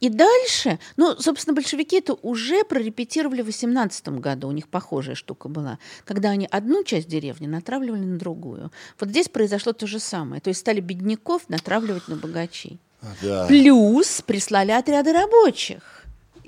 И 0.00 0.08
дальше, 0.08 0.78
ну, 0.96 1.16
собственно, 1.18 1.54
большевики 1.54 1.96
это 1.96 2.14
уже 2.14 2.64
прорепетировали 2.64 3.42
в 3.42 3.46
18 3.46 4.08
году, 4.20 4.48
у 4.48 4.52
них 4.52 4.68
похожая 4.68 5.14
штука 5.14 5.48
была, 5.48 5.78
когда 6.04 6.30
они 6.30 6.46
одну 6.50 6.84
часть 6.84 7.08
деревни 7.08 7.46
натравливали 7.46 8.04
на 8.04 8.18
другую. 8.18 8.70
Вот 9.00 9.10
здесь 9.10 9.28
произошло 9.28 9.72
то 9.72 9.86
же 9.86 9.98
самое, 9.98 10.40
то 10.40 10.48
есть 10.48 10.60
стали 10.60 10.80
бедняков 10.80 11.48
натравливать 11.48 12.08
на 12.08 12.16
богачей. 12.16 12.78
Да. 13.22 13.46
Плюс 13.46 14.22
прислали 14.26 14.72
отряды 14.72 15.12
рабочих 15.12 15.98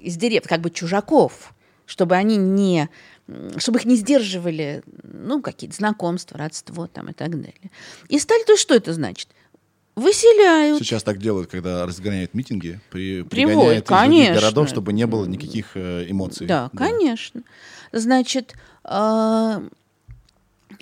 из 0.02 0.16
деревни, 0.16 0.46
как 0.46 0.60
бы 0.60 0.70
чужаков, 0.70 1.54
чтобы 1.86 2.16
они 2.16 2.36
не 2.36 2.88
чтобы 3.58 3.78
их 3.78 3.84
не 3.84 3.94
сдерживали, 3.94 4.82
ну, 5.04 5.40
какие-то 5.40 5.76
знакомства, 5.76 6.36
родство 6.36 6.88
там 6.88 7.10
и 7.10 7.12
так 7.12 7.30
далее. 7.30 7.70
И 8.08 8.18
стали, 8.18 8.42
то 8.44 8.56
что 8.56 8.74
это 8.74 8.92
значит? 8.92 9.28
Выселяют. 9.94 10.78
Сейчас 10.78 11.02
так 11.02 11.18
делают, 11.18 11.50
когда 11.50 11.84
разгоняют 11.86 12.34
митинги, 12.34 12.80
при, 12.90 13.22
пригоняют 13.22 13.84
из 13.84 13.88
конечно. 13.88 14.34
городов, 14.34 14.68
чтобы 14.68 14.92
не 14.92 15.06
было 15.06 15.26
никаких 15.26 15.72
э, 15.76 16.06
эмоций. 16.08 16.46
Да, 16.46 16.70
конечно. 16.76 17.42
Значит, 17.92 18.54
а, 18.84 19.62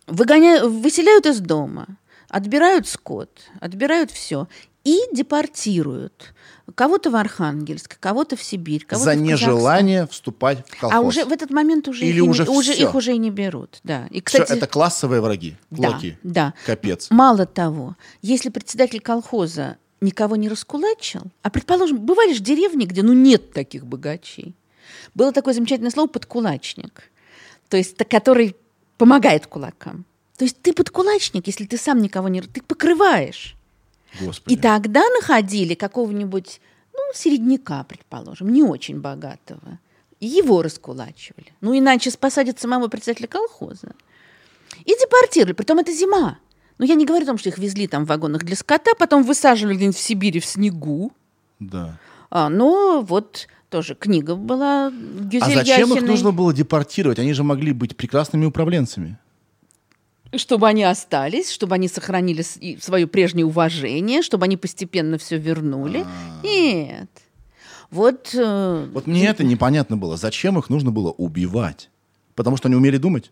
выгоняют, 0.07 0.71
выселяют 0.71 1.27
из 1.27 1.41
дома, 1.41 1.87
отбирают 2.29 2.87
скот, 2.87 3.31
отбирают 3.61 4.11
все 4.11 4.47
и 4.85 5.01
депортируют. 5.13 6.35
Кого-то 6.75 7.11
в 7.11 7.17
Архангельск, 7.17 7.99
кого-то 7.99 8.37
в 8.37 8.43
Сибирь, 8.43 8.85
кого-то 8.85 9.13
За 9.13 9.17
в 9.17 9.21
нежелание 9.21 10.07
вступать 10.07 10.67
в 10.67 10.79
колхоз. 10.79 10.97
А 10.97 11.01
уже 11.01 11.25
в 11.25 11.33
этот 11.33 11.51
момент 11.51 11.89
уже, 11.89 12.05
Или 12.05 12.19
их, 12.19 12.25
уже 12.25 12.45
не- 12.45 12.49
уже 12.51 12.75
их 12.75 12.95
уже 12.95 13.15
и 13.15 13.19
не 13.19 13.31
берут. 13.31 13.81
Да. 13.85 14.07
И, 14.11 14.21
кстати, 14.21 14.53
это 14.53 14.67
классовые 14.67 15.21
враги, 15.21 15.57
да, 15.71 15.89
кулаки. 15.89 16.19
да. 16.23 16.55
Капец. 16.67 17.09
Мало 17.11 17.47
того, 17.47 17.97
если 18.23 18.51
председатель 18.51 19.01
колхоза 19.01 19.79
никого 20.01 20.37
не 20.37 20.49
раскулачил, 20.49 21.23
а, 21.43 21.51
предположим, 21.51 21.99
бывали 21.99 22.33
же 22.33 22.41
деревни, 22.41 22.85
где 22.85 23.03
ну 23.03 23.13
нет 23.13 23.53
таких 23.53 23.87
богачей. 23.87 24.55
Было 25.15 25.33
такое 25.33 25.55
замечательное 25.55 25.91
слово 25.91 26.09
«подкулачник», 26.09 27.11
то 27.69 27.77
есть 27.77 27.97
который 27.97 28.57
помогает 28.97 29.47
кулакам. 29.47 30.05
То 30.37 30.45
есть 30.45 30.61
ты 30.63 30.73
подкулачник, 30.73 31.47
если 31.47 31.65
ты 31.67 31.77
сам 31.77 32.01
никого 32.01 32.29
не... 32.29 32.41
Ты 32.43 32.63
покрываешь. 32.63 33.57
Господи. 34.21 34.55
И 34.55 34.57
тогда 34.57 35.03
находили 35.11 35.75
какого-нибудь, 35.75 36.61
ну, 36.93 37.01
середняка, 37.15 37.85
предположим, 37.85 38.53
не 38.53 38.63
очень 38.63 39.01
богатого. 39.01 39.79
И 40.21 40.27
его 40.27 40.63
раскулачивали. 40.63 41.53
Ну, 41.61 41.79
иначе 41.79 42.11
посадят 42.19 42.59
самого 42.59 42.89
председателя 42.89 43.29
колхоза. 43.29 43.93
И 44.85 44.91
депортировали. 44.91 45.53
Притом 45.53 45.79
это 45.79 45.93
зима. 45.93 46.39
Ну, 46.79 46.85
я 46.85 46.95
не 46.95 47.07
говорю 47.07 47.25
о 47.25 47.27
том, 47.27 47.39
что 47.39 47.49
их 47.49 47.59
везли 47.59 47.87
там 47.87 48.05
в 48.05 48.09
вагонах 48.09 48.45
для 48.45 48.57
скота, 48.57 48.93
потом 48.99 49.23
высаживали 49.23 49.75
где-нибудь 49.75 49.97
в 49.97 50.01
Сибири 50.01 50.41
в 50.41 50.45
снегу. 50.45 51.13
Да. 51.59 51.99
А, 52.31 52.49
но 52.49 53.01
вот 53.01 53.49
тоже 53.71 53.95
книга 53.95 54.35
была 54.35 54.87
А 54.87 54.91
Гюзель 54.91 55.55
зачем 55.57 55.89
их 55.89 55.97
Яхиной. 55.97 56.11
нужно 56.11 56.31
было 56.33 56.53
депортировать? 56.55 57.19
Они 57.19 57.33
же 57.33 57.43
могли 57.43 57.73
быть 57.73 57.97
прекрасными 57.97 58.45
управленцами. 58.47 59.19
Чтобы 60.37 60.69
они 60.69 60.83
остались, 60.85 61.51
чтобы 61.51 61.75
они 61.75 61.89
сохранили 61.89 62.43
свое 62.79 63.07
прежнее 63.07 63.47
уважение, 63.47 64.23
чтобы 64.23 64.45
они 64.45 64.57
постепенно 64.57 65.17
все 65.19 65.39
вернули. 65.39 66.05
А. 66.05 66.47
Нет. 66.47 67.09
Вот, 67.91 68.35
э, 68.35 68.89
Вот 68.93 69.07
мне 69.07 69.27
это 69.27 69.45
непонятно 69.45 69.97
было. 69.97 70.17
Зачем 70.17 70.59
их 70.59 70.69
нужно 70.69 70.91
было 70.91 71.11
убивать? 71.11 71.89
Потому 72.35 72.57
что 72.59 72.69
они 72.69 72.77
умели 72.77 72.99
думать? 72.99 73.31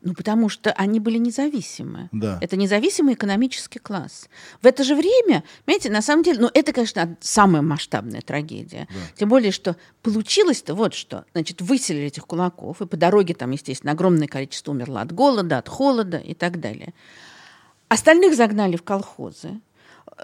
Ну, 0.00 0.14
потому 0.14 0.48
что 0.48 0.72
они 0.72 1.00
были 1.00 1.18
независимы. 1.18 2.08
Да. 2.12 2.38
Это 2.40 2.56
независимый 2.56 3.14
экономический 3.14 3.80
класс. 3.80 4.28
В 4.62 4.66
это 4.66 4.84
же 4.84 4.94
время, 4.94 5.42
понимаете, 5.64 5.90
на 5.90 6.02
самом 6.02 6.22
деле, 6.22 6.38
ну, 6.38 6.50
это, 6.54 6.72
конечно, 6.72 7.16
самая 7.20 7.62
масштабная 7.62 8.20
трагедия. 8.20 8.86
Тем 9.16 9.28
более, 9.28 9.50
что 9.50 9.76
получилось-то 10.02 10.74
вот 10.74 10.94
что. 10.94 11.24
Значит, 11.32 11.60
выселили 11.60 12.06
этих 12.06 12.26
кулаков, 12.26 12.80
и 12.80 12.86
по 12.86 12.96
дороге 12.96 13.34
там, 13.34 13.50
естественно, 13.50 13.92
огромное 13.92 14.28
количество 14.28 14.70
умерло 14.70 15.00
от 15.00 15.12
голода, 15.12 15.58
от 15.58 15.68
холода 15.68 16.18
и 16.18 16.34
так 16.34 16.60
далее. 16.60 16.94
Остальных 17.88 18.36
загнали 18.36 18.76
в 18.76 18.84
колхозы. 18.84 19.60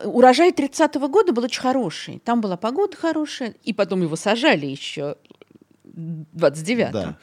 Урожай 0.05 0.51
30-го 0.53 1.09
года 1.09 1.33
был 1.33 1.45
очень 1.45 1.61
хороший. 1.61 2.21
Там 2.25 2.41
была 2.41 2.57
погода 2.57 2.97
хорошая, 2.97 3.55
и 3.65 3.73
потом 3.73 4.03
его 4.03 4.17
сажали 4.17 4.67
еще 4.67 5.17
в 5.85 6.45
29-м. 6.45 6.93
Да. 6.93 7.19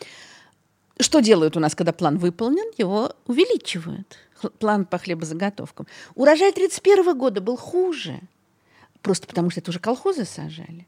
Что 1.02 1.20
делают 1.20 1.58
у 1.58 1.60
нас, 1.60 1.76
когда 1.76 1.92
план 1.92 2.18
выполнен? 2.18 2.72
Его 2.78 3.12
увеличивают. 3.28 4.18
План 4.60 4.86
по 4.86 4.98
хлебозаготовкам. 4.98 5.88
Урожай 6.16 6.52
31 6.52 7.18
года 7.18 7.42
был 7.42 7.58
хуже. 7.58 8.20
Просто 9.02 9.28
потому, 9.28 9.50
что 9.50 9.60
это 9.60 9.72
уже 9.72 9.80
колхозы 9.80 10.26
сажали. 10.26 10.88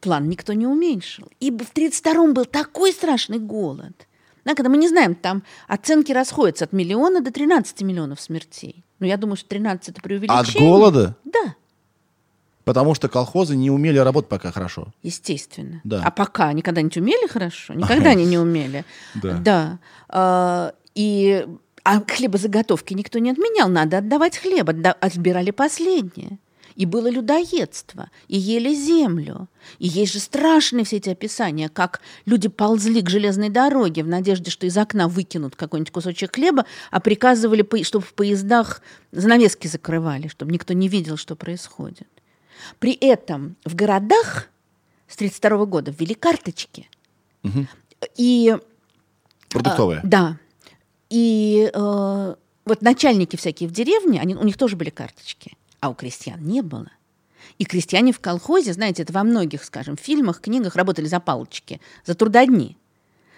План 0.00 0.28
никто 0.28 0.52
не 0.52 0.66
уменьшил. 0.66 1.28
Ибо 1.40 1.64
в 1.64 1.72
32-м 1.72 2.34
был 2.34 2.44
такой 2.44 2.92
страшный 2.92 3.38
голод. 3.38 4.06
Да, 4.44 4.54
когда 4.54 4.68
мы 4.70 4.76
не 4.76 4.88
знаем, 4.88 5.14
там 5.14 5.42
оценки 5.66 6.12
расходятся 6.12 6.66
от 6.66 6.72
миллиона 6.72 7.20
до 7.20 7.32
13 7.32 7.80
миллионов 7.82 8.20
смертей. 8.20 8.84
Но 9.00 9.06
я 9.06 9.16
думаю, 9.16 9.36
что 9.36 9.48
13 9.48 9.88
это 9.88 10.00
преувеличение. 10.00 10.40
От 10.40 10.54
голода? 10.54 11.16
Да, 11.24 11.56
Потому 12.66 12.94
что 12.96 13.08
колхозы 13.08 13.56
не 13.56 13.70
умели 13.70 13.98
работать 13.98 14.28
пока 14.28 14.50
хорошо. 14.50 14.88
естественно. 15.04 15.80
Да. 15.84 16.02
А 16.04 16.10
пока 16.10 16.48
они 16.48 16.62
когда-нибудь 16.62 16.96
умели 16.96 17.28
хорошо? 17.28 17.74
Никогда 17.74 18.10
они 18.16 18.26
не 18.26 18.38
умели. 18.38 18.84
Да. 19.14 19.34
Да. 19.38 19.78
А, 20.08 20.72
И 20.96 21.46
а 21.84 22.00
хлебозаготовки 22.00 22.92
никто 22.92 23.20
не 23.20 23.30
отменял. 23.30 23.68
Надо 23.68 23.98
отдавать 23.98 24.36
хлеб. 24.36 24.68
Отбирали 25.00 25.52
последнее. 25.52 26.40
И 26.74 26.86
было 26.86 27.08
людоедство, 27.08 28.10
и 28.28 28.36
ели 28.36 28.74
землю. 28.74 29.48
И 29.78 29.86
есть 29.86 30.12
же 30.12 30.18
страшные 30.18 30.84
все 30.84 30.96
эти 30.96 31.08
описания, 31.08 31.68
как 31.68 32.00
люди 32.26 32.48
ползли 32.48 33.00
к 33.00 33.08
железной 33.08 33.48
дороге 33.48 34.02
в 34.02 34.08
надежде, 34.08 34.50
что 34.50 34.66
из 34.66 34.76
окна 34.76 35.06
выкинут 35.08 35.54
какой-нибудь 35.54 35.92
кусочек 35.92 36.34
хлеба, 36.34 36.66
а 36.90 37.00
приказывали, 37.00 37.64
чтобы 37.82 38.04
в 38.04 38.12
поездах 38.12 38.82
занавески 39.12 39.68
закрывали, 39.68 40.26
чтобы 40.28 40.52
никто 40.52 40.74
не 40.74 40.88
видел, 40.88 41.16
что 41.16 41.36
происходит. 41.36 42.08
При 42.78 42.92
этом 42.92 43.56
в 43.64 43.74
городах 43.74 44.48
с 45.08 45.14
1932 45.14 45.66
года 45.66 45.94
ввели 45.96 46.14
карточки. 46.14 46.88
И 48.16 48.56
Продуктовые. 49.48 50.00
а, 50.00 50.06
да. 50.06 50.38
И 51.08 51.70
э, 51.72 52.34
вот 52.64 52.82
начальники 52.82 53.36
всякие 53.36 53.68
в 53.68 53.72
деревне, 53.72 54.20
они, 54.20 54.34
у 54.34 54.42
них 54.42 54.58
тоже 54.58 54.76
были 54.76 54.90
карточки, 54.90 55.56
а 55.80 55.88
у 55.88 55.94
крестьян 55.94 56.40
не 56.42 56.62
было. 56.62 56.90
И 57.58 57.64
крестьяне 57.64 58.12
в 58.12 58.20
колхозе, 58.20 58.72
знаете, 58.72 59.04
это 59.04 59.12
во 59.12 59.22
многих, 59.22 59.64
скажем, 59.64 59.96
фильмах, 59.96 60.40
книгах 60.40 60.74
работали 60.74 61.06
за 61.06 61.20
палочки, 61.20 61.80
за 62.04 62.14
трудодни. 62.14 62.76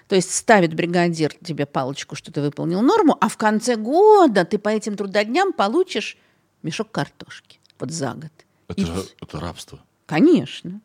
То 0.08 0.16
есть 0.16 0.34
ставит 0.34 0.72
бригадир 0.72 1.34
тебе 1.44 1.66
палочку, 1.66 2.16
что 2.16 2.32
ты 2.32 2.40
выполнил 2.40 2.80
норму, 2.80 3.16
а 3.20 3.28
в 3.28 3.36
конце 3.36 3.76
года 3.76 4.46
ты 4.46 4.58
по 4.58 4.70
этим 4.70 4.96
трудодням 4.96 5.52
получишь 5.52 6.16
мешок 6.62 6.90
картошки. 6.90 7.60
Вот 7.78 7.90
за 7.90 8.14
год. 8.14 8.32
Это, 8.68 8.80
И 8.80 8.84
же- 8.84 9.06
это 9.20 9.40
рабство. 9.40 9.80
Конечно. 10.06 10.80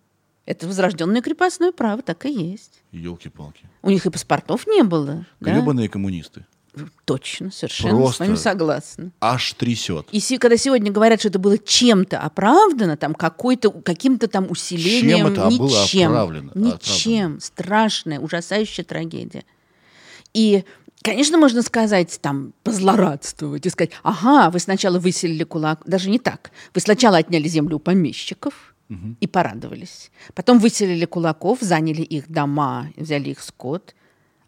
Это 0.45 0.68
возрожденное 0.68 1.22
крепостное 1.22 1.72
право, 1.72 2.01
так 2.01 2.26
и 2.26 2.31
есть. 2.31 2.81
Елки-палки. 2.91 3.65
У 3.81 3.89
них 3.89 4.05
и 4.05 4.10
паспортов 4.10 4.68
не 4.68 4.84
было. 4.84 5.26
да? 5.39 5.53
Гребаные 5.53 5.88
коммунисты. 5.89 6.45
Точно, 7.05 7.51
совершенно 7.51 7.97
Просто- 7.97 8.15
с 8.23 8.27
вами 8.27 8.35
согласна. 8.35 9.11
Аж 9.22 9.53
трясет. 9.53 10.07
И 10.11 10.19
се- 10.19 10.39
когда 10.39 10.57
сегодня 10.57 10.91
говорят, 10.91 11.19
что 11.19 11.30
это 11.30 11.38
было 11.38 11.57
чем-то 11.60 12.19
оправдано, 12.19 12.97
там 12.97 13.14
какой-то, 13.14 13.69
каким-то 13.72 14.27
там 14.27 14.49
усилением, 14.49 15.18
Чем 15.18 15.27
это 15.27 15.49
было 15.55 15.84
ничем, 15.84 16.11
оправдано- 16.11 16.51
ничем, 16.55 17.39
страшная, 17.39 18.19
ужасающая 18.19 18.84
трагедия. 18.84 19.43
И, 20.34 20.65
конечно, 21.04 21.38
можно 21.38 21.62
сказать, 21.62 22.20
там, 22.22 22.54
позлорадствовать 22.64 23.66
и 23.66 23.70
сказать, 23.70 23.92
ага, 24.04 24.50
вы 24.50 24.60
сначала 24.60 25.00
выселили 25.00 25.44
кулак, 25.44 25.82
даже 25.86 26.10
не 26.10 26.20
так, 26.20 26.52
вы 26.74 26.82
сначала 26.82 27.18
отняли 27.18 27.48
землю 27.48 27.76
у 27.78 27.80
помещиков, 27.80 28.70
и 29.22 29.26
порадовались. 29.26 30.12
Потом 30.36 30.60
выселили 30.60 31.06
кулаков, 31.06 31.60
заняли 31.62 32.04
их 32.04 32.30
дома, 32.30 32.90
взяли 32.96 33.32
их 33.32 33.42
скот, 33.42 33.96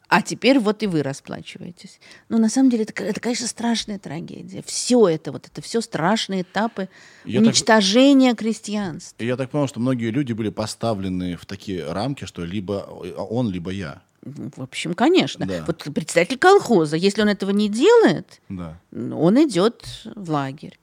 а 0.08 0.22
теперь 0.22 0.60
вот 0.60 0.84
и 0.84 0.88
вы 0.88 1.02
расплачиваетесь. 1.02 2.00
Но 2.30 2.38
на 2.38 2.48
самом 2.48 2.70
деле 2.70 2.84
это, 2.84 3.04
это, 3.04 3.20
конечно, 3.20 3.48
страшная 3.48 3.98
трагедия. 3.98 4.62
Все 4.64 5.08
это, 5.08 5.32
вот 5.32 5.48
это 5.48 5.62
все 5.64 5.82
страшные 5.82 6.44
этапы 6.44 6.90
Я 7.24 7.40
так- 7.40 7.48
уничтожения 7.48 8.36
крестьянства. 8.36 9.24
И 9.24 9.26
я 9.26 9.36
так 9.36 9.50
понял, 9.50 9.68
что 9.68 9.80
многие 9.80 10.12
люди 10.12 10.34
были 10.34 10.50
поставлены 10.50 11.38
в 11.38 11.48
такие 11.48 11.92
рамки, 11.92 12.26
что 12.26 12.46
либо 12.46 12.86
он, 13.18 13.50
либо 13.50 13.72
я. 13.72 14.04
В 14.26 14.62
общем, 14.64 14.94
конечно. 14.96 15.46
Да. 15.46 15.64
Вот 15.68 15.84
представитель 15.94 16.38
колхоза, 16.40 16.98
если 16.98 17.22
он 17.22 17.30
этого 17.30 17.52
не 17.52 17.70
делает, 17.70 18.42
Да. 18.50 18.78
он 18.92 19.36
идет 19.44 19.86
в 20.16 20.30
лагерь. 20.32 20.78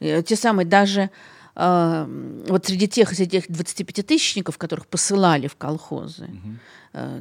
Э, 0.00 0.22
Те 0.22 0.36
самые 0.36 0.66
даже 0.66 1.10
э, 1.54 2.06
вот 2.48 2.66
среди 2.66 2.88
тех, 2.88 3.10
среди 3.12 3.30
тех 3.40 3.48
25-тысячников, 3.50 4.56
которых 4.58 4.86
посылали 4.86 5.46
в 5.46 5.56
колхозы, 5.56 6.28
э, 6.92 7.20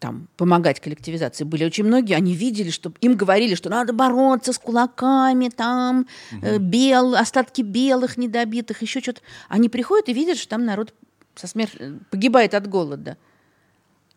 там, 0.00 0.28
помогать 0.36 0.80
коллективизации, 0.80 1.44
были 1.44 1.64
очень 1.64 1.84
многие, 1.84 2.14
они 2.14 2.34
видели, 2.34 2.70
что 2.70 2.92
им 3.00 3.16
говорили, 3.16 3.54
что 3.54 3.70
надо 3.70 3.92
бороться 3.92 4.52
с 4.52 4.58
кулаками, 4.58 5.48
там, 5.50 6.06
э, 6.42 6.58
бел, 6.58 7.14
остатки 7.14 7.62
белых 7.62 8.16
недобитых, 8.18 8.82
еще 8.82 9.00
что-то. 9.00 9.20
Они 9.48 9.68
приходят 9.68 10.08
и 10.08 10.12
видят, 10.14 10.38
что 10.38 10.48
там 10.50 10.64
народ 10.66 10.94
со 11.34 11.46
смер- 11.46 11.76
э, 11.78 11.98
погибает 12.10 12.54
от 12.54 12.66
голода. 12.66 13.16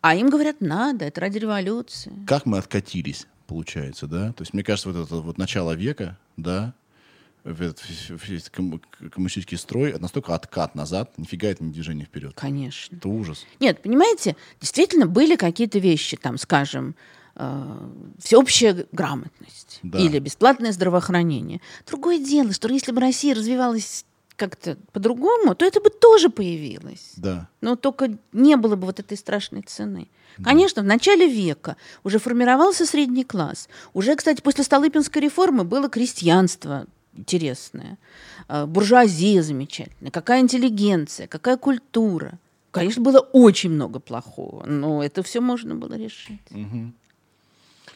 А 0.06 0.14
им 0.14 0.30
говорят, 0.30 0.58
надо, 0.62 1.06
это 1.06 1.20
ради 1.20 1.40
революции. 1.40 2.14
Как 2.28 2.46
мы 2.46 2.60
откатились, 2.60 3.26
получается, 3.48 4.06
да? 4.06 4.34
То 4.34 4.44
есть, 4.44 4.54
мне 4.54 4.62
кажется, 4.62 4.92
вот 4.92 5.04
это 5.04 5.16
вот 5.16 5.40
начало 5.40 5.72
века, 5.72 6.16
да, 6.38 6.76
этот 7.44 7.82
коммунистический 8.52 9.56
строй, 9.58 9.98
настолько 9.98 10.36
откат 10.36 10.76
назад, 10.76 11.12
нифига 11.18 11.48
это 11.48 11.64
не 11.64 11.72
движение 11.72 12.06
вперед. 12.06 12.34
Конечно. 12.36 12.96
Это 12.98 13.10
ужас. 13.10 13.48
Нет, 13.60 13.82
понимаете, 13.82 14.36
действительно 14.62 15.08
были 15.08 15.38
какие-то 15.38 15.80
вещи, 15.80 16.18
там, 16.18 16.38
скажем, 16.38 16.96
э, 17.36 17.90
всеобщая 18.20 18.86
грамотность 18.92 19.80
Да. 19.82 19.98
или 19.98 20.20
бесплатное 20.20 20.72
здравоохранение. 20.72 21.62
Другое 21.88 22.20
дело, 22.20 22.54
что 22.54 22.68
если 22.68 22.92
бы 22.92 23.02
Россия 23.02 23.34
развивалась 23.34 24.06
как-то 24.36 24.78
по-другому, 24.92 25.56
то 25.56 25.66
это 25.66 25.80
бы 25.80 25.90
тоже 25.90 26.30
появилось. 26.30 27.14
Да. 27.18 27.48
Но 27.62 27.76
только 27.76 28.18
не 28.34 28.56
было 28.58 28.76
бы 28.76 28.86
вот 28.86 29.00
этой 29.00 29.18
страшной 29.18 29.62
цены. 29.62 30.08
Конечно, 30.44 30.82
в 30.82 30.86
начале 30.86 31.28
века 31.28 31.78
уже 32.04 32.20
формировался 32.20 32.86
средний 32.86 33.24
класс. 33.24 33.70
Уже, 33.94 34.16
кстати, 34.16 34.42
после 34.42 34.64
Столыпинской 34.66 35.22
реформы 35.22 35.64
было 35.64 35.90
крестьянство 35.90 36.86
интересное, 37.18 37.98
э, 38.50 38.66
буржуазия 38.66 39.42
замечательная, 39.42 40.12
какая 40.12 40.42
интеллигенция, 40.42 41.28
какая 41.28 41.58
культура. 41.58 42.34
Конечно, 42.72 43.02
было 43.02 43.20
очень 43.20 43.70
много 43.70 44.00
плохого, 44.00 44.66
но 44.66 45.02
это 45.02 45.24
все 45.24 45.40
можно 45.40 45.76
было 45.76 45.94
решить. 45.94 46.42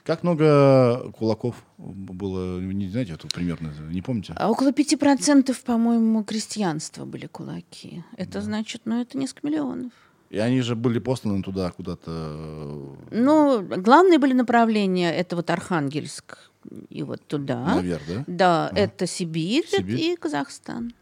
Как 0.04 0.24
много 0.24 1.12
кулаков 1.12 1.56
было, 1.78 2.60
не 2.60 2.90
знаете, 2.90 3.14
это 3.14 3.28
примерно, 3.28 3.72
не 3.92 4.02
помните? 4.02 4.34
А 4.36 4.50
около 4.50 4.72
5%, 4.72 5.56
по-моему, 5.66 6.24
крестьянства 6.24 7.06
были 7.06 7.28
кулаки. 7.28 8.04
Это 8.18 8.42
значит, 8.42 8.82
ну, 8.86 9.02
это 9.02 9.18
несколько 9.18 9.48
миллионов. 9.48 9.92
И 10.30 10.38
они 10.38 10.62
же 10.62 10.76
были 10.76 11.00
посланы 11.00 11.42
туда 11.42 11.72
куда-то. 11.72 12.96
Ну, 13.12 13.64
главные 13.64 14.20
были 14.20 14.34
направления, 14.34 15.12
это 15.12 15.36
вот 15.36 15.50
Архангельск 15.50 16.52
и 16.90 17.04
вот 17.04 17.26
туда. 17.26 17.76
Наверх, 17.76 18.04
да? 18.08 18.24
Да, 18.28 18.72
это 18.76 19.08
Сибирь, 19.08 19.66
Сибирь. 19.68 20.00
и 20.00 20.16
Казахстан. 20.16 20.94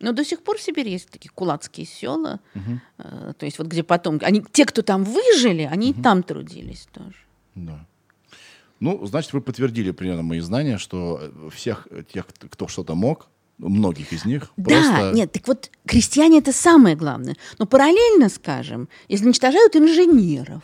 Но 0.00 0.12
до 0.12 0.24
сих 0.24 0.42
пор 0.42 0.58
в 0.58 0.62
Сибири 0.62 0.90
есть 0.90 1.10
такие 1.10 1.30
кулацкие 1.30 1.86
села. 1.86 2.40
э, 2.98 3.32
то 3.38 3.46
есть 3.46 3.58
вот 3.58 3.68
где 3.68 3.82
потом... 3.82 4.18
Они, 4.22 4.44
те, 4.52 4.66
кто 4.66 4.82
там 4.82 5.04
выжили, 5.04 5.62
они 5.62 5.90
и 5.90 5.94
там 5.94 6.22
трудились 6.22 6.88
тоже. 6.92 7.16
Да. 7.54 7.86
Ну, 8.84 9.06
значит, 9.06 9.32
вы 9.32 9.40
подтвердили 9.40 9.92
примерно 9.92 10.22
мои 10.22 10.40
знания, 10.40 10.76
что 10.76 11.18
э, 11.18 11.48
всех 11.54 11.88
тех, 12.12 12.26
кто 12.50 12.68
что-то 12.68 12.94
мог, 12.94 13.28
многих 13.56 14.12
из 14.12 14.26
них, 14.26 14.50
Да, 14.58 14.74
просто... 14.74 15.12
нет, 15.14 15.32
так 15.32 15.48
вот 15.48 15.70
крестьяне 15.86 16.40
это 16.40 16.52
самое 16.52 16.94
главное. 16.94 17.34
Но 17.58 17.64
параллельно, 17.64 18.28
скажем, 18.28 18.90
изничтожают 19.08 19.74
инженеров. 19.74 20.62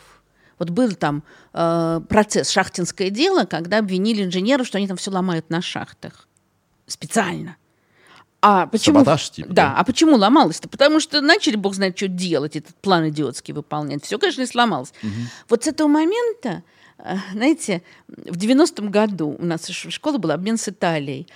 Вот 0.59 0.69
был 0.69 0.91
там 0.91 1.23
э, 1.53 2.01
процесс 2.07 2.51
шахтинское 2.51 3.09
дело, 3.09 3.45
когда 3.45 3.79
обвинили 3.79 4.23
инженеров, 4.23 4.67
что 4.67 4.77
они 4.77 4.87
там 4.87 4.97
все 4.97 5.09
ломают 5.09 5.49
на 5.49 5.63
шахтах 5.63 6.27
специально. 6.85 7.57
А 8.43 8.67
почему? 8.67 8.99
Саботаж, 8.99 9.31
типа, 9.31 9.49
да, 9.49 9.69
да? 9.69 9.75
а 9.77 9.83
почему 9.83 10.15
ломалось-то? 10.15 10.69
Потому 10.69 10.99
что 10.99 11.21
начали, 11.21 11.55
бог 11.55 11.73
знает, 11.73 11.97
что 11.97 12.07
делать, 12.07 12.55
этот 12.55 12.75
план 12.75 13.09
идиотский 13.09 13.55
выполнять. 13.55 14.03
Все, 14.03 14.19
конечно, 14.19 14.43
и 14.43 14.45
сломалось. 14.45 14.93
Вот 15.49 15.63
с 15.63 15.67
этого 15.67 15.87
момента, 15.87 16.63
знаете, 17.33 17.81
в 18.07 18.37
90-м 18.37 18.91
году 18.91 19.35
у 19.37 19.45
нас 19.45 19.67
школа 19.69 20.17
была 20.17 20.35
обмен 20.35 20.57
с 20.57 20.69
Италией. 20.69 21.27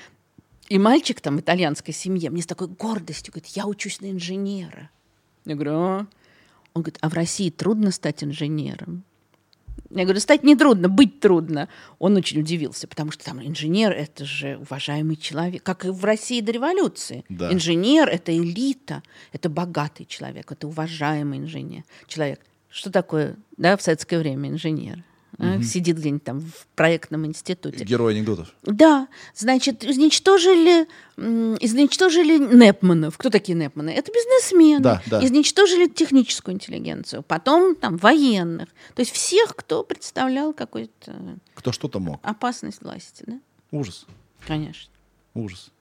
И 0.67 0.79
мальчик 0.79 1.21
там 1.21 1.37
в 1.37 1.41
итальянской 1.41 1.93
семье 1.93 2.29
мне 2.29 2.41
с 2.41 2.47
такой 2.47 2.67
гордостью 2.67 3.33
говорит, 3.33 3.51
я 3.55 3.67
учусь 3.67 4.01
на 4.01 4.09
инженера. 4.09 4.89
Я 5.45 5.55
говорю, 5.55 5.73
а? 5.73 6.07
Он 6.73 6.81
говорит, 6.81 6.97
а 7.01 7.09
в 7.09 7.13
России 7.13 7.49
трудно 7.49 7.91
стать 7.91 8.23
инженером? 8.23 9.03
Я 9.91 10.03
говорю, 10.03 10.19
стать 10.19 10.43
не 10.43 10.55
трудно, 10.55 10.89
быть 10.89 11.19
трудно. 11.19 11.69
Он 11.99 12.17
очень 12.17 12.39
удивился, 12.39 12.87
потому 12.87 13.11
что 13.11 13.23
там 13.23 13.45
инженер– 13.45 13.91
это 13.93 14.25
же 14.25 14.57
уважаемый 14.57 15.15
человек, 15.15 15.63
как 15.63 15.85
и 15.85 15.89
в 15.89 16.03
России 16.03 16.41
до 16.41 16.51
революции. 16.51 17.23
Да. 17.29 17.53
Инженер– 17.53 18.09
это 18.11 18.35
элита, 18.35 19.03
это 19.31 19.49
богатый 19.49 20.05
человек, 20.05 20.51
это 20.51 20.67
уважаемый 20.67 21.39
инженер. 21.39 21.83
Человек. 22.07 22.41
Что 22.69 22.91
такое, 22.91 23.37
да, 23.57 23.77
в 23.77 23.81
советское 23.81 24.17
время 24.17 24.49
инженер? 24.49 25.03
А? 25.37 25.61
Сидит 25.61 25.97
где-нибудь 25.97 26.23
там 26.23 26.39
в 26.41 26.67
проектном 26.75 27.25
институте. 27.25 27.83
Герой 27.83 28.13
анекдотов. 28.15 28.53
Да, 28.63 29.07
значит, 29.35 29.83
изничтожили, 29.83 30.87
изничтожили 31.17 32.37
Непманов. 32.37 33.17
Кто 33.17 33.29
такие 33.29 33.57
Непманы? 33.57 33.89
Это 33.89 34.11
бизнесмены. 34.11 34.81
Да, 34.81 35.01
да. 35.07 35.23
Изничтожили 35.25 35.87
техническую 35.87 36.55
интеллигенцию. 36.55 37.23
Потом 37.23 37.75
там 37.75 37.97
военных. 37.97 38.69
То 38.93 39.01
есть 39.01 39.11
всех, 39.11 39.55
кто 39.55 39.83
представлял 39.83 40.53
какую-то 40.53 41.37
Кто 41.55 41.71
что-то 41.71 41.99
мог. 41.99 42.19
опасность 42.23 42.81
власти, 42.81 43.23
да? 43.27 43.39
Ужас. 43.71 44.05
Конечно. 44.47 44.91
Ужас. 45.33 45.71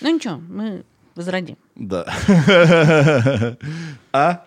Ну 0.00 0.14
ничего, 0.14 0.36
мы 0.36 0.84
возродим. 1.14 1.56
Да. 1.74 2.04
А? 4.12 4.44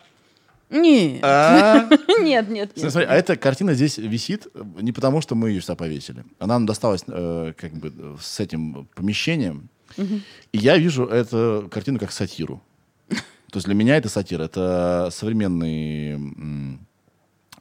Нет. 0.75 1.23
А? 1.23 1.89
Нет, 2.19 2.49
нет, 2.49 2.75
нет. 2.75 2.91
Смотри, 2.91 3.07
а 3.07 3.13
эта 3.13 3.35
картина 3.35 3.73
здесь 3.73 3.97
висит 3.97 4.47
не 4.81 4.91
потому, 4.91 5.21
что 5.21 5.35
мы 5.35 5.49
ее 5.49 5.61
сюда 5.61 5.75
повесили. 5.75 6.23
Она 6.39 6.55
нам 6.55 6.65
досталась 6.65 7.03
э, 7.07 7.53
как 7.57 7.73
бы 7.73 8.17
с 8.21 8.39
этим 8.39 8.87
помещением. 8.95 9.69
И 9.97 10.57
я 10.57 10.77
вижу 10.77 11.05
эту 11.05 11.69
картину 11.71 11.99
как 11.99 12.11
сатиру. 12.11 12.61
То 13.07 13.57
есть 13.57 13.67
для 13.67 13.75
меня 13.75 13.95
это 13.97 14.09
сатира. 14.09 14.43
Это 14.43 15.09
современный, 15.11 16.19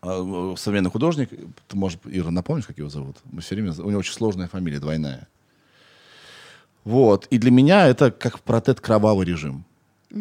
э, 0.03 0.55
современный 0.57 0.91
художник. 0.91 1.31
Ты, 1.69 1.77
может, 1.77 2.01
Ира, 2.05 2.31
напомнишь, 2.31 2.67
как 2.67 2.79
его 2.79 2.89
зовут? 2.89 3.17
Мы 3.31 3.41
все 3.41 3.55
время... 3.55 3.73
У 3.73 3.91
него 3.91 4.01
очень 4.01 4.15
сложная 4.15 4.49
фамилия, 4.49 4.81
двойная. 4.81 5.29
Вот. 6.85 7.27
И 7.31 7.39
для 7.39 7.51
меня 7.51 7.87
это 7.87 8.11
как 8.11 8.41
протет 8.41 8.81
кровавый 8.81 9.27
режим. 9.27 9.65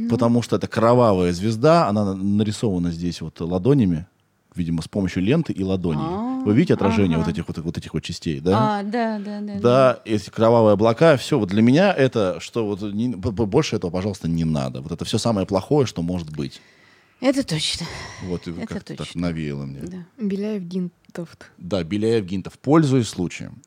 Потому 0.09 0.41
что 0.41 0.55
это 0.55 0.67
кровавая 0.67 1.31
звезда, 1.33 1.87
она 1.87 2.13
нарисована 2.15 2.91
здесь 2.91 3.21
вот 3.21 3.39
ладонями, 3.39 4.07
видимо, 4.55 4.81
с 4.81 4.87
помощью 4.87 5.21
ленты 5.23 5.53
и 5.53 5.63
ладоней. 5.63 6.43
Вы 6.45 6.53
видите 6.53 6.73
отражение 6.73 7.17
вот 7.17 7.27
этих 7.27 7.47
вот, 7.47 7.57
вот 7.59 7.77
этих 7.77 7.93
вот 7.93 8.03
частей, 8.03 8.39
да? 8.39 8.79
А, 8.79 8.83
да, 8.83 9.19
да, 9.19 9.39
да. 9.41 9.59
Да, 9.59 9.99
эти 10.05 10.29
кровавые 10.29 10.73
облака, 10.73 11.15
все. 11.17 11.39
Вот 11.39 11.49
для 11.49 11.61
меня 11.61 11.93
это, 11.93 12.39
что 12.39 12.65
вот 12.65 12.81
не- 12.81 13.15
больше 13.15 13.75
этого, 13.77 13.91
пожалуйста, 13.91 14.27
не 14.27 14.43
надо. 14.43 14.81
Вот 14.81 14.91
это 14.91 15.05
все 15.05 15.17
самое 15.17 15.45
плохое, 15.47 15.85
что 15.85 16.01
может 16.01 16.29
быть. 16.35 16.59
Это 17.21 17.45
точно. 17.47 17.85
Вот 18.25 18.47
Это 18.47 18.79
так 18.81 18.97
точно. 18.97 19.21
навеяло 19.21 19.65
мне. 19.65 19.79
Да. 19.81 19.97
Беляев 20.17 20.63
Гинтовт. 20.63 21.51
Да, 21.57 21.83
Беляев 21.83 22.25
Гинтов. 22.25 22.59
Пользуясь 22.59 23.07
случаем. 23.07 23.61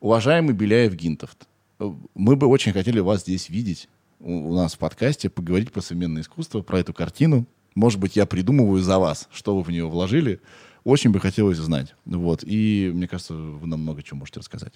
Уважаемый 0.00 0.52
Беляев 0.54 0.94
Гинтов, 0.94 1.36
э, 1.78 1.90
мы 2.14 2.36
бы 2.36 2.46
очень 2.48 2.72
хотели 2.72 2.98
вас 3.00 3.20
здесь 3.22 3.48
видеть 3.48 3.88
у, 4.26 4.54
нас 4.54 4.74
в 4.74 4.78
подкасте, 4.78 5.28
поговорить 5.30 5.72
про 5.72 5.80
современное 5.80 6.22
искусство, 6.22 6.60
про 6.62 6.80
эту 6.80 6.92
картину. 6.92 7.46
Может 7.74 8.00
быть, 8.00 8.16
я 8.16 8.26
придумываю 8.26 8.82
за 8.82 8.98
вас, 8.98 9.28
что 9.32 9.56
вы 9.56 9.62
в 9.62 9.70
нее 9.70 9.86
вложили. 9.86 10.40
Очень 10.84 11.10
бы 11.10 11.20
хотелось 11.20 11.58
знать. 11.58 11.94
Вот. 12.04 12.42
И 12.44 12.90
мне 12.92 13.06
кажется, 13.06 13.34
вы 13.34 13.66
нам 13.66 13.80
много 13.80 14.02
чего 14.02 14.18
можете 14.18 14.40
рассказать. 14.40 14.72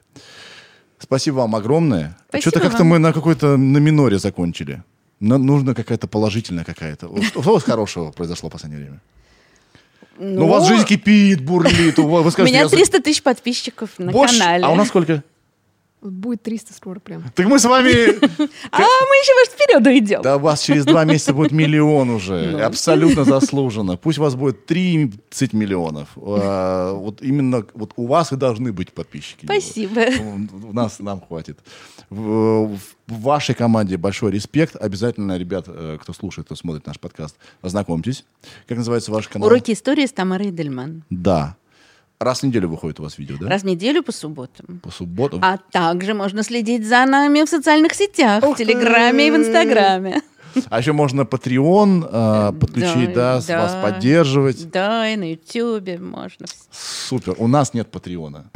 Спасибо 0.98 1.36
вам 1.36 1.56
огромное. 1.56 2.16
Спасибо 2.28 2.50
Что-то 2.50 2.68
как-то 2.68 2.84
мы 2.84 2.98
на 2.98 3.12
какой-то 3.12 3.56
на 3.56 3.78
миноре 3.78 4.18
закончили. 4.18 4.82
Нам 5.18 5.44
нужно 5.46 5.74
какая-то 5.74 6.06
положительная 6.08 6.64
какая-то. 6.64 7.08
Что, 7.22 7.40
что 7.42 7.50
у 7.50 7.54
вас 7.54 7.62
хорошего 7.62 8.10
произошло 8.12 8.48
в 8.48 8.52
последнее 8.52 8.80
время? 8.82 9.00
Ну, 10.18 10.46
у 10.46 10.48
вас 10.48 10.66
жизнь 10.68 10.84
кипит, 10.84 11.42
бурлит. 11.42 11.98
у 11.98 12.06
вас- 12.08 12.36
Вы 12.36 12.44
У 12.44 12.46
меня 12.46 12.60
я 12.60 12.68
за- 12.68 12.76
300 12.76 13.02
тысяч 13.02 13.22
подписчиков 13.22 13.90
на 13.98 14.12
Больше? 14.12 14.38
канале. 14.38 14.64
А 14.64 14.70
у 14.70 14.74
нас 14.74 14.88
сколько? 14.88 15.24
Будет 16.00 16.42
300 16.42 16.72
скоро 16.72 16.98
прям. 16.98 17.24
Так 17.34 17.46
мы 17.46 17.58
с 17.58 17.64
вами... 17.64 17.90
А 18.72 18.78
мы 18.78 19.16
еще, 19.16 19.34
может, 19.34 19.52
вперед 19.52 19.86
уйдем. 19.86 20.22
Да 20.22 20.36
у 20.36 20.40
вас 20.40 20.62
через 20.62 20.84
два 20.86 21.04
месяца 21.04 21.34
будет 21.34 21.52
миллион 21.52 22.08
уже. 22.10 22.52
Ну. 22.52 22.64
Абсолютно 22.64 23.24
заслуженно. 23.24 23.96
Пусть 23.96 24.18
у 24.18 24.22
вас 24.22 24.34
будет 24.34 24.64
30 24.66 25.52
миллионов. 25.52 26.08
А, 26.16 26.92
Вот 26.94 27.20
именно 27.22 27.66
вот 27.74 27.92
у 27.96 28.06
вас 28.06 28.32
и 28.32 28.36
должны 28.36 28.72
быть 28.72 28.92
подписчики. 28.92 29.44
Спасибо. 29.44 30.00
У 30.64 30.72
нас 30.72 31.00
нам 31.00 31.20
хватит. 31.20 31.58
В, 32.08 32.76
в 33.06 33.20
вашей 33.20 33.54
команде 33.54 33.96
большой 33.96 34.32
респект. 34.32 34.76
Обязательно, 34.76 35.36
ребят, 35.36 35.66
э, 35.68 35.98
кто 36.00 36.12
слушает, 36.12 36.46
кто 36.46 36.56
смотрит 36.56 36.86
наш 36.86 36.98
подкаст, 36.98 37.36
ознакомьтесь. 37.62 38.24
Как 38.66 38.78
называется 38.78 39.12
ваш 39.12 39.28
канал? 39.28 39.48
Уроки 39.48 39.72
истории 39.72 40.06
с 40.06 40.12
Тамарой 40.12 40.50
Дельман. 40.50 41.04
Да. 41.10 41.56
Раз 42.20 42.40
в 42.40 42.46
неделю 42.46 42.68
выходит 42.68 43.00
у 43.00 43.02
вас 43.02 43.16
видео, 43.16 43.36
да? 43.40 43.48
Раз 43.48 43.62
в 43.62 43.64
неделю 43.64 44.02
по 44.02 44.12
субботам. 44.12 44.80
По 44.80 44.90
субботам. 44.90 45.40
А 45.42 45.56
также 45.56 46.12
можно 46.12 46.42
следить 46.42 46.86
за 46.86 47.06
нами 47.06 47.42
в 47.44 47.48
социальных 47.48 47.94
сетях, 47.94 48.44
Ух 48.44 48.56
в 48.56 48.58
Телеграме 48.58 49.28
и 49.28 49.30
в! 49.30 49.36
Инстаграме. 49.36 50.20
А 50.68 50.80
еще 50.80 50.92
можно 50.92 51.22
Patreon 51.22 52.50
э, 52.50 52.52
подключить, 52.58 53.14
да, 53.14 53.40
с- 53.40 53.46
да. 53.46 53.62
вас 53.62 53.74
поддерживать. 53.82 54.70
Да, 54.70 55.08
и 55.08 55.16
на 55.16 55.30
Ютубе 55.30 55.98
можно. 55.98 56.44
Супер. 56.70 57.36
У 57.38 57.46
нас 57.48 57.72
нет 57.72 57.90
Патреона. 57.90 58.50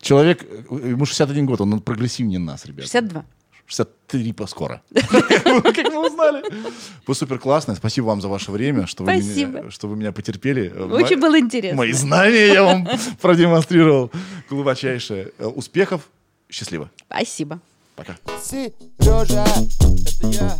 Человек, 0.00 0.44
ему 0.70 1.06
61 1.06 1.46
год, 1.46 1.60
он 1.60 1.80
прогрессивнее 1.80 2.38
нас, 2.38 2.66
ребят. 2.66 2.84
62. 2.84 3.24
63 3.66 4.32
по 4.32 4.46
скоро. 4.46 4.82
Как 4.94 5.92
вы 5.92 6.06
узнали? 6.06 6.44
Вы 7.06 7.14
супер 7.14 7.38
классные. 7.38 7.76
Спасибо 7.76 8.06
вам 8.06 8.20
за 8.20 8.28
ваше 8.28 8.50
время, 8.50 8.86
что 8.86 9.04
вы, 9.04 9.12
меня, 9.16 9.70
что 9.70 9.88
вы 9.88 9.96
меня 9.96 10.12
потерпели. 10.12 10.68
Очень 10.68 11.20
было 11.20 11.38
интересно. 11.38 11.78
Мои 11.78 11.92
знания 11.92 12.52
я 12.52 12.62
вам 12.62 12.86
продемонстрировал. 13.20 14.10
Глубочайшее. 14.48 15.32
Э, 15.38 15.46
Успехов. 15.46 16.08
Счастливо. 16.50 16.90
Спасибо. 17.06 17.60
Пока. 17.96 18.16
Сережа, 18.42 19.44
это 19.44 20.26
я. 20.28 20.58